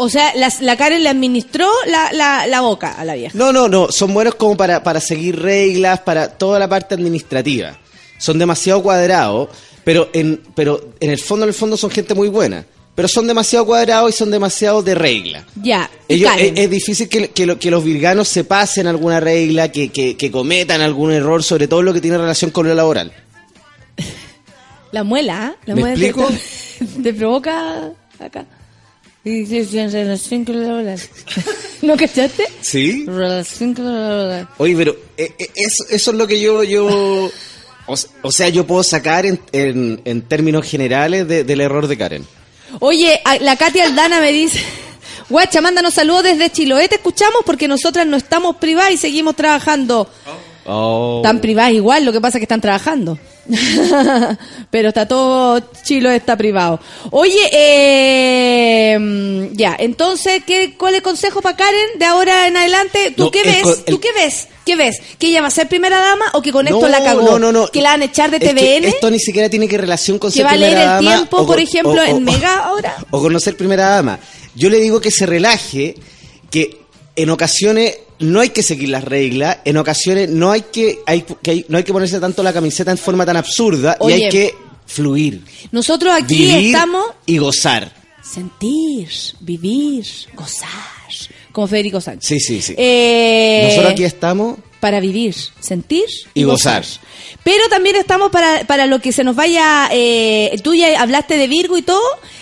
O 0.03 0.09
sea, 0.09 0.33
las- 0.35 0.61
la 0.61 0.77
Karen 0.77 1.03
le 1.03 1.09
administró 1.09 1.69
la, 1.87 2.13
la, 2.13 2.47
la 2.47 2.61
boca 2.61 2.93
a 2.93 3.05
la 3.05 3.15
vieja. 3.15 3.37
No, 3.37 3.53
no, 3.53 3.69
no. 3.69 3.91
Son 3.93 4.13
buenos 4.15 4.35
como 4.35 4.57
para, 4.57 4.83
para 4.83 5.01
seguir 5.01 5.41
reglas, 5.41 6.01
para 6.01 6.29
toda 6.29 6.59
la 6.59 6.69
parte 6.69 6.95
administrativa. 6.95 7.79
Son 8.19 8.39
demasiado 8.39 8.83
cuadrados, 8.83 9.49
pero 9.85 10.09
en, 10.13 10.41
pero 10.55 10.93
en 11.01 11.11
el 11.11 11.19
fondo, 11.19 11.45
en 11.45 11.49
el 11.49 11.55
fondo 11.55 11.77
son 11.77 11.91
gente 11.91 12.15
muy 12.15 12.29
buena. 12.29 12.65
Pero 12.95 13.07
son 13.09 13.27
demasiado 13.27 13.65
cuadrados 13.65 14.13
y 14.13 14.17
son 14.17 14.31
demasiado 14.31 14.83
de 14.83 14.95
regla. 14.95 15.47
Ya, 15.55 15.89
Ellos- 16.09 16.31
es, 16.39 16.53
es 16.57 16.71
difícil 16.71 17.09
que, 17.09 17.29
que 17.31 17.47
lo- 17.47 17.59
que 17.59 17.71
los 17.71 17.83
virganos 17.85 18.27
se 18.29 18.45
pasen 18.45 18.87
alguna 18.89 19.21
regla, 19.21 19.71
que, 19.71 19.91
que, 19.91 20.17
que 20.17 20.31
cometan 20.31 20.81
algún 20.83 21.13
error, 21.13 21.43
sobre 21.43 21.69
todo 21.69 21.83
lo 21.83 21.93
que 21.95 22.01
tiene 22.01 22.19
relación 22.19 22.51
con 22.51 22.67
lo 22.69 22.75
laboral. 22.75 23.13
La 24.93 25.05
muela, 25.05 25.47
¿ah? 25.47 25.57
La 25.67 25.75
¿Me 25.77 25.83
muela 25.83 25.95
explico? 25.95 26.29
Te, 26.79 26.85
te 27.03 27.15
provoca 27.15 27.93
acá. 28.19 28.45
Y 29.25 29.45
dice, 29.45 29.81
en 29.83 29.93
relación 29.93 30.45
con 30.45 30.61
la 30.63 30.69
laboral. 30.69 31.01
¿No 31.83 31.97
cachaste? 31.97 32.45
¿Sí? 32.63 33.05
Relación 33.07 33.75
con 33.75 33.85
la 33.85 33.93
laboral. 34.17 34.49
Oye, 34.59 34.75
pero 34.77 34.97
eh, 35.17 35.33
eh, 35.39 35.51
eso, 35.55 35.85
eso 35.91 36.11
es 36.11 36.17
lo 36.17 36.27
que 36.27 36.41
yo... 36.41 36.63
yo 36.65 37.31
o, 37.87 37.95
o 38.23 38.33
sea, 38.33 38.49
yo 38.49 38.67
puedo 38.67 38.83
sacar 38.85 39.27
en, 39.27 39.41
en, 39.53 40.01
en 40.05 40.23
términos 40.23 40.65
generales 40.67 41.27
de- 41.27 41.43
del 41.45 41.61
error 41.61 41.87
de 41.89 41.99
Karen. 41.99 42.25
Oye, 42.79 43.21
la 43.41 43.57
Katia 43.57 43.85
Aldana 43.85 44.21
me 44.21 44.31
dice, 44.33 44.61
guacha, 45.29 45.61
mándanos 45.61 45.95
saludos 45.95 46.23
desde 46.25 46.51
Chiloé, 46.51 46.89
te 46.89 46.95
escuchamos 46.97 47.43
porque 47.45 47.67
nosotras 47.67 48.07
no 48.07 48.17
estamos 48.17 48.57
privadas 48.57 48.93
y 48.93 48.97
seguimos 48.97 49.35
trabajando. 49.35 50.09
Oh. 50.67 51.21
Están 51.23 51.41
privadas 51.41 51.73
igual, 51.73 52.05
lo 52.05 52.13
que 52.13 52.21
pasa 52.21 52.39
es 52.39 52.41
que 52.41 52.45
están 52.45 52.61
trabajando. 52.61 53.19
Pero 54.71 54.89
está 54.89 55.07
todo, 55.07 55.61
Chilo 55.85 56.11
está 56.11 56.37
privado. 56.37 56.81
Oye, 57.11 57.39
eh, 57.53 58.99
mm, 58.99 59.57
ya, 59.57 59.77
entonces, 59.79 60.43
¿qué, 60.47 60.75
¿cuál 60.77 60.95
es 60.95 60.99
el 60.99 61.03
consejo 61.03 61.41
para 61.43 61.57
Karen 61.57 61.99
de 61.99 62.05
ahora 62.05 62.47
en 62.47 62.57
adelante? 62.57 63.13
¿Tú 63.17 63.25
No, 63.25 63.31
qué 63.31 63.43
ves? 63.43 63.85
¿Tú 63.85 64.01
qué 64.01 64.09
ves? 64.13 64.49
¿Qué 64.65 64.77
ves? 64.77 65.01
¿Que 65.19 65.29
ella 65.29 65.41
va 65.41 65.49
a 65.49 65.51
ser 65.51 65.69
primera 65.69 65.99
dama 65.99 66.27
o 66.35 66.43
que 66.43 66.53
con 66.53 66.67
esto 66.67 66.81
No, 66.81 66.89
la 66.89 67.03
cagó? 67.03 67.23
No, 67.23 67.39
no, 67.39 67.51
no. 67.53 67.67
¿Que 67.69 67.81
la 67.83 67.91
van 67.91 68.03
a 68.03 68.05
echar 68.05 68.31
de 68.31 68.37
Es 68.37 68.43
que 68.45 68.51
TVN? 68.55 68.85
esto 68.89 69.11
ni 69.11 69.19
siquiera 69.19 69.49
tiene 69.49 69.67
que 69.69 69.79
relación 69.79 70.19
con 70.19 70.31
¿Que 70.31 70.39
ser 70.39 70.47
va 70.47 70.51
a 70.53 70.57
leer 70.57 70.73
primera 70.75 70.99
el 70.99 71.05
dama 71.05 71.17
tiempo, 71.17 71.47
por 71.47 71.59
ejemplo, 71.61 71.93
o- 71.93 72.05
o- 72.05 72.17
en 72.17 72.25
Mega 72.25 72.59
ahora? 72.65 72.97
O 73.11 73.21
con 73.21 73.33
no 73.33 73.41
ser 73.41 73.57
primera 73.57 73.89
dama. 73.89 74.19
Yo 74.55 74.69
le 74.69 74.79
digo 74.79 75.01
que 75.01 75.11
se 75.11 75.27
relaje, 75.27 75.95
que 76.51 76.79
en 77.17 77.31
ocasiones 77.31 77.99
no 78.21 78.41
hay 78.41 78.51
que 78.51 78.63
seguir 78.63 78.89
las 78.91 79.05
reglas, 79.05 79.59
en 79.65 79.77
ocasiones 79.77 80.31
no 80.31 80.51
hay 80.53 80.63
que, 80.73 81.01
hay, 81.07 81.23
que 81.43 81.51
hay- 81.51 81.67
no 81.69 81.79
hay 81.79 81.85
que 81.85 81.93
ponerse 81.93 82.21
tanto 82.21 82.43
la 82.43 82.53
camiseta 82.53 82.91
en 82.91 82.99
forma 82.99 83.27
tan 83.27 83.37
absurda 83.37 83.97
y 84.09 84.13
hay 84.13 84.29
que 84.29 84.55
fluir, 84.87 85.43
Nosotros 85.73 86.13
aquí 86.15 86.37
vivir 86.37 86.67
estamos 86.67 87.07
y 87.27 87.39
gozar. 87.39 87.93
sentir, 88.23 89.09
vivir, 89.41 90.05
gozar, 90.35 90.69
como 91.53 91.67
Federico 91.67 92.01
Sánchez. 92.01 92.29
Sí, 92.29 92.39
sí, 92.41 92.63
sí. 92.63 92.75
Eh, 92.77 93.67
Nosotros 93.69 93.93
aquí 93.93 94.05
estamos 94.05 94.59
para 94.81 95.01
vivir, 95.01 95.35
sentir 95.61 96.05
Y 96.35 96.45
gozar. 96.45 96.85
Pero 97.45 97.69
también 97.69 97.97
estamos 97.97 98.31
para, 98.31 98.65
para 98.67 98.87
lo 98.87 99.01
que 99.01 99.13
se 99.13 99.25
nos 99.25 99.35
vaya. 99.37 99.89
Eh, 99.93 100.55
tú 100.63 100.75
ya 100.75 101.01
hablaste 101.01 101.37
de 101.37 101.49
Virgo 101.49 101.77
y 101.79 101.83
todo. 101.83 102.01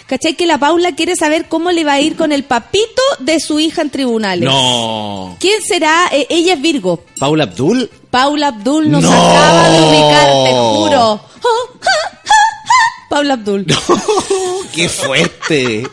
¿Cachai? 0.09 0.35
Que 0.37 0.47
la 0.47 0.57
Paula 0.59 0.93
quiere 0.97 1.17
saber 1.17 1.49
cómo 1.49 1.71
le 1.71 1.85
va 1.85 1.93
a 1.93 2.01
ir 2.01 2.17
con 2.17 2.33
el 2.33 2.43
papito 2.45 3.03
de 3.19 3.39
su 3.41 3.61
hija 3.61 3.83
en 3.83 3.91
tribunales. 3.91 4.49
No. 4.49 5.37
¿Quién 5.39 5.61
será? 5.63 6.09
Eh, 6.13 6.27
ella 6.31 6.55
es 6.55 6.61
Virgo. 6.63 7.05
Paula 7.19 7.45
Abdul. 7.45 7.91
Paula 8.11 8.49
Abdul 8.49 8.91
nos 8.91 9.03
No. 9.03 9.13
acaba 9.13 9.69
de 9.69 9.81
ubicar, 9.83 10.27
te 10.45 10.51
juro. 10.53 11.13
Oh. 11.43 11.79
Paula 13.11 13.35
Abdul. 13.35 13.67
¡Qué 14.75 14.89
fuerte! 14.89 15.87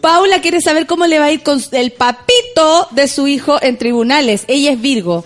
Paula 0.00 0.40
quiere 0.40 0.60
saber 0.60 0.86
cómo 0.86 1.06
le 1.06 1.18
va 1.18 1.26
a 1.26 1.32
ir 1.32 1.42
con 1.42 1.60
el 1.72 1.92
papito 1.92 2.88
de 2.90 3.08
su 3.08 3.26
hijo 3.28 3.56
en 3.62 3.78
tribunales. 3.78 4.44
Ella 4.48 4.72
es 4.72 4.80
Virgo. 4.80 5.24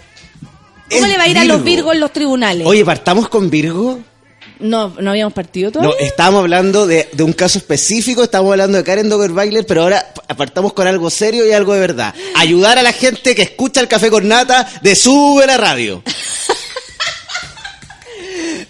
¿Cómo 0.91 1.07
le 1.07 1.17
va 1.17 1.25
a 1.25 1.29
ir 1.29 1.39
a 1.39 1.45
los 1.45 1.59
Virgo. 1.63 1.91
Virgos 1.91 1.95
en 1.95 2.01
los 2.01 2.13
tribunales? 2.13 2.67
Oye, 2.67 2.85
partamos 2.85 3.29
con 3.29 3.51
Virgo. 3.51 3.99
No, 4.61 4.95
no 5.01 5.11
habíamos 5.11 5.33
partido 5.33 5.69
No, 5.69 5.81
todavía. 5.81 6.07
estábamos 6.07 6.41
hablando 6.41 6.87
de, 6.87 7.09
de 7.13 7.23
un 7.23 7.33
caso 7.33 7.59
específico, 7.59 8.23
estamos 8.25 8.51
hablando 8.53 8.79
de 8.79 8.85
Karen 8.85 9.09
Dogerbailer, 9.09 9.65
pero 9.67 9.83
ahora 9.83 10.13
apartamos 10.29 10.73
con 10.73 10.87
algo 10.87 11.11
serio 11.11 11.47
y 11.47 11.53
algo 11.53 11.75
de 11.75 11.81
verdad. 11.81 12.15
Ayudar 12.37 12.79
a 12.79 12.83
la 12.83 12.93
gente 12.93 13.35
que 13.35 13.43
escucha 13.43 13.81
el 13.81 13.89
café 13.89 14.11
con 14.11 14.29
nata 14.29 14.69
de 14.83 14.95
Sube 14.95 15.47
la 15.47 15.57
Radio. 15.57 16.03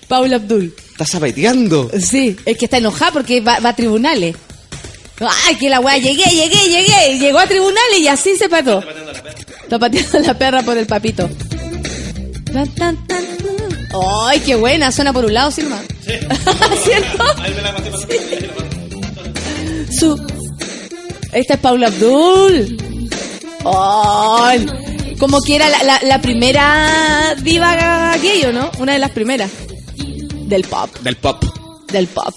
Paula 0.09 0.37
Abdul. 0.37 0.75
¿Estás 0.93 1.11
zapateando? 1.11 1.91
Sí, 2.01 2.37
es 2.45 2.59
que 2.59 2.65
está 2.67 2.79
enojada 2.79 3.12
porque 3.12 3.41
va, 3.41 3.59
va 3.61 3.71
a 3.71 3.77
tribunales. 3.77 4.37
Ay, 5.47 5.55
que 5.57 5.69
la 5.69 5.81
weá, 5.81 5.99
llegué, 5.99 6.25
llegué, 6.25 6.69
llegué. 6.69 7.19
Llegó 7.19 7.39
a 7.39 7.47
tribunales 7.47 7.99
y 8.01 8.09
así 8.09 8.37
se 8.37 8.49
pató. 8.49 8.83
Está 9.62 9.79
pateando 9.79 10.19
la 10.21 10.35
perra 10.39 10.62
por 10.62 10.77
el 10.79 10.87
papito. 10.87 11.29
Tan, 12.53 12.69
tan, 12.75 13.07
tan. 13.07 13.25
Ay, 14.29 14.41
qué 14.41 14.55
buena, 14.57 14.93
suena 14.93 15.12
por 15.12 15.25
un 15.25 15.35
lado, 15.35 15.51
Silma. 15.51 15.83
¿Cierto? 16.85 17.25
Su. 19.99 20.21
Esta 21.33 21.55
es 21.55 21.61
Paula 21.61 21.89
Abdul. 21.89 22.77
Ay, 23.65 24.67
como 25.19 25.41
que 25.43 25.57
era 25.57 25.69
la, 25.69 25.83
la- 25.83 26.01
la 26.03 26.21
primera 26.23 27.35
diva 27.43 28.17
gay, 28.23 28.45
¿o 28.45 28.53
no? 28.53 28.71
Una 28.79 28.93
de 28.95 28.99
las 28.99 29.11
primeras. 29.11 29.51
Del 30.47 30.65
pop, 30.65 30.91
Del 31.01 31.17
pop. 31.17 31.45
del 31.93 32.07
pop. 32.09 32.35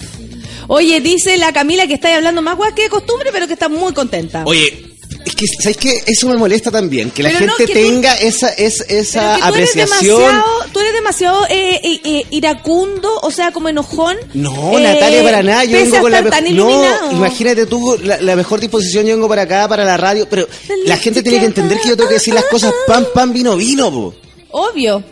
Oye, 0.68 1.02
dice 1.02 1.38
la 1.38 1.52
Camila 1.52 1.88
que 1.88 1.96
está 1.96 2.16
hablando 2.16 2.42
más 2.42 2.56
guay 2.56 2.74
que 2.76 2.84
de 2.84 2.90
costumbre, 2.90 3.30
pero 3.34 3.48
que 3.48 3.54
está 3.54 3.70
muy 3.70 3.94
contenta. 3.94 4.44
Oye, 4.46 4.93
es 5.26 5.36
que, 5.36 5.46
¿sabes 5.62 5.78
qué? 5.78 6.04
Eso 6.06 6.28
me 6.28 6.38
molesta 6.38 6.70
también, 6.72 7.10
que 7.12 7.24
la 7.24 7.30
Pero 7.30 7.46
no, 7.46 7.54
gente 7.54 7.74
tú- 7.74 7.80
tenga 7.80 8.14
esa, 8.16 8.50
es, 8.50 8.82
esa 8.90 9.22
Pero 9.22 9.46
que 9.46 9.52
tú 9.52 9.56
eres 9.56 9.70
apreciación. 9.72 10.18
demasiado, 10.20 10.66
tú 10.74 10.80
eres 10.80 10.94
demasiado 10.94 11.46
eh, 11.50 11.80
eh, 11.84 12.02
eh, 12.04 12.22
iracundo, 12.32 13.10
o 13.22 13.32
sea, 13.32 13.52
como 13.52 13.70
enojón. 13.70 14.18
No, 14.34 14.78
Eh, 14.78 14.84
Natalia, 14.84 15.24
para 15.24 15.44
nada. 15.44 15.64
Yo 15.66 15.72
pese 15.72 15.84
vengo 15.84 15.98
a 15.98 16.02
con 16.02 16.12
la 16.12 16.30
tan 16.30 16.44
mejor. 16.44 16.56
No, 16.56 17.12
imagínate 17.14 17.66
tú, 17.66 17.98
la, 18.04 18.20
la 18.22 18.36
mejor 18.36 18.60
disposición. 18.60 19.06
Yo 19.06 19.16
vengo 19.16 19.28
para 19.30 19.44
acá, 19.44 19.68
para 19.68 19.86
la 19.86 19.98
radio. 19.98 20.28
Pero 20.30 20.48
la 20.86 20.98
gente 20.98 21.24
tiene 21.24 21.40
que 21.40 21.46
entender 21.46 21.80
que 21.80 21.90
yo 21.90 21.96
tengo 21.98 22.10
que 22.10 22.16
decir 22.16 22.34
las 22.34 22.46
cosas 22.46 22.74
pan, 22.88 23.08
pan, 23.14 23.32
vino, 23.34 23.56
vino, 23.56 23.92
po. 23.92 24.16
Obvio. 24.52 25.04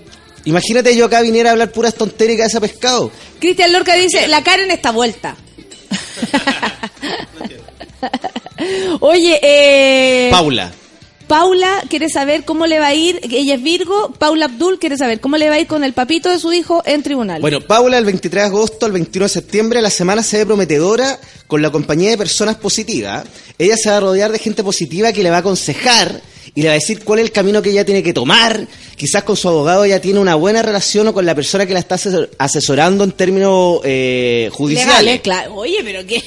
Imagínate 0.45 0.95
yo 0.95 1.05
acá 1.05 1.21
viniera 1.21 1.49
a 1.49 1.53
hablar 1.53 1.71
puras 1.71 1.93
tonterías 1.93 2.39
de 2.39 2.45
ese 2.47 2.59
pescado. 2.61 3.11
Cristian 3.39 3.71
Lorca 3.71 3.93
dice, 3.95 4.27
la 4.27 4.43
Karen 4.43 4.71
está 4.71 4.91
vuelta. 4.91 5.35
Oye, 8.99 9.39
eh, 9.41 10.29
Paula. 10.31 10.71
Paula 11.27 11.81
quiere 11.89 12.09
saber 12.09 12.43
cómo 12.43 12.67
le 12.67 12.77
va 12.79 12.87
a 12.87 12.93
ir, 12.93 13.21
ella 13.31 13.55
es 13.55 13.63
Virgo, 13.63 14.11
Paula 14.19 14.45
Abdul 14.47 14.79
quiere 14.79 14.97
saber 14.97 15.21
cómo 15.21 15.37
le 15.37 15.47
va 15.47 15.55
a 15.55 15.59
ir 15.61 15.67
con 15.67 15.85
el 15.85 15.93
papito 15.93 16.29
de 16.29 16.37
su 16.39 16.51
hijo 16.51 16.81
en 16.85 17.03
tribunal. 17.03 17.39
Bueno, 17.39 17.61
Paula, 17.61 17.97
el 17.97 18.03
23 18.03 18.43
de 18.43 18.47
agosto 18.47 18.85
al 18.85 18.91
21 18.91 19.25
de 19.25 19.29
septiembre, 19.29 19.81
la 19.81 19.89
semana 19.89 20.23
se 20.23 20.39
ve 20.39 20.45
prometedora 20.45 21.17
con 21.47 21.61
la 21.61 21.69
compañía 21.69 22.09
de 22.09 22.17
personas 22.17 22.57
positivas. 22.57 23.23
Ella 23.57 23.77
se 23.77 23.89
va 23.89 23.97
a 23.97 23.99
rodear 24.01 24.33
de 24.33 24.39
gente 24.39 24.61
positiva 24.61 25.13
que 25.13 25.23
le 25.23 25.29
va 25.29 25.37
a 25.37 25.39
aconsejar 25.39 26.19
y 26.53 26.63
le 26.63 26.67
va 26.67 26.73
a 26.73 26.79
decir 26.79 27.01
cuál 27.05 27.19
es 27.19 27.25
el 27.27 27.31
camino 27.31 27.61
que 27.61 27.69
ella 27.69 27.85
tiene 27.85 28.03
que 28.03 28.11
tomar. 28.11 28.67
Quizás 28.97 29.23
con 29.23 29.37
su 29.37 29.47
abogado 29.47 29.85
ella 29.85 30.01
tiene 30.01 30.19
una 30.19 30.35
buena 30.35 30.61
relación 30.61 31.07
o 31.07 31.13
con 31.13 31.25
la 31.25 31.33
persona 31.33 31.65
que 31.65 31.71
la 31.71 31.79
está 31.79 31.95
asesor- 31.95 32.29
asesorando 32.39 33.05
en 33.05 33.13
términos 33.13 33.79
eh, 33.85 34.49
judiciales. 34.51 34.97
Legales, 34.99 35.21
claro. 35.21 35.55
Oye, 35.55 35.77
pero 35.81 36.05
qué... 36.05 36.21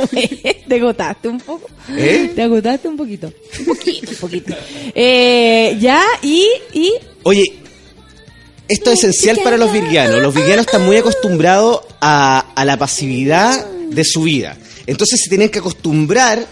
¿Te 0.68 0.74
agotaste 0.76 1.28
un 1.28 1.38
poco? 1.40 1.68
¿Eh? 1.90 2.32
¿Te 2.34 2.42
agotaste 2.42 2.88
un 2.88 2.96
poquito? 2.96 3.32
Un 3.60 3.64
poquito, 3.66 4.10
un 4.10 4.16
poquito. 4.16 4.54
Eh, 4.94 5.76
ya, 5.80 6.02
y, 6.22 6.46
y... 6.72 6.92
Oye, 7.24 7.52
esto 8.68 8.90
es 8.90 8.98
esencial 9.00 9.38
para 9.44 9.56
los 9.56 9.72
virgianos. 9.72 10.20
Los 10.22 10.34
virgianos 10.34 10.66
están 10.66 10.84
muy 10.86 10.96
acostumbrados 10.96 11.80
a, 12.00 12.52
a 12.54 12.64
la 12.64 12.76
pasividad 12.78 13.66
de 13.66 14.04
su 14.04 14.22
vida. 14.22 14.56
Entonces 14.86 15.20
se 15.22 15.28
tienen 15.28 15.48
que 15.50 15.58
acostumbrar 15.58 16.46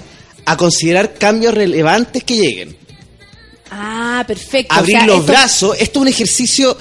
a 0.45 0.57
considerar 0.57 1.15
cambios 1.15 1.55
relevantes 1.55 2.23
que 2.25 2.37
lleguen. 2.37 2.77
Ah, 3.71 4.25
perfecto. 4.27 4.75
Abrir 4.75 4.97
O 4.97 4.99
sea, 4.99 5.07
los 5.07 5.21
esto- 5.21 5.33
brazos. 5.33 5.77
Esto 5.81 5.99
es 5.99 6.03
un 6.03 6.09
ejercicio... 6.09 6.77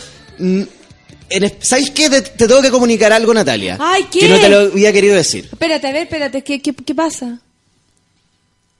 ¿Sabes 1.62 1.92
qué? 1.92 2.10
Te, 2.10 2.22
te 2.22 2.48
tengo 2.48 2.62
que 2.62 2.72
comunicar 2.72 3.12
algo, 3.14 3.34
Natalia. 3.34 3.78
Ay, 3.80 4.06
¿qué? 4.12 4.20
Que 4.20 4.30
no 4.30 4.40
te 4.40 4.50
lo 4.50 4.60
había 4.60 4.92
querido 4.92 5.16
decir. 5.16 5.48
Espérate, 5.52 5.88
a 5.88 5.92
ver, 5.92 6.04
espérate, 6.04 6.44
¿qué, 6.44 6.62
qué, 6.62 6.74
qué 6.74 6.96
pasa? 6.96 7.40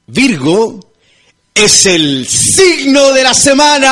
Virgo 0.08 0.92
es 1.54 1.86
el 1.86 2.28
signo 2.28 3.14
de 3.14 3.24
la 3.24 3.34
semana. 3.34 3.90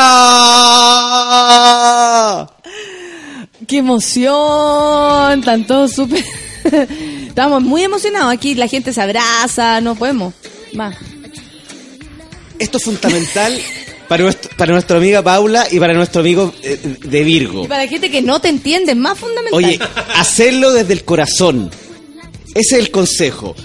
¡Qué 3.68 3.78
emoción! 3.78 5.40
Están 5.40 5.68
todos 5.68 5.92
súper... 5.92 6.24
Estamos 7.28 7.62
muy 7.62 7.84
emocionados 7.84 8.34
aquí, 8.34 8.56
la 8.56 8.68
gente 8.68 8.94
se 8.94 9.02
abraza, 9.02 9.80
no 9.82 9.96
podemos. 9.96 10.34
Más. 10.74 10.96
Esto 12.60 12.78
es 12.78 12.84
fundamental 12.84 13.62
para, 14.08 14.24
nuestro- 14.24 14.50
para 14.58 14.72
nuestra 14.74 14.98
amiga 14.98 15.22
Paula 15.22 15.68
y 15.72 15.80
para 15.80 15.94
nuestro 15.94 16.22
amigo 16.22 16.54
eh, 16.64 16.78
de 17.04 17.24
Virgo. 17.24 17.66
Y 17.66 17.68
para 17.68 17.84
la 17.84 17.90
gente 17.90 18.10
que 18.10 18.22
no 18.22 18.40
te 18.42 18.50
entiende, 18.50 18.96
más 18.96 19.18
fundamental. 19.20 19.54
Oye, 19.64 19.80
hacerlo 20.16 20.72
desde 20.74 20.94
el 20.94 21.04
corazón. 21.04 21.70
Ese 22.56 22.76
es 22.78 22.82
el 22.84 22.92
consejo. 22.92 23.56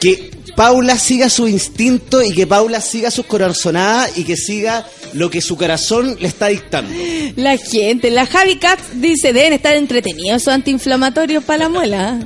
Que 0.00 0.30
Paula 0.56 0.98
siga 0.98 1.28
su 1.30 1.48
instinto 1.48 2.22
y 2.22 2.32
que 2.32 2.46
Paula 2.46 2.80
siga 2.80 3.10
sus 3.10 3.26
corazonadas 3.26 4.16
y 4.18 4.24
que 4.24 4.36
siga 4.36 4.86
lo 5.12 5.30
que 5.30 5.40
su 5.40 5.56
corazón 5.56 6.16
le 6.20 6.28
está 6.28 6.48
dictando. 6.48 6.92
La 7.36 7.56
gente, 7.58 8.10
la 8.10 8.26
Javi 8.26 8.56
Katz 8.56 8.82
dice, 8.94 9.32
deben 9.32 9.52
estar 9.54 9.74
entretenidos 9.76 10.42
esos 10.42 10.52
antiinflamatorios 10.54 11.44
para 11.44 11.64
la 11.64 11.68
muela. 11.68 12.20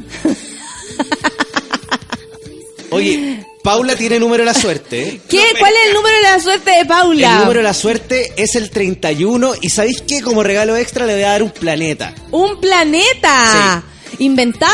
Oye, 2.91 3.45
Paula 3.63 3.95
tiene 3.95 4.19
número 4.19 4.43
de 4.43 4.47
la 4.47 4.55
suerte. 4.55 5.21
¿Qué? 5.29 5.43
¿Cuál 5.59 5.73
es 5.73 5.89
el 5.89 5.95
número 5.95 6.17
de 6.17 6.23
la 6.23 6.41
suerte 6.41 6.71
de 6.71 6.85
Paula? 6.87 7.33
El 7.33 7.39
número 7.41 7.59
de 7.61 7.65
la 7.65 7.75
suerte 7.75 8.33
es 8.37 8.55
el 8.57 8.71
31 8.71 9.53
y 9.61 9.69
¿sabéis 9.69 10.03
qué? 10.03 10.23
Como 10.23 10.43
regalo 10.43 10.77
extra 10.77 11.05
le 11.05 11.15
voy 11.15 11.23
a 11.25 11.29
dar 11.33 11.43
un 11.43 11.51
planeta. 11.51 12.15
Un 12.31 12.59
planeta. 12.61 13.83
¿Inventado 14.19 14.73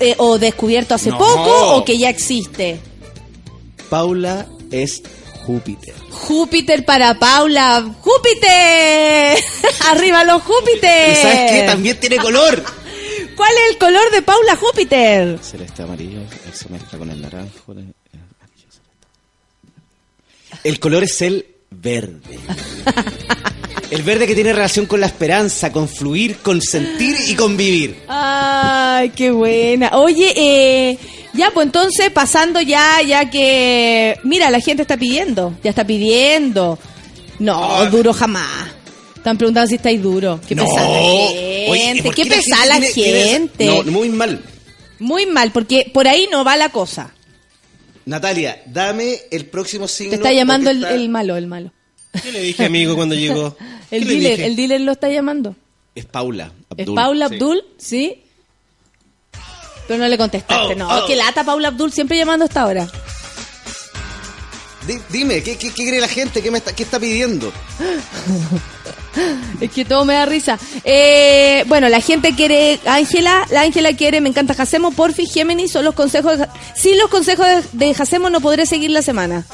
eh, 0.00 0.14
o 0.18 0.38
descubierto 0.38 0.94
hace 0.94 1.10
No. 1.10 1.18
poco 1.18 1.76
o 1.76 1.84
que 1.84 1.98
ya 1.98 2.08
existe? 2.08 2.80
Paula 3.90 4.46
es 4.70 5.02
Júpiter. 5.46 5.94
Júpiter 6.10 6.84
para 6.86 7.18
Paula. 7.18 7.84
¡Júpiter! 8.00 9.38
¡Arriba 9.90 10.24
los 10.24 10.42
Júpiter! 10.42 11.12
¿Y 11.12 11.16
sabes 11.16 11.50
qué? 11.50 11.62
También 11.66 12.00
tiene 12.00 12.16
color. 12.16 12.62
¿Cuál 13.36 13.50
es 13.66 13.72
el 13.72 13.78
color 13.78 14.10
de 14.10 14.22
Paula 14.22 14.56
Júpiter? 14.56 15.38
Celeste 15.42 15.82
amarillo, 15.82 16.20
se 16.54 16.68
mezcla 16.68 16.98
con 16.98 17.10
el 17.10 17.20
naranjo. 17.20 17.74
El 20.64 20.78
color 20.78 21.04
es 21.04 21.20
el 21.22 21.46
verde. 21.70 22.38
El 23.90 24.02
verde 24.02 24.26
que 24.26 24.34
tiene 24.34 24.52
relación 24.52 24.86
con 24.86 25.00
la 25.00 25.06
esperanza, 25.06 25.70
con 25.72 25.88
fluir, 25.88 26.38
con 26.38 26.62
sentir 26.62 27.14
y 27.28 27.34
con 27.34 27.56
vivir. 27.56 27.96
Ay, 28.08 29.10
qué 29.10 29.30
buena. 29.30 29.90
Oye, 29.98 30.32
eh, 30.36 30.98
ya, 31.34 31.50
pues 31.50 31.66
entonces 31.66 32.10
pasando 32.10 32.60
ya, 32.62 33.02
ya 33.02 33.28
que... 33.28 34.16
Mira, 34.24 34.50
la 34.50 34.60
gente 34.60 34.82
está 34.82 34.96
pidiendo, 34.96 35.54
ya 35.62 35.70
está 35.70 35.86
pidiendo. 35.86 36.78
No, 37.38 37.84
duro 37.90 38.12
jamás. 38.14 38.68
Están 39.16 39.36
preguntando 39.36 39.68
si 39.68 39.74
estáis 39.74 40.02
duro. 40.02 40.40
Qué 40.48 40.56
pesada 40.56 40.88
la 40.88 40.98
gente. 40.98 41.66
Oye, 41.70 41.92
¿y 41.96 42.02
por 42.02 42.14
qué 42.14 42.26
pesada 42.26 42.66
la 42.66 42.78
tiene- 42.78 42.92
tiene 42.94 43.20
esa- 43.20 43.30
gente. 43.30 43.66
No, 43.66 43.82
muy 43.84 44.08
mal. 44.08 44.42
Muy 45.00 45.26
mal, 45.26 45.50
porque 45.52 45.90
por 45.92 46.08
ahí 46.08 46.28
no 46.30 46.44
va 46.44 46.56
la 46.56 46.70
cosa. 46.70 47.12
Natalia, 48.06 48.62
dame 48.66 49.20
el 49.30 49.46
próximo 49.46 49.86
signo. 49.88 50.10
Te 50.10 50.16
está 50.16 50.32
llamando 50.32 50.70
el, 50.70 50.78
porque 50.78 50.92
está- 50.94 51.02
el 51.02 51.08
malo, 51.08 51.36
el 51.36 51.46
malo. 51.46 51.72
¿Qué 52.22 52.30
le 52.32 52.40
dije, 52.42 52.64
amigo, 52.66 52.94
cuando 52.94 53.14
llegó? 53.14 53.56
El 53.90 54.04
¿Qué 54.06 54.14
le 54.14 54.20
dealer, 54.20 54.40
el 54.40 54.56
dealer 54.56 54.80
lo 54.82 54.92
está 54.92 55.08
llamando. 55.10 55.54
Es 55.94 56.04
Paula. 56.06 56.52
¿Es 56.76 56.80
Abdul, 56.80 56.94
Paula 56.94 57.28
sí. 57.28 57.34
Abdul? 57.34 57.64
¿Sí? 57.78 58.22
Pero 59.86 59.98
no 60.02 60.08
le 60.08 60.16
contestaste, 60.16 60.72
Oh, 60.72 60.74
no. 60.74 60.88
oh. 61.04 61.06
Que 61.06 61.14
lata 61.16 61.44
Paula 61.44 61.68
Abdul 61.68 61.92
siempre 61.92 62.16
llamando 62.16 62.44
a 62.44 62.48
esta 62.48 62.66
hora. 62.66 62.88
Di- 64.86 64.98
dime, 65.10 65.42
¿qué, 65.42 65.56
qué, 65.56 65.70
qué 65.72 65.86
cree 65.86 66.00
la 66.00 66.08
gente? 66.08 66.42
¿Qué, 66.42 66.50
me 66.50 66.58
está, 66.58 66.74
qué 66.74 66.82
está 66.84 66.98
pidiendo? 66.98 67.52
Es 69.60 69.70
que 69.70 69.84
todo 69.84 70.04
me 70.04 70.14
da 70.14 70.26
risa. 70.26 70.58
Eh, 70.84 71.64
bueno, 71.66 71.88
la 71.88 72.00
gente 72.00 72.34
quiere, 72.34 72.80
Ángela, 72.84 73.46
la 73.50 73.62
Ángela 73.62 73.94
quiere, 73.94 74.20
me 74.20 74.28
encanta 74.28 74.54
Jacemo, 74.54 74.90
porfi, 74.90 75.26
Géminis, 75.26 75.70
son 75.70 75.84
los 75.84 75.94
consejos 75.94 76.38
de, 76.38 76.48
sin 76.74 76.98
los 76.98 77.08
consejos 77.08 77.46
de, 77.46 77.86
de 77.86 77.94
Jacemo 77.94 78.30
no 78.30 78.40
podré 78.40 78.66
seguir 78.66 78.90
la 78.90 79.02
semana. 79.02 79.46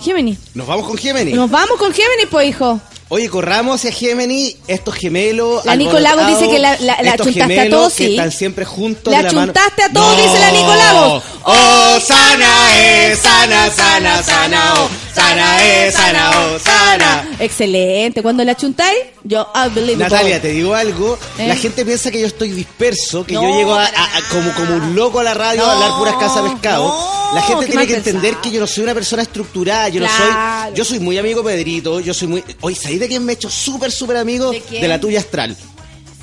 Géminis. 0.00 0.38
Nos 0.54 0.66
vamos 0.66 0.86
con 0.86 0.96
Géminis. 0.96 1.34
Nos 1.34 1.50
vamos 1.50 1.78
con 1.78 1.92
Géminis, 1.92 2.26
pues, 2.30 2.48
hijo. 2.48 2.80
Oye, 3.12 3.28
corramos 3.28 3.80
hacia 3.80 3.90
Géminis, 3.90 4.56
estos 4.68 4.94
gemelos. 4.94 5.64
La 5.64 5.74
Nico 5.74 5.98
Lagos 5.98 6.22
alborotados, 6.22 6.40
dice 6.40 6.52
que 6.52 6.58
la- 6.60 6.78
la- 7.02 7.16
chuntaste 7.16 7.60
a 7.60 7.68
todos, 7.70 7.92
que 7.94 8.04
sí. 8.06 8.10
están 8.12 8.30
siempre 8.30 8.64
juntos. 8.64 9.10
La 9.12 9.18
de 9.18 9.24
la 9.24 9.32
mano. 9.32 9.52
chuntaste 9.52 9.82
a 9.82 9.92
todos, 9.92 10.16
No. 10.16 10.22
dice 10.22 10.38
la 10.38 10.50
Nico 10.52 10.74
Lagos. 10.76 11.22
Oh, 11.42 11.98
sana 12.00 12.78
es, 12.78 13.18
sana, 13.18 13.68
sana, 13.70 14.22
sana, 14.22 14.74
oh, 14.78 14.88
sana 15.12 15.66
es, 15.66 15.94
sana, 15.94 16.30
oh, 16.38 16.58
sana. 16.60 17.28
Excelente. 17.40 18.22
Cuando 18.22 18.44
la 18.44 18.54
chuntáis, 18.56 18.98
yo, 19.24 19.48
I 19.56 19.68
believe 19.74 19.94
it. 19.94 19.98
Natalia, 19.98 20.40
te 20.40 20.48
digo 20.52 20.74
algo. 20.74 21.18
¿Eh? 21.38 21.48
La 21.48 21.56
gente 21.56 21.84
piensa 21.84 22.12
que 22.12 22.20
yo 22.20 22.28
estoy 22.28 22.50
disperso, 22.50 23.24
que 23.26 23.34
No, 23.34 23.42
yo 23.42 23.56
llego 23.56 23.74
a- 23.74 23.86
para 23.86 24.02
a- 24.04 24.16
a- 24.18 24.28
como, 24.30 24.52
como 24.54 24.76
un 24.76 24.94
loco 24.94 25.18
a 25.18 25.24
la 25.24 25.34
radio 25.34 25.64
a 25.66 25.72
hablar 25.72 25.98
puras 25.98 26.14
casas 26.14 26.48
pescado. 26.52 26.94
la 27.34 27.42
gente 27.42 27.66
tiene 27.66 27.86
que 27.86 27.94
entender 27.96 28.36
que 28.36 28.50
yo 28.52 28.60
no 28.60 28.66
soy 28.68 28.84
una 28.84 28.94
persona 28.94 29.22
estructurada. 29.22 29.88
Yo 29.88 30.00
no 30.00 30.06
soy. 30.06 30.74
Yo 30.74 30.84
soy 30.84 31.00
muy 31.00 31.18
amigo 31.18 31.42
Pedrito. 31.42 31.98
Yo 32.00 32.14
soy 32.14 32.28
muy. 32.28 32.44
Oye, 32.60 32.76
¿sabéis 32.76 32.99
de 33.00 33.08
quién 33.08 33.24
me 33.24 33.32
he 33.32 33.34
hecho 33.34 33.50
súper, 33.50 33.90
súper 33.90 34.16
amigo? 34.18 34.50
¿De 34.52 34.60
quién? 34.60 34.88
la 34.88 35.00
tuya 35.00 35.18
astral. 35.20 35.56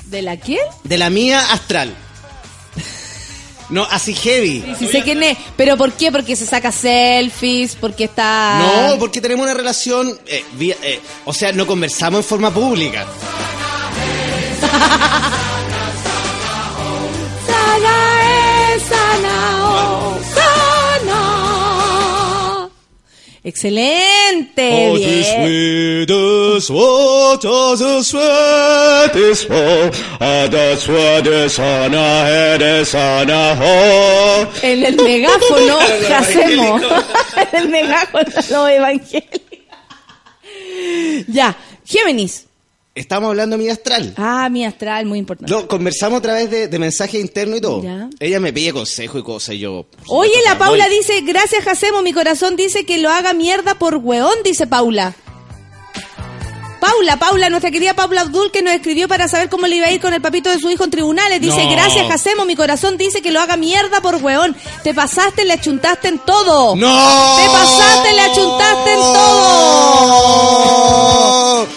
¿De 0.06 0.22
la 0.22 0.36
quién? 0.38 0.60
De 0.84 0.96
la 0.96 1.10
mía 1.10 1.40
astral. 1.52 1.94
No, 3.70 3.82
así 3.90 4.14
heavy. 4.14 4.64
Sí, 4.78 4.88
sé 4.88 5.02
quién 5.02 5.22
es. 5.22 5.36
¿Pero 5.58 5.76
por 5.76 5.92
qué? 5.92 6.10
Porque 6.10 6.34
se 6.36 6.46
saca 6.46 6.72
selfies, 6.72 7.76
porque 7.76 8.04
está... 8.04 8.60
No, 8.92 8.98
porque 8.98 9.20
tenemos 9.20 9.44
una 9.44 9.52
relación, 9.52 10.18
eh, 10.26 10.42
vía- 10.54 10.78
eh, 10.82 10.98
o 11.26 11.34
sea, 11.34 11.52
no 11.52 11.66
conversamos 11.66 12.20
en 12.20 12.24
forma 12.24 12.50
pública. 12.54 13.06
Sana 17.46 18.74
es 18.74 18.82
sana, 18.82 19.58
oh, 19.64 20.17
Excelente. 23.48 24.90
bien. 24.98 25.70
En 34.60 34.84
el 34.84 34.96
megáfono 34.96 35.78
hacemos. 36.14 36.82
en 37.52 37.58
el 37.62 37.68
megáfono 37.70 38.24
los 38.50 38.68
evangélicos. 38.68 39.40
ya, 41.26 41.56
Géminis. 41.86 42.47
Estamos 42.98 43.28
hablando 43.28 43.56
de 43.56 43.62
mi 43.62 43.70
astral. 43.70 44.12
Ah, 44.16 44.48
mi 44.50 44.64
astral, 44.64 45.06
muy 45.06 45.18
importante. 45.20 45.52
No, 45.52 45.68
conversamos 45.68 46.18
a 46.18 46.22
través 46.22 46.50
de, 46.50 46.66
de 46.66 46.78
mensajes 46.80 47.20
internos 47.20 47.58
y 47.58 47.60
todo. 47.60 47.80
Ya. 47.82 48.08
Ella 48.18 48.40
me 48.40 48.52
pide 48.52 48.72
consejo 48.72 49.18
y 49.18 49.22
cosas 49.22 49.54
y 49.54 49.60
yo... 49.60 49.86
Oye, 50.08 50.32
la 50.44 50.58
Paula 50.58 50.88
dice, 50.88 51.20
gracias 51.20 51.62
Jacemo, 51.64 52.02
mi 52.02 52.12
corazón 52.12 52.56
dice 52.56 52.84
que 52.84 52.98
lo 52.98 53.08
haga 53.10 53.34
mierda 53.34 53.76
por 53.76 53.94
hueón, 53.96 54.34
dice 54.44 54.66
Paula. 54.66 55.14
Paula, 56.80 57.16
Paula, 57.18 57.50
nuestra 57.50 57.70
querida 57.70 57.94
Paula 57.94 58.22
Abdul 58.22 58.50
que 58.50 58.62
nos 58.62 58.72
escribió 58.72 59.06
para 59.08 59.28
saber 59.28 59.48
cómo 59.48 59.66
le 59.68 59.76
iba 59.76 59.86
a 59.86 59.90
ir 59.92 60.00
con 60.00 60.12
el 60.14 60.20
papito 60.20 60.48
de 60.50 60.58
su 60.58 60.68
hijo 60.70 60.82
en 60.84 60.90
tribunales. 60.90 61.40
Dice, 61.40 61.64
No. 61.64 61.70
gracias 61.70 62.06
Jacemo, 62.08 62.44
mi 62.46 62.56
corazón 62.56 62.96
dice 62.96 63.22
que 63.22 63.30
lo 63.30 63.40
haga 63.40 63.56
mierda 63.56 64.00
por 64.00 64.16
hueón. 64.16 64.56
Te 64.82 64.92
pasaste, 64.94 65.44
le 65.44 65.52
achuntaste 65.54 66.08
en 66.08 66.18
todo. 66.18 66.74
¡No! 66.76 67.36
Te 67.36 67.46
pasaste, 67.48 68.12
le 68.12 68.20
achuntaste 68.22 68.92
en 68.92 69.00
todo. 70.08 71.68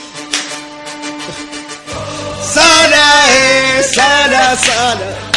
¡Sana, 3.93 4.55
sana! 4.55 5.31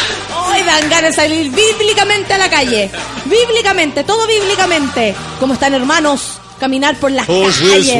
Hoy 0.47 0.63
dan 0.63 0.89
ganas 0.89 1.11
de 1.11 1.23
salir 1.23 1.51
bíblicamente 1.51 2.35
a 2.35 2.39
la 2.39 2.49
calle. 2.49 2.91
Bíblicamente, 3.25 4.05
todo 4.05 4.27
bíblicamente. 4.27 5.15
Como 5.41 5.55
están 5.55 5.75
hermanos, 5.75 6.41
caminar 6.61 6.97
por 6.97 7.11
las 7.11 7.27
calles. 7.27 7.97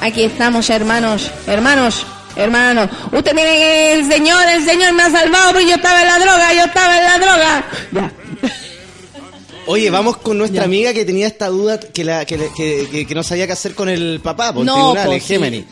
Aquí 0.00 0.24
estamos, 0.24 0.70
hermanos, 0.70 1.30
hermanos, 1.46 2.06
hermanos. 2.36 2.88
Usted 3.12 3.34
mire 3.34 3.56
que 3.56 3.92
el 3.92 4.10
Señor, 4.10 4.48
el 4.48 4.64
Señor 4.64 4.92
me 4.92 5.04
ha 5.04 5.10
salvado 5.10 5.52
porque 5.52 5.68
yo 5.68 5.76
estaba 5.76 6.02
en 6.02 6.08
la 6.08 6.18
droga, 6.18 6.52
yo 6.52 6.64
estaba 6.64 6.98
en 6.98 7.04
la 7.04 7.18
droga. 7.18 7.64
Ya. 7.92 8.10
Oye, 9.66 9.90
vamos 9.90 10.16
con 10.18 10.38
nuestra 10.38 10.64
amiga 10.64 10.92
que 10.92 11.04
tenía 11.04 11.26
esta 11.26 11.48
duda 11.48 11.78
que, 11.80 12.04
la, 12.04 12.24
que, 12.24 12.36
que, 12.56 12.88
que- 12.90 13.06
que 13.06 13.14
no 13.14 13.22
sabía 13.22 13.46
qué 13.46 13.52
hacer 13.52 13.74
con 13.74 13.88
el 13.88 14.20
papá, 14.22 14.52
por 14.52 14.62
el 14.66 14.72
tribunal, 14.72 15.06
pues 15.06 15.24
sí. 15.24 15.64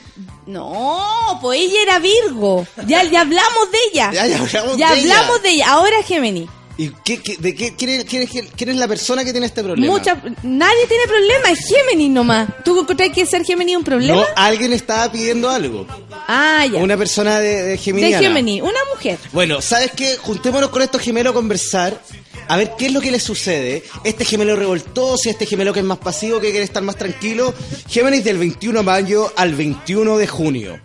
No, 0.46 1.38
pues 1.40 1.60
ella 1.60 1.82
era 1.82 1.98
Virgo. 2.00 2.66
Ya, 2.86 3.02
ya 3.04 3.22
hablamos 3.22 3.70
de 3.72 3.78
ella. 3.92 4.10
Ya, 4.12 4.26
ya 4.26 4.38
hablamos 4.40 4.76
Ya 4.76 4.92
de 4.92 5.00
ella. 5.00 5.18
hablamos 5.18 5.42
de 5.42 5.50
ella. 5.50 5.70
Ahora 5.70 5.98
es 6.00 6.06
Géminis. 6.06 6.48
¿Y 6.76 6.90
qué, 7.04 7.22
qué- 7.22 7.36
de 7.38 7.54
qué, 7.54 7.76
quién, 7.76 7.90
es, 7.90 8.04
quién 8.04 8.22
es- 8.24 8.50
quién 8.56 8.68
es 8.70 8.76
la 8.76 8.88
persona 8.88 9.24
que 9.24 9.30
tiene 9.30 9.46
este 9.46 9.62
problema? 9.62 9.92
Mucha, 9.92 10.20
nadie 10.42 10.86
tiene 10.88 11.04
problema, 11.06 11.50
es 11.50 11.60
Géminis 11.68 12.10
nomás. 12.10 12.48
¿Tú 12.64 12.84
crees 12.84 13.12
que 13.12 13.24
ser 13.26 13.44
Géminis 13.44 13.74
es 13.74 13.78
un 13.78 13.84
problema? 13.84 14.16
No, 14.20 14.26
alguien 14.34 14.72
estaba 14.72 15.10
pidiendo 15.12 15.48
algo. 15.48 15.86
ah, 16.26 16.66
ya. 16.70 16.80
Una 16.80 16.96
persona 16.96 17.38
de, 17.38 17.62
de 17.62 17.68
de. 17.68 17.78
Géminis, 17.78 18.60
una 18.60 18.80
mujer. 18.92 19.18
Bueno, 19.32 19.60
¿sabes 19.62 19.92
qué? 19.96 20.16
Juntémonos 20.16 20.70
con 20.70 20.82
estos 20.82 21.00
gemelos 21.00 21.30
a 21.30 21.34
conversar. 21.34 22.00
A 22.48 22.56
ver 22.56 22.72
qué 22.78 22.86
es 22.86 22.92
lo 22.92 23.00
que 23.00 23.10
les 23.10 23.22
sucede. 23.22 23.82
Este 24.04 24.24
gemelo 24.24 24.56
revoltoso, 24.56 25.30
este 25.30 25.46
gemelo 25.46 25.72
que 25.72 25.80
es 25.80 25.86
más 25.86 25.98
pasivo, 25.98 26.40
que 26.40 26.50
quiere 26.50 26.64
estar 26.64 26.82
más 26.82 26.96
tranquilo. 26.96 27.54
Géminis 27.88 28.24
del 28.24 28.38
21 28.38 28.80
de 28.80 28.84
mayo 28.84 29.32
al 29.36 29.54
21 29.54 30.18
de 30.18 30.26
junio. 30.26 30.80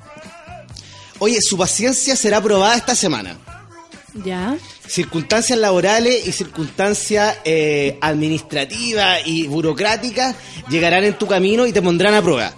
Oye, 1.20 1.40
su 1.42 1.58
paciencia 1.58 2.16
será 2.16 2.38
aprobada 2.38 2.76
esta 2.76 2.96
semana. 2.96 3.38
Ya. 4.14 4.58
Circunstancias 4.88 5.60
laborales 5.60 6.28
y 6.28 6.32
circunstancias 6.32 7.38
eh, 7.46 7.98
administrativas 8.02 9.20
y 9.26 9.48
burocráticas 9.48 10.36
llegarán 10.70 11.04
en 11.04 11.14
tu 11.18 11.28
camino 11.28 11.68
y 11.68 11.74
te 11.74 11.82
pondrán 11.82 12.16
a 12.16 12.22
prueba. 12.22 12.54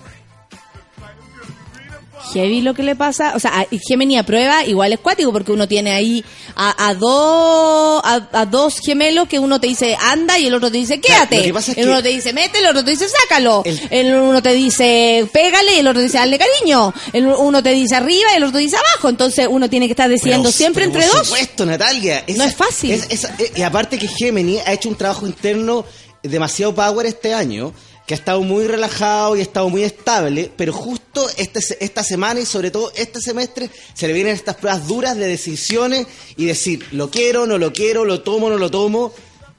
Heavy 2.33 2.61
lo 2.61 2.73
que 2.73 2.83
le 2.83 2.95
pasa. 2.95 3.33
O 3.35 3.39
sea, 3.39 3.59
a- 3.61 3.67
Géminis 3.87 4.19
a 4.19 4.23
prueba 4.23 4.63
igual 4.65 4.93
es 4.93 4.99
cuático 4.99 5.31
porque 5.31 5.51
uno 5.51 5.67
tiene 5.67 5.91
ahí 5.91 6.23
a, 6.55 6.87
a 6.89 6.93
dos 6.95 8.01
a, 8.03 8.27
a 8.33 8.45
dos 8.45 8.79
gemelos 8.79 9.27
que 9.27 9.39
uno 9.39 9.59
te 9.59 9.67
dice 9.67 9.95
anda 9.99 10.37
y 10.39 10.47
el 10.47 10.53
otro 10.53 10.71
te 10.71 10.77
dice 10.77 10.99
quédate. 10.99 11.37
lo 11.37 11.43
que 11.43 11.53
pasa 11.53 11.71
es 11.71 11.77
el 11.77 11.83
que- 11.85 11.89
uno 11.89 12.03
te 12.03 12.09
dice 12.09 12.33
mete, 12.33 12.59
el 12.59 12.67
otro 12.67 12.83
te 12.83 12.91
dice 12.91 13.07
sácalo. 13.07 13.61
El- 13.65 13.79
El, 13.89 14.15
uno 14.15 14.41
te 14.41 14.53
dice 14.53 15.27
pégale 15.31 15.75
y 15.75 15.79
el 15.79 15.87
otro 15.87 15.99
te 15.99 16.05
dice 16.05 16.17
dale 16.17 16.37
cariño. 16.39 16.93
El 17.13 17.27
uno 17.27 17.61
te 17.63 17.71
dice 17.71 17.95
arriba 17.95 18.29
y 18.33 18.37
el 18.37 18.43
otro 18.43 18.53
te 18.57 18.63
dice 18.63 18.77
abajo. 18.77 19.09
Entonces 19.09 19.47
uno 19.49 19.69
tiene 19.69 19.87
que 19.87 19.93
estar 19.93 20.09
decidiendo 20.09 20.49
Pero- 20.49 20.57
siempre 20.57 20.85
pero 20.87 20.95
entre 20.99 21.09
por 21.09 21.17
dos. 21.19 21.27
supuesto, 21.27 21.65
Natalia. 21.65 22.23
No 22.35 22.43
es 22.43 22.55
fácil. 22.55 22.91
es- 22.91 23.07
es- 23.09 23.25
eh, 23.25 23.51
y 23.55 23.61
aparte 23.61 23.97
que 23.97 24.07
Gemini 24.07 24.57
ha 24.59 24.73
hecho 24.73 24.89
un 24.89 24.95
trabajo 24.95 25.25
interno 25.25 25.85
demasiado 26.23 26.73
power 26.75 27.05
este 27.07 27.33
año, 27.33 27.73
que 28.11 28.15
ha 28.15 28.17
estado 28.17 28.41
muy 28.41 28.67
relajado 28.67 29.37
y 29.37 29.39
ha 29.39 29.43
estado 29.43 29.69
muy 29.69 29.83
estable, 29.83 30.51
pero 30.57 30.73
justo 30.73 31.29
este, 31.37 31.61
esta 31.79 32.03
semana 32.03 32.41
y 32.41 32.45
sobre 32.45 32.69
todo 32.69 32.91
este 32.93 33.21
semestre 33.21 33.69
se 33.93 34.05
le 34.05 34.11
vienen 34.11 34.33
estas 34.33 34.57
pruebas 34.57 34.85
duras 34.85 35.15
de 35.15 35.27
decisiones 35.27 36.07
y 36.35 36.43
decir, 36.43 36.85
lo 36.91 37.09
quiero, 37.09 37.47
no 37.47 37.57
lo 37.57 37.71
quiero, 37.71 38.03
lo 38.03 38.19
tomo, 38.19 38.49
no 38.49 38.57
lo 38.57 38.69
tomo. 38.69 39.13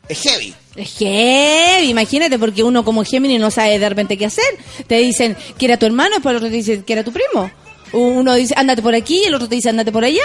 Es 0.07 0.21
heavy. 0.21 0.53
Es 0.77 0.99
heavy, 0.99 1.89
imagínate, 1.89 2.39
porque 2.39 2.63
uno 2.63 2.85
como 2.85 3.07
Géminis 3.07 3.41
no 3.41 3.51
sabe 3.51 3.79
de 3.79 3.89
repente 3.89 4.19
qué 4.19 4.27
hacer. 4.27 4.45
Te 4.87 4.99
dicen 4.99 5.35
que 5.57 5.65
era 5.65 5.79
tu 5.79 5.87
hermano, 5.87 6.17
después 6.17 6.33
el 6.33 6.37
otro 6.37 6.51
te 6.51 6.57
dice 6.57 6.85
que 6.85 6.93
era 6.93 7.05
tu 7.05 7.11
primo. 7.11 7.51
Uno 7.95 8.35
dice, 8.35 8.53
ándate 8.55 8.83
por 8.83 8.95
aquí, 8.95 9.25
el 9.25 9.35
otro 9.35 9.49
te 9.49 9.55
dice, 9.55 9.71
ándate 9.71 9.93
por 9.93 10.05
allá. 10.05 10.25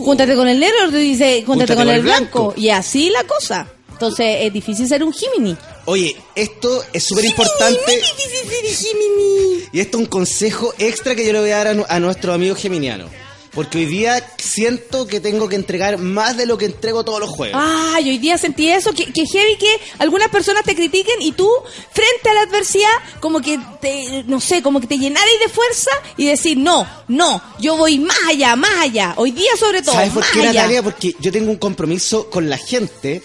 Júntate 0.00 0.36
con 0.36 0.48
el 0.48 0.60
negro, 0.60 0.76
el 0.80 0.84
otro 0.88 0.98
te 0.98 1.04
dice, 1.04 1.42
júntate, 1.46 1.74
con, 1.74 1.88
el 1.88 2.02
blanco. 2.02 2.52
Y 2.58 2.68
así 2.68 3.08
la 3.08 3.24
cosa. 3.24 3.66
Entonces 3.90 4.40
es 4.40 4.52
difícil 4.52 4.86
ser 4.86 5.02
un 5.02 5.14
Géminis. 5.14 5.56
Oye, 5.86 6.16
esto 6.34 6.82
es 6.92 7.04
súper 7.04 7.24
importante. 7.26 8.00
Y 9.72 9.80
esto 9.80 9.98
es 9.98 10.02
un 10.04 10.08
consejo 10.08 10.72
extra 10.78 11.14
que 11.14 11.26
yo 11.26 11.32
le 11.32 11.40
voy 11.40 11.50
a 11.50 11.56
dar 11.58 11.68
a, 11.68 11.74
nu- 11.74 11.84
a 11.88 12.00
nuestro 12.00 12.32
amigo 12.32 12.54
geminiano. 12.54 13.08
Porque 13.52 13.78
hoy 13.78 13.86
día 13.86 14.26
siento 14.36 15.06
que 15.06 15.20
tengo 15.20 15.48
que 15.48 15.54
entregar 15.54 15.98
más 15.98 16.36
de 16.36 16.44
lo 16.44 16.58
que 16.58 16.64
entrego 16.64 17.04
todos 17.04 17.20
los 17.20 17.30
jueves. 17.30 17.54
Ay, 17.56 18.08
hoy 18.10 18.18
día 18.18 18.36
sentí 18.36 18.68
eso, 18.68 18.92
que, 18.92 19.12
que 19.12 19.24
heavy 19.26 19.56
que 19.58 19.76
algunas 20.00 20.28
personas 20.28 20.64
te 20.64 20.74
critiquen 20.74 21.22
y 21.22 21.30
tú, 21.32 21.48
frente 21.92 22.30
a 22.30 22.34
la 22.34 22.40
adversidad, 22.40 22.90
como 23.20 23.40
que 23.40 23.60
te, 23.80 24.24
no 24.26 24.40
sé, 24.40 24.60
como 24.60 24.80
que 24.80 24.88
te 24.88 24.98
llenarais 24.98 25.38
de 25.38 25.48
fuerza 25.48 25.90
y 26.16 26.26
decir, 26.26 26.56
no, 26.56 26.84
no, 27.06 27.40
yo 27.60 27.76
voy 27.76 28.00
más 28.00 28.18
allá, 28.28 28.56
más 28.56 28.76
allá. 28.80 29.14
Hoy 29.18 29.30
día 29.30 29.50
sobre 29.56 29.82
todo, 29.82 29.94
¿Sabes 29.94 30.12
por 30.12 30.24
qué. 30.32 30.42
Natalia? 30.42 30.82
Porque 30.82 31.14
yo 31.20 31.30
tengo 31.30 31.52
un 31.52 31.58
compromiso 31.58 32.28
con 32.30 32.50
la 32.50 32.58
gente. 32.58 33.22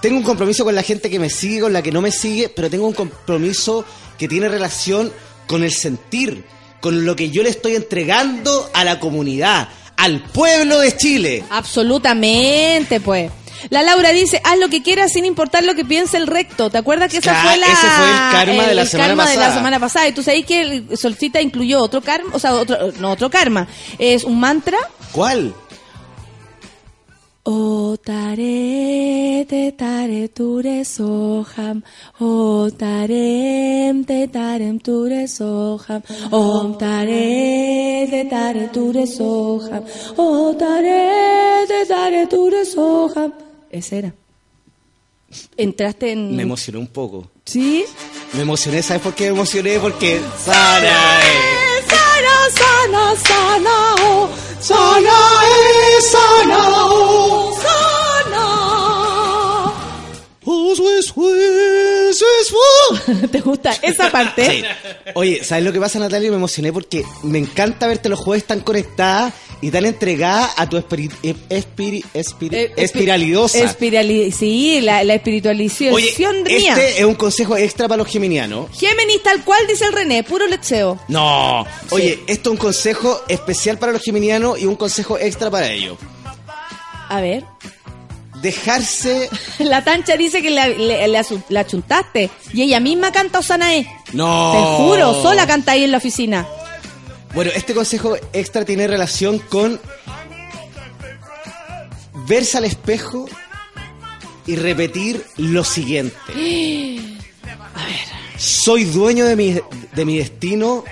Tengo 0.00 0.16
un 0.16 0.22
compromiso 0.22 0.64
con 0.64 0.74
la 0.74 0.82
gente 0.82 1.10
que 1.10 1.18
me 1.18 1.28
sigue, 1.28 1.60
con 1.60 1.72
la 1.72 1.82
que 1.82 1.92
no 1.92 2.00
me 2.00 2.10
sigue, 2.10 2.48
pero 2.48 2.70
tengo 2.70 2.86
un 2.86 2.94
compromiso 2.94 3.84
que 4.18 4.28
tiene 4.28 4.48
relación 4.48 5.12
con 5.46 5.62
el 5.62 5.72
sentir, 5.72 6.44
con 6.80 7.04
lo 7.04 7.14
que 7.16 7.30
yo 7.30 7.42
le 7.42 7.50
estoy 7.50 7.76
entregando 7.76 8.70
a 8.72 8.84
la 8.84 8.98
comunidad, 8.98 9.68
al 9.96 10.22
pueblo 10.22 10.78
de 10.78 10.96
Chile. 10.96 11.44
Absolutamente, 11.50 13.00
pues. 13.00 13.30
La 13.68 13.82
Laura 13.82 14.10
dice, 14.10 14.40
haz 14.42 14.58
lo 14.58 14.70
que 14.70 14.82
quieras 14.82 15.12
sin 15.12 15.26
importar 15.26 15.64
lo 15.64 15.74
que 15.74 15.84
piense 15.84 16.16
el 16.16 16.26
recto. 16.26 16.70
¿Te 16.70 16.78
acuerdas 16.78 17.10
que 17.10 17.18
esa 17.18 17.34
fue 17.42 17.58
la... 17.58 17.66
ese 17.66 17.76
fue 17.76 18.06
el 18.06 18.32
karma 18.32 18.66
de 18.66 18.74
la 18.74 18.86
semana 18.86 19.08
karma 19.08 19.28
de 19.28 19.36
la 19.36 19.40
pasada. 19.42 19.56
semana 19.56 19.80
pasada? 19.80 20.08
Y 20.08 20.12
tú 20.12 20.22
sabes 20.22 20.46
que 20.46 20.60
el 20.62 20.96
Solcita 20.96 21.42
incluyó 21.42 21.80
otro 21.80 22.00
karma, 22.00 22.30
o 22.32 22.38
sea, 22.38 22.54
otro, 22.54 22.92
no, 22.98 23.10
otro 23.10 23.28
karma. 23.28 23.68
Es 23.98 24.24
un 24.24 24.40
mantra. 24.40 24.78
¿Cuál? 25.12 25.54
O 27.42 27.96
tare 27.96 29.46
te 29.48 29.72
tare 29.72 30.28
ture 30.28 30.84
soham, 30.84 31.82
o 32.20 32.70
tarem 32.70 34.04
te 34.04 34.28
tarem 34.28 34.78
ture 34.78 35.26
soham, 35.26 36.02
om 36.30 36.76
tare 36.76 38.06
te 38.10 38.24
tare 38.28 38.68
ture 38.68 39.06
soham, 39.06 39.82
o 40.18 40.54
tare 40.54 41.66
te 41.66 41.86
tare 41.86 42.26
ture 42.26 42.64
soham. 42.66 43.32
Ese 43.70 43.96
era. 43.96 44.14
Entraste 45.56 46.12
en... 46.12 46.36
Me 46.36 46.42
emocioné 46.42 46.78
un 46.78 46.88
poco. 46.88 47.30
¿Sí? 47.46 47.86
Me 48.34 48.42
emocioné, 48.42 48.82
¿sabes 48.82 49.00
por 49.00 49.14
qué 49.14 49.24
me 49.24 49.30
emocioné? 49.30 49.78
Porque 49.78 50.20
sana 50.44 51.20
es. 51.22 51.60
Sana, 52.52 53.16
sana, 53.16 54.28
sana, 54.60 55.10
oh, 55.10 55.98
sana, 55.98 55.98
es, 55.98 56.10
sana, 56.12 56.58
oh. 56.90 57.52
sana. 57.62 58.46
Oh, 60.46 60.74
Swiss, 62.44 63.30
¿Te 63.30 63.40
gusta 63.40 63.72
esa 63.82 64.10
parte? 64.10 64.44
Sí. 64.50 64.62
Oye, 65.14 65.44
¿sabes 65.44 65.64
lo 65.64 65.72
que 65.72 65.80
pasa, 65.80 65.98
Natalia? 65.98 66.30
Me 66.30 66.36
emocioné 66.36 66.72
porque 66.72 67.04
me 67.22 67.38
encanta 67.38 67.86
verte 67.86 68.08
los 68.08 68.18
jueves 68.18 68.44
tan 68.44 68.60
conectada 68.60 69.32
y 69.62 69.70
tan 69.70 69.84
entregada 69.84 70.50
a 70.56 70.68
tu 70.68 70.78
espiri- 70.78 71.10
eh, 71.22 71.34
espiri- 71.50 72.04
espiri- 72.14 72.54
Eh, 72.54 72.72
espi- 72.76 72.82
espiralidosa. 72.82 73.58
espirali- 73.58 74.30
sí, 74.32 74.80
la, 74.80 75.04
la 75.04 75.14
espiritualización 75.14 75.94
Oye, 75.94 76.14
mía. 76.46 76.72
este 76.72 76.98
es 77.00 77.04
un 77.04 77.14
consejo 77.14 77.56
extra 77.56 77.86
para 77.88 77.98
los 78.02 78.08
geminianos. 78.10 78.68
Géminis 78.78 79.22
tal 79.22 79.44
cual 79.44 79.66
dice 79.66 79.84
el 79.86 79.92
René, 79.92 80.22
puro 80.24 80.46
lecheo. 80.46 80.98
No. 81.08 81.66
Oye, 81.90 82.20
esto 82.26 82.50
es 82.50 82.52
un 82.52 82.56
consejo 82.58 83.20
especial 83.28 83.78
para 83.78 83.92
los 83.92 84.02
geminianos 84.02 84.58
y 84.58 84.64
un 84.66 84.76
consejo 84.76 85.18
extra 85.18 85.50
para 85.50 85.70
ellos. 85.70 85.98
A 87.08 87.20
ver. 87.20 87.44
Dejarse... 88.42 89.28
La 89.58 89.84
tancha 89.84 90.16
dice 90.16 90.40
que 90.42 90.50
la, 90.50 90.66
le- 90.68 91.06
le 91.08 91.18
asu- 91.18 91.42
la 91.48 91.66
chuntaste 91.66 92.30
y 92.52 92.62
ella 92.62 92.80
misma 92.80 93.12
canta 93.12 93.40
Osanae. 93.40 93.86
No. 94.12 94.52
Te 94.52 94.58
juro, 94.82 95.22
sola 95.22 95.46
canta 95.46 95.72
ahí 95.72 95.84
en 95.84 95.90
la 95.92 95.98
oficina. 95.98 96.46
Bueno, 97.34 97.50
este 97.54 97.74
consejo 97.74 98.16
extra 98.32 98.64
tiene 98.64 98.86
relación 98.88 99.38
con 99.38 99.78
verse 102.26 102.58
al 102.58 102.64
espejo 102.64 103.26
y 104.46 104.56
repetir 104.56 105.24
lo 105.36 105.62
siguiente. 105.64 106.16
Soy 108.36 108.84
dueño 108.84 109.26
de 109.26 109.36
mi, 109.36 109.60
de 109.94 110.04
mi 110.06 110.16
destino, 110.18 110.82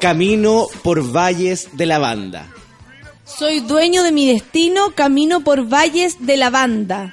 camino 0.00 0.68
por 0.82 1.02
valles 1.12 1.68
de 1.72 1.86
lavanda. 1.86 2.46
Soy 3.38 3.60
dueño 3.60 4.02
de 4.02 4.12
mi 4.12 4.26
destino, 4.32 4.92
camino 4.94 5.42
por 5.42 5.64
valles 5.68 6.16
de 6.20 6.36
lavanda. 6.36 7.12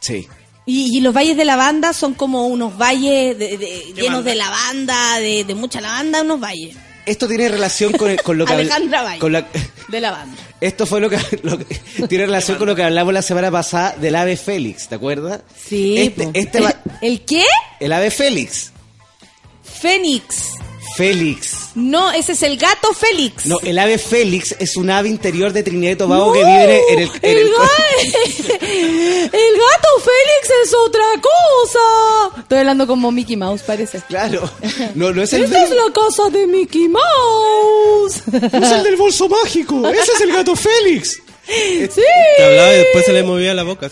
Sí. 0.00 0.26
Y, 0.64 0.96
y 0.96 1.00
los 1.00 1.14
valles 1.14 1.36
de 1.36 1.44
lavanda 1.44 1.92
son 1.92 2.14
como 2.14 2.46
unos 2.46 2.76
valles 2.78 3.36
de- 3.38 3.58
de- 3.58 3.92
llenos 3.94 4.24
de 4.24 4.34
lavanda, 4.36 5.18
de, 5.18 5.44
de 5.44 5.54
mucha 5.54 5.80
lavanda, 5.80 6.22
unos 6.22 6.38
valles 6.40 6.76
Esto 7.04 7.26
tiene 7.26 7.48
relación 7.48 7.92
con, 7.92 8.38
lo 8.38 8.46
que... 8.46 8.52
Alejandra 8.52 9.02
Valle. 9.02 9.18
con 9.18 9.32
la- 9.32 9.46
de 9.88 10.00
lavanda. 10.00 10.36
esto 10.60 10.86
fue 10.86 11.00
lo 11.00 11.10
que, 11.10 11.18
lo 11.42 11.58
que- 11.58 11.74
tiene 12.08 12.26
relación 12.26 12.58
con 12.58 12.68
lo 12.68 12.76
que 12.76 12.84
hablamos 12.84 13.12
la 13.12 13.22
semana 13.22 13.50
pasada 13.50 13.96
del 14.00 14.14
ave 14.14 14.36
Félix, 14.36 14.88
¿te 14.88 14.94
acuerdas? 14.94 15.40
Sí. 15.68 15.96
Este, 15.98 16.30
este 16.32 16.60
va- 16.60 16.76
¿El, 17.00 17.12
¿El 17.12 17.20
qué? 17.22 17.44
el 17.80 17.92
ave 17.92 18.10
Félix. 18.12 18.70
Fénix. 19.64 20.52
Félix. 20.96 21.70
No, 21.74 22.12
ese 22.12 22.32
es 22.32 22.42
el 22.42 22.56
gato 22.58 22.92
Félix. 22.92 23.46
No, 23.46 23.58
el 23.60 23.78
ave 23.78 23.96
Félix 23.98 24.54
es 24.58 24.76
un 24.76 24.90
ave 24.90 25.08
interior 25.08 25.52
de 25.52 25.62
Trinidad 25.62 25.92
y 25.92 25.96
Tobago 25.96 26.32
que 26.32 26.40
vive 26.44 26.82
en 26.90 26.98
el... 27.00 27.10
en 27.22 27.38
el- 27.38 27.48
ga- 27.48 27.68
el 28.52 29.54
gato 29.58 29.88
Félix 29.98 30.50
es 30.64 30.74
otra 30.86 31.04
cosa. 31.20 32.40
Estoy 32.42 32.58
hablando 32.58 32.86
como 32.86 33.10
Mickey 33.10 33.36
Mouse, 33.36 33.62
parece. 33.62 34.00
Claro, 34.08 34.48
no, 34.94 35.12
no 35.12 35.22
es 35.22 35.32
el, 35.32 35.44
Esta 35.44 35.64
es 35.64 35.70
la 35.70 35.92
casa 35.94 36.28
de 36.30 36.46
Mickey 36.46 36.88
Mouse. 36.88 38.22
no 38.26 38.66
es 38.66 38.72
el 38.72 38.82
del 38.82 38.96
bolso 38.96 39.28
mágico, 39.28 39.88
ese 39.88 40.12
es 40.12 40.20
el 40.20 40.32
gato 40.32 40.54
Félix. 40.56 41.20
sí. 41.46 42.02
Que 42.36 42.44
hablaba 42.44 42.72
y 42.74 42.78
después 42.78 43.04
se 43.04 43.12
le 43.12 43.22
movía 43.22 43.52
la 43.54 43.62
boca. 43.64 43.90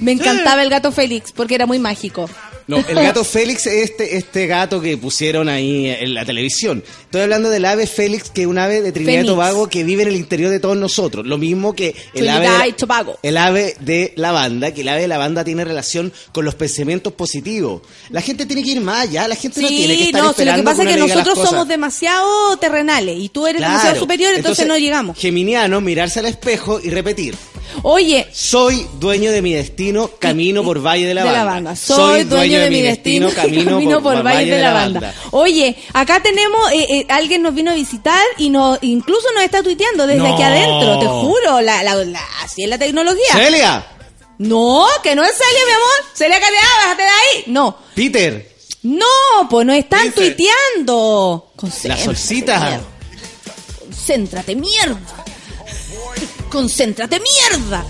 Me 0.00 0.12
encantaba 0.12 0.62
el 0.62 0.70
gato 0.70 0.90
Félix 0.90 1.32
porque 1.32 1.54
era 1.54 1.66
muy 1.66 1.78
mágico. 1.78 2.28
No, 2.70 2.76
el 2.88 2.94
gato 2.94 3.24
Félix 3.24 3.66
es 3.66 3.90
este, 3.90 4.16
este 4.16 4.46
gato 4.46 4.80
que 4.80 4.96
pusieron 4.96 5.48
ahí 5.48 5.88
en 5.88 6.14
la 6.14 6.24
televisión. 6.24 6.82
Estoy 7.02 7.22
hablando 7.22 7.50
del 7.50 7.64
ave 7.64 7.86
Félix, 7.86 8.30
que 8.30 8.42
es 8.42 8.46
un 8.46 8.58
ave 8.58 8.80
de 8.80 8.92
Trinidad 8.92 9.12
y 9.12 9.16
Fénix. 9.16 9.32
Tobago 9.32 9.68
que 9.68 9.82
vive 9.84 10.02
en 10.02 10.08
el 10.08 10.16
interior 10.16 10.50
de 10.50 10.60
todos 10.60 10.76
nosotros. 10.76 11.26
Lo 11.26 11.36
mismo 11.38 11.74
que 11.74 11.88
el 11.88 11.94
Trinidad 12.26 12.56
ave, 12.60 12.68
y 12.68 12.72
Tobago. 12.72 13.18
el 13.22 13.36
ave 13.36 13.74
de 13.80 14.12
la 14.16 14.30
banda, 14.32 14.72
que 14.72 14.82
el 14.82 14.88
ave 14.88 15.00
de 15.02 15.08
la 15.08 15.18
banda 15.18 15.42
tiene 15.44 15.64
relación 15.64 16.12
con 16.32 16.44
los 16.44 16.54
pensamientos 16.54 17.12
positivos. 17.14 17.82
La 18.10 18.20
gente 18.20 18.46
tiene 18.46 18.62
que 18.62 18.70
ir 18.70 18.80
más 18.80 19.08
allá, 19.08 19.26
la 19.26 19.34
gente 19.36 19.60
no 19.60 19.68
tiene 19.68 19.94
que 19.96 20.00
Sí, 20.00 20.06
estar 20.06 20.22
no, 20.22 20.32
si 20.32 20.44
lo 20.44 20.54
que 20.54 20.62
pasa 20.62 20.82
es 20.82 20.88
uno 20.88 20.90
que 20.90 20.96
le 20.96 21.02
diga 21.02 21.06
las 21.08 21.16
nosotros 21.16 21.34
cosas. 21.38 21.50
somos 21.50 21.68
demasiado 21.68 22.56
terrenales 22.58 23.16
y 23.18 23.28
tú 23.30 23.46
eres 23.46 23.58
Claro. 23.58 23.72
demasiado 23.72 23.98
superior, 24.00 24.32
entonces, 24.36 24.66
no 24.66 24.78
llegamos. 24.78 25.18
Geminiano, 25.18 25.80
mirarse 25.80 26.20
al 26.20 26.26
espejo 26.26 26.80
y 26.82 26.90
repetir. 26.90 27.34
Oye, 27.82 28.26
Soy 28.32 28.84
dueño 28.98 29.30
de 29.30 29.42
mi 29.42 29.52
destino, 29.52 30.10
camino 30.18 30.64
por 30.64 30.84
Valle 30.84 31.06
de 31.06 31.14
la 31.14 31.24
de 31.24 31.44
Banda. 31.44 31.76
Soy, 31.76 32.24
dueño 32.24 32.58
de, 32.58 32.59
mi 32.68 32.82
destino, 32.82 33.30
camino, 33.30 34.02
por, 34.02 34.22
Valle 34.22 34.50
de 34.50 34.60
la 34.60 34.72
Banda. 34.72 35.14
Oye, 35.30 35.76
acá 35.92 36.20
tenemos, 36.20 36.70
eh, 36.72 36.86
eh, 36.90 37.06
alguien 37.08 37.42
nos 37.42 37.54
vino 37.54 37.70
a 37.70 37.74
visitar 37.74 38.20
y 38.36 38.50
nos, 38.50 38.78
incluso 38.82 39.26
nos 39.34 39.44
está 39.44 39.62
tuiteando 39.62 40.06
desde 40.06 40.20
No. 40.22 40.34
aquí 40.34 40.42
adentro, 40.42 40.98
te 40.98 41.06
juro, 41.06 41.60
la, 41.60 41.82
la, 41.82 41.94
la- 41.94 42.28
así 42.42 42.64
es 42.64 42.68
la 42.68 42.76
tecnología. 42.78 43.32
Celia, 43.32 43.86
No, 44.38 44.86
que 45.02 45.14
no 45.14 45.22
es 45.22 45.30
Celia, 45.30 45.64
mi 45.66 45.72
amor. 45.72 46.14
Celia, 46.14 46.40
cállate, 46.40 46.66
bájate 46.84 47.02
de 47.02 47.08
ahí. 47.08 47.44
No, 47.46 47.76
Peter, 47.94 48.50
no, 48.82 49.06
pues 49.48 49.66
no 49.66 49.72
están 49.72 50.04
Dice. 50.04 50.12
tuiteando. 50.16 51.52
la 51.84 51.96
solcita. 51.96 52.58
mierda. 52.60 52.80
Concéntrate, 53.86 54.56
mierda. 54.56 55.24
Concéntrate, 56.50 57.20
mierda. 57.20 57.84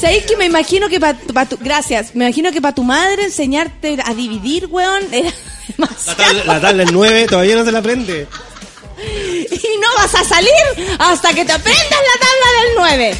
¿Sabéis 0.00 0.24
que 0.24 0.36
me 0.36 0.44
imagino 0.44 0.88
que 0.88 1.00
para 1.00 1.48
tu... 1.48 1.56
Gracias. 1.60 2.14
Me 2.14 2.26
imagino 2.26 2.52
que 2.52 2.60
para 2.60 2.74
tu 2.74 2.82
madre 2.84 3.24
enseñarte 3.24 3.96
a 4.04 4.12
dividir, 4.14 4.66
weón, 4.70 5.02
era 5.12 5.30
La 5.78 5.86
demasiado. 5.88 6.16
tabla, 6.16 6.44
la 6.54 6.60
tabla 6.60 6.84
del 6.84 6.92
9 6.94 7.26
todavía 7.28 7.56
no 7.56 7.64
se 7.64 7.72
la 7.72 7.78
aprende. 7.78 8.26
Y 9.50 9.78
no 9.80 9.88
vas 9.96 10.14
a 10.14 10.24
salir 10.24 10.50
hasta 10.98 11.32
que 11.32 11.44
te 11.44 11.52
aprendas 11.52 11.90
la 11.90 12.20
tabla 12.20 12.62
del 12.62 12.74
9. 12.76 13.16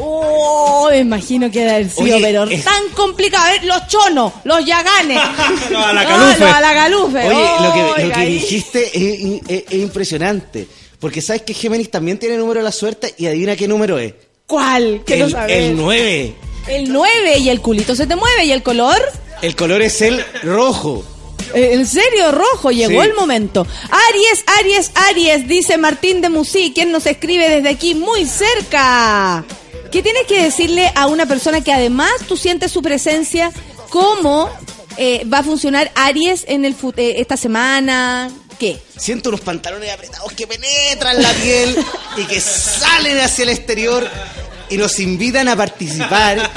Oh, 0.00 0.88
me 0.90 0.98
imagino 0.98 1.50
que 1.50 1.60
debe 1.60 1.70
haber 1.72 1.90
sido, 1.90 2.02
Oye, 2.16 2.20
pero 2.22 2.44
es- 2.44 2.64
tan 2.64 2.88
complicado. 2.94 3.44
A 3.46 3.50
ver, 3.50 3.64
los 3.64 3.86
chonos, 3.88 4.32
los 4.44 4.64
yaganes. 4.64 5.18
Los 5.70 5.84
alacalufe. 5.84 6.34
Ah, 6.34 6.36
los 6.38 6.52
alacalufe. 6.54 7.18
Oye, 7.28 7.48
lo 7.62 7.72
que, 7.72 8.04
lo 8.06 8.14
que 8.14 8.26
dijiste 8.26 8.84
es, 8.94 9.42
es- 9.48 9.64
es 9.70 9.78
impresionante. 9.78 10.68
Porque 11.00 11.20
sabes 11.22 11.42
que 11.42 11.54
Géminis 11.54 11.90
también 11.90 12.18
tiene 12.18 12.36
número 12.36 12.60
de 12.60 12.64
la 12.64 12.72
suerte 12.72 13.14
y 13.18 13.26
adivina 13.26 13.54
qué 13.56 13.66
número 13.68 13.98
es. 13.98 14.14
¿Cuál? 14.48 15.02
Quiero 15.04 15.26
El, 15.26 15.30
saber. 15.30 15.50
el 15.50 15.76
9. 15.76 16.34
El 16.68 16.90
9 16.92 17.38
y 17.38 17.50
el 17.50 17.60
culito 17.60 17.94
se 17.94 18.06
te 18.06 18.16
mueve 18.16 18.46
y 18.46 18.52
el 18.52 18.62
color. 18.62 18.98
El 19.42 19.54
color 19.54 19.82
es 19.82 20.00
el 20.00 20.24
rojo. 20.42 21.04
Eh, 21.54 21.70
En 21.74 21.86
serio, 21.86 22.32
rojo, 22.32 22.70
llegó 22.70 23.02
Sí. 23.02 23.08
el 23.08 23.14
momento. 23.14 23.66
Aries, 23.90 24.44
Aries, 24.58 24.90
Aries, 25.10 25.46
dice 25.48 25.76
Martín 25.76 26.22
de 26.22 26.30
Musí, 26.30 26.72
quien 26.74 26.90
nos 26.90 27.04
escribe 27.04 27.48
desde 27.48 27.68
aquí 27.68 27.94
muy 27.94 28.24
cerca. 28.24 29.44
¿Qué 29.92 30.02
tienes 30.02 30.24
que 30.26 30.42
decirle 30.42 30.90
a 30.94 31.06
una 31.08 31.26
persona 31.26 31.62
que 31.62 31.72
además 31.72 32.10
tú 32.26 32.36
sientes 32.38 32.72
su 32.72 32.80
presencia? 32.80 33.52
¿Cómo 33.90 34.48
eh, 34.96 35.24
va 35.32 35.38
a 35.38 35.42
funcionar 35.42 35.92
Aries 35.94 36.44
en 36.48 36.64
el 36.64 36.74
eh, 36.96 37.14
esta 37.18 37.36
semana? 37.36 38.30
¿Qué? 38.58 38.80
Siento 38.96 39.28
unos 39.28 39.40
pantalones 39.40 39.90
apretados 39.92 40.32
que 40.32 40.46
penetran 40.46 41.22
la 41.22 41.32
piel 41.32 41.76
y 42.16 42.24
que 42.24 42.40
salen 42.40 43.18
hacia 43.18 43.44
el 43.44 43.50
exterior 43.50 44.08
y 44.70 44.76
nos 44.76 44.98
invitan 44.98 45.48
a 45.48 45.56
participar, 45.56 46.50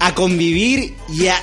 a 0.00 0.14
convivir 0.14 0.96
y 1.12 1.26
a 1.28 1.38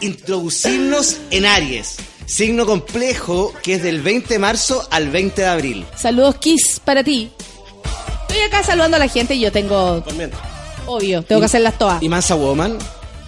introducirnos 0.00 1.18
en 1.30 1.46
Aries. 1.46 1.96
Signo 2.26 2.64
complejo 2.64 3.52
que 3.62 3.74
es 3.74 3.82
del 3.82 4.00
20 4.00 4.34
de 4.34 4.38
marzo 4.38 4.86
al 4.90 5.10
20 5.10 5.42
de 5.42 5.46
abril. 5.48 5.86
Saludos, 5.96 6.36
Kiss, 6.36 6.80
para 6.82 7.04
ti. 7.04 7.30
Estoy 8.22 8.40
acá 8.40 8.62
saludando 8.62 8.96
a 8.96 9.00
la 9.00 9.08
gente 9.08 9.34
y 9.34 9.40
yo 9.40 9.52
tengo, 9.52 10.02
obvio, 10.86 11.22
tengo 11.22 11.40
que 11.40 11.46
hacer 11.46 11.60
las 11.60 11.78
todas. 11.78 12.02
Y 12.02 12.08
Mansa 12.08 12.34
Woman. 12.34 12.78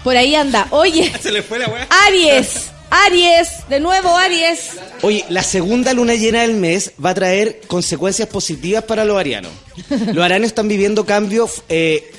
Por 0.03 0.17
ahí 0.17 0.35
anda. 0.35 0.67
Oye, 0.71 1.13
Se 1.23 1.31
le 1.31 1.43
fue 1.43 1.59
la 1.59 1.69
weá. 1.69 1.87
Aries, 2.07 2.71
Aries, 2.91 3.69
de 3.69 3.81
nuevo 3.81 4.17
Aries. 4.17 4.71
Oye, 5.03 5.25
la 5.29 5.43
segunda 5.43 5.93
luna 5.93 6.15
llena 6.15 6.43
del 6.43 6.55
mes 6.55 6.93
va 7.05 7.11
a 7.11 7.15
traer 7.15 7.61
consecuencias 7.67 8.29
positivas 8.29 8.85
para 8.85 9.05
los 9.05 9.19
arianos. 9.19 9.53
Los 10.13 10.25
arianos 10.25 10.49
están 10.49 10.69
viviendo 10.69 11.05
cambios, 11.05 11.63
eh, 11.69 12.13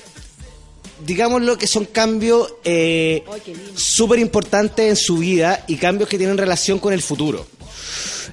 digámoslo 1.06 1.58
que 1.58 1.68
son 1.68 1.86
cambios 1.86 2.54
eh, 2.64 3.24
súper 3.76 4.20
importantes 4.20 4.90
en 4.90 4.96
su 4.96 5.18
vida 5.18 5.64
y 5.68 5.78
cambios 5.78 6.10
que 6.10 6.18
tienen 6.18 6.38
relación 6.38 6.80
con 6.80 6.94
el 6.94 7.02
futuro. 7.02 7.46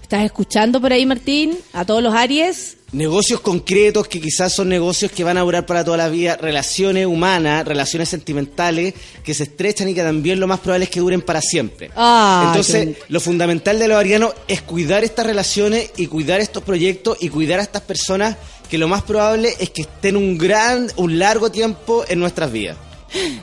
¿Estás 0.00 0.24
escuchando 0.24 0.80
por 0.80 0.92
ahí, 0.92 1.06
Martín? 1.06 1.56
A 1.72 1.84
todos 1.84 2.02
los 2.02 2.14
Aries. 2.14 2.76
Negocios 2.92 3.40
concretos 3.40 4.06
que 4.06 4.20
quizás 4.20 4.52
son 4.52 4.68
negocios 4.68 5.10
que 5.10 5.24
van 5.24 5.36
a 5.36 5.40
durar 5.40 5.66
para 5.66 5.84
toda 5.84 5.96
la 5.96 6.08
vida, 6.08 6.36
relaciones 6.36 7.06
humanas, 7.06 7.66
relaciones 7.66 8.08
sentimentales 8.08 8.94
que 9.24 9.34
se 9.34 9.44
estrechan 9.44 9.88
y 9.88 9.94
que 9.94 10.02
también 10.02 10.38
lo 10.38 10.46
más 10.46 10.60
probable 10.60 10.84
es 10.84 10.90
que 10.90 11.00
duren 11.00 11.20
para 11.20 11.40
siempre. 11.40 11.90
Ah, 11.96 12.44
Entonces, 12.46 12.96
lo 13.08 13.18
fundamental 13.18 13.80
de 13.80 13.88
los 13.88 13.98
arianos 13.98 14.34
es 14.46 14.62
cuidar 14.62 15.02
estas 15.02 15.26
relaciones 15.26 15.90
y 15.96 16.06
cuidar 16.06 16.40
estos 16.40 16.62
proyectos 16.62 17.18
y 17.20 17.30
cuidar 17.30 17.58
a 17.58 17.62
estas 17.64 17.82
personas 17.82 18.36
que 18.70 18.78
lo 18.78 18.86
más 18.86 19.02
probable 19.02 19.54
es 19.58 19.70
que 19.70 19.82
estén 19.82 20.16
un 20.16 20.38
gran, 20.38 20.88
un 20.96 21.18
largo 21.18 21.50
tiempo 21.50 22.04
en 22.08 22.20
nuestras 22.20 22.52
vidas. 22.52 22.76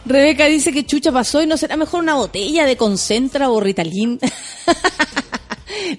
Rebeca 0.06 0.46
dice 0.46 0.72
que 0.72 0.86
chucha 0.86 1.12
pasó 1.12 1.42
y 1.42 1.48
no 1.48 1.58
será 1.58 1.78
mejor 1.78 2.02
una 2.02 2.16
botella 2.16 2.66
de 2.66 2.78
concentra 2.78 3.50
o 3.50 3.60
Ritalin. 3.60 4.20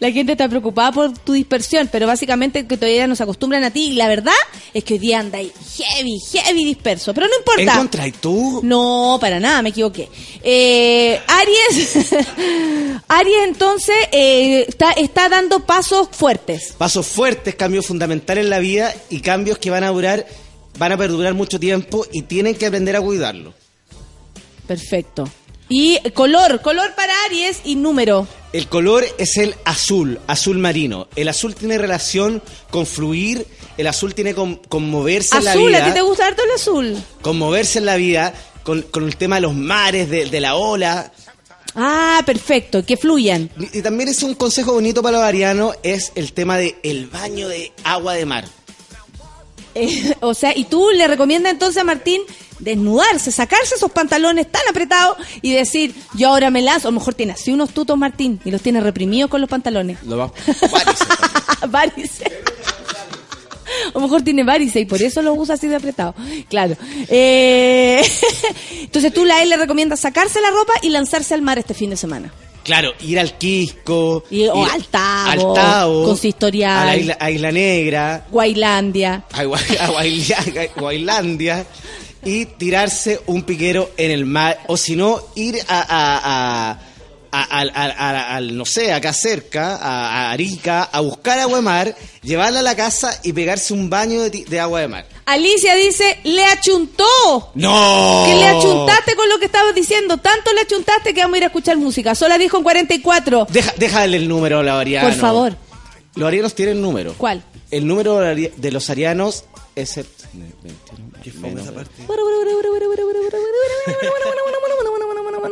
la 0.00 0.10
gente 0.10 0.32
está 0.32 0.48
preocupada 0.48 0.92
por 0.92 1.18
tu 1.18 1.32
dispersión, 1.32 1.88
pero 1.90 2.06
básicamente 2.06 2.66
que 2.66 2.76
todavía 2.76 3.06
nos 3.06 3.20
acostumbran 3.20 3.64
a 3.64 3.70
ti 3.70 3.90
y 3.90 3.92
la 3.94 4.08
verdad 4.08 4.32
es 4.74 4.84
que 4.84 4.94
hoy 4.94 4.98
día 4.98 5.20
anda 5.20 5.38
ahí 5.38 5.52
heavy, 5.76 6.18
heavy 6.32 6.64
disperso, 6.64 7.14
pero 7.14 7.26
no 7.28 7.36
importa. 7.38 7.74
¿Encontráis 7.74 8.14
tú? 8.20 8.60
No, 8.62 9.18
para 9.20 9.40
nada, 9.40 9.62
me 9.62 9.70
equivoqué. 9.70 10.08
Eh, 10.42 11.20
Aries, 11.26 12.12
Aries 13.08 13.44
entonces 13.44 13.96
eh, 14.12 14.66
está, 14.68 14.92
está 14.92 15.28
dando 15.28 15.60
pasos 15.60 16.08
fuertes. 16.10 16.74
Pasos 16.78 17.06
fuertes, 17.06 17.54
cambios 17.54 17.86
fundamentales 17.86 18.44
en 18.44 18.50
la 18.50 18.58
vida 18.58 18.94
y 19.10 19.20
cambios 19.20 19.58
que 19.58 19.70
van 19.70 19.84
a 19.84 19.88
durar, 19.88 20.26
van 20.78 20.92
a 20.92 20.96
perdurar 20.96 21.34
mucho 21.34 21.58
tiempo 21.60 22.06
y 22.12 22.22
tienen 22.22 22.54
que 22.54 22.66
aprender 22.66 22.96
a 22.96 23.00
cuidarlo. 23.00 23.54
Perfecto. 24.66 25.28
Y 25.74 25.98
color, 26.10 26.60
color 26.60 26.94
para 26.94 27.14
Aries 27.24 27.62
y 27.64 27.76
número. 27.76 28.28
El 28.52 28.68
color 28.68 29.06
es 29.16 29.38
el 29.38 29.54
azul, 29.64 30.20
azul 30.26 30.58
marino. 30.58 31.08
El 31.16 31.28
azul 31.30 31.54
tiene 31.54 31.78
relación 31.78 32.42
con 32.70 32.84
fluir, 32.84 33.46
el 33.78 33.86
azul 33.86 34.14
tiene 34.14 34.34
con, 34.34 34.56
con 34.56 34.90
moverse 34.90 35.34
en 35.38 35.44
la 35.44 35.52
Azul, 35.52 35.68
vida. 35.68 35.82
¿a 35.82 35.88
ti 35.88 35.94
te 35.94 36.02
gusta 36.02 36.26
harto 36.26 36.42
el 36.44 36.50
azul? 36.50 37.02
Con 37.22 37.38
moverse 37.38 37.78
en 37.78 37.86
la 37.86 37.96
vida, 37.96 38.34
con, 38.64 38.82
con 38.82 39.04
el 39.04 39.16
tema 39.16 39.36
de 39.36 39.40
los 39.40 39.54
mares, 39.54 40.10
de, 40.10 40.26
de 40.26 40.40
la 40.40 40.56
ola. 40.56 41.10
Ah, 41.74 42.22
perfecto, 42.26 42.84
que 42.84 42.98
fluyan. 42.98 43.48
Y 43.58 43.78
y 43.78 43.82
también 43.82 44.10
es 44.10 44.22
un 44.22 44.34
consejo 44.34 44.74
bonito 44.74 45.02
para 45.02 45.16
los 45.16 45.26
arianos, 45.26 45.74
es 45.82 46.12
el 46.16 46.34
tema 46.34 46.58
de 46.58 46.76
el 46.82 47.06
baño 47.06 47.48
de 47.48 47.72
agua 47.82 48.12
de 48.12 48.26
mar. 48.26 48.44
Eh, 49.74 50.14
o 50.20 50.34
sea, 50.34 50.54
y 50.54 50.64
tú 50.64 50.90
le 50.90 51.08
recomiendas 51.08 51.52
entonces 51.54 51.80
a 51.80 51.84
Martín 51.84 52.20
desnudarse, 52.62 53.30
sacarse 53.32 53.74
esos 53.74 53.90
pantalones 53.90 54.50
tan 54.50 54.62
apretados 54.70 55.16
y 55.42 55.52
decir, 55.52 55.94
yo 56.14 56.28
ahora 56.30 56.50
me 56.50 56.62
lanzo. 56.62 56.88
A 56.88 56.90
lo 56.90 56.98
mejor 56.98 57.14
tiene 57.14 57.32
así 57.32 57.50
unos 57.52 57.70
tutos 57.70 57.98
Martín 57.98 58.40
y 58.44 58.50
los 58.50 58.62
tiene 58.62 58.80
reprimidos 58.80 59.30
con 59.30 59.40
los 59.40 59.50
pantalones. 59.50 59.98
Lo 60.04 60.16
va- 60.16 60.32
varices. 61.68 62.22
A 63.88 63.92
lo 63.94 64.00
mejor 64.00 64.22
tiene 64.22 64.44
varices 64.44 64.82
y 64.82 64.84
por 64.84 65.00
eso 65.02 65.22
los 65.22 65.36
usa 65.38 65.54
así 65.54 65.66
de 65.66 65.76
apretado. 65.76 66.14
Claro. 66.48 66.76
Eh, 67.08 68.02
entonces 68.80 69.12
tú 69.12 69.24
a 69.30 69.42
él 69.42 69.48
le 69.48 69.56
recomiendas 69.56 70.00
sacarse 70.00 70.40
la 70.40 70.50
ropa 70.50 70.72
y 70.82 70.90
lanzarse 70.90 71.34
al 71.34 71.42
mar 71.42 71.58
este 71.58 71.74
fin 71.74 71.90
de 71.90 71.96
semana. 71.96 72.32
Claro, 72.64 72.92
ir 73.00 73.18
al 73.18 73.36
Quisco. 73.38 74.18
O 74.18 74.24
ir 74.30 74.48
al 74.50 74.84
Tabo, 74.84 75.30
al 75.30 75.54
Tabo, 75.54 76.04
Consistorial. 76.04 76.78
A 76.78 76.84
la 76.86 76.96
isla, 76.96 77.16
a 77.18 77.30
Isla 77.30 77.50
Negra. 77.50 78.26
Guailandia. 78.30 79.24
a 79.32 79.44
Guailandia 80.76 81.66
y 82.24 82.46
tirarse 82.46 83.20
un 83.26 83.42
piquero 83.42 83.90
en 83.96 84.10
el 84.10 84.24
mar 84.26 84.60
o 84.68 84.76
si 84.76 84.96
no 84.96 85.20
ir 85.34 85.58
a, 85.68 86.78
a- 86.78 86.78
al, 87.32 88.56
no 88.56 88.66
sé 88.66 88.92
acá 88.92 89.12
cerca 89.14 89.76
a, 89.76 90.30
Arica 90.30 90.82
a 90.84 91.00
buscar 91.00 91.38
agua 91.38 91.56
de 91.56 91.62
mar 91.62 91.96
llevarla 92.22 92.58
a 92.60 92.62
la 92.62 92.76
casa 92.76 93.18
y 93.22 93.32
pegarse 93.32 93.72
un 93.72 93.88
baño 93.88 94.20
de, 94.28 94.60
agua 94.60 94.80
de 94.80 94.88
mar 94.88 95.06
Alicia 95.24 95.74
dice, 95.76 96.18
le 96.24 96.44
achuntó. 96.44 97.04
no 97.54 98.24
Que 98.28 98.34
le 98.34 98.46
achuntaste 98.48 99.14
con 99.14 99.28
lo 99.28 99.38
que 99.38 99.44
estabas 99.46 99.72
diciendo. 99.74 100.18
Tanto 100.18 100.52
le 100.52 100.62
achuntaste 100.62 101.14
que 101.14 101.20
vamos 101.20 101.34
a 101.34 101.38
ir 101.38 101.42
a 101.44 101.46
escuchar 101.46 101.76
música. 101.76 102.14
Sola 102.16 102.36
dijo 102.38 102.56
en 102.56 102.64
44. 102.64 103.46
Deja, 103.48 103.72
déjale 103.78 104.16
el 104.16 104.28
número 104.28 104.58
a 104.58 104.62
los 104.64 104.74
arianos 104.74 105.12
Por 105.12 105.20
favor. 105.20 105.56
los 106.16 106.26
arianos 106.26 106.54
tienen 106.56 106.82
número 106.82 107.14
¿Cuál? 107.16 107.42
el 107.70 107.86
número 107.86 108.18
de 108.18 108.70
los 108.72 108.90
arianos 108.90 109.44
Qué 111.22 111.30
esa 111.30 111.72
parte. 111.72 112.02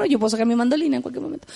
Yo 0.08 0.18
puedo 0.18 0.30
sacar 0.30 0.46
mi 0.46 0.54
mandolina 0.54 0.96
en 0.96 1.02
cualquier 1.02 1.22
momento. 1.22 1.46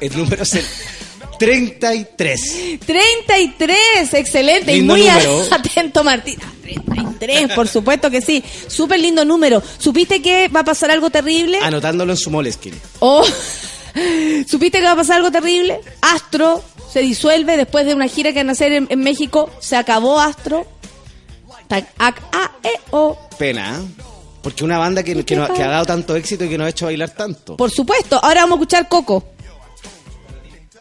El 0.00 0.16
número 0.16 0.42
es 0.42 0.54
el 0.54 0.64
33 1.38 2.78
33, 2.86 4.14
excelente. 4.14 4.74
Lindo 4.74 4.96
y 4.96 5.00
muy 5.02 5.08
número. 5.08 5.46
atento, 5.50 6.04
Martín. 6.04 6.38
Ah, 6.42 6.52
33, 6.62 7.52
por 7.54 7.68
supuesto 7.68 8.10
que 8.10 8.20
sí. 8.20 8.42
Súper 8.68 9.00
lindo 9.00 9.24
número. 9.24 9.62
¿Supiste 9.78 10.20
que 10.22 10.48
va 10.48 10.60
a 10.60 10.64
pasar 10.64 10.90
algo 10.90 11.10
terrible? 11.10 11.58
anotándolo 11.62 12.12
en 12.12 12.16
su 12.16 12.30
moleskin 12.30 12.74
Oh, 13.00 13.24
¿Supiste 14.48 14.78
que 14.80 14.84
va 14.86 14.92
a 14.92 14.96
pasar 14.96 15.16
algo 15.16 15.30
terrible? 15.30 15.80
Astro 16.00 16.62
se 16.92 17.00
disuelve 17.00 17.56
después 17.56 17.86
de 17.86 17.94
una 17.94 18.08
gira 18.08 18.32
que 18.32 18.38
van 18.40 18.48
a 18.50 18.52
hacer 18.52 18.72
en, 18.72 18.86
en 18.90 19.00
México. 19.00 19.50
Se 19.60 19.76
acabó 19.76 20.20
Astro. 20.20 20.66
A, 21.98 22.08
A, 22.32 22.50
E, 22.62 22.70
O. 22.90 23.18
Pena, 23.38 23.78
¿eh? 23.80 24.02
Porque 24.42 24.62
una 24.64 24.76
banda 24.76 25.02
que, 25.02 25.24
que, 25.24 25.36
no- 25.36 25.52
que 25.54 25.62
ha 25.62 25.68
dado 25.68 25.86
tanto 25.86 26.14
éxito 26.16 26.44
y 26.44 26.48
que 26.50 26.58
nos 26.58 26.66
ha 26.66 26.70
hecho 26.70 26.86
bailar 26.86 27.10
tanto. 27.10 27.56
Por 27.56 27.70
supuesto. 27.70 28.18
Ahora 28.22 28.42
vamos 28.42 28.56
a 28.56 28.60
escuchar 28.60 28.88
Coco. 28.88 29.24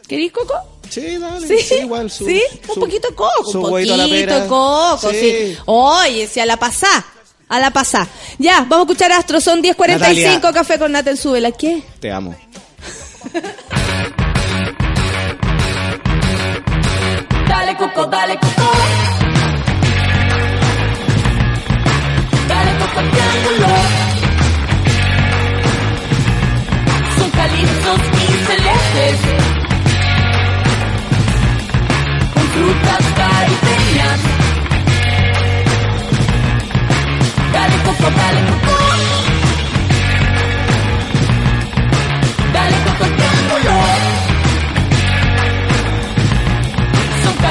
¿Querís 0.07 0.31
Coco? 0.31 0.53
Sí, 0.89 1.17
dale. 1.17 1.47
Sí, 1.47 1.57
Sí, 1.59 1.75
igual. 1.75 2.11
Su, 2.11 2.25
sí, 2.25 2.41
un 2.67 2.73
su- 2.73 2.79
poquito 2.81 3.07
de 3.09 3.15
coco, 3.15 3.49
un 3.57 3.61
poquito 3.69 3.95
de 3.97 4.47
coco, 4.47 5.09
sí. 5.11 5.55
Oye, 5.65 6.27
si 6.27 6.41
a 6.41 6.45
la 6.45 6.57
pasá, 6.57 7.05
a 7.47 7.59
la 7.59 7.71
pasá. 7.71 8.05
Ya, 8.37 8.65
vamos 8.67 8.79
a 8.89 8.91
escuchar 8.91 9.11
Astro, 9.13 9.39
son 9.39 9.61
10.45, 9.63 9.87
Natalia. 9.87 10.41
café 10.41 10.77
con 10.77 10.91
Nata 10.91 11.11
en 11.11 11.17
Súbela. 11.17 11.51
¿Qué? 11.53 11.81
Te 12.01 12.11
amo. 12.11 12.35
Dale 17.47 17.75
coco, 17.77 18.05
dale 18.07 18.37
coco. 18.37 18.71
Dale 22.47 22.71
coco 22.77 23.01
triángulo. 23.09 23.67
Son 27.17 27.29
calipsos 27.31 28.01
y 28.13 28.25
celestes. 28.47 29.19
Con 32.33 32.45
frutas 32.47 33.03
caribeñas. 33.15 34.19
Dale 37.53 37.77
coco, 37.83 38.11
dale 38.11 38.41
coco. 38.49 38.90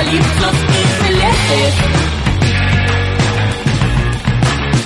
Son 0.01 0.07
calipsos 0.07 0.55
y 0.69 1.05
celestes 1.05 1.75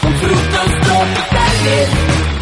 con 0.00 0.14
frutos 0.14 0.80
tropicales. 0.80 2.33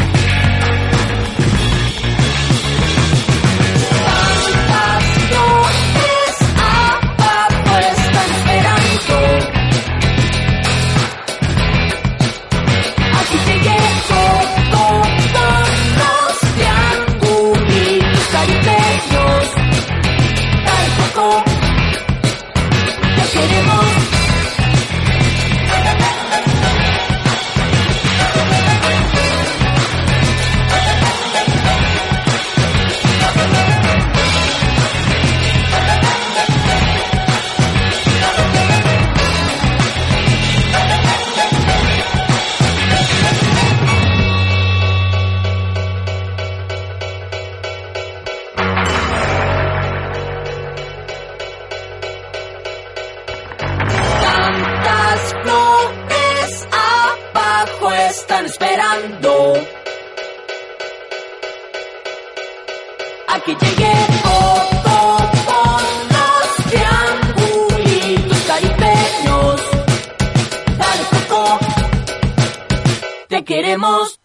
Te 73.92 74.21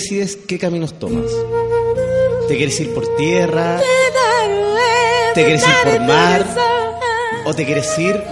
decides 0.00 0.38
qué 0.48 0.58
caminos 0.58 0.98
tomas. 0.98 1.30
¿Te 2.48 2.56
quieres 2.56 2.80
ir 2.80 2.94
por 2.94 3.06
tierra? 3.16 3.80
¿Te 5.34 5.44
quieres 5.44 5.62
ir 5.62 5.74
por 5.84 6.00
mar? 6.00 6.46
¿O 7.44 7.54
te 7.54 7.66
quieres 7.66 7.98
ir 7.98 8.22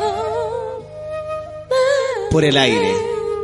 por 2.31 2.45
el 2.45 2.57
aire? 2.57 2.95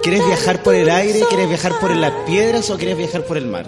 ¿Quieres 0.02 0.26
viajar 0.26 0.62
por 0.62 0.74
el 0.74 0.88
aire? 0.88 1.20
¿Quieres 1.28 1.48
viajar 1.48 1.78
por 1.80 1.94
las 1.94 2.12
piedras 2.26 2.70
o 2.70 2.78
quieres 2.78 2.96
viajar 2.96 3.24
por 3.24 3.36
el 3.36 3.46
mar? 3.46 3.66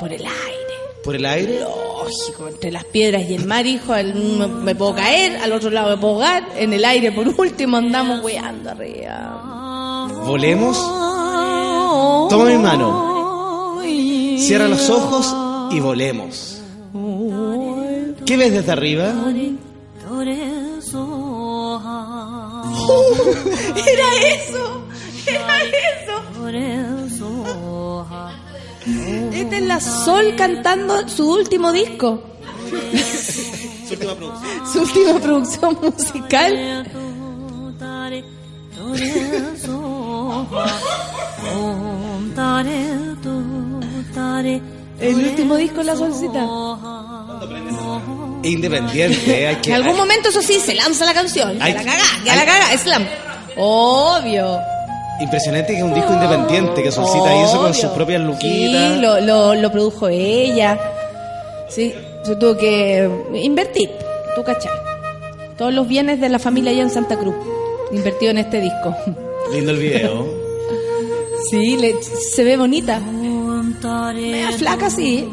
Por 0.00 0.10
el 0.10 0.22
aire. 0.22 0.74
¿Por 1.04 1.16
el 1.16 1.26
aire? 1.26 1.60
Lógico, 1.60 2.48
entre 2.48 2.72
las 2.72 2.84
piedras 2.84 3.28
y 3.28 3.34
el 3.34 3.46
mar, 3.46 3.66
hijo, 3.66 3.92
me 3.92 4.74
puedo 4.74 4.94
caer, 4.94 5.36
al 5.36 5.52
otro 5.52 5.70
lado 5.70 5.90
me 5.90 5.96
puedo 6.00 6.14
ahogar, 6.14 6.48
en 6.56 6.72
el 6.72 6.84
aire 6.84 7.12
por 7.12 7.28
último 7.28 7.76
andamos 7.76 8.24
weando 8.24 8.70
arriba. 8.70 10.08
¿Volemos? 10.24 10.78
Toma 12.30 12.44
mi 12.46 12.58
mano. 12.58 13.11
Cierra 14.38 14.68
los 14.68 14.88
ojos 14.90 15.34
y 15.72 15.80
volemos. 15.80 16.58
¿Qué 18.26 18.36
ves 18.36 18.52
desde 18.52 18.72
arriba? 18.72 19.12
Era 23.86 24.08
eso, 24.34 24.82
era 25.26 25.62
eso. 25.62 26.12
Esta 29.32 29.56
es 29.56 29.62
la 29.66 29.80
Sol 29.80 30.34
cantando 30.36 31.08
su 31.08 31.30
último 31.32 31.72
disco, 31.72 32.22
Su 33.86 33.94
última 33.94 34.14
producción. 34.14 34.72
su 34.72 34.80
última 34.80 35.18
producción 35.20 35.78
musical. 35.82 36.84
El 44.46 45.14
último 45.14 45.56
disco 45.56 45.82
la 45.82 45.96
Solcita. 45.96 46.46
Independiente, 48.42 49.46
hay 49.46 49.56
que... 49.56 49.70
En 49.70 49.76
algún 49.76 49.96
momento, 49.96 50.28
eso 50.30 50.42
sí, 50.42 50.58
se 50.60 50.74
lanza 50.74 51.04
la 51.04 51.14
canción. 51.14 51.60
Hay- 51.62 51.72
Que 51.72 51.78
la 51.78 51.84
caga, 51.84 52.02
que 52.24 52.30
hay- 52.30 52.36
la 52.38 52.44
caga, 52.44 52.78
slam. 52.78 53.06
Obvio. 53.56 54.58
Impresionante 55.20 55.72
que 55.72 55.78
es 55.78 55.84
un 55.84 55.94
disco 55.94 56.12
independiente, 56.12 56.82
que 56.82 56.90
Solcita 56.90 57.34
hizo 57.36 57.52
con 57.58 57.66
Obvio. 57.70 57.74
sus 57.74 57.90
propias 57.90 58.20
luquitas. 58.22 58.94
Sí, 58.94 59.00
lo, 59.00 59.20
lo, 59.20 59.54
lo 59.54 59.70
produjo 59.70 60.08
ella. 60.08 60.78
Sí, 61.68 61.94
se 62.24 62.36
tuvo 62.36 62.56
que 62.56 63.08
invertir, 63.34 63.90
tú 64.34 64.42
cachai. 64.42 64.72
Todos 65.56 65.72
los 65.72 65.86
bienes 65.86 66.20
de 66.20 66.28
la 66.28 66.38
familia 66.40 66.72
allá 66.72 66.82
en 66.82 66.90
Santa 66.90 67.16
Cruz, 67.16 67.34
invertido 67.92 68.32
en 68.32 68.38
este 68.38 68.60
disco. 68.60 68.96
Lindo 69.52 69.70
el 69.70 69.78
video. 69.78 70.26
Sí, 71.50 71.76
le- 71.76 72.02
se 72.02 72.42
ve 72.42 72.56
bonita. 72.56 73.00
Media 74.30 74.52
flaca, 74.52 74.90
sí. 74.90 75.28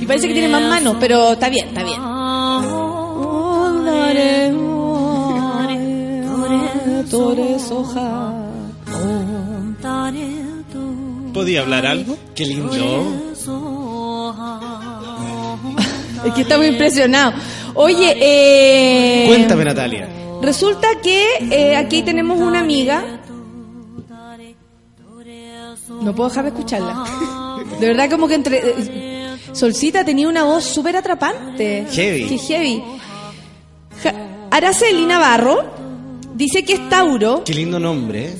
Y 0.00 0.06
parece 0.06 0.28
que 0.28 0.34
tiene 0.34 0.48
más 0.48 0.62
manos, 0.62 0.96
pero 1.00 1.32
está 1.32 1.48
bien, 1.48 1.68
está 1.68 1.82
bien. 1.82 2.00
¿Podía 11.32 11.60
hablar 11.62 11.86
algo? 11.86 12.16
Qué 12.34 12.46
lindo. 12.46 12.70
Es 16.22 16.34
que 16.34 16.42
estamos 16.42 16.66
impresionados. 16.66 17.34
Oye, 17.74 18.14
eh, 18.20 19.24
Cuéntame, 19.26 19.64
Natalia. 19.64 20.06
Resulta 20.42 20.88
que 21.02 21.24
eh, 21.50 21.76
aquí 21.76 22.02
tenemos 22.02 22.38
una 22.38 22.60
amiga. 22.60 23.19
No 26.00 26.14
puedo 26.14 26.28
dejar 26.28 26.44
de 26.44 26.50
escucharla. 26.50 27.04
De 27.80 27.86
verdad, 27.86 28.10
como 28.10 28.26
que 28.28 28.34
entre. 28.34 28.60
eh, 28.64 29.36
Solcita 29.52 30.04
tenía 30.04 30.28
una 30.28 30.44
voz 30.44 30.64
súper 30.64 30.96
atrapante. 30.96 31.86
Heavy. 31.90 32.26
Qué 32.26 32.38
heavy. 32.38 32.82
Ja- 34.02 34.14
Araceli 34.50 35.04
Navarro 35.06 35.62
dice 36.34 36.64
que 36.64 36.74
es 36.74 36.88
Tauro 36.88 37.42
Qué 37.44 37.54
lindo 37.54 37.78
nombre. 37.78 38.26
¿eh? 38.26 38.38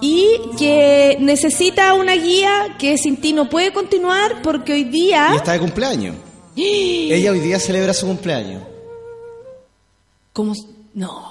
y 0.00 0.26
que 0.56 1.16
necesita 1.20 1.94
una 1.94 2.14
guía 2.14 2.76
que 2.78 2.96
sin 2.98 3.16
ti 3.16 3.32
no 3.32 3.48
puede 3.48 3.72
continuar 3.72 4.42
porque 4.42 4.72
hoy 4.72 4.80
Y 4.82 4.84
día. 4.84 5.34
está 5.34 5.52
de 5.52 5.58
cumpleaños. 5.60 6.14
Ella 6.56 7.32
hoy 7.32 7.40
día 7.40 7.58
celebra 7.58 7.92
su 7.92 8.06
cumpleaños. 8.06 8.62
¿Cómo? 10.32 10.54
No. 10.94 11.27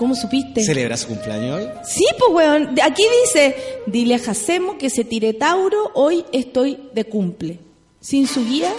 ¿Cómo 0.00 0.14
supiste? 0.16 0.64
¿Celebra 0.64 0.96
su 0.96 1.08
cumpleaños 1.08 1.58
hoy? 1.60 1.68
Sí, 1.84 2.06
pues, 2.18 2.30
weón. 2.32 2.74
De- 2.74 2.80
Aquí 2.80 3.04
dice, 3.22 3.54
dile 3.84 4.14
a 4.14 4.18
Jacemo 4.18 4.78
que 4.78 4.88
se 4.88 5.04
tire 5.04 5.34
Tauro, 5.34 5.90
hoy 5.94 6.24
estoy 6.32 6.88
de 6.94 7.04
cumple. 7.04 7.58
Sin 8.00 8.26
su 8.26 8.42
guía 8.46 8.72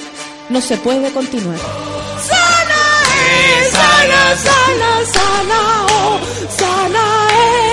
no 0.50 0.60
se 0.62 0.78
puede 0.78 1.12
continuar. 1.12 1.60
¡Sana 2.28 3.04
es! 3.62 3.70
¡Sana, 3.70 4.36
sana, 4.36 5.06
sana! 5.14 5.86
¡Oh, 5.92 6.20
sana 6.58 7.28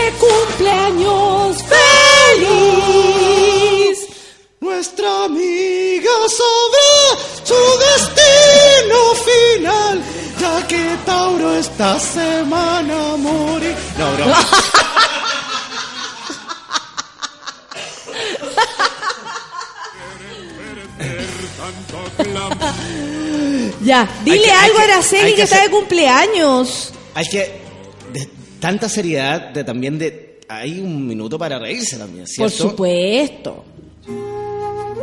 es! 0.04 0.12
¡Cumpleaños 0.20 1.56
feliz! 2.36 4.08
Nuestra 4.60 5.24
amiga 5.24 6.10
sabrá 6.28 7.24
su 7.44 7.54
destino 7.54 8.27
esta 11.78 11.96
semana 12.00 13.16
morir. 13.16 13.76
No, 13.96 14.10
bro. 14.16 14.26
Ya, 23.84 24.08
dile 24.24 24.42
que- 24.42 24.50
algo 24.50 24.76
que- 24.76 24.82
a 24.82 24.84
Araceli 24.84 25.30
que, 25.30 25.36
que 25.36 25.42
está 25.42 25.62
de 25.62 25.70
cumpleaños. 25.70 26.92
Hay 27.14 27.26
que. 27.26 27.60
De 28.12 28.28
tanta 28.60 28.88
seriedad, 28.88 29.50
de 29.50 29.64
también 29.64 29.98
de. 29.98 30.40
Hay 30.48 30.80
un 30.80 31.06
minuto 31.06 31.38
para 31.38 31.58
reírse 31.58 31.96
también, 31.98 32.24
Por 32.24 32.50
¿cierto? 32.50 32.70
supuesto. 32.70 33.64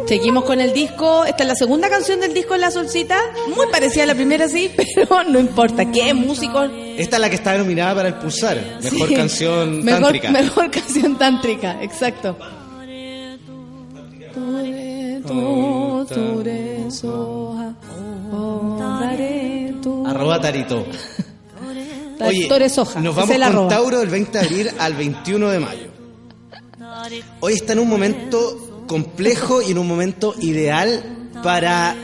Seguimos 0.08 0.44
con 0.46 0.62
el 0.62 0.72
disco. 0.74 1.26
Esta 1.26 1.44
es 1.44 1.50
la 1.50 1.56
segunda 1.56 1.90
canción 1.90 2.20
del 2.20 2.34
disco 2.34 2.56
La 2.58 2.70
Solcita. 2.70 3.18
Muy 3.56 3.66
parecida 3.72 4.04
a 4.04 4.08
la 4.08 4.16
primera, 4.16 4.48
sí, 4.48 4.70
pero 4.96 5.24
no 5.24 5.40
importa. 5.40 5.92
¿Qué 5.92 6.14
músico? 6.14 6.64
Esta 6.64 7.16
es 7.18 7.22
la 7.22 7.30
que 7.30 7.36
está 7.36 7.58
nominada 7.58 7.96
para 7.96 8.08
el 8.10 8.14
Pulsar. 8.16 8.80
Mejor 8.84 9.10
Sí. 9.10 9.16
canción 9.16 9.84
mejor, 9.84 10.02
tántrica. 10.02 10.32
Mejor 10.32 10.72
canción 10.72 11.18
tántrica, 11.18 11.82
exacto. 11.82 12.38
Arroba 20.06 20.40
Tarito. 20.40 20.86
Oye, 22.22 22.48
nos 23.02 23.16
vamos 23.16 23.38
con. 23.38 23.68
Tauro 23.68 24.00
del 24.00 24.10
20 24.10 24.38
de 24.38 24.46
abril 24.46 24.70
al 24.80 24.94
21 24.94 25.50
de 25.50 25.60
mayo. 25.60 25.88
Hoy 27.42 27.54
está 27.54 27.74
en 27.74 27.80
un 27.80 27.90
momento 27.90 28.75
complejo 28.88 29.62
y 29.62 29.72
en 29.72 29.78
un 29.78 29.88
momento 29.88 30.36
ideal 30.42 31.30
para... 31.44 31.96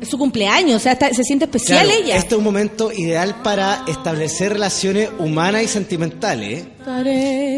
Es 0.00 0.08
su 0.08 0.18
cumpleaños, 0.18 0.76
o 0.76 0.80
sea, 0.80 0.92
está- 0.92 1.12
se 1.14 1.22
siente 1.24 1.46
especial 1.46 1.86
Claro, 1.86 2.02
ella. 2.02 2.16
Este 2.16 2.34
es 2.34 2.38
un 2.38 2.44
momento 2.44 2.92
ideal 2.92 3.40
para 3.42 3.84
establecer 3.86 4.52
relaciones 4.52 5.08
humanas 5.18 5.62
y 5.62 5.68
sentimentales. 5.68 6.64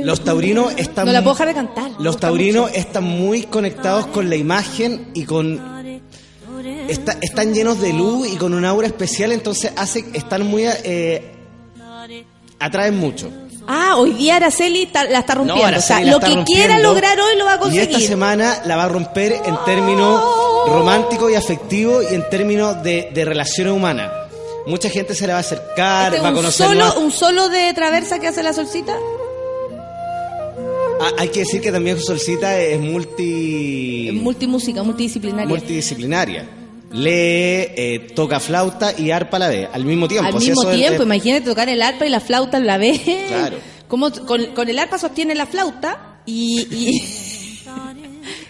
Los 0.05 0.23
taurinos 0.23 0.73
están... 0.77 1.07
No 1.07 1.13
la 1.13 1.23
puedo 1.23 1.35
dejar 1.35 1.49
de 1.49 1.55
cantar. 1.55 1.91
Los 1.99 2.19
taurinos 2.21 2.71
están 2.75 3.05
muy 3.05 3.43
conectados 3.43 4.07
con 4.09 4.29
la 4.29 4.37
imagen 4.37 5.09
y 5.15 5.25
con 5.25 5.61
está- 6.89 7.19
están 7.21 7.53
llenos 7.53 7.81
de 7.81 7.93
luz 7.93 8.29
y 8.33 8.37
con 8.37 8.55
un 8.55 8.65
aura 8.65 8.87
especial, 8.87 9.33
entonces 9.33 9.73
hace 9.77 10.05
están 10.13 10.47
muy 10.47 10.65
eh, 10.67 11.33
atraen 12.61 12.97
mucho. 12.97 13.29
Ah, 13.69 13.97
hoy 13.97 14.13
día 14.13 14.37
Araceli 14.37 14.83
está- 14.85 15.05
la 15.05 15.21
está 15.21 15.35
rompiendo. 15.35 15.79
o 15.79 15.83
sea, 15.83 16.01
la 16.01 16.13
lo 16.13 16.21
que 16.21 16.45
quiera 16.45 16.79
lograr 16.79 17.19
hoy 17.19 17.37
lo 17.37 17.45
va 17.45 17.55
a 17.55 17.57
Y 17.57 17.59
conseguir. 17.59 17.83
esta 17.91 18.01
semana 18.01 18.63
la 18.65 18.77
va 18.77 18.85
a 18.85 18.89
romper 18.89 19.33
en 19.45 19.57
términos 19.65 20.23
románticos 20.69 21.31
y 21.33 21.35
afectivos 21.35 22.05
y 22.11 22.15
en 22.15 22.29
términos 22.31 22.83
de, 22.83 23.11
de 23.13 23.25
relaciones 23.25 23.73
humanas. 23.73 24.11
Mucha 24.67 24.89
gente 24.91 25.15
se 25.15 25.27
le 25.27 25.33
va 25.33 25.39
a 25.39 25.41
acercar, 25.41 26.07
Este 26.07 26.17
es 26.19 26.25
va 26.25 26.29
a 26.29 26.33
conocer 26.33 26.67
solo, 26.67 26.81
nuevas- 26.81 26.97
un 26.97 27.13
solo 27.13 27.49
de 27.49 27.73
traversa 27.75 28.19
que 28.19 28.29
hace 28.29 28.43
la 28.43 28.53
solcita. 28.53 28.97
Ah, 31.01 31.11
hay 31.19 31.29
que 31.29 31.41
decir 31.41 31.61
que 31.61 31.71
también 31.71 32.01
Solcita 32.01 32.59
es 32.59 32.81
multi 32.81 34.09
Es 34.09 34.15
multimúsica, 34.15 34.83
multidisciplinaria. 34.83 35.47
multidisciplinaria. 35.47 36.49
Lee, 36.97 37.11
eh, 37.77 38.07
toca 38.15 38.41
flauta 38.41 38.93
y 38.99 39.11
arpa 39.11 39.37
a 39.37 39.41
la 39.41 39.49
vez, 39.49 39.69
al 39.73 39.85
mismo 39.85 40.09
tiempo. 40.09 40.27
Al 40.29 40.35
mismo 40.35 40.65
tiempo, 40.71 41.03
es- 41.03 41.07
imagínate 41.07 41.45
tocar 41.47 41.69
el 41.69 41.83
arpa 41.83 42.07
y 42.07 42.11
la 42.11 42.21
flauta 42.21 42.57
a 42.57 42.61
la 42.61 42.79
vez. 42.79 43.01
Claro. 43.29 43.59
Como 43.89 44.11
con, 44.11 44.47
con 44.47 44.69
el 44.69 44.79
arpa 44.79 44.99
sostiene 44.99 45.35
la 45.35 45.47
flauta 45.47 46.21
y, 46.27 46.67
y, 46.71 47.01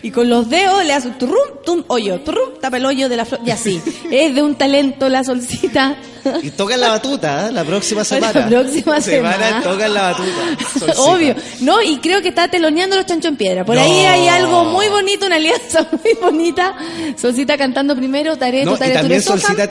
y 0.07 0.13
con 0.13 0.29
los 0.29 0.49
dedos 0.49 0.85
le 0.85 0.93
hace 0.93 1.09
un 1.09 1.19
turrum, 1.19 1.65
tum, 1.65 1.83
hoyo, 1.89 2.21
turrum, 2.21 2.61
tapa 2.61 2.77
el 2.77 2.87
hoyo 2.87 3.09
de 3.09 3.17
la 3.17 3.25
flauta 3.25 3.45
y 3.49 3.51
así. 3.51 3.83
es 4.13 4.37
de 4.37 4.41
un 4.41 4.55
talento 4.55 5.09
la 5.09 5.25
solcita. 5.25 5.97
Y 6.45 6.51
toca 6.51 6.77
la 6.77 6.91
batuta, 6.91 7.49
¿eh? 7.49 7.53
la 7.53 7.65
próxima 7.65 8.05
semana. 8.13 8.41
La 8.43 8.47
próxima 8.49 9.01
semana. 9.01 9.63
toca 9.65 9.89
la 9.89 10.03
batuta. 10.03 10.65
Solcita. 10.79 11.01
Obvio. 11.03 11.35
No, 11.59 11.83
y 11.83 11.97
creo 11.99 12.23
que 12.23 12.29
está 12.29 12.47
teloneando 12.47 12.95
los 12.95 13.05
chancho 13.07 13.27
en 13.27 13.37
piedra. 13.37 13.65
Por 13.65 13.77
ahí 13.77 13.91
hay 14.05 14.29
algo 14.29 14.67
muy 14.67 14.87
bonito, 14.87 15.27
una 15.27 15.37
alianza 15.37 15.89
muy 15.91 16.13
bonita. 16.23 16.77
Solcita 17.21 17.59
cantando 17.59 17.97
primero, 17.97 18.37
tareto, 18.37 18.71
No, 18.71 18.77
y 18.77 18.79
tareto, 18.79 19.01
también 19.01 19.23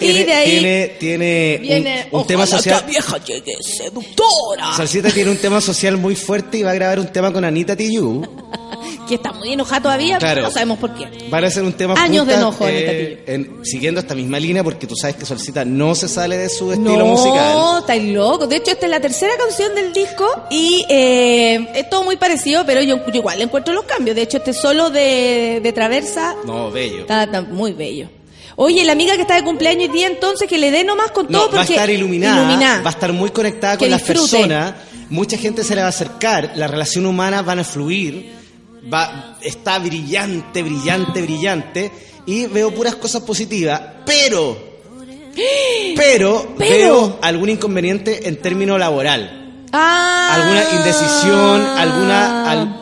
y 0.02 0.24
de 0.24 0.34
ahí 0.34 0.52
tiene, 0.52 0.88
tiene 1.00 1.58
viene, 1.62 2.08
un, 2.12 2.28
tema 2.28 2.44
"Ojalá 2.44 2.58
social. 2.58 2.84
vieja 2.90 3.18
llegue 3.24 3.56
seductora. 3.64 4.74
Solcita 4.76 5.10
tiene 5.12 5.32
un 5.32 5.38
tema 5.38 5.62
social 5.62 5.96
muy 5.96 6.18
fuerte 6.18 6.58
y 6.58 6.64
va 6.64 6.72
a 6.72 6.76
grabar 6.76 7.00
un 7.00 7.08
tema 7.08 7.32
con 7.32 7.46
Anita 7.46 7.74
Tijoux. 7.74 8.28
Que 9.08 9.16
está 9.16 9.32
muy 9.32 9.54
enojada 9.54 9.82
todavía, 9.82 10.18
Claro. 10.18 10.42
no 10.44 10.52
sabemos 10.52 10.78
por 10.80 10.94
qué. 10.96 11.28
Van 11.30 11.44
a 11.44 11.48
hacer 11.48 11.64
un 11.64 11.74
tema 11.74 11.94
Años 11.96 12.26
de 12.28 12.34
enojo, 12.36 12.66
Anita 12.66 12.92
eh, 12.92 13.24
en- 13.28 13.60
siguiendo 13.66 14.00
esta 14.02 14.16
misma 14.16 14.40
línea 14.40 14.64
porque 14.64 14.88
tú 14.88 14.96
sabes 14.96 15.16
que 15.16 15.26
Solcita 15.26 15.64
no 15.66 15.96
se 15.96 16.08
sale 16.08 16.38
de 16.38 16.50
su 16.50 16.72
estilo 16.72 16.98
no, 16.98 17.06
musical. 17.06 17.80
estáis 17.80 18.14
loco. 18.14 18.48
De 18.48 18.58
hecho, 18.58 18.72
esta 18.72 18.86
es 18.86 18.90
la 18.92 19.00
tercera 19.00 19.34
canción 19.38 19.74
del 19.76 19.94
disco 19.94 20.26
y 20.50 20.84
eh, 20.90 21.68
es 21.76 21.90
todo 21.90 22.04
muy 22.04 22.18
parecido, 22.18 22.66
pero 22.66 22.82
yo, 22.82 22.98
yo 23.06 23.14
igual 23.14 23.38
le 23.38 23.46
encuentro 23.46 23.74
los 23.74 23.86
cambios. 23.86 24.16
De 24.16 24.24
hecho, 24.24 24.38
este 24.38 24.54
solo 24.54 24.90
de, 24.90 25.60
de 25.64 25.74
Traversa 25.74 26.36
No, 26.46 26.72
bello. 26.72 27.02
está, 27.02 27.24
está 27.24 27.42
muy 27.42 27.74
bello. 27.74 28.10
Oye, 28.58 28.86
la 28.86 28.94
amiga 28.94 29.16
que 29.16 29.22
está 29.24 29.36
de 29.36 29.44
cumpleaños 29.44 29.90
hoy 29.90 29.94
día, 29.94 30.08
entonces, 30.08 30.48
que 30.48 30.58
le 30.58 30.72
dé 30.72 30.86
nomás 30.86 31.12
con 31.12 31.26
No, 31.30 31.40
todo 31.40 31.52
va 31.52 31.58
a 31.58 31.60
porque... 31.62 31.74
estar 31.74 31.90
iluminada, 31.90 32.38
iluminada. 32.42 32.82
va 32.82 32.90
a 32.90 32.94
estar 32.94 33.12
muy 33.12 33.30
conectada 33.32 33.78
con 33.78 33.90
las 33.90 34.02
personas. 34.02 34.74
Mucha 35.10 35.38
gente 35.38 35.64
se 35.64 35.76
le 35.76 35.82
va 35.82 35.88
a 35.88 35.90
acercar, 35.90 36.54
las 36.56 36.72
relaciones 36.72 37.10
humanas 37.10 37.46
van 37.46 37.60
a 37.60 37.64
fluir, 37.66 38.32
va, 38.92 39.38
está 39.42 39.80
brillante, 39.80 40.64
brillante, 40.64 41.22
brillante, 41.22 41.92
y 42.26 42.48
veo 42.48 42.72
puras 42.74 42.96
cosas 42.96 43.22
positivas, 43.24 43.82
pero, 44.06 44.58
pero, 45.96 46.56
Pero. 46.58 46.70
veo 46.78 47.20
algún 47.22 47.50
inconveniente 47.50 48.28
en 48.28 48.42
términos 48.42 48.80
laboral, 48.80 49.66
Ah. 49.72 50.32
alguna 50.36 50.64
indecisión, 50.80 51.62
alguna... 51.78 52.50
al- 52.52 52.82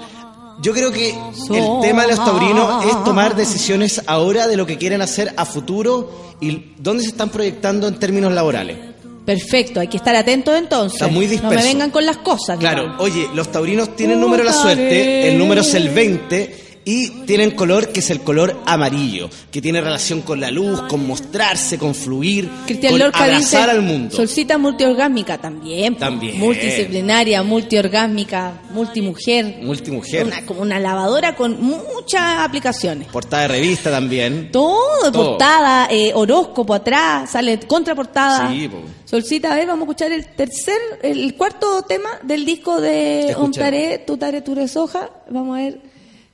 yo 0.61 0.71
creo 0.71 0.91
que 0.93 1.09
el 1.09 1.81
tema 1.81 2.03
de 2.03 2.09
los 2.15 2.23
taurinos 2.23 2.85
es 2.85 3.03
tomar 3.03 3.35
decisiones 3.35 4.01
ahora 4.05 4.47
de 4.47 4.55
lo 4.55 4.65
que 4.65 4.77
quieren 4.77 5.01
hacer 5.01 5.34
a 5.35 5.43
futuro 5.45 6.35
y 6.39 6.73
dónde 6.77 7.03
se 7.03 7.09
están 7.09 7.30
proyectando 7.30 7.85
en 7.88 7.99
términos 7.99 8.31
laborales. 8.31 8.77
Perfecto, 9.25 9.79
hay 9.79 9.87
que 9.87 9.97
estar 9.97 10.15
atentos 10.15 10.55
entonces. 10.57 11.01
Está 11.01 11.07
muy 11.13 11.25
No 11.25 11.31
disperso. 11.31 11.55
me 11.55 11.63
vengan 11.63 11.91
con 11.91 12.05
las 12.05 12.17
cosas. 12.17 12.59
Claro, 12.59 12.83
digamos. 12.83 13.01
oye, 13.01 13.27
los 13.33 13.51
taurinos 13.51 13.95
tienen 13.95 14.19
número 14.19 14.43
de 14.43 14.49
la 14.49 14.55
suerte, 14.55 15.29
el 15.29 15.37
número 15.37 15.61
es 15.61 15.73
el 15.73 15.89
20 15.89 16.62
y 16.85 17.10
tienen 17.26 17.51
color 17.51 17.89
que 17.89 17.99
es 18.01 18.10
el 18.10 18.22
color 18.22 18.60
amarillo, 18.65 19.30
que 19.51 19.61
tiene 19.61 19.81
relación 19.81 20.22
con 20.22 20.39
la 20.39 20.51
luz, 20.51 20.81
con 20.84 21.05
mostrarse, 21.07 21.77
con 21.77 21.95
fluir, 21.95 22.49
Cristian 22.65 22.91
con 22.93 22.99
Lorca 22.99 23.23
dice, 23.26 23.57
abrazar 23.57 23.69
al 23.69 23.81
mundo. 23.81 24.15
Solcita 24.15 24.57
multiorgásmica 24.57 25.38
también. 25.38 25.93
po. 25.93 25.99
También. 26.01 26.39
Multidisciplinaria, 26.39 27.41
multiorgásmica, 27.43 28.61
multimujer. 28.72 29.60
Multimujer, 29.61 30.26
Una, 30.26 30.45
como 30.45 30.61
una 30.61 30.80
lavadora 30.80 31.35
con 31.35 31.61
muchas 31.61 32.39
aplicaciones. 32.39 33.07
portada 33.07 33.43
de 33.43 33.47
revista 33.49 33.89
también. 33.89 34.51
Todo, 34.51 35.11
Todo. 35.11 35.30
portada, 35.38 35.88
eh, 35.89 36.11
horóscopo 36.14 36.73
atrás, 36.73 37.31
sale 37.31 37.60
contraportada. 37.60 38.51
Sí, 38.51 38.68
po. 38.68 38.77
Solcita, 39.05 39.53
a 39.53 39.55
ver, 39.55 39.68
vamos 39.68 39.81
a 39.88 39.91
escuchar 39.91 40.11
el 40.11 40.26
tercer, 40.35 40.77
el 41.01 41.35
cuarto 41.35 41.84
tema 41.84 42.10
del 42.23 42.45
disco 42.45 42.81
de. 42.81 43.35
Ontaré, 43.38 43.99
Tutare 43.99 44.41
Ture 44.41 44.68
Soja. 44.68 45.10
Vamos 45.30 45.57
a 45.57 45.61
ver 45.61 45.92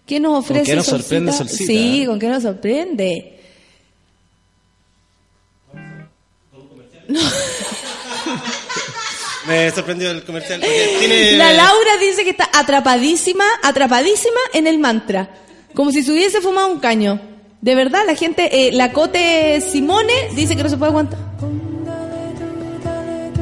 qué 0.10 0.20
nos 0.20 0.40
ofrece 0.40 0.72
qué 0.72 0.76
nos 0.76 0.88
sorprende 0.88 1.32
Solcita? 1.32 1.72
Sí, 1.72 2.04
con 2.08 2.18
qué 2.18 2.28
nos 2.30 2.42
sorprende. 2.42 3.40
Me 9.48 9.70
sorprendió 9.72 10.10
el 10.10 10.24
comercial 10.24 10.62
tiene... 11.00 11.34
La 11.34 11.54
Laura 11.54 11.98
dice 12.02 12.24
que 12.24 12.32
está 12.32 12.50
atrapadísima, 12.54 13.44
atrapadísima 13.62 14.40
en 14.54 14.66
el 14.66 14.80
mantra. 14.80 15.30
Como 15.76 15.92
si 15.92 16.02
se 16.02 16.12
hubiese 16.12 16.42
fumado 16.42 16.70
un 16.70 16.80
caño. 16.80 17.22
De 17.62 17.76
verdad, 17.76 18.02
la 18.08 18.16
gente, 18.16 18.68
eh, 18.68 18.72
la 18.72 18.92
Cote 18.92 19.62
Simone 19.62 20.32
dice 20.36 20.56
que 20.56 20.64
no 20.64 20.70
se 20.70 20.78
puede 20.78 20.90
aguantar. 20.90 21.20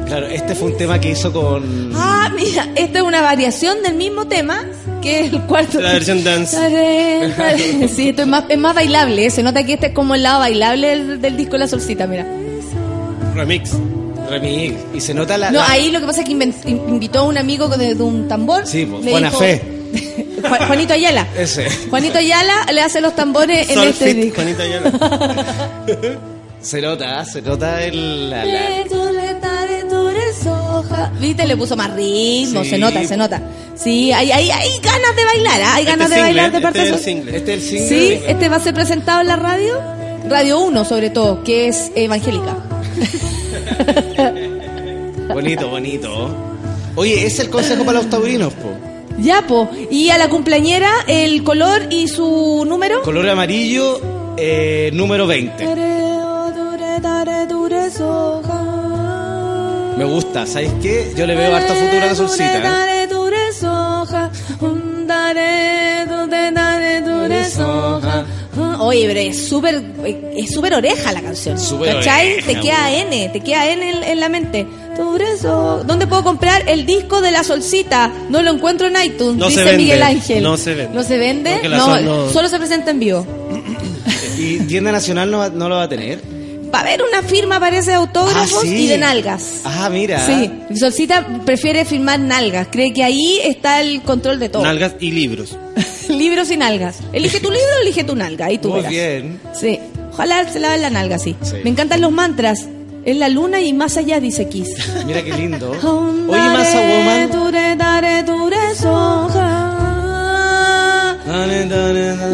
Claro, 0.06 0.26
este 0.26 0.54
fue 0.54 0.68
un 0.72 0.76
tema 0.76 1.00
que 1.00 1.12
hizo 1.12 1.32
con... 1.32 1.92
Ah, 1.94 2.30
mira, 2.34 2.68
esta 2.74 2.98
es 2.98 3.04
una 3.04 3.22
variación 3.22 3.82
del 3.82 3.94
mismo 3.94 4.26
tema 4.26 4.66
que 5.02 5.26
el 5.26 5.40
cuarto. 5.42 5.80
La 5.80 5.92
versión 5.92 6.22
dance. 6.24 6.56
Sí, 7.94 8.08
esto 8.10 8.22
es 8.22 8.28
más, 8.28 8.44
es 8.48 8.58
más 8.58 8.74
bailable. 8.74 9.26
eh. 9.26 9.30
Se 9.30 9.42
nota 9.42 9.64
que 9.64 9.74
este 9.74 9.86
es 9.88 9.92
como 9.92 10.14
el 10.14 10.22
lado 10.22 10.40
bailable 10.40 10.88
del, 10.88 11.20
del 11.20 11.36
disco 11.36 11.56
La 11.56 11.66
Solcita, 11.68 12.06
mira. 12.06 12.26
Remix. 13.34 13.72
Remix. 14.28 14.74
Y 14.94 15.00
se 15.00 15.14
nota 15.14 15.38
la... 15.38 15.50
No, 15.50 15.58
la- 15.60 15.70
ahí 15.70 15.90
lo 15.90 16.00
que 16.00 16.06
pasa 16.06 16.20
es 16.22 16.26
que 16.26 16.32
invitó 16.32 17.20
a 17.20 17.22
un 17.22 17.38
amigo 17.38 17.68
de, 17.68 17.94
de 17.94 18.02
un 18.02 18.28
tambor. 18.28 18.66
Sí, 18.66 18.84
pues, 18.86 19.04
Buena 19.04 19.28
dijo- 19.30 19.38
Fe. 19.40 19.62
Ju- 20.42 20.66
Juanito 20.66 20.92
Ayala. 20.94 21.26
Ese. 21.36 21.68
Juanito 21.90 22.18
Ayala 22.18 22.66
le 22.72 22.80
hace 22.82 23.00
los 23.00 23.14
tambores 23.16 23.68
en 23.70 23.78
este 23.80 24.06
Fit, 24.14 24.16
disco. 24.16 24.36
Juanita 24.42 24.62
Ayala. 24.62 25.78
Se 26.60 26.80
nota, 26.82 27.24
se 27.24 27.40
nota 27.40 27.84
el... 27.84 28.30
la- 28.30 28.44
la- 28.44 28.80
Viste, 31.20 31.46
le 31.46 31.56
puso 31.56 31.76
más 31.76 31.92
ritmo, 31.94 32.62
Sí. 32.64 32.70
se 32.70 32.78
nota, 32.78 33.04
se 33.04 33.16
nota. 33.16 33.40
Sí, 33.74 34.12
hay, 34.12 34.30
hay, 34.32 34.50
hay 34.50 34.70
ganas 34.82 35.14
de 35.16 35.24
bailar, 35.24 35.60
¿ah? 35.62 35.74
hay 35.74 35.82
Este 35.84 35.90
ganas 35.92 36.08
de 36.10 36.14
single, 36.16 36.22
bailar 36.32 36.52
de 36.52 36.60
parte 36.60 36.78
este 36.78 36.90
de 36.90 36.96
es 36.96 36.98
el 36.98 36.98
Sol. 36.98 37.04
single. 37.14 37.36
Este 37.36 37.54
es 37.54 37.62
el 37.62 37.68
single. 37.68 37.88
Sí, 37.88 38.20
este 38.26 38.48
va 38.48 38.56
a 38.56 38.60
ser 38.60 38.74
presentado 38.74 39.20
en 39.20 39.26
la 39.28 39.36
radio, 39.36 39.74
Radio 40.28 40.58
1 40.60 40.84
sobre 40.84 41.10
todo, 41.10 41.44
que 41.44 41.68
es 41.68 41.92
evangélica. 41.94 42.56
Bonito, 45.32 45.68
bonito. 45.68 46.34
Oye, 46.96 47.14
ese 47.18 47.26
es 47.26 47.38
el 47.40 47.50
consejo 47.50 47.84
para 47.84 47.98
los 47.98 48.08
taurinos, 48.10 48.52
po. 48.54 48.70
Ya, 49.18 49.46
po. 49.46 49.68
Y 49.90 50.10
a 50.10 50.18
la 50.18 50.28
cumpleañera, 50.28 50.90
el 51.06 51.44
color 51.44 51.82
y 51.90 52.08
su 52.08 52.64
número. 52.66 53.02
Color 53.02 53.28
amarillo, 53.28 54.00
eh, 54.38 54.90
número 54.94 55.26
20. 55.26 55.64
Me 59.98 60.04
gusta, 60.04 60.46
¿sabes 60.46 60.70
qué? 60.80 61.12
Yo 61.16 61.26
le 61.26 61.34
veo 61.34 61.54
harto 61.54 61.74
futuro 61.74 62.02
a 62.02 62.06
la 62.06 62.14
solcita. 62.14 62.58
¿eh? 62.58 63.08
Oye, 68.80 69.06
pero 69.08 69.20
es 69.20 69.48
súper 69.48 69.82
es 70.36 70.50
súper 70.52 70.74
oreja 70.74 71.12
la 71.12 71.20
canción. 71.20 71.58
Súper 71.58 71.96
¿Cachai? 71.96 72.32
oreja, 72.34 72.46
te 72.46 72.60
queda 72.60 72.92
N, 72.92 73.28
te 73.30 73.40
queda 73.40 73.66
N 73.70 73.90
en, 73.90 74.02
en 74.04 74.20
la 74.20 74.28
mente. 74.28 74.66
¿dónde 75.86 76.06
puedo 76.08 76.24
comprar 76.24 76.68
el 76.68 76.84
disco 76.84 77.20
de 77.20 77.30
la 77.30 77.44
solcita? 77.44 78.10
No 78.30 78.42
lo 78.42 78.50
encuentro 78.50 78.88
en 78.88 78.94
iTunes, 79.04 79.36
No 79.36 79.48
dice 79.48 79.76
Miguel 79.76 80.02
Ángel. 80.02 80.42
no 80.42 80.56
se 80.56 80.74
vende. 80.74 80.94
¿No 80.94 81.02
se 81.04 81.18
vende? 81.18 81.68
No, 81.68 82.00
no- 82.00 82.28
solo 82.30 82.48
se 82.48 82.58
presenta 82.58 82.90
en 82.90 82.98
vivo. 82.98 83.26
¿Y 84.36 84.58
tienda 84.60 84.90
nacional 84.92 85.30
no, 85.30 85.48
no 85.50 85.68
lo 85.68 85.76
va 85.76 85.84
a 85.84 85.88
tener? 85.88 86.37
Va 86.74 86.78
a 86.78 86.82
haber 86.82 87.02
una 87.02 87.22
firma, 87.22 87.58
parece, 87.60 87.90
de 87.90 87.96
autógrafos 87.96 88.58
Ah, 88.58 88.66
sí. 88.66 88.84
y 88.84 88.86
de 88.88 88.98
nalgas. 88.98 89.60
Ah, 89.64 89.88
mira. 89.90 90.24
Sí, 90.26 90.50
Solcita 90.78 91.26
prefiere 91.44 91.84
firmar 91.84 92.20
nalgas. 92.20 92.68
Cree 92.70 92.92
que 92.92 93.02
ahí 93.04 93.40
está 93.44 93.80
el 93.80 94.02
control 94.02 94.38
de 94.38 94.48
todo. 94.48 94.62
Nalgas 94.62 94.94
y 95.00 95.10
libros. 95.10 95.56
Libros 96.08 96.50
y 96.50 96.56
nalgas. 96.56 96.96
Elige 97.12 97.38
tu 97.40 97.50
libro, 97.50 97.66
elige 97.82 98.02
tu 98.04 98.14
nalga. 98.16 98.46
Ahí 98.46 98.58
tú 98.58 98.68
Muy 98.68 98.78
verás. 98.78 98.90
bien. 98.92 99.40
Sí. 99.58 99.78
Ojalá 100.12 100.50
se 100.50 100.58
laven 100.60 100.82
la 100.82 100.90
nalga, 100.90 101.18
sí. 101.18 101.36
Sí. 101.42 101.56
Me 101.64 101.70
encantan 101.70 102.00
los 102.00 102.12
mantras. 102.12 102.66
Es 103.04 103.16
la 103.16 103.28
luna 103.28 103.60
y 103.60 103.72
más 103.72 103.96
allá, 103.96 104.18
dice 104.20 104.48
Kiss. 104.48 104.68
Mira 105.06 105.22
qué 105.22 105.32
lindo. 105.32 105.70
Oye, 106.28 106.40
Massa 106.40 106.80
Woman. 106.80 107.30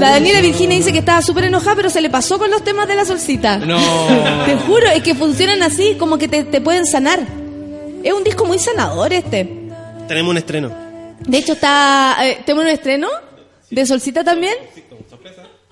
La 0.05 0.11
Daniela 0.11 0.41
Virginia 0.43 0.77
dice 0.77 0.93
que 0.93 0.99
estaba 0.99 1.23
súper 1.23 1.45
enojada, 1.45 1.77
pero 1.77 1.89
se 1.89 2.01
le 2.03 2.11
pasó 2.11 2.39
con 2.39 2.51
los 2.51 2.63
temas 2.63 2.87
de 2.87 2.95
la 2.95 3.05
solcita. 3.07 3.57
No. 3.59 3.79
Te 4.47 4.55
juro, 4.57 4.87
es 4.91 5.03
que 5.03 5.15
funcionan 5.15 5.63
así, 5.63 5.95
como 5.99 6.19
que 6.19 6.29
te, 6.29 6.45
te 6.45 6.61
pueden 6.61 6.85
sanar. 6.85 7.21
Es 8.03 8.13
un 8.13 8.23
disco 8.23 8.45
muy 8.45 8.59
sanador 8.59 9.13
este. 9.15 9.49
Tenemos 10.07 10.31
un 10.33 10.37
estreno. 10.37 10.71
De 11.27 11.39
hecho, 11.39 11.55
está. 11.55 12.17
eh, 12.21 12.41
¿Tenemos 12.45 12.67
un 12.67 12.71
estreno? 12.71 13.09
¿De 13.71 13.87
Solcita 13.87 14.23
también? 14.23 14.53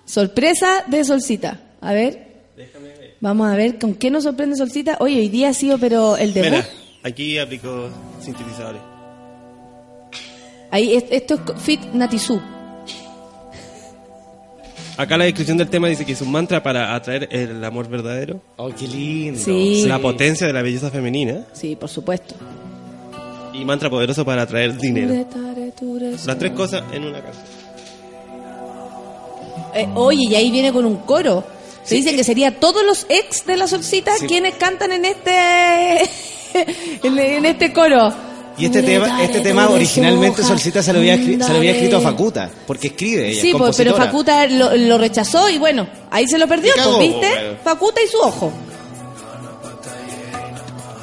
Sorpresa 0.06 0.84
de 0.86 1.04
Solcita. 1.04 1.60
A 1.82 1.92
ver. 1.92 2.32
Vamos 3.20 3.52
a 3.52 3.54
ver 3.54 3.78
con 3.78 3.94
qué 3.94 4.10
nos 4.10 4.24
sorprende 4.24 4.56
Solcita. 4.56 4.96
Oye, 5.00 5.18
hoy 5.18 5.28
día 5.28 5.50
ha 5.50 5.54
sido, 5.54 5.76
pero 5.78 6.16
el 6.16 6.32
debut. 6.32 6.50
Mira, 6.52 6.66
aquí 7.02 7.38
aplicó 7.38 7.90
sintetizadores. 8.20 8.80
Ahí, 10.70 10.94
es- 10.96 11.04
esto 11.10 11.34
es 11.34 11.62
Fit 11.62 11.80
Natizú. 11.92 12.40
Acá 14.96 15.16
la 15.16 15.24
descripción 15.24 15.56
del 15.56 15.68
tema 15.68 15.88
dice 15.88 16.04
que 16.04 16.12
es 16.12 16.20
un 16.20 16.30
mantra 16.30 16.62
para 16.62 16.94
atraer 16.94 17.28
el 17.32 17.64
amor 17.64 17.88
verdadero, 17.88 18.40
Oh, 18.56 18.68
qué 18.70 18.86
lindo. 18.86 19.40
Sí. 19.40 19.84
la 19.86 19.98
potencia 19.98 20.46
de 20.46 20.52
la 20.52 20.62
belleza 20.62 20.90
femenina 20.90 21.46
Sí, 21.54 21.76
por 21.76 21.88
supuesto. 21.88 22.34
y 23.54 23.64
mantra 23.64 23.88
poderoso 23.90 24.24
para 24.24 24.42
atraer 24.42 24.76
dinero. 24.78 25.26
Las 26.26 26.38
tres 26.38 26.52
cosas 26.52 26.82
en 26.92 27.04
una 27.04 27.20
canción. 27.22 27.44
Eh, 29.74 29.88
oye, 29.94 30.24
y 30.28 30.34
ahí 30.34 30.50
viene 30.50 30.72
con 30.72 30.84
un 30.84 30.96
coro. 30.98 31.42
Se 31.84 31.94
dicen 31.94 32.14
que 32.14 32.24
sería 32.24 32.60
todos 32.60 32.84
los 32.84 33.06
ex 33.08 33.44
de 33.46 33.56
la 33.56 33.66
Solcita 33.66 34.12
Sí. 34.18 34.26
quienes 34.26 34.54
cantan 34.54 34.92
en 34.92 35.04
este 35.06 36.02
en, 37.02 37.18
en 37.18 37.44
este 37.46 37.72
coro. 37.72 38.12
Y 38.58 38.66
este 38.66 38.82
tema, 38.82 39.22
este 39.22 39.40
tema 39.40 39.68
originalmente 39.70 40.42
Solcita 40.42 40.82
se 40.82 40.92
lo 40.92 40.98
había, 40.98 41.16
escri- 41.16 41.42
se 41.42 41.50
lo 41.50 41.56
había 41.56 41.72
escrito 41.72 41.96
a 41.96 42.00
Facuta, 42.00 42.50
porque 42.66 42.88
escribe 42.88 43.28
ella, 43.30 43.40
Sí, 43.40 43.50
es 43.50 43.56
pues, 43.56 43.76
pero. 43.76 43.96
Facuta 43.96 44.46
lo, 44.46 44.76
lo 44.76 44.98
rechazó 44.98 45.48
y 45.48 45.58
bueno, 45.58 45.86
ahí 46.10 46.26
se 46.28 46.38
lo 46.38 46.46
perdió, 46.46 46.72
cagó, 46.74 46.96
pues, 46.96 47.08
¿viste? 47.08 47.28
bueno. 47.28 47.58
Facuta 47.64 48.00
y 48.02 48.08
su 48.08 48.18
ojo. 48.18 48.52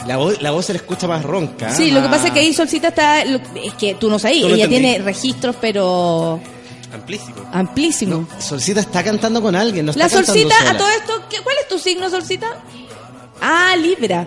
La 0.07 0.17
voz, 0.17 0.41
la 0.41 0.51
voz 0.51 0.65
se 0.65 0.73
le 0.73 0.77
escucha 0.77 1.07
más 1.07 1.23
ronca. 1.23 1.71
Sí, 1.75 1.91
lo 1.91 2.01
que 2.01 2.07
pasa 2.09 2.27
es 2.27 2.33
que 2.33 2.39
ahí 2.39 2.53
Solcita 2.53 2.87
está. 2.89 3.25
lo- 3.25 3.39
es 3.63 3.73
que 3.77 3.93
tú 3.95 4.09
no 4.09 4.17
sabes, 4.17 4.41
no 4.41 4.47
ella 4.47 4.65
entendí. 4.65 4.75
tiene 4.87 4.99
registros, 5.03 5.55
pero 5.61 6.39
Amplísimo. 6.93 7.35
amplísimos. 7.51 8.27
Solcita 8.39 8.79
está 8.79 9.03
cantando 9.03 9.41
con 9.41 9.55
alguien, 9.55 9.85
no 9.85 9.91
está 9.91 10.03
La 10.05 10.09
Solcita, 10.09 10.55
sola. 10.57 10.71
a 10.71 10.77
todo 10.77 10.89
esto, 10.89 11.13
¿qué- 11.29 11.41
¿cuál 11.43 11.55
es 11.61 11.67
tu 11.67 11.77
signo, 11.77 12.09
Solcita? 12.09 12.47
Ah, 13.41 13.75
Libra. 13.75 14.25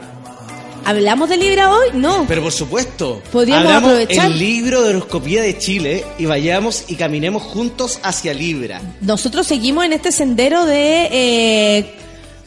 ¿Hablamos 0.85 1.29
de 1.29 1.37
Libra 1.37 1.71
hoy? 1.71 1.89
No. 1.95 2.25
Pero 2.27 2.43
por 2.43 2.53
supuesto, 2.53 3.23
Podríamos 3.31 3.65
abramos 3.67 3.91
aprovechar. 3.93 4.27
el 4.33 4.39
libro 4.39 4.83
de 4.83 4.91
horoscopía 4.91 5.43
de 5.43 5.57
Chile 5.59 6.05
y 6.19 6.27
vayamos 6.27 6.85
y 6.89 6.97
caminemos 6.97 7.43
juntos 7.43 8.01
hacia 8.03 8.35
Libra. 8.35 8.81
Nosotros 9.01 9.47
seguimos 9.47 9.85
en 9.85 9.93
este 9.93 10.11
sendero 10.13 10.67
de. 10.67 11.09
eh, 11.13 11.95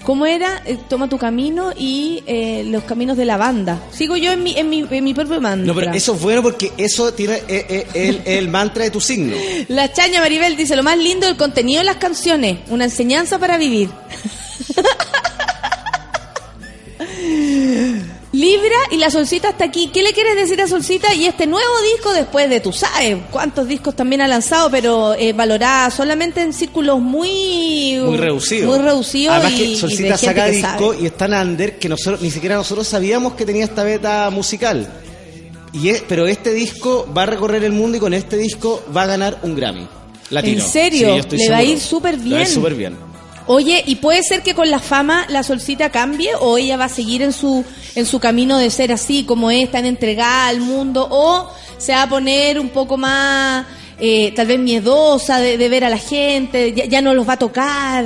¿Cómo 0.03 0.27
era? 0.27 0.61
Eh, 0.67 0.77
toma 0.87 1.09
tu 1.09 1.17
camino 1.17 1.71
y 1.75 2.21
eh, 2.27 2.63
los 2.67 2.83
caminos 2.83 3.17
de 3.17 3.25
la 3.25 3.37
banda. 3.37 3.81
Sigo 3.91 4.15
yo 4.15 4.33
en 4.33 4.43
mi, 4.43 4.55
en 4.55 4.69
mi, 4.69 4.85
en 4.87 5.03
mi 5.03 5.15
propio 5.15 5.41
mantra. 5.41 5.65
No, 5.65 5.73
pero 5.73 5.91
eso 5.93 6.13
es 6.13 6.21
bueno 6.21 6.43
porque 6.43 6.71
eso 6.77 7.11
tiene 7.13 7.37
eh, 7.47 7.65
eh, 7.69 7.87
el, 7.95 8.21
el 8.23 8.47
mantra 8.49 8.83
de 8.83 8.91
tu 8.91 9.01
signo. 9.01 9.35
La 9.69 9.91
Chaña 9.91 10.19
Maribel 10.19 10.55
dice, 10.55 10.75
lo 10.75 10.83
más 10.83 10.99
lindo 10.99 11.25
del 11.25 11.37
contenido 11.37 11.79
de 11.79 11.85
las 11.85 11.95
canciones, 11.95 12.59
una 12.69 12.83
enseñanza 12.83 13.39
para 13.39 13.57
vivir. 13.57 13.89
Libra 18.55 18.75
y 18.91 18.97
la 18.97 19.09
Solcita 19.09 19.49
está 19.49 19.65
aquí. 19.65 19.89
¿Qué 19.93 20.01
le 20.03 20.11
quieres 20.13 20.35
decir 20.35 20.61
a 20.61 20.67
Solcita? 20.67 21.13
Y 21.13 21.25
este 21.25 21.47
nuevo 21.47 21.73
disco 21.93 22.13
después 22.13 22.49
de, 22.49 22.59
tú 22.59 22.71
sabes, 22.71 23.17
cuántos 23.31 23.67
discos 23.67 23.95
también 23.95 24.21
ha 24.21 24.27
lanzado, 24.27 24.69
pero 24.71 25.13
eh, 25.13 25.33
valorada 25.33 25.89
solamente 25.91 26.41
en 26.41 26.53
círculos 26.53 26.99
muy... 26.99 27.97
Muy 28.03 28.17
reducido. 28.17 28.67
Muy 28.69 28.79
reducidos 28.79 29.35
Además 29.35 29.53
y- 29.53 29.57
que 29.57 29.63
y 29.65 29.69
de 29.73 29.79
Solcita 29.79 30.03
gente 30.17 30.25
saca 30.25 30.45
que 30.45 30.51
disco 30.51 30.93
sabe. 30.93 30.97
y 31.01 31.05
es 31.05 31.17
tan 31.17 31.33
under 31.33 31.77
que 31.79 31.89
nosotros 31.89 32.21
ni 32.21 32.31
siquiera 32.31 32.55
nosotros 32.55 32.87
sabíamos 32.87 33.33
que 33.33 33.45
tenía 33.45 33.65
esta 33.65 33.83
beta 33.83 34.29
musical. 34.29 34.87
Y 35.73 35.89
es, 35.89 36.03
pero 36.07 36.25
este 36.27 36.53
disco 36.53 37.05
va 37.15 37.23
a 37.23 37.25
recorrer 37.25 37.63
el 37.63 37.73
mundo 37.73 37.97
y 37.97 37.99
con 37.99 38.13
este 38.13 38.37
disco 38.37 38.83
va 38.95 39.03
a 39.03 39.07
ganar 39.07 39.39
un 39.43 39.55
Grammy. 39.55 39.87
Latino. 40.29 40.63
¿En 40.63 40.69
serio? 40.69 40.99
Sí, 41.09 41.13
yo 41.15 41.19
estoy 41.21 41.37
Le 41.39 41.49
va 41.49 41.57
a 41.57 41.63
ir 41.63 41.79
súper 41.79 42.17
Le 42.17 42.33
va 42.33 42.39
a 42.39 42.41
ir 42.41 42.47
súper 42.47 42.73
bien. 42.75 42.95
Oye, 43.47 43.83
¿y 43.85 43.95
puede 43.97 44.23
ser 44.23 44.41
que 44.41 44.55
con 44.55 44.71
la 44.71 44.79
fama 44.79 45.25
la 45.29 45.43
solcita 45.43 45.91
cambie 45.91 46.31
o 46.39 46.57
ella 46.57 46.77
va 46.77 46.85
a 46.85 46.89
seguir 46.89 47.21
en 47.21 47.31
su 47.31 47.63
en 47.93 48.05
su 48.07 48.19
camino 48.19 48.57
de 48.57 48.71
ser 48.71 48.91
así 48.91 49.23
como 49.23 49.51
es, 49.51 49.69
tan 49.71 49.85
entregada 49.85 50.47
al 50.47 50.61
mundo 50.61 51.07
o 51.11 51.47
se 51.77 51.91
va 51.93 52.03
a 52.03 52.09
poner 52.09 52.59
un 52.59 52.69
poco 52.69 52.97
más 52.97 53.65
eh, 53.99 54.33
tal 54.35 54.47
vez 54.47 54.59
miedosa 54.59 55.39
de, 55.39 55.57
ver 55.69 55.83
a 55.85 55.89
la 55.89 55.97
gente, 55.99 56.73
ya, 56.73 57.01
no 57.01 57.13
los 57.13 57.27
va 57.29 57.33
a 57.33 57.37
tocar, 57.39 58.05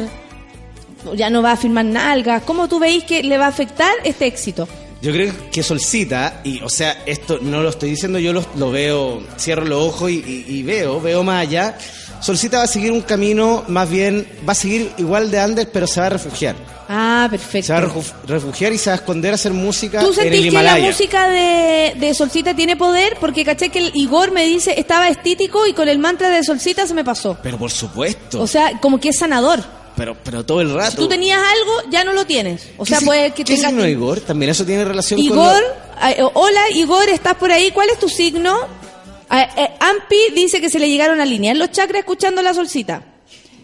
ya 1.16 1.30
no 1.30 1.42
va 1.42 1.54
a 1.54 1.58
firmar 1.58 1.86
nalgas? 1.86 2.44
¿Cómo 2.44 2.68
tú 2.68 2.78
veis 2.78 3.04
que 3.06 3.24
le 3.24 3.38
va 3.38 3.46
a 3.46 3.50
afectar 3.50 3.92
este 4.04 4.26
éxito? 4.28 4.68
Yo 5.02 5.14
creo 5.14 5.34
que 5.52 5.64
Solcita, 5.64 6.42
y 6.44 6.60
o 6.62 6.68
sea, 6.70 7.04
esto 7.06 7.40
no 7.42 7.64
lo 7.64 7.70
estoy 7.70 7.92
diciendo, 7.92 8.20
yo 8.20 8.34
lo, 8.34 8.46
lo 8.58 8.70
veo, 8.70 9.24
cierro 9.40 9.64
los 9.64 9.82
ojos 9.88 10.12
y- 10.12 10.44
y 10.48 10.62
veo, 10.64 11.00
veo 11.00 11.24
más 11.24 11.44
allá. 11.48 11.78
Solcita 12.22 12.58
va 12.58 12.64
a 12.64 12.68
seguir 12.68 12.92
un 12.92 13.02
camino, 13.02 13.64
más 13.68 13.90
bien, 13.90 14.28
va 14.48 14.52
a 14.52 14.56
seguir 14.56 14.92
igual 14.98 15.32
de 15.32 15.40
Anders, 15.40 15.68
pero 15.72 15.88
se 15.88 16.00
va 16.02 16.08
a 16.08 16.10
refugiar. 16.10 16.56
Ah, 16.92 17.28
Se 17.30 17.38
perfecto. 17.38 17.72
va 17.74 17.80
a 17.80 17.82
refu- 17.84 18.14
refugiar 18.26 18.74
y 18.74 18.78
se 18.80 18.90
va 18.90 18.96
a 18.96 18.98
esconder 18.98 19.32
a 19.32 19.36
hacer 19.36 19.54
música 19.54 20.00
¿Tú 20.00 20.06
en 20.08 20.10
el 20.10 20.16
sentís 20.16 20.40
que 20.40 20.52
la 20.52 20.62
Himalaya. 20.62 20.86
música 20.88 21.28
de, 21.30 21.94
de 22.00 22.14
Solcita 22.16 22.56
tiene 22.56 22.76
poder? 22.76 23.16
Porque 23.20 23.46
caché 23.46 23.70
que 23.70 23.80
el 23.80 23.92
Igor 23.94 24.32
me 24.32 24.44
dice, 24.46 24.74
estaba 24.80 25.08
estítico 25.08 25.68
y 25.68 25.74
con 25.74 25.88
el 25.88 26.00
mantra 26.00 26.30
de 26.30 26.44
Solcita 26.44 26.88
se 26.88 26.94
me 26.96 27.04
pasó. 27.04 27.38
Pero 27.44 27.58
por 27.60 27.70
supuesto. 27.72 28.42
O 28.42 28.48
sea, 28.48 28.80
como 28.82 29.00
que 29.00 29.10
es 29.10 29.20
sanador. 29.20 29.64
pero, 29.96 30.18
pero 30.24 30.44
todo 30.44 30.62
el 30.62 30.74
rato. 30.74 30.92
Si 30.92 30.98
tú 30.98 31.08
tenías 31.08 31.40
algo, 31.40 31.92
ya 31.92 32.04
no 32.04 32.12
lo 32.14 32.26
tienes. 32.26 32.70
O 32.78 32.84
¿Qué 32.86 32.90
sea, 32.96 33.02
puede 33.02 33.30
que 33.32 33.44
¿Qué 33.44 33.54
tengas... 33.56 33.70
signo 33.72 33.88
Igor? 33.88 34.20
También 34.22 34.50
eso 34.50 34.66
tiene 34.66 34.84
relación 34.84 35.20
con... 35.20 35.26
Igor, 35.28 35.62
lo- 35.62 36.08
eh, 36.08 36.32
hola 36.34 36.62
Igor, 36.74 37.08
¿estás 37.10 37.36
por 37.36 37.52
ahí? 37.52 37.70
¿Cuál 37.72 37.90
es 37.92 38.00
tu 38.00 38.10
signo? 38.10 38.58
Eh, 39.32 39.48
eh, 39.58 39.70
Ampi 39.80 40.34
dice 40.36 40.60
que 40.60 40.70
se 40.70 40.80
le 40.80 40.90
llegaron 40.90 41.20
a 41.20 41.24
alinear 41.24 41.56
los 41.56 41.72
chakras 41.72 42.00
escuchando 42.00 42.42
la 42.42 42.54
solcita. 42.54 43.04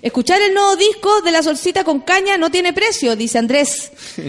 Escuchar 0.02 0.42
el 0.42 0.54
nuevo 0.54 0.76
disco 0.76 1.22
de 1.22 1.32
la 1.32 1.42
solcita 1.42 1.84
con 1.84 2.02
caña 2.02 2.38
no 2.38 2.52
tiene 2.52 2.74
precio, 2.74 3.16
dice 3.16 3.40
Andrés. 3.40 3.92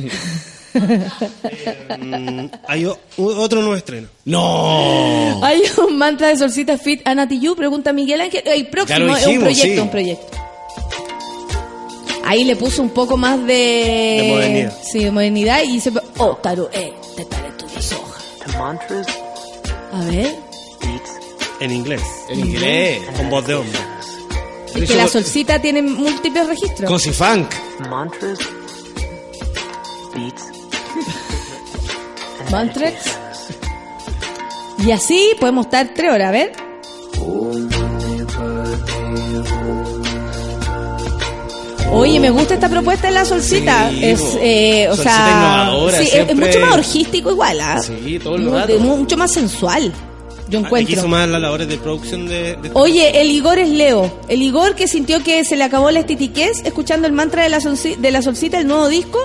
Hay 2.68 2.84
o- 2.86 2.98
otro 3.16 3.60
nuevo 3.60 3.76
estreno. 3.76 4.08
¡No! 4.24 5.44
Hay 5.44 5.62
un 5.86 5.96
mantra 5.98 6.28
de 6.28 6.36
solcita 6.36 6.78
fit 6.78 7.06
Anatiyu, 7.06 7.54
pregunta 7.54 7.92
Miguel 7.92 8.20
Ángel. 8.22 8.42
El 8.46 8.68
próximo 8.68 9.16
es 9.16 9.26
un 9.26 9.40
proyecto, 9.40 9.74
sí. 9.74 9.78
un 9.78 9.90
proyecto. 9.90 10.36
Ahí 12.24 12.44
le 12.44 12.56
puso 12.56 12.82
un 12.82 12.90
poco 12.90 13.16
más 13.16 13.38
de... 13.46 14.18
De 14.22 14.28
modernidad. 14.32 14.78
Sí, 14.82 15.04
de 15.04 15.10
modernidad 15.12 15.62
y 15.62 15.72
dice, 15.72 15.92
oh, 16.18 16.34
taru, 16.36 16.68
eh, 16.72 16.92
te 17.16 17.24
tare 17.26 17.50
tu 17.52 17.66
mantras, 18.58 19.06
A 19.92 20.00
ver. 20.06 20.34
En 21.60 21.72
inglés. 21.72 22.02
En 22.28 22.40
inglés. 22.40 23.00
Con 23.16 23.30
voz 23.30 23.46
de 23.46 23.54
hombre. 23.54 23.78
Es 24.74 24.88
que 24.88 24.94
la 24.96 25.08
solcita 25.08 25.58
tiene 25.60 25.80
múltiples 25.82 26.46
registros. 26.46 26.90
Con 26.90 27.00
Funk. 27.00 27.48
mantras, 27.88 28.38
beats, 30.14 30.44
Mantrex. 32.50 32.96
Y 34.86 34.90
así 34.90 35.30
podemos 35.40 35.64
estar 35.66 35.88
tres 35.94 36.12
horas, 36.12 36.28
a 36.28 36.30
ver. 36.32 36.52
Oye, 41.92 42.20
me 42.20 42.30
gusta 42.30 42.54
esta 42.54 42.68
propuesta 42.68 43.08
de 43.08 43.14
la 43.14 43.24
solcita. 43.24 43.88
Sí, 43.90 44.04
es, 44.04 44.20
eh, 44.40 44.86
o 44.90 44.96
Solcita 44.96 45.70
sea, 45.90 46.02
sí, 46.02 46.08
es- 46.12 46.34
mucho 46.36 46.60
más 46.60 46.74
orgístico 46.74 47.30
igual, 47.30 47.60
¿ah? 47.60 47.80
Sí, 47.80 48.18
todo 48.22 48.36
el 48.36 48.50
rato. 48.50 48.78
Mucho 48.80 49.16
más 49.16 49.32
sensual. 49.32 49.92
Yo 50.48 50.60
encuentro. 50.60 51.00
sumar 51.02 51.28
las 51.28 51.40
labores 51.40 51.68
de 51.68 51.76
producción 51.78 52.26
de... 52.28 52.56
de- 52.56 52.70
Oye, 52.74 53.20
el 53.20 53.30
Igor 53.30 53.58
es 53.58 53.68
Leo. 53.68 54.20
El 54.28 54.42
Igor 54.42 54.74
que 54.74 54.86
sintió 54.88 55.22
que 55.24 55.44
se 55.44 55.56
le 55.56 55.64
acabó 55.64 55.90
la 55.90 56.00
estitiquez 56.00 56.62
escuchando 56.64 57.06
el 57.06 57.12
mantra 57.12 57.42
de 57.42 57.48
la, 57.48 57.58
solci- 57.60 57.96
de 57.96 58.10
la 58.10 58.22
solcita, 58.22 58.58
el 58.58 58.66
nuevo 58.66 58.88
disco. 58.88 59.18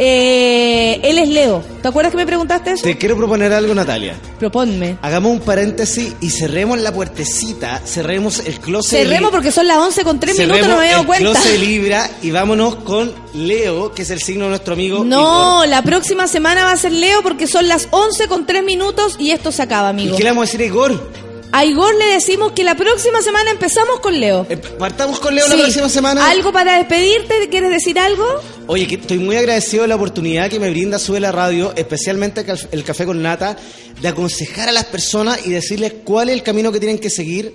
eh, 0.00 1.00
él 1.02 1.18
es 1.18 1.28
Leo. 1.28 1.62
¿Te 1.82 1.88
acuerdas 1.88 2.12
que 2.12 2.16
me 2.16 2.26
preguntaste 2.26 2.70
eso? 2.72 2.82
Te 2.84 2.96
quiero 2.96 3.16
proponer 3.16 3.52
algo, 3.52 3.74
Natalia. 3.74 4.14
Proponme. 4.38 4.96
Hagamos 5.02 5.32
un 5.32 5.40
paréntesis 5.40 6.14
y 6.20 6.30
cerremos 6.30 6.78
la 6.80 6.92
puertecita, 6.92 7.80
cerremos 7.84 8.40
el 8.46 8.60
closet. 8.60 8.90
Cerremos 9.02 9.30
porque 9.32 9.50
son 9.50 9.66
las 9.66 9.78
11 9.78 10.04
con 10.04 10.20
3 10.20 10.38
minutos, 10.38 10.56
cerremos 10.58 10.76
no 10.76 10.80
me 10.82 10.86
he 10.86 10.90
dado 10.90 11.00
el 11.02 11.06
cuenta. 11.06 11.30
closet 11.32 11.58
Libra 11.60 12.10
y 12.22 12.30
vámonos 12.30 12.76
con 12.76 13.12
Leo, 13.34 13.92
que 13.92 14.02
es 14.02 14.10
el 14.10 14.20
signo 14.20 14.44
de 14.44 14.50
nuestro 14.50 14.74
amigo. 14.74 15.04
No, 15.04 15.66
la 15.66 15.82
próxima 15.82 16.28
semana 16.28 16.64
va 16.64 16.72
a 16.72 16.76
ser 16.76 16.92
Leo 16.92 17.22
porque 17.22 17.46
son 17.48 17.66
las 17.68 17.88
11 17.90 18.28
con 18.28 18.46
3 18.46 18.62
minutos 18.64 19.16
y 19.18 19.32
esto 19.32 19.50
se 19.52 19.62
acaba, 19.62 19.88
Igor. 19.90 19.98
¿Y 19.98 20.02
amigo. 20.02 20.16
qué 20.16 20.22
le 20.24 20.30
vamos 20.30 20.42
a 20.42 20.46
decir 20.52 20.62
a 20.68 20.70
Igor? 20.70 21.10
A 21.50 21.64
Igor 21.64 21.94
le 21.94 22.04
decimos 22.12 22.52
que 22.52 22.62
la 22.62 22.74
próxima 22.76 23.22
semana 23.22 23.50
empezamos 23.50 24.00
con 24.00 24.20
Leo. 24.20 24.46
Eh, 24.50 24.58
Partamos 24.58 25.18
con 25.18 25.34
Leo 25.34 25.46
Sí. 25.46 25.52
la 25.56 25.62
próxima 25.62 25.88
semana. 25.88 26.28
¿Algo 26.28 26.52
para 26.52 26.76
despedirte? 26.76 27.48
¿Quieres 27.50 27.70
decir 27.70 27.98
algo? 27.98 28.24
Oye, 28.66 28.86
que 28.86 28.96
estoy 28.96 29.18
muy 29.18 29.34
agradecido 29.36 29.82
de 29.82 29.88
la 29.88 29.96
oportunidad 29.96 30.50
que 30.50 30.60
me 30.60 30.68
brinda 30.68 30.98
Sube 30.98 31.20
la 31.20 31.32
Radio, 31.32 31.72
especialmente 31.74 32.44
el 32.70 32.84
Café 32.84 33.06
con 33.06 33.22
Nata, 33.22 33.56
de 34.02 34.08
aconsejar 34.08 34.68
a 34.68 34.72
las 34.72 34.84
personas 34.84 35.46
y 35.46 35.50
decirles 35.50 35.94
cuál 36.04 36.28
es 36.28 36.34
el 36.34 36.42
camino 36.42 36.70
que 36.70 36.80
tienen 36.80 36.98
que 36.98 37.08
seguir, 37.08 37.54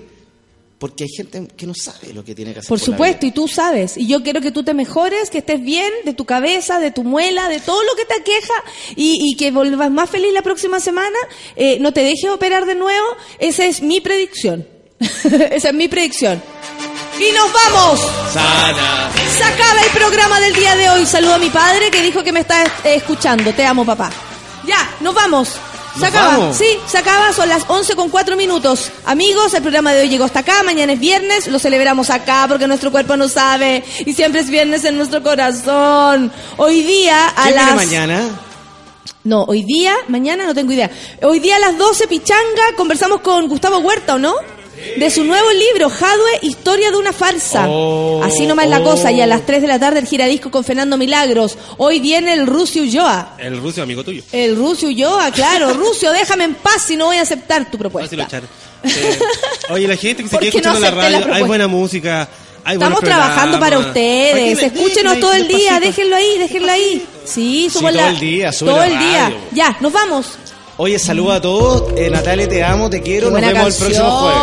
porque 0.83 1.05
hay 1.05 1.09
gente 1.15 1.47
que 1.55 1.65
no 1.65 1.73
sabe 1.73 2.11
lo 2.11 2.25
que 2.25 2.35
tiene 2.35 2.51
que 2.51 2.59
hacer. 2.59 2.67
Por 2.67 2.77
supuesto, 2.77 3.21
vida. 3.21 3.27
y 3.27 3.31
tú 3.31 3.47
sabes. 3.47 3.95
Y 3.95 4.05
yo 4.05 4.21
quiero 4.21 4.41
que 4.41 4.51
tú 4.51 4.63
te 4.63 4.73
mejores, 4.73 5.29
que 5.29 5.37
estés 5.37 5.61
bien 5.61 5.89
de 6.03 6.13
tu 6.13 6.25
cabeza, 6.25 6.77
de 6.77 6.91
tu 6.91 7.05
muela, 7.05 7.47
de 7.47 7.61
todo 7.61 7.81
lo 7.85 7.95
que 7.95 8.03
te 8.03 8.15
aqueja 8.15 8.53
y, 8.97 9.17
y 9.21 9.37
que 9.37 9.51
vuelvas 9.51 9.89
más 9.89 10.09
feliz 10.09 10.33
la 10.33 10.41
próxima 10.41 10.81
semana. 10.81 11.17
Eh, 11.55 11.77
no 11.79 11.93
te 11.93 12.03
dejes 12.03 12.29
operar 12.29 12.65
de 12.65 12.75
nuevo. 12.75 13.07
Esa 13.39 13.63
es 13.63 13.81
mi 13.81 14.01
predicción. 14.01 14.67
Esa 14.99 15.69
es 15.69 15.73
mi 15.73 15.87
predicción. 15.87 16.43
Y 17.17 17.31
nos 17.33 17.53
vamos. 17.53 18.01
Sana. 18.33 19.09
Se 19.37 19.43
acaba 19.45 19.81
el 19.83 19.91
programa 19.91 20.41
del 20.41 20.53
día 20.53 20.75
de 20.75 20.89
hoy. 20.89 21.05
Saludo 21.05 21.35
a 21.35 21.39
mi 21.39 21.49
padre 21.49 21.91
que 21.91 22.01
dijo 22.01 22.25
que 22.25 22.33
me 22.33 22.41
está 22.41 22.61
eh, 22.65 22.95
escuchando. 22.95 23.53
Te 23.53 23.63
amo, 23.65 23.85
papá. 23.85 24.11
Ya, 24.67 24.97
nos 24.99 25.15
vamos. 25.15 25.47
Se 25.93 25.99
¿Nos 25.99 26.09
acaba. 26.09 26.37
vamos? 26.37 26.57
Sí, 26.57 26.65
se 26.87 26.97
acaba. 26.97 27.31
Son 27.33 27.47
las 27.47 27.63
11 27.67 27.95
con 27.95 28.09
4 28.09 28.35
minutos. 28.35 28.91
Amigos, 29.05 29.53
el 29.53 29.61
programa 29.61 29.93
de 29.93 30.01
hoy 30.01 30.09
llegó 30.09 30.25
hasta 30.25 30.39
acá. 30.39 30.63
Mañana 30.63 30.93
es 30.93 30.99
viernes. 30.99 31.47
Lo 31.47 31.59
celebramos 31.59 32.09
acá 32.09 32.45
porque 32.47 32.67
nuestro 32.67 32.91
cuerpo 32.91 33.15
no 33.15 33.27
sabe. 33.29 33.83
Y 34.05 34.13
siempre 34.13 34.41
es 34.41 34.49
viernes 34.49 34.83
en 34.85 34.97
nuestro 34.97 35.21
corazón. 35.21 36.31
Hoy 36.57 36.81
día 36.81 37.27
a 37.29 37.43
¿Quién 37.43 37.55
viene 37.55 37.65
las... 37.67 37.75
mañana? 37.75 38.29
No, 39.25 39.43
hoy 39.43 39.63
día, 39.63 39.95
mañana 40.09 40.45
no 40.45 40.53
tengo 40.53 40.73
idea. 40.73 40.89
Hoy 41.21 41.39
día 41.39 41.55
a 41.55 41.59
las 41.59 41.77
12, 41.77 42.07
Pichanga, 42.07 42.63
conversamos 42.75 43.21
con 43.21 43.47
Gustavo 43.47 43.77
Huerta, 43.77 44.15
¿o 44.15 44.19
no? 44.19 44.33
De 44.97 45.09
su 45.09 45.23
nuevo 45.23 45.47
libro, 45.51 45.89
Jadwe, 45.89 46.39
Historia 46.41 46.91
de 46.91 46.97
una 46.97 47.13
farsa. 47.13 47.65
Oh, 47.67 48.21
Así 48.23 48.45
nomás 48.45 48.67
la 48.67 48.79
oh. 48.79 48.83
cosa. 48.83 49.11
Y 49.11 49.21
a 49.21 49.27
las 49.27 49.45
3 49.45 49.61
de 49.61 49.67
la 49.67 49.79
tarde 49.79 49.99
el 49.99 50.07
giradisco 50.07 50.51
con 50.51 50.63
Fernando 50.63 50.97
Milagros. 50.97 51.57
Hoy 51.77 51.99
viene 51.99 52.33
el 52.33 52.45
Rusio 52.47 52.83
Ulloa. 52.83 53.35
El 53.37 53.57
ruso 53.61 53.81
amigo 53.81 54.03
tuyo. 54.03 54.23
El 54.31 54.55
Rusio 54.55 54.89
Ulloa, 54.89 55.31
claro. 55.31 55.73
Rusio, 55.73 56.11
déjame 56.11 56.43
en 56.45 56.55
paz 56.55 56.83
si 56.87 56.95
no 56.95 57.05
voy 57.05 57.17
a 57.17 57.21
aceptar 57.21 57.69
tu 57.71 57.77
propuesta. 57.77 58.15
echar. 58.15 58.43
Eh, 58.83 59.19
oye, 59.69 59.87
la 59.87 59.95
gente 59.95 60.23
que 60.23 60.29
se 60.29 60.35
¿Por 60.35 60.41
queda 60.41 60.51
qué 60.51 60.61
no 60.61 60.73
escuchando 60.73 60.79
la 61.01 61.09
la 61.09 61.19
radio, 61.19 61.33
hay 61.33 61.43
buena 61.43 61.67
música. 61.67 62.27
Hay 62.65 62.75
Estamos 62.75 63.01
trabajando 63.01 63.59
para 63.59 63.77
ustedes. 63.77 64.61
Escúchenos 64.63 65.19
todo 65.19 65.33
el 65.33 65.47
día. 65.47 65.79
Déjenlo 65.81 66.15
ahí, 66.15 66.37
déjenlo 66.39 66.71
ahí. 66.71 67.05
Sí, 67.25 67.69
somos 67.69 67.91
todo 67.91 68.01
la- 68.01 68.09
el 68.09 68.19
día, 68.19 68.51
Todo 68.51 68.77
la 68.77 68.87
el 68.87 68.99
día. 68.99 69.33
Ya, 69.51 69.77
nos 69.81 69.91
vamos. 69.91 70.37
Oye, 70.83 70.99
saluda 70.99 71.35
a 71.35 71.41
todos. 71.41 71.93
Eh, 71.95 72.09
Natalia, 72.09 72.45
te 72.45 72.61
amo, 72.61 72.89
te 72.89 73.01
quiero. 73.01 73.27
Qué 73.27 73.31
Nos 73.31 73.39
buena 73.41 73.47
vemos 73.53 73.73
el 73.73 73.85
próximo 73.85 74.11
jueves. 74.11 74.37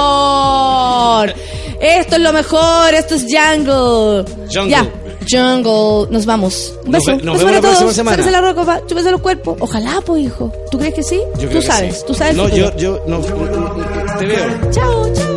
canción. 1.37 1.61
Esto 1.83 2.17
es 2.17 2.23
lo 2.23 2.33
mejor, 2.33 2.95
esto 2.95 3.15
es 3.15 3.23
Jungle. 3.25 4.25
Jungle. 4.51 4.71
Ya, 4.71 4.89
Jungle. 5.31 6.07
Nos 6.11 6.25
vamos. 6.25 6.73
Un 6.87 6.93
beso. 6.93 7.11
nos 7.13 7.21
beso 7.21 7.25
vemos 7.25 7.43
para 7.45 7.53
la 7.53 7.61
próxima 7.61 7.81
todos. 7.81 7.95
semana. 7.97 8.17
Sáquense 8.17 8.31
la 8.31 8.41
ropa, 8.41 8.65
pa- 8.65 8.81
chúpense 8.87 9.11
los 9.11 9.21
cuerpos. 9.21 9.57
Ojalá, 9.61 10.01
pues, 10.07 10.23
hijo. 10.25 10.51
¿Tú 10.71 10.79
crees 10.79 10.95
que 10.95 11.03
sí? 11.03 11.21
Yo 11.35 11.49
creo 11.49 11.51
tú 11.51 11.59
que 11.61 11.63
sabes, 11.67 11.97
sí. 11.99 12.05
tú 12.07 12.15
sabes. 12.15 12.37
No, 12.37 12.49
yo, 12.49 12.75
yo, 12.79 13.03
no, 13.07 13.19
te 14.19 14.25
veo. 14.25 14.47
Chao, 14.71 15.13
chao. 15.13 15.37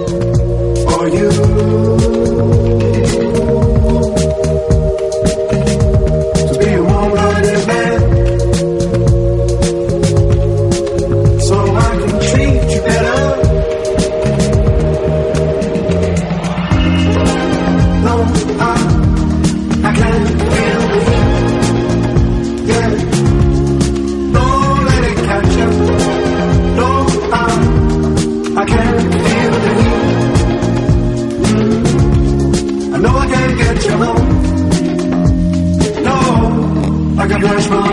I 37.24 37.26
got 37.26 37.40
flash 37.40 37.93